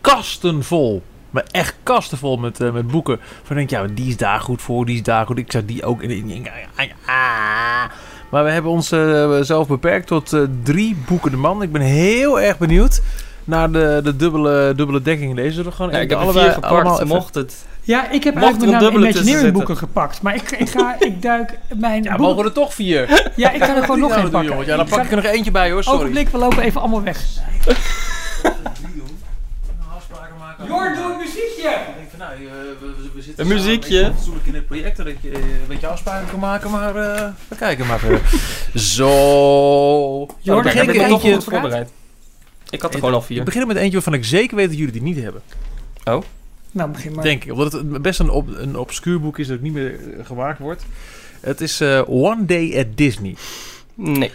kasten 0.00 0.64
vol. 0.64 1.02
Maar 1.30 1.44
echt 1.50 1.74
kasten 1.82 2.18
vol 2.18 2.36
met, 2.36 2.58
met 2.58 2.86
boeken. 2.86 3.18
Van 3.42 3.56
denk 3.56 3.70
ja, 3.70 3.86
die 3.94 4.08
is 4.08 4.16
daar 4.16 4.40
goed 4.40 4.62
voor, 4.62 4.86
die 4.86 4.94
is 4.94 5.02
daar 5.02 5.26
goed. 5.26 5.38
Ik 5.38 5.52
zou 5.52 5.64
die 5.64 5.84
ook 5.84 6.02
in. 6.02 6.46
ah. 7.06 7.84
Maar 8.28 8.44
we 8.44 8.50
hebben 8.50 8.70
ons 8.70 8.92
eh, 8.92 9.40
zelf 9.40 9.68
beperkt 9.68 10.06
tot 10.06 10.32
eh, 10.32 10.40
drie 10.62 10.96
boeken 11.06 11.30
de 11.30 11.36
man. 11.36 11.62
Ik 11.62 11.72
ben 11.72 11.80
heel 11.80 12.40
erg 12.40 12.58
benieuwd 12.58 13.02
naar 13.44 13.72
de, 13.72 14.00
de 14.04 14.16
dubbele, 14.16 14.72
dubbele 14.76 15.02
dekking. 15.02 15.34
Deze 15.34 15.64
er 15.64 15.72
gewoon 15.72 15.92
Ja, 15.92 15.98
ik 15.98 16.10
heb 16.10 16.18
allebei 16.18 16.44
vier 16.44 16.54
gepakt, 16.54 16.72
allemaal 16.72 17.06
mocht 17.06 17.34
het. 17.34 17.66
Ja, 17.82 18.10
ik 18.10 18.24
heb 18.24 18.34
Mocht 18.34 18.62
er 18.62 18.68
eigenlijk 18.68 18.94
een 18.94 19.00
Imagineering 19.00 19.52
boeken 19.52 19.76
gepakt. 19.76 20.22
Maar 20.22 20.34
ik, 20.34 20.50
ik, 20.50 20.70
ga, 20.70 20.96
ik 21.00 21.22
duik 21.22 21.58
mijn 21.76 22.02
Ja, 22.02 22.08
boeken... 22.08 22.26
mogen 22.26 22.44
er 22.44 22.52
toch 22.52 22.74
vier? 22.74 23.22
Ja, 23.36 23.50
ik 23.50 23.64
ga 23.64 23.76
er 23.76 23.82
gewoon 23.82 24.00
nog 24.00 24.10
één 24.10 24.24
we 24.24 24.30
pakken. 24.30 24.66
Ja, 24.66 24.76
dan 24.76 24.86
pak 24.86 25.04
ik 25.04 25.10
er 25.10 25.16
nog 25.16 25.24
eentje 25.24 25.50
bij 25.50 25.70
hoor, 25.70 25.82
sorry. 25.82 25.98
Ogenblik, 25.98 26.28
we 26.28 26.38
lopen 26.38 26.62
even 26.62 26.80
allemaal 26.80 27.02
weg. 27.02 27.24
Afspraken 29.96 30.36
maken. 30.38 30.66
Jor, 30.66 30.94
doe 30.94 31.12
een 31.12 31.18
muziekje! 31.18 31.70
Ik 31.70 31.94
denk 31.96 32.10
van, 32.10 32.18
nou, 32.18 32.30
eh, 33.36 33.44
we, 33.44 33.44
we, 33.44 33.48
we 33.48 33.54
Een 33.54 33.64
muziekje. 33.64 33.96
een 33.98 34.02
beetje 34.02 34.14
fatsoenlijk 34.14 34.46
in 34.46 34.54
het 34.54 34.66
project 34.66 34.96
dat 34.96 35.06
je 35.20 35.30
eh, 35.30 35.38
een 35.40 35.66
beetje 35.68 35.86
afspraken 35.86 36.28
kan 36.30 36.38
maken, 36.40 36.70
maar 36.70 36.96
eh, 36.96 37.28
we 37.48 37.56
kijken 37.56 37.86
maar 37.86 37.98
verder. 37.98 38.20
Zo. 38.74 39.06
Jor, 40.18 40.28
Dan 40.44 40.54
dan 40.54 40.62
begin 40.62 40.78
heb 40.78 40.88
ik 40.88 40.94
je 40.94 41.00
er 41.02 41.08
nog 41.08 41.22
eentje. 41.24 41.34
goed 41.34 41.52
voorbereid. 41.52 41.90
Ik 42.70 42.82
had 42.82 42.92
er 42.92 42.98
gewoon 42.98 43.14
al 43.14 43.22
vier. 43.22 43.38
Ik 43.38 43.44
begin 43.44 43.66
met 43.66 43.76
eentje 43.76 43.92
waarvan 43.92 44.14
ik 44.14 44.24
zeker 44.24 44.56
weet 44.56 44.68
dat 44.68 44.76
jullie 44.76 44.92
die 44.92 45.02
niet 45.02 45.22
hebben. 45.22 45.42
Nou, 46.72 46.90
begin 46.90 47.12
maar. 47.14 47.24
Denk 47.24 47.44
ik. 47.44 47.52
Omdat 47.52 47.72
het 47.72 48.02
best 48.02 48.20
een, 48.20 48.30
op, 48.30 48.48
een 48.56 48.76
obscuur 48.76 49.20
boek 49.20 49.38
is 49.38 49.46
dat 49.46 49.60
niet 49.60 49.72
meer 49.72 49.94
eh, 50.18 50.26
gemaakt 50.26 50.58
wordt. 50.58 50.84
Het 51.40 51.60
is 51.60 51.80
eh, 51.80 52.02
One 52.06 52.44
Day 52.44 52.78
at 52.78 52.86
Disney. 52.96 53.36
Nee. 53.94 54.32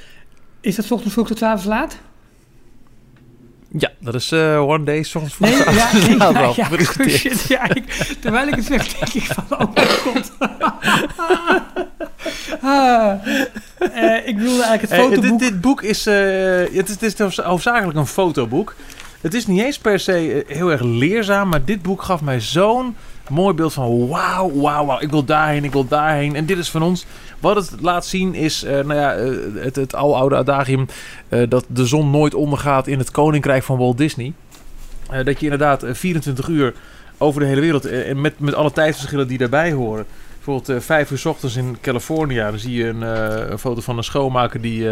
Is 0.62 0.76
dat 0.76 0.91
ochtends 0.91 1.14
vroeg 1.14 1.28
tot 1.28 1.41
avonds 1.43 1.66
laat? 1.66 1.97
Ja, 3.80 3.91
dat 3.99 4.15
is 4.15 4.32
eh, 4.32 4.67
One 4.69 4.84
Day, 4.84 5.03
s 5.03 5.15
ochtends 5.15 5.36
vroeg. 5.36 5.49
Nee, 5.65 5.76
ja, 5.76 5.89
nee, 5.93 6.17
ja, 6.17 6.51
ja, 6.55 7.09
shit, 7.09 7.41
ja, 7.47 7.69
ik- 7.74 8.15
terwijl 8.22 8.47
ik 8.47 8.55
het 8.55 8.65
zeg, 8.65 8.88
denk 8.88 9.13
ik 9.13 9.24
van, 9.24 9.59
oh 9.59 9.74
mijn 9.74 9.88
god. 9.88 10.32
Ah, 12.61 13.13
eh, 13.93 14.28
ik 14.28 14.38
bedoelde 14.38 14.63
eigenlijk 14.63 14.82
het 14.82 14.91
Eh, 14.91 14.97
dit, 15.09 15.15
fotoboek. 15.15 15.39
dit 15.39 15.61
boek 15.61 15.82
is, 15.82 16.05
eh, 16.07 16.15
het 16.74 16.89
is, 16.89 16.93
het 16.99 17.01
is 17.01 17.17
hoofd- 17.19 17.38
hoofdzakelijk 17.38 17.97
een 17.97 18.05
fotoboek. 18.07 18.76
Het 19.22 19.34
is 19.34 19.47
niet 19.47 19.61
eens 19.61 19.78
per 19.78 19.99
se 19.99 20.43
heel 20.47 20.72
erg 20.72 20.82
leerzaam, 20.82 21.49
maar 21.49 21.65
dit 21.65 21.82
boek 21.82 22.01
gaf 22.01 22.22
mij 22.22 22.39
zo'n 22.39 22.95
mooi 23.30 23.53
beeld 23.53 23.74
van 23.74 24.07
wauw, 24.07 24.51
wauw, 24.51 24.86
wauw, 24.86 24.99
ik 24.99 25.09
wil 25.09 25.24
daarheen, 25.24 25.63
ik 25.63 25.72
wil 25.72 25.88
daarheen. 25.88 26.36
En 26.36 26.45
dit 26.45 26.57
is 26.57 26.69
van 26.69 26.82
ons. 26.82 27.05
Wat 27.39 27.55
het 27.55 27.82
laat 27.82 28.05
zien 28.05 28.34
is, 28.34 28.63
eh, 28.63 28.74
nou 28.74 28.93
ja, 28.93 29.13
eh, 29.13 29.32
het, 29.55 29.76
het 29.76 29.95
aloude 29.95 30.36
adagium 30.36 30.86
eh, 31.30 31.49
dat 31.49 31.65
de 31.67 31.86
zon 31.86 32.11
nooit 32.11 32.34
ondergaat 32.34 32.88
in 32.88 32.97
het 32.97 33.11
koninkrijk 33.11 33.63
van 33.63 33.78
Walt 33.78 33.97
Disney. 33.97 34.34
Dat 35.24 35.39
je 35.39 35.43
inderdaad 35.43 35.84
eh, 35.84 35.93
24 35.93 36.47
uur 36.47 36.74
over 37.17 37.41
de 37.41 37.47
hele 37.47 37.61
wereld, 37.61 37.86
en 37.86 38.22
met, 38.22 38.39
met 38.39 38.53
alle 38.53 38.72
tijdsverschillen 38.72 39.28
die 39.28 39.38
daarbij 39.38 39.72
horen. 39.72 40.05
Bijvoorbeeld 40.36 40.84
vijf 40.84 41.11
uur 41.11 41.17
's 41.17 41.26
ochtends 41.26 41.55
in 41.55 41.78
Californië, 41.82 42.36
dan 42.36 42.59
zie 42.59 42.74
je 42.74 42.88
een, 42.88 43.01
een 43.51 43.59
foto 43.59 43.82
van 43.82 43.97
een 43.97 44.03
schoonmaker 44.03 44.61
die 44.61 44.84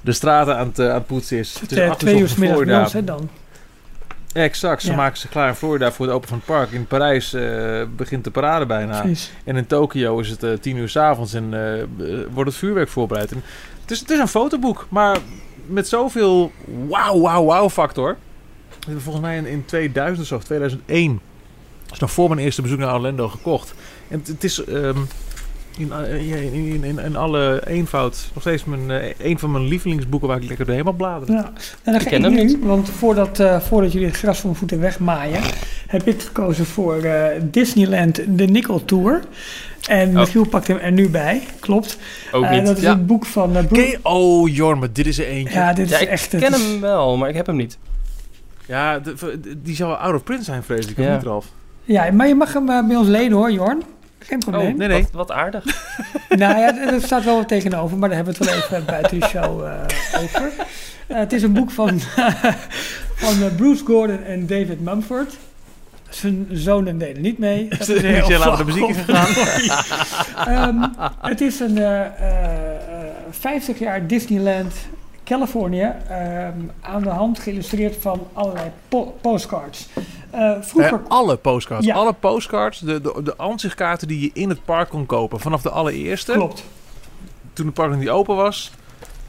de 0.00 0.12
straten 0.12 0.56
aan 0.56 0.66
het, 0.66 0.80
aan 0.80 0.94
het 0.94 1.06
poetsen 1.06 1.38
is. 1.38 1.58
Het, 1.60 1.72
is 1.72 1.96
twee 1.96 2.18
uur 2.18 2.34
middags 2.38 2.92
bij 2.92 3.04
Exact, 4.32 4.82
ze 4.82 4.90
Ja. 4.90 4.96
maken 4.96 5.18
ze 5.18 5.28
klaar 5.28 5.48
in 5.48 5.54
Florida 5.54 5.92
voor 5.92 6.06
het 6.06 6.14
open 6.14 6.28
van 6.28 6.36
het 6.36 6.46
park. 6.46 6.70
In 6.70 6.86
Parijs 6.86 7.32
eh, 7.32 7.82
begint 7.96 8.24
de 8.24 8.30
parade 8.30 8.66
bijna. 8.66 9.00
Precies. 9.00 9.32
En 9.44 9.56
in 9.56 9.66
Tokio 9.66 10.18
is 10.18 10.28
het 10.28 10.42
eh, 10.42 10.52
tien 10.52 10.76
uur 10.76 10.88
's 10.88 10.96
avonds 10.96 11.34
en 11.34 11.54
eh, 11.54 11.84
wordt 12.32 12.50
het 12.50 12.58
vuurwerk 12.58 12.88
voorbereid. 12.88 13.32
En 13.32 13.42
het, 13.80 13.90
is, 13.90 14.00
het 14.00 14.10
is 14.10 14.18
een 14.18 14.28
fotoboek, 14.28 14.86
maar 14.88 15.18
met 15.66 15.88
zoveel 15.88 16.52
wauw, 16.88 17.20
wauw, 17.20 17.44
wauw 17.44 17.70
factor. 17.70 18.16
Volgens 18.96 19.24
mij 19.24 19.36
in, 19.36 19.46
in 19.46 19.64
2000 19.64 20.20
of 20.20 20.26
zo, 20.26 20.36
of 20.36 20.44
2001, 20.44 21.20
is 21.92 21.98
nog 21.98 22.10
voor 22.10 22.28
mijn 22.28 22.40
eerste 22.40 22.62
bezoek 22.62 22.78
naar 22.78 22.94
Orlando 22.94 23.28
gekocht. 23.28 23.74
En 24.08 24.18
het, 24.18 24.28
het 24.28 24.44
is 24.44 24.64
ehm, 24.64 24.98
in, 25.78 25.92
eh, 25.92 26.32
in, 26.32 26.52
in, 26.52 26.84
in, 26.84 26.98
in 26.98 27.16
alle 27.16 27.62
eenvoud 27.66 28.30
nog 28.34 28.42
steeds 28.42 28.64
mijn, 28.64 28.90
eh, 28.90 29.14
een 29.18 29.38
van 29.38 29.50
mijn 29.50 29.64
lievelingsboeken 29.68 30.28
waar 30.28 30.36
ik 30.42 30.48
lekker 30.48 30.66
doorheen 30.66 30.84
mag 30.84 30.96
bladeren. 30.96 31.34
Ja. 31.34 31.42
Dan 31.82 31.94
ga 31.94 32.00
Ik 32.00 32.00
ik, 32.02 32.08
ken 32.08 32.22
hem 32.22 32.32
nu, 32.34 32.44
niet. 32.44 32.58
want 32.64 32.88
voordat, 32.90 33.40
eh, 33.40 33.60
voordat 33.60 33.92
jullie 33.92 34.06
het 34.06 34.16
gras 34.16 34.36
van 34.38 34.46
mijn 34.48 34.58
voeten 34.58 34.80
wegmaaien, 34.80 35.40
heb 35.86 36.06
ik 36.06 36.22
gekozen 36.22 36.66
voor 36.66 36.96
eh, 37.02 37.40
Disneyland 37.42 38.20
de 38.38 38.44
Nickel 38.44 38.84
Tour. 38.84 39.20
En 39.88 40.08
Oh. 40.08 40.14
Michiel 40.14 40.46
pakt 40.46 40.66
hem 40.66 40.76
er 40.78 40.92
nu 40.92 41.08
bij, 41.08 41.42
klopt. 41.60 41.98
Ook 42.32 42.50
niet. 42.50 42.66
dat 42.66 42.76
is 42.76 42.82
Ja. 42.82 42.90
het 42.90 43.06
boek 43.06 43.26
van 43.26 43.56
uh, 43.56 43.94
oh 44.02 44.54
Jorn, 44.54 44.78
maar 44.78 44.92
dit 44.92 45.06
is 45.06 45.18
er 45.18 45.26
eentje. 45.26 45.54
Ja, 45.58 45.72
dit 45.72 45.88
ja, 45.88 45.96
is 45.96 46.02
ik 46.02 46.08
echt... 46.08 46.32
het 46.32 46.40
ken 46.40 46.52
is- 46.54 46.62
hem 46.66 46.80
wel, 46.80 47.16
maar 47.16 47.28
ik 47.28 47.34
heb 47.34 47.46
hem 47.46 47.56
niet. 47.56 47.78
Ja, 48.66 48.98
de- 48.98 49.14
de- 49.42 49.62
die 49.62 49.74
zou 49.74 49.96
out 49.98 50.14
of 50.14 50.22
print 50.24 50.44
zijn, 50.44 50.62
vrees 50.62 50.86
ik. 50.86 50.98
Of 50.98 51.04
Ja. 51.04 51.14
niet, 51.14 51.22
Ralf? 51.22 51.46
Ja, 51.84 52.10
maar 52.12 52.28
je 52.28 52.34
mag 52.34 52.52
hem 52.52 52.66
bij 52.66 52.96
ons 52.96 53.08
lenen 53.08 53.32
hoor, 53.36 53.52
Jorn. 53.52 53.82
Geen 54.28 54.38
probleem. 54.38 54.76
nee, 54.76 54.88
nee. 54.88 55.02
Wat, 55.02 55.10
wat 55.12 55.30
aardig. 55.30 55.64
Nou 56.28 56.58
ja, 56.58 56.78
er 56.78 57.02
staat 57.02 57.24
wel 57.24 57.36
wat 57.36 57.48
tegenover, 57.48 57.98
maar 57.98 58.08
daar 58.08 58.16
hebben 58.16 58.34
we 58.38 58.44
het 58.44 58.54
wel 58.54 58.62
even 58.62 58.84
buiten 58.84 59.20
de 59.20 59.26
show 59.26 59.66
eh, 59.66 60.22
over. 60.22 60.52
Eh, 61.08 61.18
het 61.18 61.32
is 61.32 61.42
een 61.42 61.52
boek 61.52 61.70
van, 61.70 62.00
van 63.24 63.42
eh, 63.42 63.54
Bruce 63.56 63.84
Gordon 63.84 64.24
en 64.24 64.46
David 64.46 64.80
Mumford. 64.80 65.36
Zijn 66.08 66.46
zonen 66.50 66.98
deden 66.98 67.22
niet 67.22 67.38
mee. 67.38 67.68
Dat 67.68 67.88
is 67.88 68.02
heel 68.02 68.56
de 68.56 68.64
muziek 68.64 68.96
gaan. 68.96 69.26
Ehm, 70.54 70.88
het 71.20 71.40
is 71.40 71.60
een 71.60 71.78
eh, 71.78 72.00
50 73.30 73.78
jaar 73.78 74.06
Disneyland 74.06 74.74
Californië. 75.28 75.92
ehm, 76.08 76.52
aan 76.80 77.02
de 77.02 77.08
hand 77.08 77.38
geïllustreerd 77.38 77.96
van 78.00 78.26
allerlei 78.32 78.70
po- 78.88 79.14
postcards. 79.20 79.88
Eh, 80.30 80.52
vroeger 80.60 80.92
Eh, 81.04 81.08
alle 81.08 81.36
postcards. 81.36 81.86
Ja. 81.86 81.94
Alle 81.94 82.12
postcards, 82.12 82.78
de, 82.78 83.00
de, 83.00 83.20
de 83.24 83.36
ansichtkaarten 83.36 84.08
die 84.08 84.20
je 84.20 84.30
in 84.32 84.48
het 84.48 84.64
park 84.64 84.88
kon 84.88 85.06
kopen. 85.06 85.40
Vanaf 85.40 85.62
de 85.62 85.70
allereerste, 85.70 86.32
klopt. 86.32 86.64
toen 87.52 87.66
het 87.66 87.74
park 87.74 87.90
nog 87.90 87.98
niet 87.98 88.08
open 88.08 88.36
was. 88.36 88.70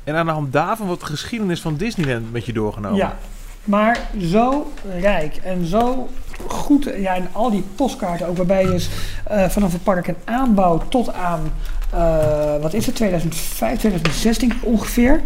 En 0.04 0.16
aan 0.16 0.26
de 0.26 0.32
hand 0.32 0.54
daarvan 0.54 0.86
wordt 0.88 1.02
de 1.02 1.08
geschiedenis 1.08 1.62
van 1.62 1.76
Disneyland 1.76 2.32
met 2.32 2.46
je 2.46 2.54
doorgenomen. 2.54 2.98
Ja, 2.98 3.18
maar 3.64 4.00
zo 4.22 4.72
rijk 5.00 5.36
en 5.36 5.66
zo 5.66 6.10
goed. 6.48 6.84
Ja, 6.98 7.16
en 7.16 7.28
al 7.32 7.50
die 7.52 7.64
postkaarten 7.76 8.28
ook, 8.28 8.38
waarbij 8.38 8.62
je 8.62 8.70
dus 8.72 8.90
eh, 9.24 9.50
vanaf 9.50 9.72
het 9.72 9.84
park 9.84 10.08
een 10.08 10.16
aanbouw 10.26 10.82
tot 10.90 11.14
aan, 11.14 11.52
eh, 11.94 12.62
wat 12.62 12.74
is 12.74 12.86
het, 12.86 12.96
2005, 12.96 13.78
2006 13.78 14.38
denk 14.38 14.54
ik 14.54 14.66
ongeveer. 14.66 15.22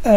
Eh 0.00 0.12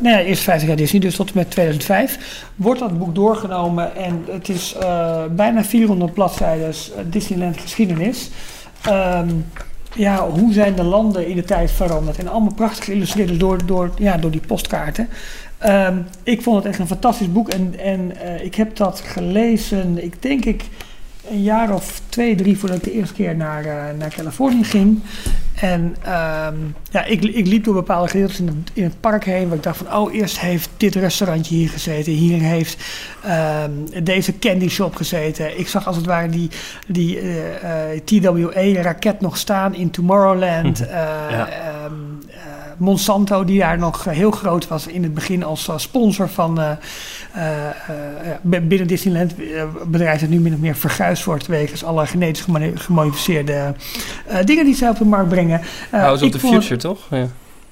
nou 0.00 0.08
ja, 0.08 0.20
eerst 0.20 0.42
50 0.42 0.68
jaar 0.68 0.76
Disney, 0.76 1.00
dus 1.00 1.16
tot 1.16 1.26
en 1.26 1.32
met 1.36 1.50
2005. 1.50 2.44
Wordt 2.56 2.80
dat 2.80 2.98
boek 2.98 3.14
doorgenomen 3.14 3.96
en 3.96 4.24
het 4.30 4.48
is 4.48 4.74
eh, 4.80 5.22
bijna 5.30 5.64
400 5.64 6.12
bladzijden 6.14 6.74
Disneyland 7.04 7.56
geschiedenis. 7.60 8.30
Ehm, 8.82 9.28
ja, 9.94 10.28
hoe 10.28 10.52
zijn 10.52 10.74
de 10.74 10.82
landen 10.82 11.26
in 11.26 11.36
de 11.36 11.44
tijd 11.44 11.70
veranderd? 11.70 12.18
En 12.18 12.28
allemaal 12.28 12.54
prachtig 12.54 12.84
geïllustreerd 12.84 13.40
door, 13.40 13.66
door, 13.66 13.90
ja, 13.98 14.16
door 14.16 14.30
die 14.30 14.40
postkaarten. 14.46 15.08
Ehm, 15.58 15.96
ik 16.22 16.42
vond 16.42 16.56
het 16.56 16.66
echt 16.66 16.78
een 16.78 16.86
fantastisch 16.86 17.32
boek 17.32 17.48
en, 17.48 17.78
en 17.78 18.12
ik 18.44 18.54
heb 18.54 18.76
dat 18.76 19.00
gelezen, 19.00 20.04
ik 20.04 20.22
denk 20.22 20.44
ik 20.44 20.64
een 21.30 21.42
jaar 21.42 21.74
of 21.74 22.00
twee, 22.08 22.34
drie 22.34 22.58
voordat 22.58 22.78
ik 22.78 22.84
de 22.84 22.92
eerste 22.92 23.14
keer 23.14 23.36
naar, 23.36 23.64
eh, 23.64 23.82
naar 23.98 24.14
Californië 24.16 24.64
ging. 24.64 25.00
En 25.60 25.96
ehm, 26.02 26.54
ja, 26.90 27.04
ik, 27.04 27.24
ik 27.24 27.46
liep 27.46 27.64
door 27.64 27.74
bepaalde 27.74 28.08
gedeeltes 28.08 28.40
in 28.40 28.46
het, 28.46 28.56
in 28.72 28.82
het 28.84 29.00
park 29.00 29.24
heen, 29.24 29.48
waar 29.48 29.56
ik 29.56 29.62
dacht 29.62 29.76
van, 29.76 29.94
oh, 29.96 30.14
eerst 30.14 30.40
heeft 30.40 30.70
dit 30.76 30.94
restaurantje 30.94 31.54
hier 31.54 31.68
gezeten, 31.68 32.12
hier 32.12 32.40
heeft 32.40 32.84
ehm, 33.24 33.70
deze 34.02 34.38
candy 34.38 34.68
shop 34.68 34.94
gezeten. 34.96 35.58
Ik 35.58 35.68
zag 35.68 35.86
als 35.86 35.96
het 35.96 36.06
ware 36.06 36.28
die, 36.28 36.50
die 36.86 37.18
eh, 37.20 37.92
eh, 37.92 38.00
TWA-raket 38.04 39.20
nog 39.20 39.36
staan 39.36 39.74
in 39.74 39.90
Tomorrowland. 39.90 40.80
Eh, 40.90 40.96
Ja. 41.30 41.48
ehm, 41.48 41.84
eh, 41.84 41.90
Monsanto, 42.80 43.44
die 43.44 43.58
daar 43.58 43.78
nog 43.78 44.06
eh, 44.06 44.12
heel 44.14 44.30
groot 44.30 44.68
was 44.68 44.86
in 44.86 45.02
het 45.02 45.14
begin 45.14 45.44
als 45.44 45.68
sponsor 45.76 46.28
van 46.28 46.60
eh, 46.60 46.70
eh, 47.32 48.32
binnen 48.42 48.86
Disneyland. 48.86 49.34
bedrijf 49.86 50.20
dat 50.20 50.28
nu 50.28 50.40
min 50.40 50.54
of 50.54 50.58
meer 50.58 50.74
verguisd 50.76 51.24
wordt 51.24 51.46
wegens 51.46 51.84
alle 51.84 52.06
genetisch 52.06 52.46
gemodificeerde 52.74 53.74
dingen 54.44 54.64
die 54.64 54.74
zij 54.74 54.88
op 54.88 54.98
de 54.98 55.04
markt 55.04 55.28
brengen. 55.28 55.60
House 55.90 56.24
of 56.24 56.26
ik 56.26 56.32
the 56.32 56.38
vond 56.38 56.54
het- 56.54 56.62
Future, 56.64 56.80
toch? 56.80 57.06
Ja. 57.10 57.26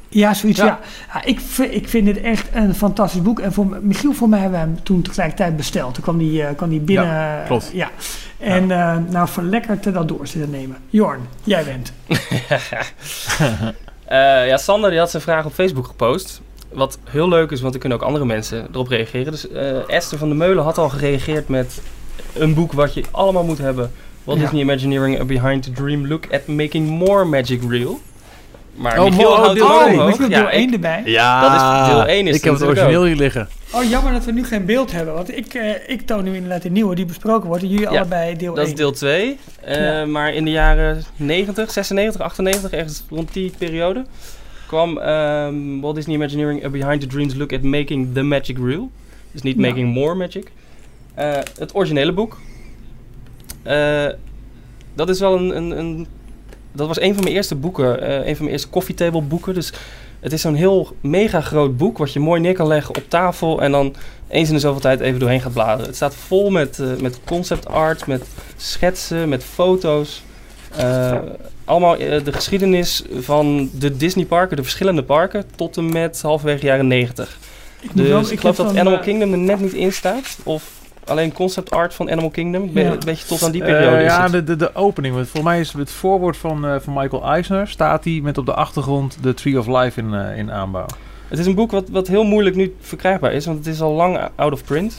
ja, 0.08 0.34
zoiets. 0.34 0.58
Ja. 0.58 0.64
Ja. 0.66 0.78
Ja, 1.14 1.24
ik, 1.24 1.40
ik 1.70 1.88
vind 1.88 2.04
dit 2.06 2.20
echt 2.20 2.46
een 2.52 2.74
fantastisch 2.74 3.22
boek. 3.22 3.40
En 3.40 3.52
voor 3.52 3.78
Michiel, 3.82 4.12
voor 4.12 4.28
mij 4.28 4.40
hebben 4.40 4.60
we 4.60 4.66
hem 4.66 4.82
toen 4.82 5.02
tegelijkertijd 5.02 5.56
besteld. 5.56 5.94
Toen 5.94 6.02
kwam 6.02 6.18
die, 6.18 6.54
kwam 6.54 6.68
die 6.68 6.80
binnen. 6.80 7.06
Ja, 7.06 7.42
klopt. 7.46 7.70
ja. 7.72 7.90
En 8.38 8.66
nou, 9.10 9.28
verlekkerd 9.28 9.82
te 9.82 9.92
dat 9.92 10.08
door 10.08 10.26
zitten 10.26 10.50
nemen. 10.50 10.76
Jorn, 10.90 11.20
jij 11.44 11.64
bent. 11.64 11.92
Eh, 14.08 14.46
ja, 14.46 14.56
Sander 14.56 14.90
die 14.90 14.98
had 14.98 15.10
zijn 15.10 15.22
vraag 15.22 15.44
op 15.44 15.52
Facebook 15.52 15.86
gepost. 15.86 16.40
Wat 16.72 16.98
heel 17.04 17.28
leuk 17.28 17.50
is, 17.50 17.60
want 17.60 17.74
er 17.74 17.80
kunnen 17.80 17.98
ook 17.98 18.04
andere 18.04 18.24
mensen 18.24 18.68
erop 18.72 18.88
reageren. 18.88 19.32
Dus 19.32 19.48
eh, 19.48 19.88
Esther 19.88 20.18
van 20.18 20.28
der 20.28 20.36
Meulen 20.36 20.64
had 20.64 20.78
al 20.78 20.88
gereageerd 20.88 21.48
met 21.48 21.80
een 22.34 22.54
boek 22.54 22.72
wat 22.72 22.94
je 22.94 23.04
allemaal 23.10 23.44
moet 23.44 23.58
hebben. 23.58 23.92
Walt 24.24 24.38
Ja. 24.38 24.44
Disney 24.44 24.62
Imagineering 24.62 25.20
A 25.20 25.24
Behind 25.24 25.62
the 25.62 25.72
Dream 25.72 26.06
Look 26.06 26.24
at 26.32 26.46
Making 26.46 26.88
More 26.88 27.24
Magic 27.24 27.60
Real. 27.68 28.00
Maar 28.78 28.98
Oh, 28.98 29.04
Michiel 29.04 29.28
oh, 29.28 29.36
houdt 29.38 29.54
deel 29.54 29.64
Oh, 29.66 29.86
omhoog. 29.86 30.08
Michiel, 30.08 30.28
Ja, 30.28 30.38
deel 30.40 30.50
1 30.50 30.66
ik- 30.68 30.72
erbij. 30.74 31.02
Ja, 31.04 31.40
Dat 31.40 31.52
is 31.86 31.88
deel 31.94 32.06
één 32.06 32.26
is 32.26 32.36
Ik 32.36 32.44
heb 32.44 32.52
het 32.52 32.62
origineel 32.62 33.04
hier 33.04 33.16
liggen. 33.16 33.48
Oh, 33.72 33.84
jammer 33.84 34.12
dat 34.12 34.24
we 34.24 34.32
nu 34.32 34.44
geen 34.44 34.64
beeld 34.64 34.92
hebben. 34.92 35.14
Want 35.14 35.36
ik, 35.36 35.54
eh, 35.54 35.70
ik 35.88 36.00
toon 36.06 36.24
nu 36.24 36.34
inderdaad 36.34 36.62
de 36.62 36.70
nieuwe 36.70 36.94
die 36.94 37.04
besproken 37.04 37.48
wordt. 37.48 37.62
En 37.62 37.68
jullie 37.68 37.90
Ja, 37.90 37.98
allebei 37.98 38.36
deel 38.36 38.48
1. 38.48 38.54
Dat 38.56 38.66
is 38.66 38.74
deel 38.74 38.92
2. 38.92 39.38
Ja. 39.66 40.06
Maar 40.06 40.34
in 40.34 40.44
de 40.44 40.50
jaren 40.50 41.02
90, 41.16 41.70
96, 41.70 42.20
98, 42.20 42.70
ergens 42.70 43.04
rond 43.10 43.32
die 43.32 43.52
periode, 43.58 44.04
kwam 44.66 44.98
ehm, 44.98 45.80
Walt 45.80 45.94
Disney 45.94 46.14
Imagineering 46.16 46.64
A 46.64 46.68
Behind 46.68 47.00
the 47.00 47.06
Dreams 47.06 47.34
Look 47.34 47.52
at 47.52 47.62
Making 47.62 48.14
the 48.14 48.22
Magic 48.22 48.56
Real. 48.58 48.90
Dus 49.32 49.42
niet 49.42 49.56
Ja. 49.56 49.60
Making 49.66 49.94
More 49.94 50.14
Magic. 50.14 50.50
Eh, 51.14 51.32
het 51.58 51.74
originele 51.74 52.12
boek. 52.12 52.38
Eh, 53.62 54.06
dat 54.94 55.08
is 55.08 55.20
wel 55.20 55.36
een, 55.36 55.56
een, 55.56 55.78
een... 55.78 56.06
Dat 56.78 56.86
was 56.86 57.00
een 57.00 57.14
van 57.14 57.22
mijn 57.22 57.34
eerste 57.36 57.54
boeken. 57.54 58.00
eh, 58.02 58.14
een 58.14 58.34
van 58.36 58.44
mijn 58.44 58.50
eerste 58.50 58.68
coffee 58.70 58.94
table 58.94 59.20
boeken. 59.22 59.54
Dus 59.54 59.72
het 60.20 60.32
is 60.32 60.40
zo'n 60.40 60.54
heel 60.54 60.88
mega 61.00 61.40
groot 61.40 61.76
boek 61.76 61.98
wat 61.98 62.12
je 62.12 62.20
mooi 62.20 62.40
neer 62.40 62.54
kan 62.54 62.66
leggen 62.66 62.96
op 62.96 63.04
tafel 63.08 63.62
en 63.62 63.70
dan 63.72 63.94
eens 64.28 64.48
in 64.48 64.54
de 64.54 64.60
zoveel 64.60 64.80
tijd 64.80 65.00
even 65.00 65.20
doorheen 65.20 65.40
gaat 65.40 65.52
bladeren. 65.52 65.86
Het 65.86 65.96
staat 65.96 66.14
vol 66.14 66.50
met, 66.50 66.78
eh, 66.78 66.86
met 67.00 67.20
concept 67.24 67.66
art, 67.68 68.06
met 68.06 68.22
schetsen, 68.56 69.28
met 69.28 69.44
foto's. 69.44 70.22
Eh, 70.76 71.18
allemaal 71.64 71.96
de 71.98 72.32
geschiedenis 72.32 73.02
van 73.20 73.70
de 73.72 73.96
Disney 73.96 74.24
parken, 74.24 74.56
de 74.56 74.62
verschillende 74.62 75.02
parken, 75.02 75.44
tot 75.56 75.76
en 75.76 75.92
met 75.92 76.20
halverwege 76.22 76.64
jaren 76.66 76.86
90. 76.86 77.38
Ik, 77.80 77.88
moet 77.94 77.96
Dus 77.96 78.08
wel- 78.08 78.30
ik 78.32 78.40
geloof 78.40 78.56
dat 78.56 78.76
Animal 78.76 78.98
Kingdom 78.98 79.32
er 79.32 79.38
net 79.38 79.60
niet 79.60 79.72
in 79.72 79.92
staat. 79.92 80.36
Of 80.42 80.70
alleen 81.08 81.32
concept 81.32 81.70
art 81.70 81.94
van 81.94 82.10
Animal 82.10 82.30
Kingdom. 82.30 82.72
Be- 82.72 82.80
Ja. 82.80 82.90
Een 82.92 82.98
beetje 83.04 83.26
tot 83.26 83.42
aan 83.42 83.50
die 83.50 83.62
periode 83.62 83.96
Eh, 83.96 84.04
is 84.04 84.12
ja, 84.12 84.22
het. 84.22 84.32
de, 84.32 84.44
de, 84.44 84.56
de 84.56 84.74
opening. 84.74 85.14
Want 85.14 85.26
Volgens 85.28 85.52
mij 85.52 85.60
is 85.60 85.72
het 85.72 85.90
voorwoord 85.90 86.36
van, 86.36 86.66
eh, 86.66 86.74
van 86.80 86.92
Michael 86.92 87.24
Eisner. 87.24 87.68
Staat 87.68 88.04
hij 88.04 88.20
met 88.22 88.38
op 88.38 88.46
de 88.46 88.54
achtergrond 88.54 89.18
de 89.22 89.34
Tree 89.34 89.58
of 89.58 89.66
Life 89.66 90.00
in, 90.00 90.14
eh, 90.14 90.38
in 90.38 90.52
aanbouw. 90.52 90.86
Het 91.28 91.38
is 91.38 91.46
een 91.46 91.54
boek 91.54 91.70
wat, 91.70 91.88
wat 91.90 92.06
heel 92.08 92.24
moeilijk 92.24 92.56
nu 92.56 92.74
verkrijgbaar 92.80 93.32
is, 93.32 93.46
want 93.46 93.58
het 93.58 93.66
is 93.66 93.80
al 93.80 93.92
lang 93.92 94.18
out 94.36 94.52
of 94.52 94.64
print. 94.64 94.98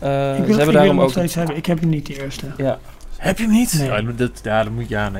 Eh, 0.00 0.30
ik 0.30 0.36
ze 0.36 0.40
wil, 0.42 0.50
ik 0.50 0.56
hebben 0.56 0.74
daarom 0.74 0.94
nog 0.96 1.04
ook... 1.04 1.10
steeds 1.10 1.34
hebben. 1.34 1.56
Ik 1.56 1.66
heb 1.66 1.80
hem 1.80 1.88
niet 1.88 2.06
de 2.06 2.22
eerste. 2.22 2.46
Ja. 2.56 2.78
Heb 3.16 3.38
je 3.38 3.44
hem 3.44 3.52
niet? 3.52 3.74
Nee. 3.78 3.88
Ja, 3.88 4.02
dat, 4.16 4.30
ja, 4.42 4.62
dat 4.62 4.72
moet 4.72 4.88
ja. 4.88 5.10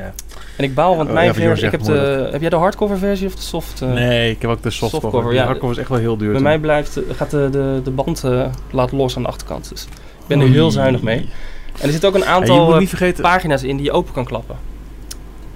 En 0.57 0.65
ik 0.65 0.75
baal, 0.75 0.97
want 0.97 1.09
Oh, 1.09 1.15
mijn 1.15 1.35
voor 1.35 1.43
versie... 1.43 1.67
Ik 1.67 1.73
heb, 1.73 1.83
de, 1.83 2.29
heb 2.33 2.41
jij 2.41 2.51
de 2.51 2.57
hardcover 2.57 2.99
versie 2.99 3.27
of 3.27 3.35
de 3.35 3.41
soft? 3.43 3.83
eh? 3.83 3.93
nee, 3.93 4.31
ik 4.31 4.43
heb 4.43 4.51
ook 4.51 4.63
de 4.63 4.71
softcover. 4.71 5.01
Softcover, 5.01 5.31
Die 5.31 5.39
ja. 5.39 5.45
hardcover 5.47 5.75
is 5.75 5.81
echt 5.81 5.89
wel 5.91 5.99
heel 5.99 6.17
duur. 6.17 6.33
Bij 6.33 6.41
mij 6.41 6.59
blijft, 6.59 7.01
gaat 7.13 7.31
de, 7.31 7.49
de, 7.51 7.81
de 7.85 7.91
band 7.91 8.25
eh, 8.25 8.47
laat 8.71 8.93
los 8.93 9.17
aan 9.17 9.23
de 9.23 9.29
achterkant. 9.29 9.69
Dus 9.69 9.87
ben 10.29 10.39
er 10.39 10.45
Oei. 10.45 10.53
heel 10.55 10.71
zuinig 10.71 11.03
mee. 11.03 11.19
En 11.79 11.85
er 11.85 11.91
zitten 11.91 12.09
ook 12.09 12.15
een 12.15 12.25
aantal 12.25 12.81
eh, 12.81 13.13
pagina's 13.21 13.63
in 13.63 13.77
die 13.77 13.85
je 13.85 13.93
open 13.93 14.13
kan 14.13 14.25
klappen. 14.25 14.57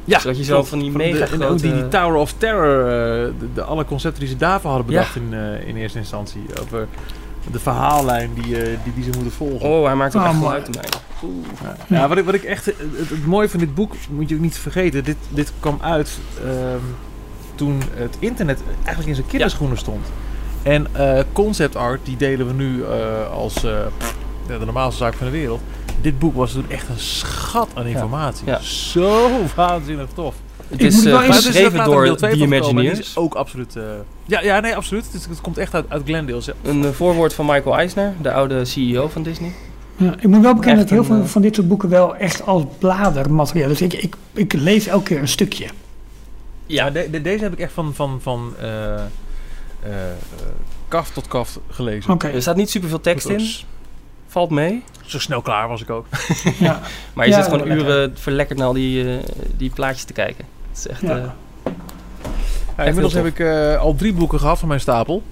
Ja, 0.04 0.18
zodat 0.18 0.36
je 0.38 0.44
zo 0.44 0.62
van 0.62 0.78
die 0.78 0.90
de- 0.90 0.96
mega 0.96 1.22
ook 1.22 1.28
grote- 1.28 1.62
die, 1.62 1.72
die 1.72 1.88
Tower 1.88 2.14
of 2.14 2.34
Terror, 2.38 2.78
eh, 2.86 3.30
de, 3.38 3.46
de- 3.54 3.62
alle 3.62 3.84
concepten 3.84 4.20
die 4.20 4.28
ze 4.28 4.36
daarvoor 4.36 4.70
hadden 4.70 4.90
Ja. 4.92 4.98
bedacht 4.98 5.16
in, 5.16 5.34
eh, 5.34 5.68
in 5.68 5.76
eerste 5.76 5.98
instantie. 5.98 6.42
Over 6.62 6.86
de 7.52 7.58
verhaallijn 7.58 8.30
die, 8.34 8.44
die, 8.54 8.92
die 8.94 9.04
ze 9.04 9.10
moeten 9.14 9.32
volgen. 9.32 9.68
Oh, 9.68 9.84
hij 9.86 9.94
maakt 9.94 10.16
ook 10.16 10.22
Oh, 10.22 10.28
echt 10.28 10.36
geluid 10.38 10.66
in 10.66 10.74
mij. 10.74 10.84
Ja, 11.88 11.96
ja 12.00 12.08
wat, 12.08 12.18
ik, 12.18 12.24
wat 12.24 12.34
ik 12.34 12.42
echt... 12.42 12.64
Het, 12.66 13.26
mooie 13.26 13.48
van 13.48 13.58
dit 13.60 13.74
boek, 13.74 13.92
moet 14.10 14.28
je 14.28 14.34
ook 14.34 14.40
niet 14.40 14.58
vergeten. 14.58 15.04
Dit, 15.04 15.16
dit 15.28 15.52
kwam 15.60 15.78
uit 15.82 16.18
ehm, 16.44 16.78
toen 17.54 17.82
het 17.94 18.16
internet 18.18 18.62
eigenlijk 18.76 19.08
in 19.08 19.14
zijn 19.14 19.26
kinderschoenen 19.26 19.78
stond. 19.78 20.06
En 20.62 20.86
concept 21.32 21.76
art, 21.76 22.00
die 22.04 22.16
delen 22.16 22.46
we 22.46 22.52
nu 22.52 22.84
als 23.32 23.54
pff, 23.98 24.16
de 24.46 24.58
normaalste 24.64 24.98
zaak 25.04 25.14
van 25.14 25.26
de 25.26 25.32
wereld. 25.32 25.60
Dit 26.00 26.18
boek 26.18 26.34
was 26.34 26.52
toen 26.52 26.70
echt 26.70 26.88
een 26.88 26.98
schat 26.98 27.68
aan 27.74 27.86
informatie. 27.86 28.46
Ja. 28.46 28.60
Zo 28.60 29.28
waanzinnig 29.56 30.08
tof. 30.14 30.34
Het 30.68 30.80
Ik 30.80 30.86
is 30.86 31.04
eh, 31.04 31.28
is 31.28 31.36
geschreven 31.46 31.84
door 31.84 32.16
The 32.16 32.30
Imagineers. 32.32 32.98
is 32.98 33.16
ook 33.16 33.34
absoluut... 33.34 33.76
eh, 33.76 33.82
ja, 34.26 34.42
ja, 34.42 34.60
nee, 34.60 34.76
absoluut. 34.76 35.04
Het, 35.04 35.14
is- 35.14 35.26
het 35.26 35.40
komt 35.40 35.58
echt 35.58 35.74
uit, 35.74 35.84
uit 35.88 36.02
Glendale. 36.04 36.40
zelf. 36.40 36.56
Een 36.62 36.84
eh, 36.84 36.90
voorwoord 36.90 37.34
van 37.34 37.46
Michael 37.46 37.76
Eisner, 37.76 38.12
de 38.22 38.32
oude 38.32 38.64
CEO 38.64 39.08
van 39.08 39.22
Disney. 39.22 39.52
Ja, 39.96 40.14
ik 40.20 40.26
moet 40.28 40.42
wel 40.42 40.54
bekennen 40.54 40.80
dat 40.80 40.90
heel 40.90 40.98
een, 40.98 41.04
veel 41.04 41.26
van 41.26 41.42
dit 41.42 41.54
soort 41.54 41.68
boeken 41.68 41.88
wel 41.88 42.16
echt 42.16 42.46
als 42.46 42.62
bladermateriaal. 42.78 43.68
Dus 43.68 43.80
ik, 43.82 43.92
ik, 43.92 44.16
ik 44.32 44.52
lees 44.52 44.86
elke 44.86 45.04
keer 45.04 45.18
een 45.20 45.28
stukje. 45.28 45.66
Ja, 46.66 46.90
de- 46.90 47.08
de- 47.10 47.22
deze 47.22 47.42
heb 47.42 47.52
ik 47.52 47.58
echt 47.58 47.72
van, 47.72 47.94
van, 47.94 48.18
van 48.22 48.52
eh, 48.60 48.94
eh, 48.94 49.00
eh, 49.82 49.90
kaf 50.88 51.10
tot 51.10 51.28
kaf 51.28 51.58
gelezen. 51.70 52.18
Er 52.20 52.42
staat 52.42 52.56
niet 52.56 52.70
super 52.70 52.88
veel 52.88 53.00
tekst 53.00 53.28
in, 53.28 53.48
valt 54.32 54.50
mee. 54.50 54.82
Zo 55.06 55.18
snel 55.18 55.40
klaar 55.42 55.68
was 55.68 55.82
ik 55.82 55.90
ook. 55.90 56.06
Ja. 56.58 56.80
Maar 57.12 57.26
je 57.26 57.32
Ja, 57.32 57.42
zit 57.42 57.52
gewoon 57.52 57.66
lekker. 57.68 57.86
uren 57.86 58.12
verlekkerd 58.18 58.58
naar 58.58 58.66
al 58.68 58.72
die, 58.72 59.08
eh, 59.10 59.16
die 59.56 59.70
plaatjes 59.70 60.04
te 60.04 60.12
kijken. 60.12 60.44
Het 60.68 60.78
is 60.78 60.86
echt... 60.88 61.00
Ja. 61.00 61.16
eh, 61.16 61.22
Ja, 62.76 62.84
inmiddels 62.84 63.12
heb 63.14 63.26
ik 63.26 63.38
eh, 63.38 63.76
al 63.80 63.94
drie 63.94 64.12
boeken 64.12 64.38
gehad 64.40 64.58
van 64.58 64.68
mijn 64.68 64.80
stapel. 64.80 65.22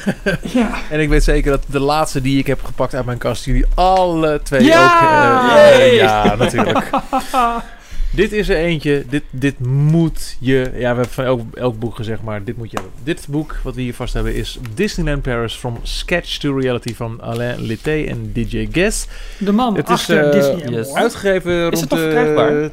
ja. 0.42 0.70
En 0.90 1.00
ik 1.00 1.08
weet 1.08 1.24
zeker 1.24 1.50
dat 1.50 1.62
de 1.66 1.80
laatste 1.80 2.20
die 2.20 2.38
ik 2.38 2.46
heb 2.46 2.64
gepakt 2.64 2.94
uit 2.94 3.04
mijn 3.04 3.18
kast, 3.18 3.44
jullie 3.44 3.64
alle 3.74 4.40
twee 4.42 4.62
Ja! 4.64 4.84
ook... 4.84 5.50
eh, 5.50 5.78
Yay! 5.78 5.94
ja, 5.94 6.34
natuurlijk. 6.34 6.90
Dit 8.10 8.32
is 8.32 8.48
er 8.48 8.56
eentje. 8.56 9.04
Dit, 9.08 9.22
dit 9.30 9.58
moet 9.66 10.36
je. 10.40 10.54
Ja, 10.72 10.78
we 10.78 10.84
hebben 10.84 11.08
van 11.08 11.24
elk, 11.24 11.40
elk 11.54 11.78
boek 11.78 11.94
gezegd, 11.96 12.22
maar 12.22 12.44
dit 12.44 12.56
moet 12.56 12.70
je 12.70 12.76
hebben. 12.76 12.94
Dit 13.04 13.26
boek 13.30 13.56
wat 13.62 13.74
we 13.74 13.80
hier 13.80 13.94
vast 13.94 14.14
hebben 14.14 14.34
is 14.34 14.58
Disneyland 14.74 15.22
Paris 15.22 15.54
From 15.54 15.78
Sketch 15.82 16.36
to 16.38 16.58
Reality 16.58 16.94
van 16.94 17.20
Alain 17.22 17.60
Litté 17.62 18.04
en 18.08 18.30
DJ 18.32 18.68
Guess. 18.72 19.06
De 19.38 19.52
man 19.52 19.76
Het 19.76 19.86
is, 19.88 19.94
achter 19.94 20.24
eh, 20.24 20.32
Disney 20.32 20.78
yes. 20.78 20.92
Uitgegeven 20.92 21.62
rond 21.62 21.80
het 21.80 21.90
de- 21.90 21.96
verkrijgbaar? 21.96 22.70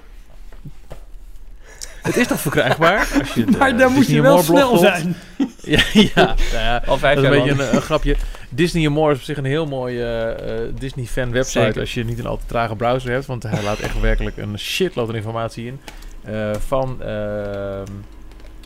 Het 2.04 2.18
is 2.18 2.28
toch 2.28 2.40
verkrijgbaar? 2.40 3.08
Als 3.20 3.34
je 3.34 3.46
de 3.46 3.58
Maar 3.58 3.78
dan 3.78 3.92
moet 3.94 4.08
je 4.08 4.22
wel 4.22 4.38
snel 4.44 4.78
zijn. 4.78 5.16
Ja, 5.66 5.84
ja, 5.94 6.12
nou 6.54 6.64
ja. 6.64 6.84
Al 6.86 6.98
vijf 6.98 7.16
Dat 7.16 7.24
is 7.24 7.30
een 7.30 7.44
beetje 7.46 7.64
een, 7.64 7.76
een 7.76 7.82
grapje. 7.82 8.16
Disney 8.50 8.88
More 8.90 9.12
is 9.12 9.18
op 9.18 9.24
zich 9.24 9.38
een 9.38 9.46
heel 9.46 9.66
mooie 9.66 10.04
eh, 10.04 10.64
eh, 10.66 10.74
Disney-fan 10.80 11.32
website. 11.32 11.60
Zeker. 11.60 11.80
Als 11.80 11.94
je 11.94 12.06
niet 12.06 12.20
een 12.20 12.26
al 12.26 12.38
te 12.38 12.46
trage 12.48 12.76
browser 12.76 13.12
hebt. 13.12 13.26
Want 13.26 13.44
hij 13.44 13.64
laat 13.64 13.80
echt 13.80 14.00
werkelijk 14.00 14.38
een 14.38 14.60
shitload 14.60 15.10
aan 15.10 15.16
informatie 15.16 15.66
in. 15.66 15.80
eh, 16.24 16.52
van 16.68 17.02
ehm, 17.02 17.86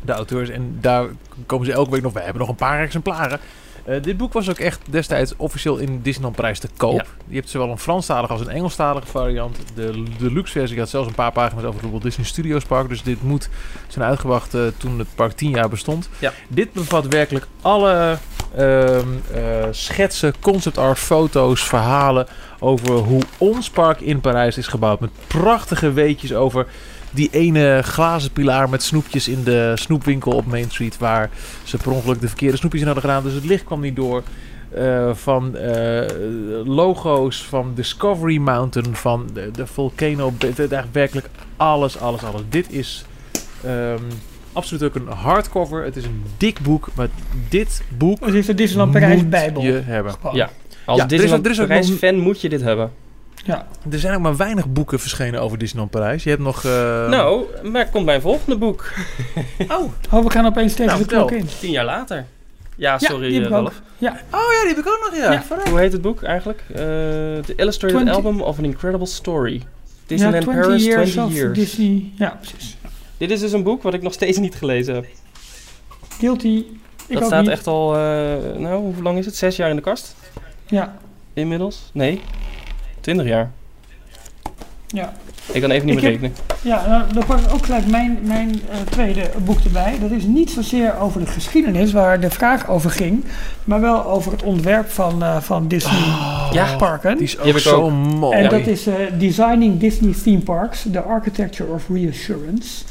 de 0.04 0.12
auteurs. 0.12 0.50
En 0.50 0.78
daar 0.82 1.06
komen 1.46 1.66
ze 1.66 1.72
elke 1.72 1.92
week 1.92 2.02
nog. 2.02 2.14
We 2.14 2.20
hebben 2.22 2.40
nog 2.40 2.50
een 2.50 2.56
paar 2.56 2.82
exemplaren. 2.82 3.40
Eh, 3.88 4.02
dit 4.02 4.18
boek 4.18 4.34
was 4.34 4.50
ook 4.50 4.60
echt 4.60 4.82
destijds 4.90 5.34
officieel 5.38 5.78
in 5.78 6.02
Disneyland 6.02 6.36
Prijs 6.36 6.60
te 6.60 6.70
koop. 6.78 7.02
Ja. 7.02 7.06
Je 7.28 7.36
hebt 7.36 7.50
zowel 7.50 7.70
een 7.70 7.78
Franstalige 7.78 8.32
als 8.32 8.42
een 8.42 8.50
Engelstalige 8.50 9.08
variant. 9.08 9.58
De 9.76 10.04
deluxe 10.18 10.52
versie 10.52 10.80
had 10.80 10.90
zelfs 10.90 11.08
een 11.08 11.16
paar 11.16 11.32
pagina's 11.32 11.64
over 11.64 11.90
Walt 11.90 12.04
Disney 12.04 12.26
Studios 12.26 12.66
Park. 12.66 12.90
Dus 12.90 13.04
dit 13.04 13.24
moet 13.24 13.50
zijn 13.88 14.06
uitgebracht 14.06 14.58
toen 14.78 15.00
het 15.00 15.08
park 15.16 15.32
10 15.32 15.50
jaar 15.50 15.70
bestond. 15.70 16.10
Ja. 16.20 16.34
Dit 16.48 16.74
bevat 16.74 17.08
werkelijk 17.08 17.48
alle 17.62 18.18
ehm, 18.56 19.08
eh, 19.34 19.68
schetsen, 19.72 20.34
concept 20.40 20.78
art, 20.78 21.00
foto's, 21.00 21.64
verhalen 21.64 22.28
over 22.60 22.94
hoe 22.94 23.22
ons 23.38 23.70
park 23.70 24.02
in 24.02 24.22
Parijs 24.22 24.58
is 24.58 24.68
gebouwd. 24.68 25.00
Met 25.00 25.12
prachtige 25.28 25.92
weetjes 25.92 26.34
over 26.34 26.68
die 27.18 27.30
ene 27.32 27.82
glazen 27.84 28.32
pilaar 28.32 28.70
met 28.70 28.84
snoepjes 28.84 29.28
in 29.28 29.44
de 29.44 29.72
snoepwinkel 29.76 30.32
op 30.32 30.46
Main 30.46 30.70
Street. 30.72 30.98
Waar 30.98 31.30
ze 31.64 31.78
per 31.78 31.92
ongeluk 31.92 32.22
de 32.22 32.28
verkeerde 32.28 32.58
snoepjes 32.58 32.82
in 32.82 32.88
hadden 32.88 33.06
gedaan. 33.06 33.24
Dus 33.24 33.34
het 33.34 33.46
licht 33.46 33.64
kwam 33.64 33.82
niet 33.82 33.96
door. 33.96 34.24
Eh, 34.74 35.10
van 35.14 35.56
eh, 35.56 36.06
logo's 36.66 37.44
van 37.44 37.72
Discovery 37.76 38.38
Mountain, 38.38 38.96
van 38.96 39.30
de, 39.34 39.52
de 39.52 39.68
Volcano. 39.68 40.34
De- 40.38 40.84
werkelijk 40.92 41.30
alles, 41.58 42.00
alles, 42.00 42.24
alles. 42.24 42.42
Dit 42.50 42.72
is 42.72 43.06
ehm, 43.64 44.02
absoluut 44.54 44.84
ook 44.84 44.96
een 44.96 45.08
hardcover. 45.08 45.84
Het 45.84 45.96
is 45.96 46.04
een 46.04 46.24
dik 46.38 46.60
boek, 46.60 46.90
maar 46.96 47.08
dit 47.50 47.84
boek 47.98 48.26
Het 48.26 48.34
is 48.34 48.46
de 48.46 48.54
Disneyland 48.54 48.92
Parijs 48.92 49.22
moet 49.22 49.30
Bijbel. 49.30 49.62
je 49.64 49.82
hebben. 49.86 50.14
Gewoon. 50.14 50.36
Ja. 50.36 50.50
Als 50.86 51.00
Ja, 51.00 51.06
Disneyland 51.06 51.42
Parijs 51.68 51.90
fan 51.92 52.18
moet 52.20 52.42
je 52.42 52.50
dit 52.50 52.62
hebben. 52.62 52.92
Ja. 53.48 53.68
Er 53.92 54.00
zijn 54.00 54.16
ook 54.16 54.22
maar 54.22 54.38
weinig 54.38 54.68
boeken 54.72 55.00
verschenen 55.00 55.42
over 55.42 55.58
Disneyland 55.58 55.92
Parijs. 55.92 56.24
Je 56.24 56.30
hebt 56.30 56.42
nog... 56.42 56.64
eh, 56.66 57.10
nou, 57.10 57.46
maar 57.64 57.90
komt 57.90 58.06
mijn 58.06 58.22
volgende 58.22 58.58
boek. 58.58 58.86
Oh, 59.68 59.92
Oh, 60.12 60.24
we 60.24 60.30
gaan 60.32 60.46
opeens 60.46 60.74
tegen 60.74 60.86
Nou, 60.92 61.00
de 61.00 61.08
klok 61.08 61.32
in. 61.32 61.48
Tien 61.60 61.72
jaar 61.72 61.86
later. 61.86 62.26
Ja, 62.76 62.92
Ja, 62.92 62.98
sorry 62.98 63.34
heb 63.34 63.44
eh. 63.44 63.50
Ralf. 63.50 63.82
Ja. 63.98 64.10
oh 64.12 64.40
ja, 64.54 64.60
die 64.60 64.76
heb 64.76 64.78
ik 64.78 64.88
ook 64.88 65.10
nog, 65.10 65.16
ja. 65.20 65.32
Ja. 65.32 65.44
Hoe 65.70 65.80
heet 65.80 65.92
het 65.92 66.02
boek 66.02 66.24
eigenlijk? 66.24 66.64
Eh 66.70 66.76
The 66.78 67.54
Illustrated 67.56 67.98
20 67.98 68.16
Album 68.16 68.42
of 68.42 68.58
an 68.58 68.64
Incredible 68.64 69.06
Story. 69.08 69.64
Disneyland 70.06 70.44
ja, 70.44 70.50
20 70.52 70.66
Paris, 70.68 70.86
years 70.86 71.12
20 71.12 71.32
of 71.32 71.40
years. 71.42 71.58
Disney. 71.60 72.12
Ja, 72.16 72.40
precies. 72.42 72.78
Dit 73.18 73.32
is 73.32 73.40
dus 73.40 73.52
een 73.52 73.64
boek 73.64 73.84
wat 73.84 73.94
ik 73.94 74.02
nog 74.02 74.14
steeds 74.14 74.38
niet 74.38 74.56
gelezen 74.56 74.96
heb. 74.96 75.06
Guilty. 76.20 76.66
Ik 77.08 77.18
dat 77.18 77.26
staat 77.26 77.42
niet. 77.42 77.50
echt 77.52 77.68
al, 77.68 77.94
eh, 77.96 78.00
nou, 78.58 78.76
hoe 78.94 79.04
lang 79.04 79.18
is 79.18 79.26
het? 79.26 79.36
Zes 79.36 79.56
jaar 79.56 79.70
in 79.70 79.76
de 79.76 79.82
kast? 79.82 80.16
Ja. 80.66 80.98
Inmiddels? 81.34 81.90
Nee, 81.94 82.22
20 83.08 83.26
jaar. 83.28 83.52
Ja. 84.88 85.14
Ik 85.52 85.62
kan 85.62 85.72
even 85.72 85.86
niet 85.88 85.96
Ik 85.96 86.02
meer 86.04 86.12
heb- 86.12 86.22
rekenen. 86.22 86.36
Ja, 86.62 86.88
nou, 86.88 87.14
dan 87.14 87.26
pak 87.26 87.40
ik 87.40 87.54
ook 87.54 87.66
gelijk 87.66 87.88
mijn, 87.88 88.20
mijn 88.24 88.50
eh, 88.72 88.78
tweede 88.90 89.30
boek 89.46 89.60
erbij. 89.64 89.98
Dat 90.02 90.12
is 90.12 90.24
niet 90.24 90.50
zozeer 90.52 90.98
over 91.00 91.20
de 91.20 91.26
geschiedenis 91.26 91.92
waar 91.92 92.20
de 92.20 92.30
vraag 92.30 92.68
over 92.70 92.90
ging, 92.92 93.24
maar 93.64 93.82
wel 93.82 94.06
over 94.06 94.32
het 94.32 94.44
ontwerp 94.44 94.90
van, 94.90 95.24
eh, 95.24 95.38
van 95.42 95.68
Disney 95.68 96.00
Ja, 96.52 96.76
parken. 96.78 97.16
Die 97.18 97.24
is 97.26 97.40
ook 97.40 97.60
zo 97.60 97.82
ook. 97.82 97.92
mooi. 97.92 98.38
en 98.38 98.44
ja. 98.44 98.50
dat 98.50 98.68
is 98.68 98.88
eh, 98.88 98.94
Designing 99.20 99.80
Disney 99.80 100.14
Theme 100.24 100.40
Parks, 100.40 100.86
The 100.92 101.02
Architecture 101.02 101.72
of 101.72 101.84
Reassurance. 101.94 102.84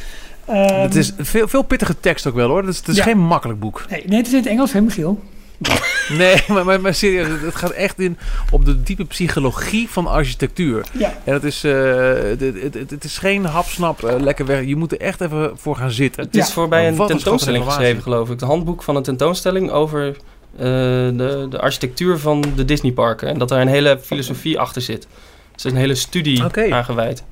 Ehm, 0.44 0.80
Het 0.80 0.94
is 0.94 1.12
veel, 1.18 1.48
veel 1.48 1.62
pittige 1.62 2.00
tekst 2.00 2.26
ook 2.26 2.34
wel 2.34 2.48
hoor. 2.48 2.60
Het 2.60 2.68
is, 2.68 2.76
het 2.76 2.88
is 2.88 2.96
Ja. 2.96 3.02
geen 3.02 3.18
makkelijk 3.18 3.60
boek. 3.60 3.84
nee, 3.90 4.02
nee, 4.06 4.18
het 4.18 4.26
is 4.26 4.32
in 4.32 4.38
het 4.38 4.48
Engels, 4.48 4.72
hè 4.72 4.80
Michiel? 4.80 5.20
Nee, 6.08 6.42
maar, 6.48 6.64
maar, 6.64 6.80
maar 6.80 6.94
serieus, 6.94 7.40
het- 7.40 7.54
gaat 7.56 7.70
echt 7.70 7.98
in 8.00 8.18
op 8.50 8.64
de 8.64 8.82
diepe 8.82 9.04
psychologie 9.04 9.88
van 9.90 10.06
architectuur. 10.06 10.86
Ja. 10.98 11.18
En 11.24 11.32
het 11.34 11.44
is, 11.44 11.64
eh, 11.64 11.72
het, 12.14 12.40
het, 12.74 12.90
het, 12.90 13.04
is 13.04 13.18
geen 13.18 13.44
hapsnap 13.44 14.04
eh, 14.04 14.20
lekker 14.20 14.46
weg. 14.46 14.64
Je 14.64 14.76
moet 14.76 14.92
er 14.92 15.00
echt 15.00 15.20
even 15.20 15.50
voor 15.54 15.76
gaan 15.76 15.90
zitten. 15.90 16.24
Het 16.24 16.36
is 16.36 16.46
Ja. 16.46 16.52
voorbij 16.52 16.88
een 16.88 16.96
Wat 16.96 17.08
tentoonstelling 17.08 17.64
geschreven, 17.64 18.02
geloof 18.02 18.24
ik. 18.30 18.40
Het 18.40 18.48
handboek 18.48 18.82
van 18.82 18.96
een 18.96 19.02
tentoonstelling 19.02 19.70
over 19.70 20.06
eh, 20.06 20.62
de, 20.62 21.46
de 21.50 21.60
architectuur 21.60 22.18
van 22.18 22.44
de 22.56 22.64
Disneyparken. 22.64 23.28
En 23.28 23.38
dat 23.38 23.48
daar 23.48 23.60
een 23.60 23.68
hele 23.68 23.98
filosofie 24.02 24.58
achter 24.58 24.82
zit. 24.82 25.06
Dus 25.52 25.64
er 25.64 25.70
is 25.70 25.72
een 25.76 25.82
hele 25.84 25.94
studie 25.94 26.44
Oké. 26.44 26.74
aangewijd. 26.74 27.24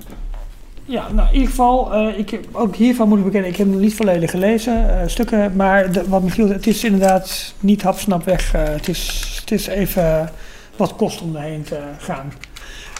Ja, 0.85 1.05
nou 1.11 1.27
in 1.27 1.33
ieder 1.33 1.49
geval, 1.49 1.93
eh, 1.93 2.17
ik 2.19 2.29
heb, 2.29 2.45
ook 2.51 2.75
hiervan 2.75 3.07
moet 3.07 3.17
ik 3.17 3.23
bekennen, 3.23 3.49
ik 3.49 3.55
heb 3.55 3.65
hem 3.65 3.75
nog 3.75 3.85
niet 3.85 3.95
volledig 3.95 4.31
gelezen, 4.31 4.99
eh, 5.01 5.07
stukken, 5.07 5.55
maar 5.55 5.91
de, 5.91 6.03
wat 6.09 6.21
Michiel 6.23 6.49
het 6.49 6.67
is 6.67 6.83
inderdaad 6.83 7.53
niet 7.59 7.81
hapsnap 7.83 8.23
weg. 8.25 8.53
eh, 8.53 8.63
het, 8.63 8.87
is, 8.87 9.35
het 9.39 9.51
is 9.51 9.67
even 9.67 10.29
wat 10.75 10.95
kost 10.95 11.21
om 11.21 11.35
erheen 11.35 11.63
te 11.63 11.79
gaan. 11.97 12.33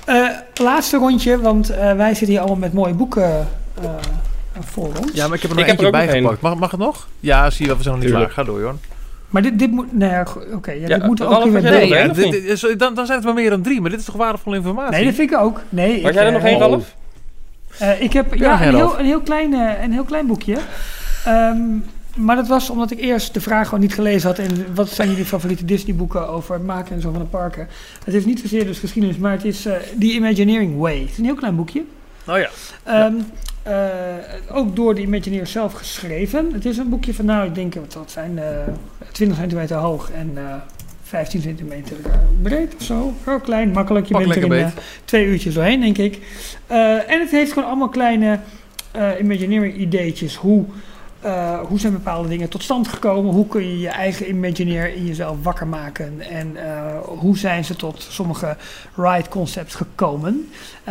Eh, 0.06 0.30
laatste 0.62 0.98
rondje, 0.98 1.40
want 1.42 1.70
eh, 1.70 1.94
wij 1.94 2.10
zitten 2.10 2.28
hier 2.28 2.40
allemaal 2.40 2.58
met 2.58 2.74
mooie 2.74 2.94
boeken 2.94 3.48
eh, 3.82 3.90
voor 4.60 4.88
ons. 5.02 5.12
Ja, 5.14 5.28
maar 5.28 5.36
ik 5.36 5.42
heb 5.42 5.52
er 5.52 5.58
nog 5.58 5.66
er 5.66 5.72
eentje 5.72 5.90
bijgepakt. 5.90 6.42
Mag, 6.42 6.56
mag 6.56 6.72
het 6.72 6.80
nog? 6.80 7.08
Ja, 7.20 7.50
zie 7.50 7.62
je 7.62 7.68
wel, 7.68 7.78
we 7.78 7.84
zijn 7.84 7.96
nog 7.96 8.04
niet 8.04 8.12
Tuurlijk. 8.14 8.34
klaar. 8.34 8.46
Ga 8.46 8.52
door, 8.52 8.62
Jorn. 8.62 8.80
Maar 9.30 9.42
dit, 9.42 9.60
dit 9.60 9.72
moet, 9.72 9.94
nee, 9.98 10.20
oké, 10.54 10.72
ja, 10.72 10.88
Ja, 10.88 10.98
dit 10.98 11.06
moeten 11.06 11.26
we 11.28 11.32
Ralf, 11.34 11.46
ook 11.46 11.52
weer 11.52 11.62
Nee, 11.62 12.58
zo- 12.58 12.76
dan, 12.76 12.94
dan 12.94 13.06
zijn 13.06 13.18
het 13.18 13.26
wel 13.26 13.34
meer 13.36 13.50
dan 13.50 13.62
drie, 13.62 13.82
maar 13.82 13.90
dit 13.90 14.00
is 14.00 14.06
toch 14.06 14.16
waardevolle 14.16 14.56
informatie? 14.56 14.96
Nee, 14.96 15.06
dat 15.06 15.14
vind 15.14 15.32
ik 15.32 15.38
ook. 15.38 15.62
Nee, 15.70 16.02
Had 16.02 16.10
ik, 16.10 16.14
jij 16.18 16.26
er 16.26 16.32
nog 16.32 16.44
één, 16.44 16.60
Ralf? 16.60 16.96
Eh, 17.80 18.02
ik 18.02 18.14
heb 18.14 18.34
Ja, 18.34 18.62
ja, 18.62 18.68
een, 18.68 18.76
heel, 18.76 19.00
een, 19.00 19.06
heel 19.06 19.22
klein, 19.22 19.54
eh, 19.54 19.84
een 19.84 19.92
heel 19.92 20.04
klein 20.04 20.28
boekje. 20.28 20.58
Ehm, 21.26 21.60
maar 22.16 22.36
dat 22.36 22.48
was 22.48 22.70
omdat 22.70 22.92
ik 22.92 23.00
eerst 23.00 23.34
de 23.34 23.42
vraag 23.42 23.66
gewoon 23.66 23.80
niet 23.80 23.94
gelezen 23.94 24.30
had. 24.30 24.40
En 24.40 24.76
wat 24.76 24.90
zijn 24.90 25.10
jullie 25.10 25.26
favoriete 25.26 25.66
Disney 25.66 25.96
boeken 25.96 26.30
over 26.30 26.54
het 26.54 26.64
maken 26.64 26.96
en 26.96 27.02
zo 27.02 27.12
van 27.12 27.22
de 27.22 27.28
parken? 27.28 27.68
Het 28.04 28.14
is 28.14 28.26
niet 28.26 28.40
zozeer 28.40 28.66
dus 28.66 28.80
geschiedenis, 28.80 29.18
maar 29.18 29.32
het 29.32 29.46
is 29.46 29.66
eh 29.66 29.74
The 30.00 30.06
Imagineering 30.06 30.78
Way. 30.78 31.00
Het 31.00 31.10
is 31.10 31.18
een 31.18 31.26
heel 31.26 31.36
klein 31.36 31.56
boekje. 31.56 31.84
Oh 32.28 32.38
ja. 32.38 32.50
Ehm, 32.84 33.14
eh, 33.64 33.78
ook 34.52 34.76
door 34.76 34.96
de 34.96 35.02
Imagineers 35.02 35.52
zelf 35.52 35.74
geschreven. 35.74 36.54
Het 36.54 36.66
is 36.66 36.78
een 36.78 36.90
boekje 36.90 37.14
van, 37.14 37.26
nou, 37.26 37.46
ik 37.46 37.56
denk, 37.56 37.74
wat 37.74 37.94
dat 37.94 38.12
zijn, 38.12 38.40
eh 38.40 38.46
20 39.12 39.38
centimeter 39.38 39.78
hoog 39.78 40.12
en 40.12 40.38
15 41.06 41.42
centimeter 41.42 41.98
eh, 42.06 42.12
breed 42.42 42.76
of 42.76 42.84
zo. 42.84 43.14
Heel 43.24 43.40
klein, 43.40 43.72
makkelijk. 43.72 44.06
Je 44.06 44.14
Pak 44.14 44.24
bent 44.24 44.36
er 44.36 44.44
in 44.44 44.52
eh, 44.52 44.72
twee 45.06 45.26
uurtjes 45.26 45.54
doorheen, 45.54 45.80
denk 45.80 45.98
ik. 45.98 46.20
Eh, 46.68 47.12
en 47.12 47.20
het 47.20 47.32
heeft 47.32 47.54
gewoon 47.54 47.68
allemaal 47.68 47.90
kleine 47.90 48.40
eh, 48.92 49.10
Imagineering 49.20 49.76
ideetjes. 49.76 50.36
Hoe, 50.36 50.66
hoe 51.68 51.80
zijn 51.80 51.94
bepaalde 51.94 52.30
dingen 52.30 52.50
tot 52.50 52.64
stand 52.64 52.88
gekomen? 52.88 53.34
Hoe 53.34 53.48
kun 53.48 53.68
je 53.68 53.80
je 53.80 53.88
eigen 53.88 54.30
Imagineer 54.30 54.94
in 54.96 55.06
jezelf 55.06 55.38
wakker 55.44 55.68
maken? 55.68 56.22
En 56.22 56.58
hoe 57.06 57.38
zijn 57.38 57.66
ze 57.66 57.76
tot 57.76 58.08
sommige 58.10 58.58
ride 58.96 59.30
concepts 59.30 59.76
gekomen? 59.76 60.50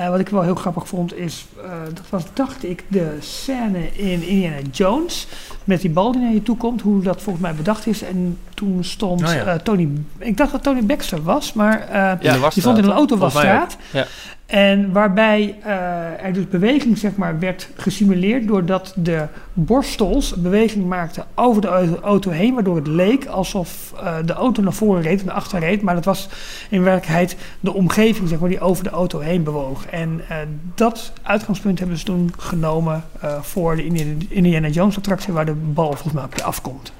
Wat 0.08 0.20
ik 0.20 0.28
wel 0.28 0.42
heel 0.42 0.54
grappig 0.54 0.88
vond 0.88 1.16
is, 1.16 1.46
dat 1.94 2.10
was 2.10 2.24
dacht 2.32 2.64
ik 2.64 2.84
de 2.88 3.16
scène 3.20 3.92
in 3.92 4.22
Indiana 4.22 4.60
Jones 4.72 5.26
met 5.64 5.80
die 5.80 5.90
bal 5.90 6.12
die 6.12 6.20
naar 6.20 6.32
je 6.32 6.42
toe 6.42 6.56
komt, 6.56 6.80
hoe 6.80 7.02
dat 7.02 7.22
volgens 7.22 7.44
mij 7.44 7.54
bedacht 7.54 7.86
is. 7.86 8.02
En 8.02 8.38
toen 8.54 8.84
stond 8.84 9.22
Oh 9.22 9.28
ja. 9.32 9.44
eh, 9.44 9.54
Tony, 9.54 9.88
ik 10.18 10.36
dacht 10.36 10.52
dat 10.52 10.62
Tony 10.62 10.82
Baxter 10.84 11.22
was, 11.22 11.52
maar 11.52 11.80
eh, 11.88 12.10
de 12.10 12.18
die 12.18 12.30
wasstraat. 12.30 12.52
stond 12.52 12.78
in 12.78 12.84
een 12.84 12.90
autowasstraat. 12.90 13.76
Ja. 13.92 14.06
En 14.46 14.92
waarbij 14.92 15.54
eh, 15.62 16.24
er 16.24 16.32
dus 16.32 16.48
beweging 16.48 16.98
zeg 16.98 17.16
maar, 17.16 17.38
werd 17.38 17.68
gesimuleerd 17.76 18.46
doordat 18.46 18.92
de 18.96 19.26
borstels 19.52 20.34
beweging 20.34 20.86
maakten 20.86 21.24
over 21.34 21.62
de 21.62 21.68
au- 21.68 21.98
auto 22.02 22.30
heen, 22.30 22.54
waardoor 22.54 22.76
het 22.76 22.86
leek 22.86 23.26
alsof 23.26 23.92
eh, 24.02 24.14
de 24.24 24.32
auto 24.32 24.62
naar 24.62 24.72
voren 24.72 25.02
reed 25.02 25.20
en 25.20 25.26
naar 25.26 25.34
achter 25.34 25.58
reed. 25.60 25.82
Maar 25.82 25.94
dat 25.94 26.04
was 26.04 26.28
in 26.70 26.82
werkelijkheid 26.82 27.36
de 27.60 27.72
omgeving 27.72 28.28
zeg 28.28 28.38
maar, 28.38 28.48
die 28.48 28.60
over 28.60 28.84
de 28.84 28.90
auto 28.90 29.18
heen 29.18 29.42
bewoog. 29.42 29.86
En 29.86 30.20
eh, 30.28 30.36
dat 30.74 31.12
uitgangspunt 31.22 31.78
hebben 31.78 31.98
ze 31.98 32.04
toen 32.04 32.32
genomen 32.38 33.04
eh, 33.20 33.40
voor 33.40 33.76
de 33.76 33.84
Indiana, 33.84 34.12
Indiana 34.28 34.68
Jones 34.68 34.96
attractie 34.96 35.32
waar 35.32 35.46
de 35.46 35.53
bal 35.54 35.92
volgens 35.92 36.12
mij 36.12 36.24
op 36.24 36.34
je 36.36 36.42
afkomt. 36.42 36.92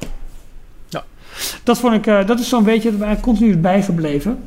Ja. 0.88 1.05
Dat, 1.62 1.78
vond 1.78 1.94
ik, 1.94 2.07
eh, 2.07 2.26
dat 2.26 2.40
is 2.40 2.48
zo'n 2.48 2.64
beetje 2.64 2.90
dat 2.90 3.00
mij 3.00 3.20
continu 3.20 3.50
is 3.50 3.61
bijgebleven. 3.61 4.38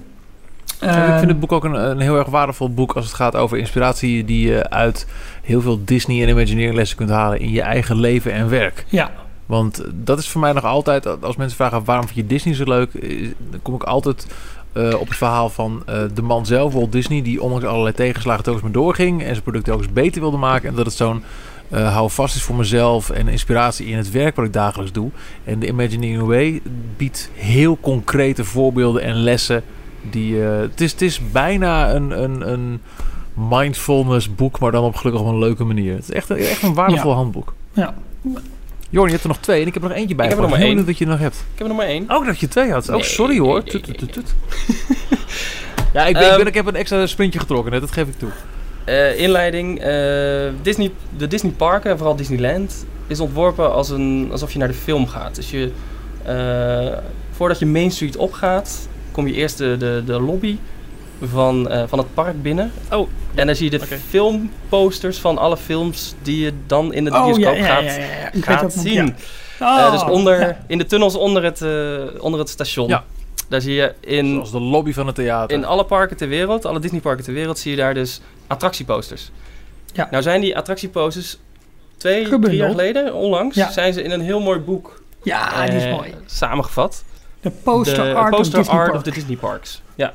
En 0.80 1.12
ik 1.12 1.18
vind 1.18 1.32
het 1.32 1.40
boek 1.40 1.52
ook 1.52 1.64
een, 1.64 1.90
een 1.90 2.00
heel 2.00 2.18
erg 2.18 2.28
waardevol 2.28 2.74
boek 2.74 2.94
als 2.94 3.06
het 3.06 3.14
gaat 3.14 3.36
over 3.36 3.58
inspiratie 3.58 4.26
die 4.26 4.48
je 4.48 4.70
uit 4.70 5.08
heel 5.44 5.62
veel 5.62 5.82
Disney 5.86 6.24
en 6.24 6.30
Imagineering 6.30 6.76
lessen 6.76 6.98
kunt 6.98 7.10
halen 7.10 7.40
in 7.40 7.52
je 7.52 7.62
eigen 7.62 8.00
leven 8.00 8.34
en 8.34 8.50
werk. 8.50 8.86
ja, 8.88 9.12
Want 9.46 9.84
dat 9.94 10.20
is 10.20 10.30
voor 10.30 10.42
mij 10.42 10.52
nog 10.52 10.64
altijd, 10.64 11.22
als 11.24 11.36
mensen 11.36 11.58
vragen 11.58 11.84
waarom 11.84 12.06
vind 12.06 12.18
je 12.18 12.28
Disney 12.28 12.54
zo 12.54 12.64
leuk, 12.64 12.92
dan 13.52 13.62
kom 13.62 13.76
ik 13.76 13.84
altijd 13.84 14.28
eh, 14.78 15.00
op 15.00 15.08
het 15.08 15.18
verhaal 15.18 15.50
van 15.50 15.84
eh, 15.86 16.02
de 16.14 16.22
man 16.22 16.46
zelf, 16.46 16.74
Walt 16.74 16.92
Disney, 16.92 17.22
die 17.22 17.42
ondanks 17.42 17.66
allerlei 17.66 17.94
tegenslagen 17.96 18.44
telkens 18.44 18.64
maar 18.64 18.74
doorging 18.74 19.22
en 19.22 19.32
zijn 19.32 19.42
producten 19.42 19.74
ook 19.74 19.80
eens 19.80 19.94
beter 19.94 20.22
wilde 20.22 20.38
maken. 20.38 20.70
En 20.70 20.76
dat 20.76 20.86
het 20.86 20.96
zo'n 20.96 21.24
eh 21.70 21.94
hou 21.94 22.10
vast 22.10 22.36
is 22.36 22.42
voor 22.42 22.56
mezelf 22.56 23.10
en 23.10 23.28
inspiratie 23.28 23.86
in 23.88 23.98
het 23.98 24.12
werk 24.12 24.36
wat 24.36 24.46
ik 24.46 24.54
dagelijks 24.54 24.92
doe. 24.92 25.10
En 25.44 25.60
de 25.60 25.68
Imagineering 25.68 26.24
Way 26.28 26.62
biedt 26.98 27.30
heel 27.34 27.78
concrete 27.82 28.44
voorbeelden 28.44 29.02
en 29.02 29.16
lessen. 29.16 29.64
Die, 30.10 30.44
eh, 30.44 30.60
het, 30.60 30.82
is, 30.82 30.92
het 30.92 31.02
is 31.02 31.22
bijna 31.32 31.94
een, 31.94 32.24
een, 32.24 32.52
een 32.52 32.82
mindfulness 33.34 34.36
boek, 34.36 34.60
maar 34.60 34.72
dan 34.72 34.84
op 34.84 34.96
gelukkig 34.96 35.22
op 35.22 35.28
een 35.28 35.40
leuke 35.40 35.64
manier. 35.64 35.94
Het 35.94 36.04
is 36.04 36.12
echt, 36.12 36.30
een- 36.30 36.38
echt 36.38 36.64
een 36.64 36.74
waardevol 36.74 37.10
Ja. 37.12 37.16
handboek. 37.16 37.54
Ja. 37.74 37.94
Jorn, 38.90 39.06
je 39.06 39.12
hebt 39.12 39.24
er 39.24 39.30
nog 39.30 39.38
twee 39.40 39.62
en 39.62 39.68
ik 39.68 39.74
heb 39.74 39.84
er 39.84 39.90
nog 39.90 39.98
eentje 39.98 40.16
bij. 40.16 40.26
Ik 40.26 40.32
heb 40.32 40.40
er 40.40 40.48
nog 40.48 40.54
maar 40.58 40.66
één. 40.66 40.70
benieuwd 40.70 40.88
dat 40.90 40.98
je 40.98 41.06
er 41.06 41.12
nog 41.12 41.20
hebt. 41.20 41.36
Ik 41.36 41.44
heb 41.58 41.62
er 41.62 41.68
nog 41.68 41.78
maar 41.78 41.86
één. 41.88 42.06
Ook 42.10 42.26
dat 42.26 42.40
je 42.40 42.48
twee 42.48 42.72
had. 42.72 42.90
Oh, 42.90 42.96
Nee, 42.96 43.04
sorry 43.04 43.38
hoor. 43.40 43.54
nee, 43.64 43.64
Tut, 43.72 43.88
nee, 43.88 43.96
tut, 43.98 44.14
tut, 44.14 44.26
tut. 44.26 44.36
ja, 45.94 46.06
ik, 46.06 46.14
ben, 46.14 46.22
ik, 46.24 46.28
Ehm, 46.30 46.38
ben, 46.38 46.48
ik 46.48 46.54
heb 46.54 46.66
een 46.66 46.76
extra 46.76 47.06
sprintje 47.08 47.40
getrokken 47.40 47.72
net, 47.72 47.82
dat 47.82 47.92
geef 47.92 48.08
ik 48.08 48.18
toe. 48.20 48.30
Eh, 48.88 49.20
inleiding. 49.20 49.80
eh, 49.80 50.54
Disney, 50.62 50.92
de 51.18 51.28
Disney 51.28 51.52
parken, 51.52 51.92
en 51.92 51.98
vooral 51.98 52.16
Disneyland, 52.16 52.86
is 53.08 53.20
ontworpen 53.20 53.74
als 53.74 53.90
een, 53.90 54.30
alsof 54.32 54.52
je 54.54 54.60
naar 54.60 54.68
de 54.68 54.74
film 54.74 55.08
gaat. 55.08 55.36
Dus 55.36 55.52
je, 55.52 55.72
eh, 56.24 56.98
voordat 57.32 57.60
je 57.60 57.66
Main 57.66 57.92
Street 57.92 58.18
opgaat, 58.18 58.88
kom 59.12 59.28
je 59.28 59.34
eerst 59.34 59.58
de, 59.58 59.76
de, 59.78 60.04
de 60.06 60.20
lobby 60.22 60.58
van, 61.22 61.70
van 61.88 61.98
het 61.98 62.14
park 62.14 62.42
binnen. 62.42 62.72
Oh. 62.92 63.08
En 63.36 63.46
dan 63.46 63.56
zie 63.56 63.72
je 63.72 63.78
de 63.80 63.86
filmposters 64.10 65.18
van 65.20 65.38
alle 65.38 65.58
films 65.58 66.16
die 66.22 66.44
je 66.44 66.54
dan 66.68 66.94
in 66.94 67.04
de 67.04 67.12
Oh, 67.12 67.24
bioscoop 67.26 67.56
ja, 67.56 67.66
gaat, 67.66 67.84
ja, 67.84 68.02
ja, 68.02 68.30
gaat 68.42 68.74
zien. 68.74 69.08
Eh, 69.08 69.14
Oh, 69.62 69.92
dus 69.92 70.04
onder, 70.04 70.58
in 70.68 70.78
de 70.78 70.86
tunnels 70.86 71.16
onder 71.16 71.44
het, 71.44 71.62
onder 72.22 72.40
het 72.40 72.50
station. 72.50 72.90
Ja. 73.50 73.54
Daar 73.54 73.62
zie 73.62 73.74
je 73.74 73.94
in, 74.00 74.34
Zoals 74.34 74.52
de 74.52 74.60
lobby 74.60 74.94
van 74.94 75.06
het 75.08 75.16
theater. 75.16 75.58
in 75.58 75.66
alle 75.66 75.86
parken 75.86 76.18
ter 76.18 76.28
wereld, 76.28 76.66
alle 76.66 76.80
Disneyparken 76.80 77.24
ter 77.24 77.34
wereld, 77.34 77.60
zie 77.60 77.72
je 77.72 77.78
daar 77.78 77.94
dus 77.94 78.22
attractieposters. 78.48 79.32
Ja. 79.94 80.08
Nou 80.12 80.24
zijn 80.24 80.42
die 80.42 80.58
attractieposters 80.58 81.38
twee, 81.98 82.24
Gebundeld. 82.24 82.44
drie 82.46 82.58
jaar 82.58 82.70
geleden, 82.70 83.14
onlangs, 83.14 83.56
Ja. 83.56 83.72
zijn 83.72 83.94
ze 83.94 84.02
in 84.04 84.12
een 84.12 84.22
heel 84.22 84.40
mooi 84.42 84.60
boek 84.60 85.02
Ja, 85.24 85.66
die 85.66 85.76
is 85.76 85.84
eh, 85.84 85.92
mooi. 85.92 86.14
samengevat. 86.26 87.04
De 87.42 87.50
poster 87.64 88.04
de 88.04 88.14
art 88.14 88.36
poster 88.36 88.60
of 88.60 88.70
art 88.70 88.94
of 88.96 89.04
the 89.04 89.12
Disney 89.12 89.36
Parks. 89.36 89.82
Ja. 89.96 90.14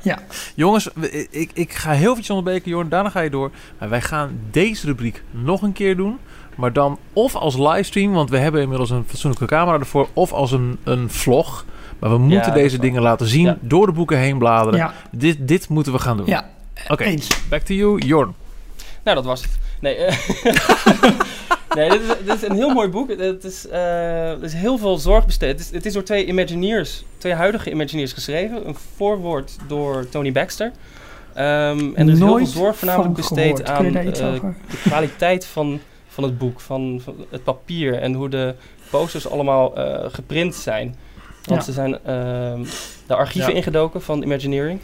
Jongens, 0.55 0.89
we- 0.95 1.27
ik, 1.29 1.51
ik 1.53 1.73
ga 1.73 1.91
heel 1.91 2.09
eventjes 2.09 2.29
onderbreken, 2.29 2.71
Jorn. 2.71 2.89
Daarna 2.89 3.09
ga 3.09 3.19
je 3.19 3.29
door. 3.29 3.51
Maar 3.77 3.89
wij 3.89 4.01
gaan 4.01 4.39
deze 4.51 4.85
rubriek 4.85 5.23
nog 5.31 5.61
een 5.61 5.73
keer 5.73 5.95
doen. 5.95 6.17
Maar 6.55 6.73
dan 6.73 6.97
of 7.13 7.35
als 7.35 7.57
livestream, 7.57 8.13
want 8.13 8.29
we 8.29 8.37
hebben 8.37 8.61
inmiddels 8.61 8.89
een 8.89 9.03
fatsoenlijke 9.07 9.45
camera 9.45 9.79
ervoor. 9.79 10.07
Of 10.13 10.31
als 10.33 10.51
een, 10.51 10.77
een 10.83 11.09
vlog. 11.09 11.65
Maar 12.03 12.11
we 12.11 12.17
moeten 12.17 12.53
deze 12.53 12.79
dingen 12.79 13.01
laten 13.01 13.27
zien. 13.27 13.45
Ja. 13.45 13.57
Door 13.61 13.85
de 13.85 13.91
boeken 13.91 14.17
heen 14.17 14.37
bladeren. 14.37 14.79
Ja, 14.79 14.93
Dit, 15.11 15.47
dit 15.47 15.69
moeten 15.69 15.93
we 15.93 15.99
gaan 15.99 16.17
doen. 16.17 16.25
ja. 16.25 16.49
Oké, 16.87 17.15
back 17.49 17.61
to 17.61 17.73
you, 17.73 18.05
Jorn. 18.05 18.35
Nou, 19.03 19.15
dat 19.15 19.25
was 19.25 19.41
het. 19.41 19.51
Nee, 19.79 19.95
eh, 19.95 20.17
nee 21.75 21.89
dit, 21.89 22.01
is, 22.01 22.07
dit 22.25 22.35
is 22.35 22.43
een 22.43 22.55
heel 22.55 22.73
mooi 22.73 22.87
boek. 22.89 23.09
Het 23.09 23.43
is, 23.43 23.67
eh, 23.67 24.31
er 24.31 24.43
is 24.43 24.53
heel 24.53 24.77
veel 24.77 24.97
zorg 24.97 25.25
besteed. 25.25 25.51
Het 25.51 25.59
is, 25.59 25.71
het 25.71 25.85
is 25.85 25.93
door 25.93 26.03
twee 26.03 26.25
Imagineers, 26.25 27.03
twee 27.17 27.33
huidige 27.33 27.71
Imagineers 27.71 28.13
geschreven. 28.13 28.67
Een 28.67 28.75
voorwoord 28.95 29.57
door 29.67 30.09
Tony 30.09 30.31
Baxter. 30.31 30.71
Ehm, 31.33 31.79
en 31.95 32.07
er 32.07 32.13
is 32.13 32.19
heel 32.19 32.37
veel 32.37 32.45
zorg 32.45 32.77
voornamelijk 32.77 33.13
besteed 33.13 33.61
gehoord. 33.63 33.69
Aan 33.69 33.95
eh, 33.95 34.41
de 34.69 34.77
kwaliteit 34.83 35.45
van, 35.45 35.79
van 36.07 36.23
het 36.23 36.37
boek, 36.37 36.59
van, 36.59 37.01
van 37.03 37.15
het 37.29 37.43
papier 37.43 37.99
en 37.99 38.13
hoe 38.13 38.29
de 38.29 38.55
posters 38.89 39.29
allemaal 39.29 39.75
eh, 39.75 40.05
geprint 40.13 40.55
zijn. 40.55 40.95
Want 41.45 41.59
Ja. 41.59 41.65
ze 41.65 41.71
zijn 41.71 41.97
ehm, 42.05 42.63
de 43.07 43.15
archieven 43.15 43.51
Ja. 43.51 43.57
ingedoken 43.57 44.01
van 44.01 44.21
Imagineering. 44.23 44.79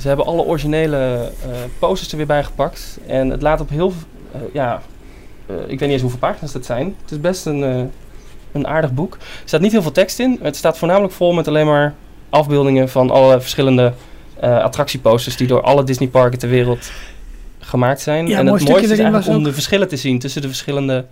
Ze 0.00 0.08
hebben 0.08 0.26
alle 0.26 0.42
originele 0.42 0.96
eh, 1.42 1.50
posters 1.78 2.10
er 2.10 2.16
weer 2.16 2.26
bij 2.26 2.44
gepakt. 2.44 2.98
En 3.06 3.30
het 3.30 3.42
laat 3.42 3.60
op 3.60 3.68
heel, 3.68 3.92
eh, 4.32 4.40
ja, 4.52 4.82
eh, 5.46 5.56
ik 5.56 5.66
weet 5.66 5.80
niet 5.80 5.90
eens 5.90 6.00
hoeveel 6.00 6.18
pagina's 6.18 6.52
dat 6.52 6.64
zijn. 6.64 6.96
Het 7.02 7.10
is 7.10 7.20
best 7.20 7.46
een, 7.46 7.90
een 8.52 8.66
aardig 8.66 8.92
boek. 8.92 9.14
Er 9.14 9.20
staat 9.44 9.60
niet 9.60 9.72
heel 9.72 9.82
veel 9.82 9.92
tekst 9.92 10.18
in. 10.18 10.38
Het 10.42 10.56
staat 10.56 10.78
voornamelijk 10.78 11.12
vol 11.12 11.32
met 11.32 11.48
alleen 11.48 11.66
maar 11.66 11.94
afbeeldingen 12.30 12.88
van 12.88 13.10
alle 13.10 13.40
verschillende 13.40 13.92
attractieposters 14.40 15.36
die 15.36 15.46
door 15.46 15.62
alle 15.62 15.84
Disneyparken 15.84 16.38
ter 16.38 16.48
wereld 16.48 16.90
gemaakt 17.58 18.00
zijn. 18.00 18.26
Ja, 18.26 18.38
en 18.38 18.46
het 18.46 18.68
mooiste 18.68 18.92
is 18.92 18.98
eigenlijk 18.98 19.26
om 19.26 19.42
de 19.42 19.52
verschillen 19.52 19.88
te 19.88 19.96
zien 19.96 20.18
tussen 20.18 20.42
de 20.42 20.48
verschillende... 20.48 21.04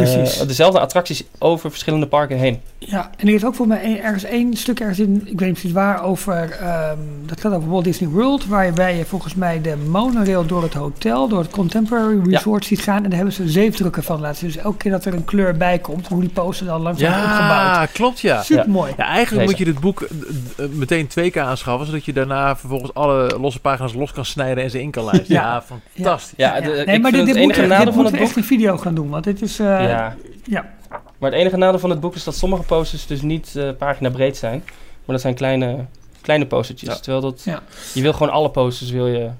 Precies. 0.00 0.38
dezelfde 0.38 0.80
attracties 0.80 1.24
over 1.38 1.70
verschillende 1.70 2.06
parken 2.06 2.36
heen. 2.38 2.60
Ja, 2.78 3.10
en 3.16 3.28
er 3.28 3.34
is 3.34 3.44
ook 3.44 3.54
voor 3.54 3.66
mij 3.66 3.84
een- 3.84 4.00
ergens 4.02 4.24
één 4.24 4.56
stuk 4.56 4.80
ergens 4.80 4.98
in, 4.98 5.14
ik 5.14 5.38
weet 5.38 5.48
niet 5.48 5.52
precies 5.52 5.72
waar, 5.72 6.02
over, 6.04 6.50
ehm, 6.50 6.96
dat 7.26 7.40
gaat 7.40 7.52
over 7.52 7.68
Walt 7.68 7.84
Disney 7.84 8.08
World, 8.08 8.46
waarbij 8.46 8.96
je 8.96 9.04
volgens 9.04 9.34
mij 9.34 9.60
de 9.60 9.76
monorail 9.88 10.46
door 10.46 10.62
het 10.62 10.74
hotel, 10.74 11.28
door 11.28 11.38
het 11.38 11.50
Contemporary 11.50 12.20
Resort 12.30 12.64
ziet 12.64 12.80
gaan. 12.80 12.96
En 12.96 13.02
daar 13.02 13.14
hebben 13.14 13.32
ze 13.32 13.48
zeefdrukken 13.48 14.02
van 14.02 14.20
laten 14.20 14.36
zien. 14.38 14.48
Dus 14.52 14.56
elke 14.62 14.76
keer 14.76 14.90
dat 14.90 15.04
er 15.04 15.14
een 15.14 15.24
kleur 15.24 15.56
bij 15.56 15.78
komt, 15.78 16.08
hoe 16.08 16.20
die 16.20 16.30
poster 16.30 16.66
dan 16.66 16.80
langzaam 16.82 17.12
opgebouwd. 17.12 17.38
Ja, 17.76 17.86
klopt 17.92 18.20
ja. 18.20 18.42
Super 18.42 18.70
mooi. 18.70 18.92
Ja, 18.96 19.06
eigenlijk 19.06 19.30
Deze. 19.30 19.44
moet 19.50 19.58
je 19.58 19.64
dit 19.72 19.80
boek 19.82 20.00
eh, 20.00 20.64
eh, 20.64 20.70
meteen 20.72 21.06
twee 21.06 21.30
keer 21.30 21.42
aanschaffen, 21.42 21.86
zodat 21.86 22.04
je 22.04 22.12
daarna 22.12 22.56
vervolgens 22.56 22.94
alle 22.94 23.36
losse 23.40 23.60
pagina's 23.60 23.94
los 23.94 24.12
kan 24.12 24.24
snijden 24.24 24.64
en 24.64 24.70
ze 24.70 24.80
in 24.80 24.90
kan 24.90 25.04
lijsten. 25.04 25.34
Ja, 25.34 25.42
Ja. 25.42 25.62
fantastisch. 25.94 26.32
Ja, 26.36 26.60
de- 26.60 26.66
nee, 26.86 26.96
ik 26.96 27.02
maar 27.02 27.10
vind 27.10 27.12
dit, 27.12 27.12
het 27.14 27.26
dit, 27.26 27.36
enige 27.36 27.60
moet, 27.60 27.68
dit 27.68 27.78
nadeel 27.78 27.92
van 27.92 28.04
het 28.04 28.12
boek... 28.14 28.22
echt 28.22 28.36
een 28.36 28.44
video 28.44 28.76
gaan 28.76 28.94
doen, 28.94 29.08
want 29.08 29.24
dit 29.24 29.42
is, 29.42 29.58
ja. 29.88 30.16
ja. 30.44 30.74
Maar 31.18 31.30
het 31.30 31.40
enige 31.40 31.56
nadeel 31.56 31.78
van 31.78 31.90
het 31.90 32.00
boek 32.00 32.14
is 32.14 32.24
dat 32.24 32.36
sommige 32.36 32.62
posters 32.62 33.06
dus 33.06 33.22
niet 33.22 33.56
eh, 33.56 33.70
pagina 33.78 34.10
breed 34.10 34.36
zijn. 34.36 34.62
Maar 34.66 35.16
dat 35.16 35.20
zijn 35.20 35.34
kleine, 35.34 35.84
kleine 36.20 36.46
postertjes. 36.46 36.88
Ja. 36.88 37.00
Terwijl 37.00 37.20
dat... 37.20 37.42
Ja. 37.44 37.62
Je 37.94 38.02
wil 38.02 38.12
gewoon 38.12 38.32
alle 38.32 38.50
posters 38.50 38.90
wil 38.90 39.06
je 39.06 39.30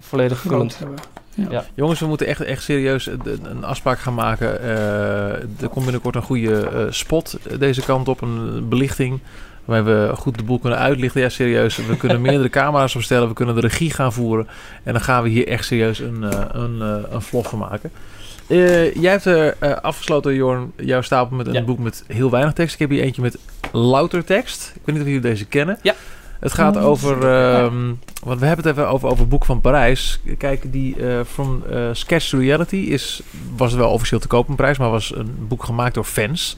volledig 0.00 0.38
groot 0.38 0.52
vullend. 0.52 0.78
hebben. 0.78 1.64
Jongens, 1.74 2.00
we 2.00 2.06
moeten 2.06 2.26
echt, 2.26 2.40
echt 2.40 2.62
serieus 2.62 3.06
een, 3.06 3.20
een 3.42 3.64
afspraak 3.64 3.98
gaan 3.98 4.14
maken. 4.14 4.60
Eh, 4.60 5.62
er 5.62 5.68
komt 5.70 5.84
binnenkort 5.84 6.14
een 6.14 6.22
goede 6.22 6.68
eh, 6.68 6.84
spot 6.90 7.38
deze 7.58 7.82
kant 7.82 8.08
op, 8.08 8.20
een 8.20 8.68
belichting. 8.68 9.20
Waar 9.66 9.84
we 9.84 10.10
goed 10.14 10.38
de 10.38 10.42
boel 10.42 10.58
kunnen 10.58 10.78
uitlichten. 10.78 11.20
Ja, 11.20 11.28
serieus. 11.28 11.76
We 11.76 11.96
kunnen 12.02 12.20
meerdere 12.20 12.48
camera's 12.48 12.94
opstellen. 12.94 13.28
We 13.28 13.34
kunnen 13.34 13.54
de 13.54 13.60
regie 13.60 13.90
gaan 13.90 14.12
voeren. 14.12 14.48
En 14.82 14.92
dan 14.92 15.02
gaan 15.02 15.22
we 15.22 15.28
hier 15.28 15.48
echt 15.48 15.64
serieus 15.64 15.98
een, 15.98 16.24
eh, 16.24 16.40
een, 16.52 16.82
eh, 16.82 17.12
een 17.12 17.22
vlog 17.22 17.48
van 17.48 17.58
maken. 17.58 17.90
Eh, 18.46 18.94
jij 18.94 19.10
hebt 19.10 19.24
er 19.24 19.56
eh, 19.58 19.72
afgesloten, 19.72 20.34
Jorn, 20.34 20.72
jouw 20.76 21.00
stapel 21.00 21.36
met 21.36 21.46
een 21.46 21.52
Ja. 21.52 21.62
boek 21.62 21.78
met 21.78 22.04
heel 22.06 22.30
weinig 22.30 22.52
tekst. 22.52 22.74
Ik 22.74 22.80
heb 22.80 22.90
hier 22.90 23.02
eentje 23.02 23.22
met 23.22 23.38
louter 23.72 24.24
tekst. 24.24 24.72
Ik 24.74 24.80
weet 24.84 24.94
niet 24.94 25.04
of 25.04 25.10
jullie 25.10 25.22
deze 25.22 25.44
kennen. 25.44 25.78
Ja. 25.82 25.94
Het 26.40 26.52
gaat 26.52 26.76
Oh, 26.76 26.84
over, 26.84 27.12
ehm, 27.28 27.84
want 28.24 28.40
we 28.40 28.46
hebben 28.46 28.64
het 28.66 28.76
even 28.76 28.88
over, 28.90 29.08
over 29.08 29.20
het 29.20 29.28
boek 29.28 29.44
van 29.44 29.60
Parijs. 29.60 30.20
Kijk, 30.38 30.72
die 30.72 30.96
eh 31.08 31.20
From 31.26 31.62
eh, 31.70 31.88
Sketch 31.92 32.28
to 32.28 32.38
Reality 32.38 32.76
is, 32.76 33.22
was 33.56 33.74
wel 33.74 33.90
officieel 33.90 34.20
te 34.20 34.26
koop 34.26 34.48
een 34.48 34.54
prijs, 34.56 34.78
maar 34.78 34.90
was 34.90 35.14
een 35.16 35.34
boek 35.48 35.64
gemaakt 35.64 35.94
door 35.94 36.04
fans. 36.04 36.56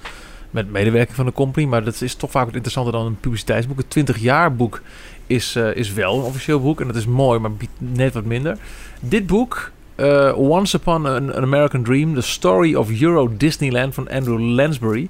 Met 0.50 0.70
medewerking 0.70 1.16
van 1.16 1.26
de 1.26 1.32
company, 1.32 1.66
maar 1.66 1.84
dat 1.84 2.00
is 2.00 2.14
toch 2.14 2.30
vaak 2.30 2.44
wat 2.44 2.54
interessanter 2.54 2.92
dan 2.92 3.06
een 3.06 3.20
publiciteitsboek. 3.20 3.78
Het 3.78 3.90
20 3.90 4.18
jaar 4.18 4.54
boek 4.54 4.80
is, 5.26 5.56
eh, 5.56 5.74
is 5.76 5.92
wel 5.92 6.18
een 6.18 6.24
officieel 6.24 6.60
boek 6.60 6.80
en 6.80 6.86
dat 6.86 6.96
is 6.96 7.06
mooi, 7.06 7.38
maar 7.38 7.52
biedt 7.52 7.72
net 7.78 8.14
wat 8.14 8.24
minder. 8.24 8.56
Dit 9.00 9.26
boek, 9.26 9.70
eh, 9.98 10.32
Once 10.36 10.76
Upon 10.76 11.06
an, 11.06 11.34
an 11.34 11.42
American 11.42 11.82
Dream, 11.82 12.14
The 12.14 12.20
Story 12.20 12.74
of 12.74 13.00
Euro 13.00 13.36
Disneyland 13.36 13.94
van 13.94 14.08
Andrew 14.08 14.38
Lansbury, 14.38 15.08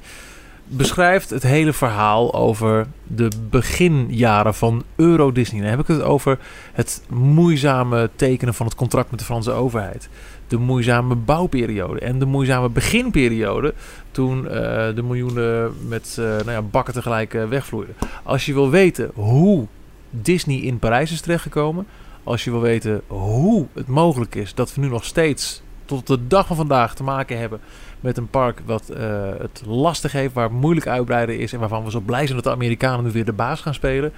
beschrijft 0.64 1.30
het 1.30 1.42
hele 1.42 1.72
verhaal 1.72 2.34
over 2.34 2.86
de 3.06 3.30
beginjaren 3.50 4.54
van 4.54 4.82
Euro 4.96 5.32
Disney. 5.32 5.60
Dan 5.60 5.70
heb 5.70 5.80
ik 5.80 5.86
het 5.86 6.02
over 6.02 6.38
het 6.72 7.02
moeizame 7.08 8.10
tekenen 8.16 8.54
van 8.54 8.66
het 8.66 8.74
contract 8.74 9.10
met 9.10 9.18
de 9.18 9.24
Franse 9.24 9.50
overheid. 9.50 10.08
De 10.46 10.56
moeizame 10.56 11.14
bouwperiode 11.14 12.00
en 12.00 12.18
de 12.18 12.26
moeizame 12.26 12.68
beginperiode 12.68 13.74
toen 14.10 14.48
eh, 14.48 14.54
de 14.94 15.02
miljoenen 15.02 15.72
met 15.88 16.16
eh, 16.18 16.24
nou 16.24 16.50
ja, 16.50 16.62
bakken 16.62 16.94
tegelijk 16.94 17.32
wegvloeiden. 17.32 17.94
Als 18.22 18.46
je 18.46 18.54
wil 18.54 18.70
weten 18.70 19.10
hoe 19.14 19.66
Disney 20.10 20.56
in 20.56 20.78
Parijs 20.78 21.12
is 21.12 21.20
terechtgekomen, 21.20 21.86
als 22.28 22.44
je 22.44 22.50
wil 22.50 22.60
weten 22.60 23.02
hoe 23.06 23.66
het 23.74 23.86
mogelijk 23.86 24.34
is 24.34 24.54
dat 24.54 24.74
we 24.74 24.80
nu 24.80 24.88
nog 24.88 25.04
steeds 25.04 25.62
tot 25.84 26.06
de 26.06 26.26
dag 26.26 26.46
van 26.46 26.56
vandaag 26.56 26.94
te 26.94 27.02
maken 27.02 27.38
hebben 27.38 27.60
met 28.00 28.16
een 28.16 28.28
park 28.28 28.60
wat 28.64 28.88
eh, 28.88 29.30
het 29.38 29.62
lastig 29.66 30.12
heeft, 30.12 30.34
waar 30.34 30.52
moeilijk 30.52 30.86
uitbreiden 30.86 31.38
is 31.38 31.52
en 31.52 31.58
waarvan 31.58 31.84
we 31.84 31.90
zo 31.90 32.00
blij 32.00 32.22
zijn 32.22 32.34
dat 32.34 32.44
de 32.44 32.50
Amerikanen 32.50 33.04
nu 33.04 33.10
weer 33.10 33.24
de 33.24 33.32
baas 33.32 33.60
gaan 33.60 33.74
spelen. 33.74 34.12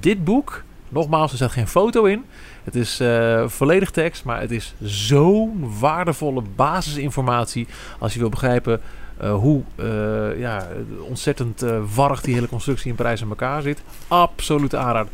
Dit 0.00 0.24
boek, 0.24 0.62
nogmaals, 0.88 1.30
er 1.30 1.36
staat 1.36 1.50
geen 1.50 1.68
foto 1.68 2.04
in. 2.04 2.24
Het 2.64 2.74
is 2.74 3.00
eh, 3.00 3.48
volledig 3.48 3.90
tekst, 3.90 4.24
maar 4.24 4.40
het 4.40 4.50
is 4.50 4.74
zo'n 4.80 5.72
waardevolle 5.78 6.42
basisinformatie 6.56 7.66
als 7.98 8.12
je 8.12 8.18
wil 8.18 8.28
begrijpen 8.28 8.80
eh, 9.16 9.34
hoe 9.34 9.62
ja, 10.38 10.66
ontzettend 11.08 11.64
warrig 11.94 12.20
die 12.20 12.34
hele 12.34 12.48
constructie 12.48 12.90
in 12.90 12.96
Parijs 12.96 13.20
in 13.20 13.28
elkaar 13.28 13.62
zit. 13.62 13.82
Absoluut 14.08 14.74
aanrader. 14.74 15.12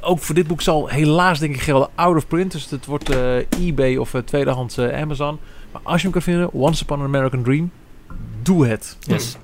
Ook 0.00 0.18
voor 0.18 0.34
dit 0.34 0.46
boek 0.46 0.62
zal 0.62 0.88
helaas 0.88 1.38
denk 1.38 1.54
ik 1.54 1.60
gelden 1.60 1.88
out 1.94 2.16
of 2.16 2.26
print. 2.26 2.52
Dus 2.52 2.70
het 2.70 2.86
wordt 2.86 3.10
eh, 3.10 3.36
eBay 3.36 3.96
of 3.96 4.14
eh, 4.14 4.20
tweedehands 4.20 4.76
eh, 4.76 5.00
Amazon. 5.02 5.38
Maar 5.72 5.80
als 5.84 5.96
je 5.96 6.02
hem 6.02 6.12
kan 6.12 6.22
vinden, 6.22 6.52
Once 6.52 6.82
Upon 6.82 6.98
an 6.98 7.04
American 7.04 7.42
Dream, 7.42 7.70
doe 8.42 8.66
het. 8.66 8.96
Yes. 9.00 9.36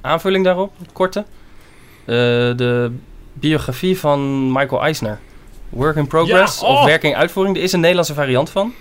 Aanvulling 0.00 0.44
daarop, 0.44 0.72
korte. 0.92 1.24
De 2.04 2.92
biografie 3.32 3.98
van 3.98 4.52
Michael 4.52 4.82
Eisner. 4.82 5.18
Work 5.68 5.96
in 5.96 6.06
Progress 6.06 6.60
Ja, 6.60 6.66
oh! 6.66 6.78
of 6.78 6.84
Werking 6.84 7.14
Uitvoering. 7.14 7.56
Er 7.56 7.62
is 7.62 7.72
een 7.72 7.80
Nederlandse 7.80 8.14
variant 8.14 8.50
van. 8.50 8.72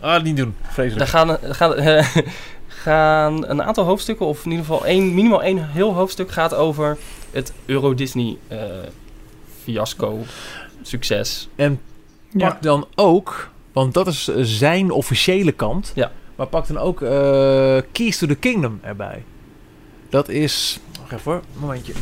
Ah, 0.00 0.22
niet 0.22 0.36
doen. 0.36 0.54
Daar 0.62 0.72
Vreselijk. 0.72 1.10
gaan, 1.10 1.38
gaan, 1.42 1.74
eh, 1.74 2.06
gaan 2.66 3.48
een 3.48 3.62
aantal 3.62 3.84
hoofdstukken, 3.84 4.26
of 4.26 4.44
in 4.44 4.50
ieder 4.50 4.66
geval 4.66 4.86
één, 4.86 5.14
minimaal 5.14 5.42
één 5.42 5.70
heel 5.70 5.94
hoofdstuk, 5.94 6.30
gaat 6.30 6.54
over 6.54 6.98
het 7.30 7.52
Euro-Disney 7.66 8.36
eh, 8.48 8.58
fiasco, 9.70 10.18
succes. 10.82 11.48
En 11.56 11.80
Ja. 12.32 12.48
pak 12.48 12.62
dan 12.62 12.86
ook, 12.94 13.50
want 13.72 13.94
dat 13.94 14.06
is 14.06 14.28
eh, 14.28 14.36
zijn 14.40 14.90
officiële 14.90 15.52
kant. 15.52 15.92
Ja. 15.94 16.12
Maar 16.36 16.46
pak 16.46 16.66
dan 16.66 16.78
ook 16.78 17.02
eh, 17.02 17.76
Keys 17.92 18.18
to 18.18 18.26
the 18.26 18.34
Kingdom 18.34 18.78
erbij. 18.82 19.22
Dat 20.08 20.28
is. 20.28 20.80
Wacht 21.00 21.12
even 21.12 21.32
hoor, 21.32 21.40
momentje. 21.58 21.92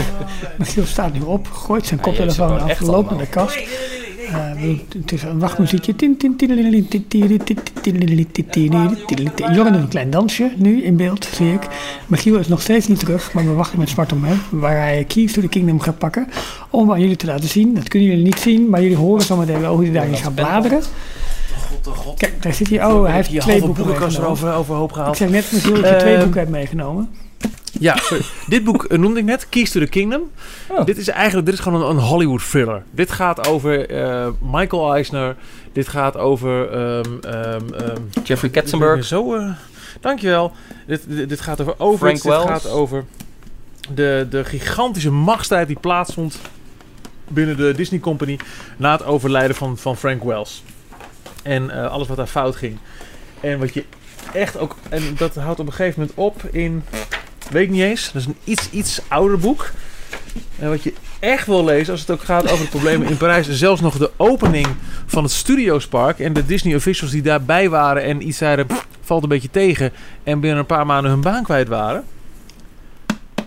Michiel 0.58 0.84
staat 0.84 1.12
nu 1.12 1.20
op, 1.20 1.46
gooit 1.50 1.86
zijn 1.86 1.98
Ja, 2.00 2.04
koptelefoon 2.06 2.48
gewoon 2.48 2.70
af, 2.70 2.80
loopt 2.80 3.10
naar 3.10 3.18
de 3.18 3.26
kast. 3.26 3.58
Eh, 4.32 4.78
het 5.02 5.12
is 5.12 5.22
een 5.22 5.38
wachtmuziekje. 5.38 5.94
Joran 9.52 9.72
doet 9.72 9.82
een 9.82 9.88
klein 9.88 10.10
dansje, 10.10 10.50
nu 10.56 10.82
in 10.82 10.96
beeld, 10.96 11.28
zie 11.34 11.52
ik. 11.52 11.66
Michiel 12.06 12.36
is 12.38 12.48
nog 12.48 12.60
steeds 12.60 12.88
niet 12.88 12.98
terug, 12.98 13.32
maar 13.32 13.44
we 13.44 13.52
wachten 13.52 13.78
met 13.78 13.88
zwart 13.88 14.12
om 14.12 14.24
hem. 14.24 14.38
Waar 14.50 14.76
hij 14.76 15.04
Keys 15.04 15.32
to 15.32 15.40
the 15.40 15.48
Kingdom 15.48 15.80
gaat 15.80 15.98
pakken. 15.98 16.26
Om 16.70 16.92
aan 16.92 17.00
jullie 17.00 17.16
te 17.16 17.26
laten 17.26 17.48
zien. 17.48 17.74
Dat 17.74 17.88
kunnen 17.88 18.08
jullie 18.08 18.24
niet 18.24 18.38
zien, 18.40 18.68
maar 18.68 18.82
jullie 18.82 18.96
horen 18.96 19.22
zo 19.24 19.36
meteen 19.36 19.60
wel 19.60 19.74
hoe 19.74 19.84
hij 19.84 19.92
daarin 19.92 20.16
gaat 20.16 20.34
bladeren. 20.34 20.82
God, 21.68 21.86
oh 21.86 21.96
god. 21.96 22.18
Kijk, 22.18 22.42
daar 22.42 22.52
zit 22.54 22.68
hij. 22.68 22.84
Oh, 22.84 23.04
hij 23.04 23.14
heeft 23.14 23.40
twee 23.40 23.60
boeken 23.60 24.10
erover 24.10 24.52
overhoop 24.54 24.88
Ik 24.88 24.94
gehaald. 24.94 25.16
zeg 25.16 25.28
net 25.28 25.52
Michiel 25.52 25.74
dat 25.80 25.90
je 25.90 25.96
twee 25.96 26.12
Ehm, 26.14 26.22
boeken 26.22 26.40
hebt 26.40 26.52
meegenomen. 26.52 27.08
Ja, 27.80 27.96
sorry. 27.96 28.24
dit 28.46 28.64
boek 28.64 28.84
eh, 28.84 28.98
noemde 28.98 29.18
ik 29.18 29.24
net, 29.24 29.48
Keys 29.48 29.70
to 29.70 29.80
the 29.80 29.86
Kingdom. 29.86 30.30
Oh. 30.68 30.84
Dit 30.84 30.96
is 30.96 31.08
eigenlijk 31.08 31.46
dit 31.46 31.54
is 31.54 31.60
gewoon 31.60 31.82
een, 31.82 31.90
een 31.90 32.02
Hollywood 32.02 32.50
thriller. 32.50 32.82
Dit 32.90 33.10
gaat 33.10 33.48
over 33.48 33.90
eh, 33.90 34.28
Michael 34.40 34.94
Eisner. 34.94 35.36
Dit 35.72 35.88
gaat 35.88 36.16
over... 36.16 36.70
ehm 36.70 37.04
ehm 37.20 37.74
ehm, 37.74 38.02
Jeffrey 38.24 38.50
Katzenberg, 38.50 39.04
Zo, 39.04 39.34
eh, 39.34 39.50
dankjewel. 40.00 40.52
Dit, 40.86 41.04
dit, 41.08 41.28
dit 41.28 41.40
gaat 41.40 41.78
over. 41.78 41.98
Frank 41.98 42.14
Dit 42.14 42.24
Wells. 42.24 42.44
gaat 42.44 42.68
over 42.70 43.04
de, 43.94 44.26
de 44.30 44.44
gigantische 44.44 45.10
machtsstrijd 45.10 45.66
die 45.66 45.78
plaatsvond 45.80 46.38
binnen 47.28 47.56
de 47.56 47.74
Disney 47.76 48.00
Company 48.00 48.38
na 48.76 48.92
het 48.92 49.04
overlijden 49.04 49.56
van, 49.56 49.78
van 49.78 49.96
Frank 49.96 50.22
Wells. 50.22 50.62
En 51.42 51.90
alles 51.90 52.08
wat 52.08 52.16
daar 52.16 52.26
fout 52.26 52.56
ging. 52.56 52.78
En 53.40 53.58
wat 53.58 53.74
je 53.74 53.84
echt 54.32 54.58
ook... 54.58 54.76
En 54.88 55.02
dat 55.16 55.34
houdt 55.34 55.60
op 55.60 55.66
een 55.66 55.72
gegeven 55.72 56.00
moment 56.00 56.18
op 56.18 56.54
in... 56.54 56.84
Weet 57.50 57.62
ik 57.62 57.70
niet 57.70 57.82
eens. 57.82 58.12
Dat 58.12 58.22
is 58.22 58.26
een 58.26 58.36
iets, 58.44 58.70
iets 58.70 59.00
ouder 59.08 59.38
boek. 59.38 59.70
En 60.58 60.68
wat 60.68 60.82
je 60.82 60.92
echt 61.18 61.46
wil 61.46 61.64
lezen 61.64 61.92
als 61.92 62.00
het 62.00 62.10
ook 62.10 62.22
gaat 62.22 62.50
over 62.52 62.64
de 62.64 62.70
problemen 62.70 63.08
in 63.08 63.16
Parijs. 63.16 63.50
Zelfs 63.50 63.80
nog 63.80 63.98
de 63.98 64.10
opening 64.16 64.66
van 65.06 65.22
het 65.22 65.32
Studiospark. 65.32 66.18
En 66.18 66.32
de 66.32 66.46
Disney 66.46 66.74
officials 66.74 67.12
die 67.12 67.22
daarbij 67.22 67.68
waren 67.68 68.02
en 68.02 68.28
iets 68.28 68.38
zeiden... 68.38 68.66
"Pff, 68.66 68.86
valt 69.00 69.22
een 69.22 69.28
beetje 69.28 69.50
tegen. 69.50 69.92
En 70.24 70.40
binnen 70.40 70.58
een 70.58 70.66
paar 70.66 70.86
maanden 70.86 71.10
hun 71.10 71.20
baan 71.20 71.42
kwijt 71.42 71.68
waren. 71.68 72.04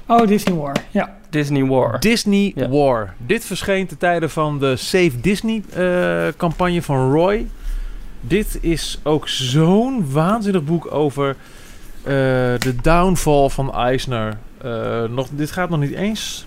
Oh, 0.08 0.28
Disney 0.28 0.56
War. 0.56 0.76
Ja. 0.92 1.18
Disney 1.30 1.66
War. 1.66 2.00
Disney 2.00 2.52
Ja. 2.56 2.70
War. 2.70 3.14
Dit 3.18 3.46
verscheen 3.46 3.88
te 3.88 3.98
tijden 3.98 4.30
van 4.30 4.60
de 4.60 4.76
Save 4.76 5.12
Disney 5.22 5.64
eh, 5.74 6.28
campagne 6.38 6.82
van 6.82 7.12
Roy. 7.12 7.48
Dit 8.22 8.58
is 8.62 9.00
ook 9.04 9.28
zo'n 9.28 10.12
waanzinnig 10.12 10.64
boek 10.64 10.94
over 10.94 11.36
de 12.04 12.76
downfall 12.82 13.50
van 13.50 13.74
Eisner. 13.74 14.38
Eh, 14.62 15.04
nog, 15.04 15.28
dit 15.32 15.52
gaat 15.52 15.70
nog 15.70 15.80
niet 15.80 15.94
eens, 15.94 16.46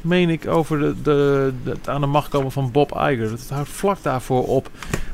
meen 0.00 0.28
ik, 0.30 0.48
over 0.48 0.78
de, 0.78 0.94
de, 1.02 1.52
de- 1.64 1.70
het 1.70 1.88
aan 1.88 2.00
de 2.00 2.06
macht 2.06 2.28
komen 2.28 2.52
van 2.52 2.70
Bob 2.70 2.90
Iger. 2.92 3.30
Dat 3.30 3.46
houdt 3.48 3.68
vlak 3.68 3.98
daarvoor 4.02 4.46
op. 4.46 4.70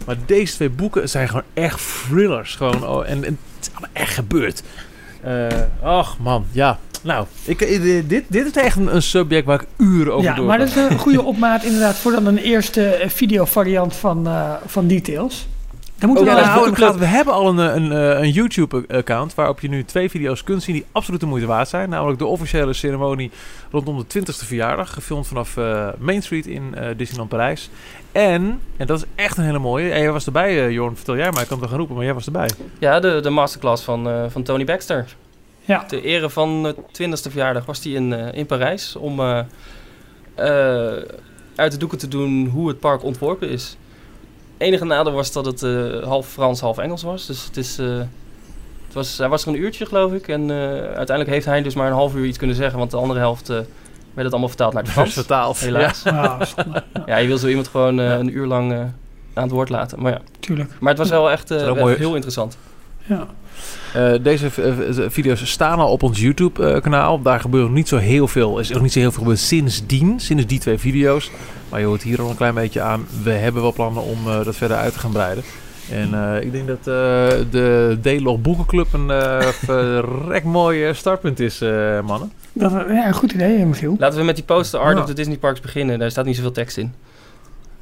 Maar 0.07 0.17
deze 0.27 0.55
twee 0.55 0.71
boeken 0.71 1.09
zijn 1.09 1.29
gewoon 1.29 1.43
echt 1.55 1.81
thrillers. 2.09 2.55
Gewoon, 2.55 2.87
oh, 2.87 3.09
en, 3.09 3.25
en 3.25 3.39
het 3.57 3.67
is 3.67 3.71
allemaal 3.73 3.91
echt 3.93 4.15
gebeurd. 4.15 4.63
Eh, 5.23 5.47
ach 5.83 6.19
man, 6.19 6.45
ja. 6.51 6.79
Nou, 7.03 7.27
ik, 7.45 7.61
eh, 7.61 7.83
dit, 8.07 8.25
dit 8.29 8.47
is 8.47 8.53
echt 8.63 8.77
een, 8.77 8.95
een 8.95 9.03
subject 9.03 9.47
waar 9.47 9.61
ik 9.61 9.67
uren 9.77 10.13
over 10.13 10.25
Ja, 10.29 10.35
door 10.35 10.47
maar 10.47 10.59
kan. 10.59 10.67
dat 10.67 10.77
is 10.77 10.83
een 10.91 10.99
goede 10.99 11.23
opmaat 11.23 11.65
inderdaad 11.65 11.95
voor 11.97 12.13
dan 12.13 12.27
een 12.27 12.39
eerste 12.39 12.87
eh, 12.87 13.09
videovariant 13.09 13.95
van, 13.97 14.27
eh, 14.27 14.53
van 14.67 14.87
Details. 14.87 15.47
Dan 15.99 16.09
moeten 16.09 16.27
Oh, 16.27 16.35
we 16.35 16.41
ja, 16.41 16.55
wel 16.55 16.59
eens 16.59 16.67
inderdaad, 16.67 16.99
we 16.99 17.05
hebben 17.05 17.35
al 17.35 17.49
een, 17.49 17.59
een, 17.59 17.93
eh, 17.93 18.23
een 18.23 18.31
YouTube-account 18.31 19.35
waarop 19.35 19.61
je 19.61 19.69
nu 19.69 19.85
twee 19.85 20.11
video's 20.11 20.45
kunt 20.45 20.63
zien 20.63 20.75
die 20.75 20.85
absoluut 20.93 21.21
de 21.21 21.27
moeite 21.27 21.47
waard 21.47 21.69
zijn. 21.69 21.89
Namelijk 21.89 22.19
de 22.19 22.27
officiële 22.27 22.73
ceremonie 22.73 23.31
rondom 23.71 23.99
de 23.99 24.19
20ste 24.19 24.47
verjaardag, 24.47 24.93
gefilmd 24.93 25.27
vanaf 25.27 25.57
eh, 25.57 25.89
Main 25.99 26.23
Street 26.23 26.47
in 26.47 26.75
eh, 26.75 26.89
Disneyland 26.97 27.29
Parijs. 27.31 27.71
En, 28.13 28.61
en 28.77 28.87
dat 28.87 28.99
is 28.99 29.05
echt 29.15 29.37
een 29.37 29.45
hele 29.45 29.59
mooie, 29.59 29.91
en 29.91 30.01
jij 30.01 30.13
was 30.13 30.27
erbij 30.27 30.65
eh, 30.65 30.71
Jorn, 30.71 30.97
vertel 30.97 31.17
jij 31.17 31.31
maar, 31.31 31.43
ik 31.43 31.49
kan 31.49 31.59
het 31.61 31.61
wel 31.61 31.69
gaan 31.69 31.79
roepen, 31.79 31.97
maar 31.97 32.05
jij 32.05 32.15
was 32.15 32.27
erbij. 32.27 32.51
Ja, 32.79 33.01
de, 33.01 33.21
de 33.21 33.31
masterclass 33.31 33.85
van, 33.85 34.09
eh, 34.09 34.25
van 34.29 34.43
Tony 34.43 34.65
Baxter. 34.65 35.15
Ja. 35.67 35.85
Ter 35.85 36.03
ere 36.03 36.31
van 36.31 36.63
de 36.63 36.75
20ste 36.93 37.31
verjaardag 37.31 37.67
was 37.67 37.85
hij 37.85 37.93
in, 37.93 38.13
eh, 38.13 38.39
in 38.39 38.47
Parijs 38.47 38.97
om 38.97 39.21
eh, 39.21 39.39
eh, 40.35 41.03
uit 41.55 41.73
de 41.73 41.79
doeken 41.79 41.99
te 41.99 42.09
doen 42.09 42.47
hoe 42.47 42.69
het 42.69 42.81
park 42.81 43.03
ontworpen 43.03 43.49
is. 43.49 43.77
Enige 44.59 44.85
nadeel 44.85 45.13
was 45.13 45.33
dat 45.33 45.47
het 45.47 45.63
eh, 45.63 46.03
half 46.03 46.27
Frans, 46.29 46.61
half 46.61 46.79
Engels 46.79 47.03
was. 47.03 47.27
Dus 47.27 47.45
het 47.45 47.57
is, 47.57 47.79
eh, 47.79 47.99
het 48.87 48.95
was, 48.95 49.19
hij 49.19 49.29
was 49.29 49.43
er 49.43 49.49
een 49.49 49.61
uurtje, 49.61 49.87
geloof 49.87 50.13
ik. 50.13 50.29
En 50.29 50.51
eh, 50.51 50.57
uiteindelijk 50.77 51.29
heeft 51.31 51.47
hij 51.47 51.63
dus 51.63 51.75
maar 51.75 51.87
een 51.87 51.93
half 51.93 52.15
uur 52.15 52.25
iets 52.25 52.39
kunnen 52.39 52.57
zeggen, 52.57 52.79
want 52.79 52.91
de 52.91 52.97
andere 52.97 53.19
helft 53.21 53.49
eh, 53.49 53.57
werd 53.57 53.69
het 54.15 54.31
allemaal 54.31 54.49
vertaald 54.49 54.73
naar 54.73 54.83
het 54.83 54.93
Frans. 54.93 55.13
vertaald. 55.13 55.59
Helaas. 55.59 56.03
Ja, 56.03 56.39
Ja, 57.07 57.17
je 57.17 57.27
wil 57.27 57.39
zo 57.39 57.47
iemand 57.49 57.69
gewoon 57.69 58.01
eh, 58.01 58.11
een 58.19 58.37
uur 58.37 58.47
lang 58.47 58.73
eh, 58.73 58.79
aan 59.35 59.43
het 59.43 59.51
woord 59.51 59.69
laten. 59.69 60.03
Maar 60.03 60.13
ja, 60.13 60.21
tuurlijk. 60.41 60.71
maar 60.81 60.89
het 60.89 60.99
was 60.99 61.09
wel 61.11 61.31
echt 61.31 61.51
eh, 61.51 61.73
wel 61.73 61.87
heel 61.89 62.15
interessant. 62.15 62.59
Ja. 63.07 63.27
Eh, 63.95 64.13
deze 64.23 64.51
v- 64.51 64.75
v- 64.91 65.13
video's 65.13 65.51
staan 65.51 65.79
al 65.79 65.91
op 65.91 66.03
ons 66.03 66.21
YouTube-kanaal. 66.21 67.23
Daar 67.23 67.41
gebeurt 67.41 67.65
nog 67.65 67.73
niet 67.73 67.89
zo 67.89 67.97
heel 67.97 68.29
veel. 68.29 68.55
Er 68.55 68.61
is 68.61 68.75
ook 68.75 68.83
niet 68.83 68.93
zo 68.93 68.99
heel 68.99 69.11
veel 69.13 69.23
gebeurd 69.23 69.39
sindsdien. 69.41 70.21
Sinds 70.21 70.47
die 70.47 70.59
twee 70.59 70.79
video's. 70.79 71.31
Maar 71.69 71.81
je 71.81 71.87
hoort 71.87 72.03
hier 72.03 72.21
al 72.23 72.31
een 72.31 72.37
klein 72.37 72.55
beetje 72.55 72.81
aan. 72.81 73.07
We 73.23 73.31
hebben 73.31 73.63
wel 73.63 73.73
plannen 73.73 74.03
om 74.03 74.19
eh, 74.27 74.45
dat 74.45 74.57
verder 74.57 74.77
uit 74.77 74.93
te 74.93 74.99
gaan 74.99 75.13
breiden. 75.13 75.45
En 75.91 76.15
eh, 76.35 76.43
ik 76.43 76.53
denk 76.53 76.67
dat 76.67 76.79
eh, 76.79 76.85
de 77.51 77.99
D-Log 78.03 78.41
Boekenclub 78.41 78.93
een 78.93 79.11
eh 79.11 79.39
verrek 79.65 80.45
mooi 80.45 80.85
eh, 80.85 80.95
startpunt 80.95 81.41
is, 81.41 81.61
eh, 81.61 82.01
mannen. 82.01 82.33
Dat, 82.53 82.73
ja, 82.73 83.07
een 83.07 83.15
goed 83.15 83.33
idee, 83.33 83.57
eh, 83.59 83.65
Michiel. 83.67 83.97
Laten 83.99 84.19
we 84.19 84.25
met 84.25 84.35
die 84.37 84.45
poster 84.45 84.81
Art 84.81 84.97
Ja. 84.97 85.03
of 85.03 85.09
the 85.09 85.15
Disney 85.15 85.37
Parks 85.37 85.61
beginnen. 85.61 85.99
Daar 85.99 86.11
staat 86.11 86.25
niet 86.25 86.37
zoveel 86.37 86.53
tekst 86.53 86.77
in. 86.77 86.93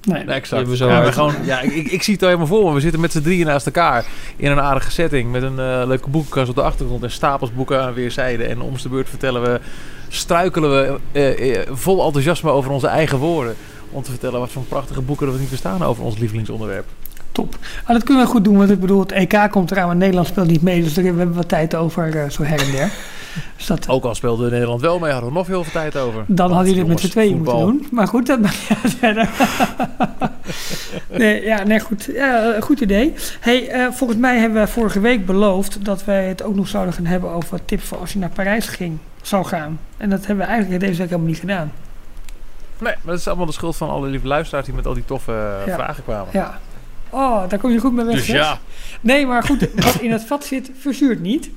Nee. 0.05 0.25
Exact. 0.25 0.69
we 0.69 0.77
zo 0.77 0.89
ja, 0.89 1.05
we 1.05 1.13
gewoon, 1.13 1.35
ja, 1.45 1.61
ik, 1.61 1.91
ik, 1.91 2.03
zie 2.03 2.13
het 2.13 2.23
al 2.23 2.29
helemaal 2.29 2.49
voor 2.49 2.69
me. 2.69 2.75
We 2.75 2.81
zitten 2.81 3.01
met 3.01 3.13
z'n 3.13 3.23
drieën 3.23 3.47
naast 3.47 3.67
elkaar 3.67 4.07
in 4.37 4.51
een 4.51 4.61
aardige 4.61 4.91
setting. 4.91 5.31
Met 5.31 5.43
een 5.43 5.59
eh, 5.59 5.83
leuke 5.87 6.09
boekenkast 6.09 6.49
op 6.49 6.55
de 6.55 6.63
achtergrond 6.63 7.03
en 7.03 7.11
stapels 7.11 7.53
boeken 7.53 7.83
aan 7.83 7.95
weerszijden. 7.95 8.49
En 8.49 8.61
om 8.61 8.77
de 8.83 8.89
beurt 8.89 9.09
vertellen 9.09 9.43
we, 9.43 9.61
struikelen 10.09 10.71
we 10.71 10.99
eh, 11.13 11.57
eh, 11.57 11.69
vol 11.71 12.05
enthousiasme 12.05 12.51
over 12.51 12.71
onze 12.71 12.87
eigen 12.87 13.19
woorden. 13.19 13.57
Om 13.91 14.03
te 14.03 14.11
vertellen 14.11 14.41
wat 14.41 14.51
voor 14.51 14.63
prachtige 14.63 15.01
boeken 15.01 15.29
er 15.29 15.39
niet 15.39 15.51
bestaan 15.51 15.83
over 15.83 16.05
ons 16.05 16.19
lievelingsonderwerp. 16.19 16.87
Top. 17.35 17.57
Ah, 17.85 17.89
dat 17.89 18.03
kunnen 18.03 18.25
we 18.25 18.31
goed 18.31 18.45
doen, 18.45 18.57
want 18.57 18.71
ik 18.71 18.81
bedoel, 18.81 19.01
het 19.01 19.13
EK 19.13 19.49
komt 19.51 19.71
eraan, 19.71 19.87
maar 19.87 19.97
Nederland 19.97 20.27
speelt 20.27 20.47
niet 20.47 20.63
mee. 20.63 20.83
Dus 20.83 20.95
daar 20.95 21.05
hebben 21.05 21.29
we 21.29 21.35
wat 21.35 21.49
tijd 21.49 21.75
over, 21.75 22.17
eh, 22.23 22.31
zo 22.31 22.43
her 22.43 22.61
en 22.61 22.71
der. 22.71 22.91
Dus 23.57 23.67
dat, 23.67 23.89
Ook 23.89 24.05
al 24.05 24.15
speelde 24.15 24.51
Nederland 24.51 24.81
wel 24.81 24.99
mee, 24.99 25.11
hadden 25.13 25.31
we 25.31 25.37
nog 25.37 25.47
heel 25.47 25.65
veel 25.65 25.73
tijd 25.73 25.97
over. 25.97 26.25
dan 26.27 26.51
hadden 26.53 26.67
jullie 26.75 26.81
het 26.81 26.89
met 26.89 27.01
z'n 27.01 27.09
tweeën 27.09 27.37
moeten 27.37 27.59
doen. 27.59 27.87
Maar 27.91 28.09
goed, 28.09 28.27
dat 28.27 28.41
maakt 28.41 28.69
niet 28.69 28.79
uit 28.83 28.95
verder. 28.95 29.29
nee, 31.21 31.43
ja, 31.43 31.63
nee, 31.63 31.81
goed. 31.81 32.09
Ja, 32.13 32.53
eh, 32.53 32.63
goed 32.63 32.81
idee. 32.81 33.15
Hey, 33.41 33.69
eh, 33.69 33.91
volgens 33.91 34.19
mij 34.19 34.39
hebben 34.39 34.61
we 34.63 34.67
vorige 34.69 35.01
week 35.01 35.27
beloofd 35.27 35.85
dat 35.85 36.05
wij 36.05 36.25
het 36.29 36.43
ook 36.43 36.55
nog 36.55 36.69
zouden 36.69 36.95
gaan 36.95 37.07
hebben 37.07 37.31
over 37.31 37.65
tips 37.65 37.85
voor 37.85 37.99
als 37.99 38.13
je 38.13 38.19
naar 38.19 38.29
Parijs 38.31 38.67
ging, 38.67 38.99
zou 39.23 39.45
gaan. 39.45 39.79
En 39.97 40.11
dat 40.11 40.27
hebben 40.27 40.45
we 40.45 40.51
eigenlijk 40.53 40.81
deze 40.81 40.99
week 40.99 41.09
helemaal 41.09 41.31
niet 41.31 41.39
gedaan. 41.41 41.73
Nee, 42.79 42.95
maar 43.03 43.13
dat 43.13 43.19
is 43.19 43.27
allemaal 43.27 43.47
de 43.47 43.53
schuld 43.53 43.77
van 43.77 43.89
alle 43.89 44.09
lieve 44.09 44.27
luisteraars 44.27 44.67
die 44.67 44.75
met 44.75 44.87
al 44.87 44.95
die 44.95 45.05
toffe 45.05 45.63
Ja. 45.67 45.75
vragen 45.75 46.05
kwamen. 46.05 46.29
Ja. 46.33 46.59
Oh, 47.15 47.49
daar 47.49 47.59
kom 47.59 47.71
je 47.71 47.79
goed 47.79 47.93
mee 47.93 48.05
weg. 48.05 48.15
Dus 48.15 48.27
ja, 48.27 48.59
Nee, 49.01 49.27
maar 49.27 49.43
goed, 49.43 49.69
wat 49.75 50.01
in 50.01 50.13
het 50.13 50.25
vat 50.25 50.45
zit, 50.45 50.71
verzuurt 50.79 51.21
niet. 51.21 51.51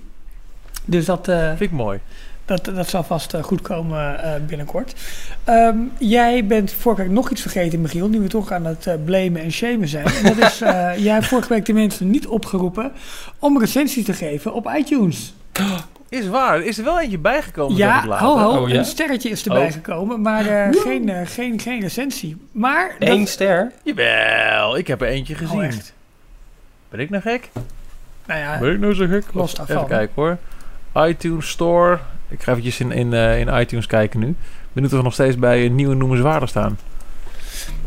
Dus 0.86 1.06
dat, 1.06 1.28
eh, 1.28 1.48
vind 1.48 1.60
ik 1.60 1.72
mooi. 1.72 2.00
dat, 2.46 2.66
dat 2.66 2.90
zal 2.90 3.04
vast 3.04 3.34
eh, 3.34 3.44
goed 3.44 3.62
komen 3.62 4.24
eh, 4.24 4.42
binnenkort. 4.48 4.96
Ehm, 5.44 5.78
jij 5.98 6.46
bent 6.46 6.72
vorige 6.72 7.02
week 7.02 7.12
nog 7.12 7.30
iets 7.30 7.42
vergeten, 7.42 7.82
Michiel, 7.82 8.08
nu 8.08 8.20
we 8.20 8.28
toch 8.28 8.52
aan 8.52 8.66
het 8.66 9.06
blamen 9.06 9.42
en 9.42 9.52
shamen 9.52 9.88
zijn. 9.88 10.06
En 10.06 10.24
dat 10.36 10.52
is, 10.52 10.58
jij 11.04 11.14
hebt 11.14 11.26
vorige 11.26 11.50
week 11.50 11.66
de 11.66 11.74
mensen 11.74 12.10
niet 12.10 12.28
opgeroepen 12.28 12.92
om 13.40 13.60
recensies 13.60 14.06
te 14.06 14.14
geven 14.14 14.54
op 14.54 14.72
iTunes. 14.78 15.34
Is 16.10 16.28
waar, 16.28 16.62
is 16.62 16.78
er 16.78 16.84
wel 16.84 17.00
eentje 17.02 17.18
bijgekomen? 17.18 17.78
Ja, 17.78 18.06
ho, 18.18 18.38
ho, 18.38 18.62
Oh, 18.62 18.70
ja? 18.70 18.76
een 18.78 18.86
sterretje 18.86 19.30
is 19.30 19.46
erbij 19.46 19.66
Oh. 19.66 19.72
gekomen, 19.72 20.22
maar 20.22 20.46
eh, 20.46 20.82
geen, 20.82 21.10
eh, 21.10 21.28
geen, 21.28 21.60
geen 21.60 21.82
recensie. 21.82 22.38
Maar 22.52 22.96
dat- 23.00 23.10
Eén 23.10 23.28
ster. 23.28 23.72
Jawel, 23.84 24.78
ik 24.78 24.88
heb 24.88 25.02
er 25.02 25.08
eentje 25.08 25.36
gezien. 25.36 25.58
Oh, 25.58 25.66
echt? 25.66 25.94
Ben 26.90 27.00
ik 27.00 27.10
nou 27.10 27.22
gek? 27.24 27.50
Nou 28.26 28.40
ja, 28.40 28.58
Ben 28.60 28.72
ik 28.74 28.80
nou 28.80 28.94
zo 28.94 29.06
gek? 29.08 29.24
los 29.34 29.52
Even 29.54 29.66
daarvan. 29.68 29.88
kijken 29.88 30.14
hoor. 30.16 30.38
iTunes 31.08 31.50
Store. 31.50 32.00
Ik 32.30 32.44
ga 32.44 32.52
eventjes 32.52 32.80
in, 32.80 32.92
in, 32.92 33.14
eh, 33.14 33.40
in 33.40 33.48
iTunes 33.60 33.86
kijken 33.86 34.20
nu. 34.20 34.36
Benieuwd 34.74 34.92
of 34.92 34.98
we 34.98 35.04
nog 35.04 35.14
steeds 35.14 35.38
bij 35.38 35.66
een 35.66 35.76
nieuwe 35.76 35.96
noemenswaardig 35.96 36.50
staan. 36.50 36.78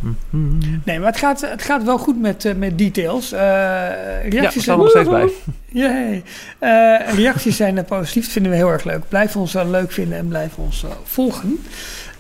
Mhm. 0.00 0.58
Nee, 0.84 0.98
maar 0.98 1.08
het 1.08 1.18
gaat, 1.18 1.40
het 1.40 1.62
gaat 1.62 1.84
wel 1.84 1.98
goed 1.98 2.20
met, 2.20 2.44
eh, 2.44 2.54
met 2.54 2.78
details. 2.78 3.32
Eh, 3.32 3.40
Ja, 3.40 4.20
we 4.22 4.28
reacties 4.30 4.62
staan 4.62 4.74
er 4.76 4.80
nog 4.82 4.90
steeds 4.90 5.08
bij. 5.08 5.28
Yay. 5.82 6.22
Eh, 6.58 7.14
reacties 7.14 7.56
zijn 7.56 7.84
positief. 7.84 8.22
Dat 8.24 8.32
vinden 8.32 8.50
we 8.52 8.58
heel 8.58 8.70
erg 8.70 8.84
leuk. 8.84 9.08
Blijf 9.08 9.36
ons 9.36 9.52
leuk 9.52 9.92
vinden 9.92 10.18
en 10.18 10.28
blijf 10.28 10.56
ons 10.56 10.84
volgen. 11.04 11.58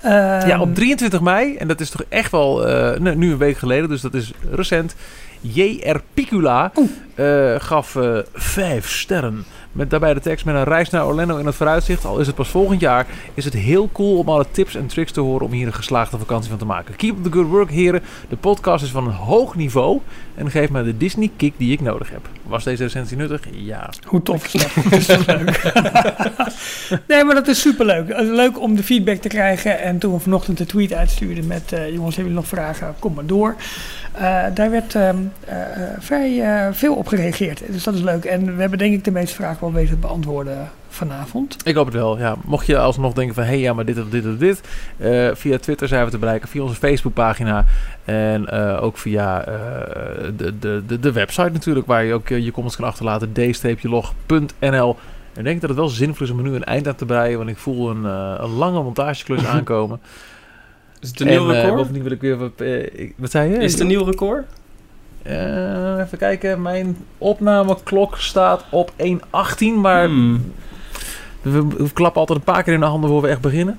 Ja, 0.02 0.40
Ehm, 0.48 0.60
op 0.60 0.74
23 0.74 1.20
mei, 1.20 1.56
en 1.56 1.68
dat 1.68 1.80
is 1.80 1.90
toch 1.90 2.04
echt 2.08 2.30
wel 2.30 2.64
nu 2.98 3.30
een 3.32 3.38
week 3.38 3.56
geleden, 3.58 3.88
dus 3.88 4.00
dat 4.00 4.14
is 4.14 4.32
recent. 4.50 4.94
J.R. 5.40 6.00
Picula 6.14 6.72
gaf 7.58 7.96
vijf 8.32 8.90
sterren. 8.90 9.44
Met 9.72 9.90
daarbij 9.90 10.14
de 10.14 10.20
tekst 10.20 10.44
met 10.44 10.54
een 10.54 10.64
reis 10.64 10.90
naar 10.90 11.06
Orlando 11.06 11.36
in 11.36 11.46
het 11.46 11.54
vooruitzicht. 11.54 12.04
Al 12.04 12.18
is 12.18 12.26
het 12.26 12.36
pas 12.36 12.48
volgend 12.48 12.80
jaar, 12.80 13.06
is 13.34 13.44
het 13.44 13.54
heel 13.54 13.88
cool 13.92 14.18
om 14.18 14.28
alle 14.28 14.46
tips 14.50 14.74
en 14.74 14.86
tricks 14.86 15.12
te 15.12 15.20
horen 15.20 15.46
om 15.46 15.52
hier 15.52 15.66
een 15.66 15.74
geslaagde 15.74 16.18
vakantie 16.18 16.50
van 16.50 16.58
te 16.58 16.64
maken. 16.64 16.96
Keep 16.96 17.16
up 17.16 17.24
the 17.24 17.32
good 17.32 17.46
work, 17.46 17.70
heren. 17.70 18.02
De 18.28 18.36
podcast 18.36 18.84
is 18.84 18.90
van 18.90 19.06
een 19.06 19.12
hoog 19.12 19.54
niveau 19.54 20.00
en 20.34 20.50
geeft 20.50 20.70
me 20.70 20.82
de 20.82 20.96
Disney 20.96 21.30
kick 21.36 21.54
die 21.56 21.72
ik 21.72 21.80
nodig 21.80 22.10
heb. 22.10 22.28
Was 22.42 22.64
deze 22.64 22.82
recensie 22.82 23.16
nuttig? 23.16 23.40
Ja. 23.52 23.90
Hoe 24.04 24.22
tof 24.22 24.54
is 24.54 25.06
leuk? 25.06 25.72
nee, 27.08 27.24
maar 27.24 27.34
dat 27.34 27.48
is 27.48 27.60
superleuk. 27.60 28.08
Is 28.08 28.28
Leuk 28.28 28.60
om 28.60 28.76
de 28.76 28.82
feedback 28.82 29.16
te 29.16 29.28
krijgen. 29.28 29.80
En 29.80 29.98
toen 29.98 30.12
we 30.12 30.18
vanochtend 30.18 30.58
de 30.58 30.66
tweet 30.66 30.92
uitstuurden 30.92 31.46
met... 31.46 31.72
eh, 31.72 31.92
jongens, 31.92 32.16
hebben 32.16 32.32
jullie 32.32 32.32
nog 32.32 32.46
vragen? 32.46 32.94
Kom 32.98 33.14
maar 33.14 33.26
door. 33.26 33.56
Eh, 34.20 34.44
daar 34.54 34.70
werd 34.70 34.94
ehm, 34.94 35.16
eh, 35.44 35.60
eh, 35.60 35.88
vrij 35.98 36.42
veel 36.72 36.94
op 36.94 37.06
gereageerd. 37.06 37.62
Dus 37.66 37.84
dat 37.84 37.94
is 37.94 38.00
leuk. 38.00 38.24
En 38.24 38.54
we 38.54 38.60
hebben 38.60 38.78
denk 38.78 38.94
ik 38.94 39.04
de 39.04 39.10
meeste 39.10 39.34
vragen 39.34 39.60
wel 39.60 39.72
weten 39.72 39.94
te 39.94 40.00
beantwoorden 40.00 40.70
vanavond. 40.88 41.56
Ik 41.64 41.74
hoop 41.74 41.86
het 41.86 41.94
wel, 41.94 42.18
ja. 42.18 42.36
Mocht 42.44 42.66
je 42.66 42.78
alsnog 42.78 43.12
denken 43.12 43.34
van... 43.34 43.44
hé, 43.44 43.50
hey, 43.50 43.58
ja, 43.58 43.72
maar 43.72 43.84
dit 43.84 43.98
of 43.98 44.08
dit 44.08 44.26
of 44.26 44.36
dit... 44.36 44.60
via 45.38 45.58
Twitter 45.58 45.88
zijn 45.88 46.04
we 46.04 46.10
te 46.10 46.18
bereiken. 46.18 46.48
Via 46.48 46.62
onze 46.62 46.74
Facebookpagina. 46.74 47.64
En 48.04 48.50
ook 48.80 48.98
via 48.98 49.44
de, 50.36 50.58
de, 50.58 51.00
de, 51.00 51.12
website 51.12 51.50
natuurlijk... 51.50 51.86
waar 51.86 52.04
je 52.04 52.14
ook 52.14 52.28
je 52.28 52.50
comments 52.50 52.76
kan 52.76 52.86
achterlaten. 52.86 53.32
d-log.nl 53.32 54.96
Ik 55.36 55.44
denk 55.44 55.60
dat 55.60 55.70
het 55.70 55.78
wel 55.78 55.88
zinvol 55.88 56.26
is 56.26 56.32
om 56.32 56.38
er 56.38 56.44
nu 56.44 56.54
een 56.54 56.64
eind 56.64 56.88
aan 56.88 56.94
te 56.94 57.06
breien... 57.06 57.38
want 57.38 57.50
ik 57.50 57.58
voel 57.58 57.90
een, 57.90 58.04
een 58.44 58.54
lange 58.54 58.82
montageklus 58.82 59.46
aankomen. 59.54 60.00
Is 61.00 61.08
het 61.08 61.20
een 61.20 61.26
nieuw 61.26 61.48
en, 61.50 61.54
eh, 61.56 61.60
record? 61.60 61.76
bovendien 61.76 62.02
wil 62.02 62.12
ik 62.12 62.20
weer 62.20 62.36
wat... 62.36 62.50
eh, 62.56 62.82
ik- 62.82 63.14
wat 63.16 63.30
zei 63.30 63.50
je? 63.50 63.56
Is 63.58 63.72
het 63.72 63.80
een 63.80 63.86
nieuw 63.86 64.04
record? 64.04 64.44
Eh, 65.22 65.98
even 65.98 66.18
kijken. 66.18 66.62
Mijn 66.62 66.96
opnameklok 67.18 68.18
staat 68.18 68.64
op 68.70 68.92
1.18, 68.96 69.80
maar... 69.80 70.04
Hmm. 70.06 70.52
We, 71.42 71.66
we 71.66 71.92
klappen 71.92 72.20
altijd 72.20 72.38
een 72.38 72.44
paar 72.44 72.62
keer 72.62 72.72
in 72.74 72.80
de 72.80 72.86
handen 72.86 73.10
voor 73.10 73.22
we 73.22 73.28
echt 73.28 73.40
beginnen. 73.40 73.76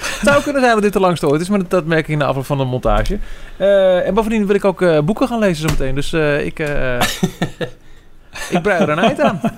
Het 0.00 0.20
zou 0.28 0.42
kunnen 0.42 0.62
zijn 0.62 0.74
dat 0.74 0.82
dit 0.82 0.92
de 0.92 1.00
langste 1.00 1.28
ooit 1.28 1.40
is, 1.40 1.48
maar 1.48 1.58
dat, 1.58 1.70
dat 1.70 1.84
merk 1.84 2.00
ik 2.00 2.08
in 2.08 2.18
de 2.18 2.24
afloop 2.24 2.44
van 2.46 2.58
de 2.58 2.64
montage. 2.64 3.18
En 4.04 4.14
bovendien 4.14 4.46
wil 4.46 4.54
ik 4.54 4.64
ook 4.64 5.04
boeken 5.04 5.28
gaan 5.28 5.38
lezen 5.38 5.68
zometeen. 5.68 5.94
Dus 5.94 6.12
ik, 6.44 6.58
ik 8.54 8.62
brei 8.62 8.82
er 8.82 8.88
een 8.88 8.98
eind 8.98 9.20
aan. 9.20 9.40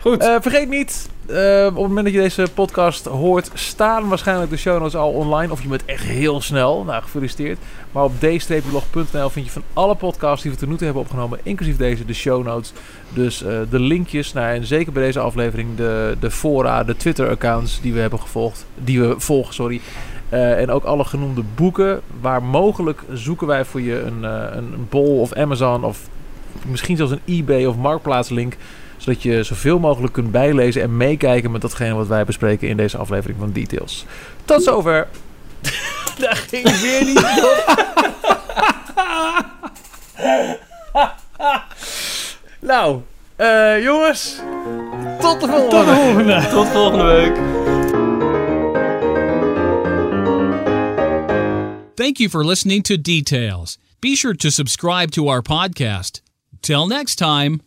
Goed. 0.00 0.22
Eh, 0.22 0.36
vergeet 0.40 0.68
niet, 0.68 1.08
eh, 1.26 1.64
op 1.66 1.74
het 1.74 1.88
moment 1.88 2.04
dat 2.04 2.14
je 2.14 2.20
deze 2.20 2.46
podcast 2.54 3.04
hoort, 3.04 3.50
staan 3.54 4.08
waarschijnlijk 4.08 4.50
de 4.50 4.56
show 4.56 4.78
notes 4.78 4.96
al 4.96 5.10
online. 5.10 5.52
Of 5.52 5.62
je 5.62 5.68
bent 5.68 5.84
echt 5.84 6.04
heel 6.04 6.40
snel. 6.40 6.84
Nou, 6.84 7.02
gefeliciteerd. 7.02 7.58
Maar 7.92 8.04
op 8.04 8.12
d-log.nl 8.20 9.30
vind 9.30 9.46
je 9.46 9.52
van 9.52 9.62
alle 9.72 9.94
podcasts 9.94 10.42
die 10.42 10.52
we 10.52 10.58
tot 10.58 10.68
nu 10.68 10.74
toe 10.74 10.84
hebben 10.84 11.02
opgenomen, 11.02 11.38
inclusief 11.42 11.76
deze, 11.76 12.04
de 12.04 12.14
show 12.14 12.44
notes. 12.44 12.72
Dus 13.14 13.42
eh, 13.42 13.58
de 13.70 13.80
linkjes 13.80 14.32
naar, 14.32 14.54
en 14.54 14.64
zeker 14.64 14.92
bij 14.92 15.02
deze 15.02 15.20
aflevering, 15.20 15.76
de, 15.76 16.16
de 16.20 16.30
fora, 16.30 16.84
de 16.84 16.96
Twitter-accounts 16.96 17.80
die 17.80 17.92
we 17.92 18.00
hebben 18.00 18.20
gevolgd. 18.20 18.66
Die 18.74 19.00
we 19.00 19.14
volgen, 19.18 19.54
sorry. 19.54 19.80
En 20.28 20.70
ook 20.70 20.84
alle 20.84 21.04
genoemde 21.04 21.42
boeken. 21.54 22.00
Waar 22.20 22.42
mogelijk 22.42 23.02
zoeken 23.12 23.46
wij 23.46 23.64
voor 23.64 23.80
je 23.80 24.00
een, 24.00 24.22
een 24.56 24.86
bol 24.88 25.20
of 25.20 25.32
Amazon 25.32 25.84
of 25.84 26.08
misschien 26.66 26.96
zelfs 26.96 27.12
een 27.12 27.20
eBay 27.24 27.64
of 27.64 27.76
Marktplaats 27.76 28.28
link 28.28 28.56
zodat 29.00 29.22
je 29.22 29.42
zoveel 29.42 29.78
mogelijk 29.78 30.12
kunt 30.12 30.30
bijlezen 30.30 30.82
en 30.82 30.96
meekijken 30.96 31.50
met 31.50 31.60
datgene 31.60 31.94
wat 31.94 32.06
wij 32.06 32.24
bespreken 32.24 32.68
in 32.68 32.76
deze 32.76 32.98
aflevering 32.98 33.38
van 33.38 33.52
Details. 33.52 34.04
Tot 34.44 34.62
zover. 34.62 35.08
Daar 36.18 36.36
ging 36.36 36.80
weer 36.80 37.04
niet 37.04 37.18
op. 37.18 37.88
nou, 42.70 43.00
eh, 43.36 43.82
jongens. 43.82 44.40
Tot 45.20 45.40
de 45.40 45.46
volgende. 45.46 45.70
Tot 45.70 45.86
de 45.86 45.94
volgende. 45.94 46.46
Tot 46.54 46.68
volgende 46.68 47.04
week. 47.04 47.34
Thank 51.94 52.16
you 52.16 52.30
for 52.30 52.44
listening 52.44 52.82
to 52.82 52.96
Details. 52.96 53.78
Be 54.00 54.16
sure 54.16 54.34
to 54.34 54.50
subscribe 54.50 55.10
to 55.10 55.28
our 55.28 55.42
podcast. 55.42 56.22
Till 56.60 56.86
next 56.86 57.16
time. 57.16 57.60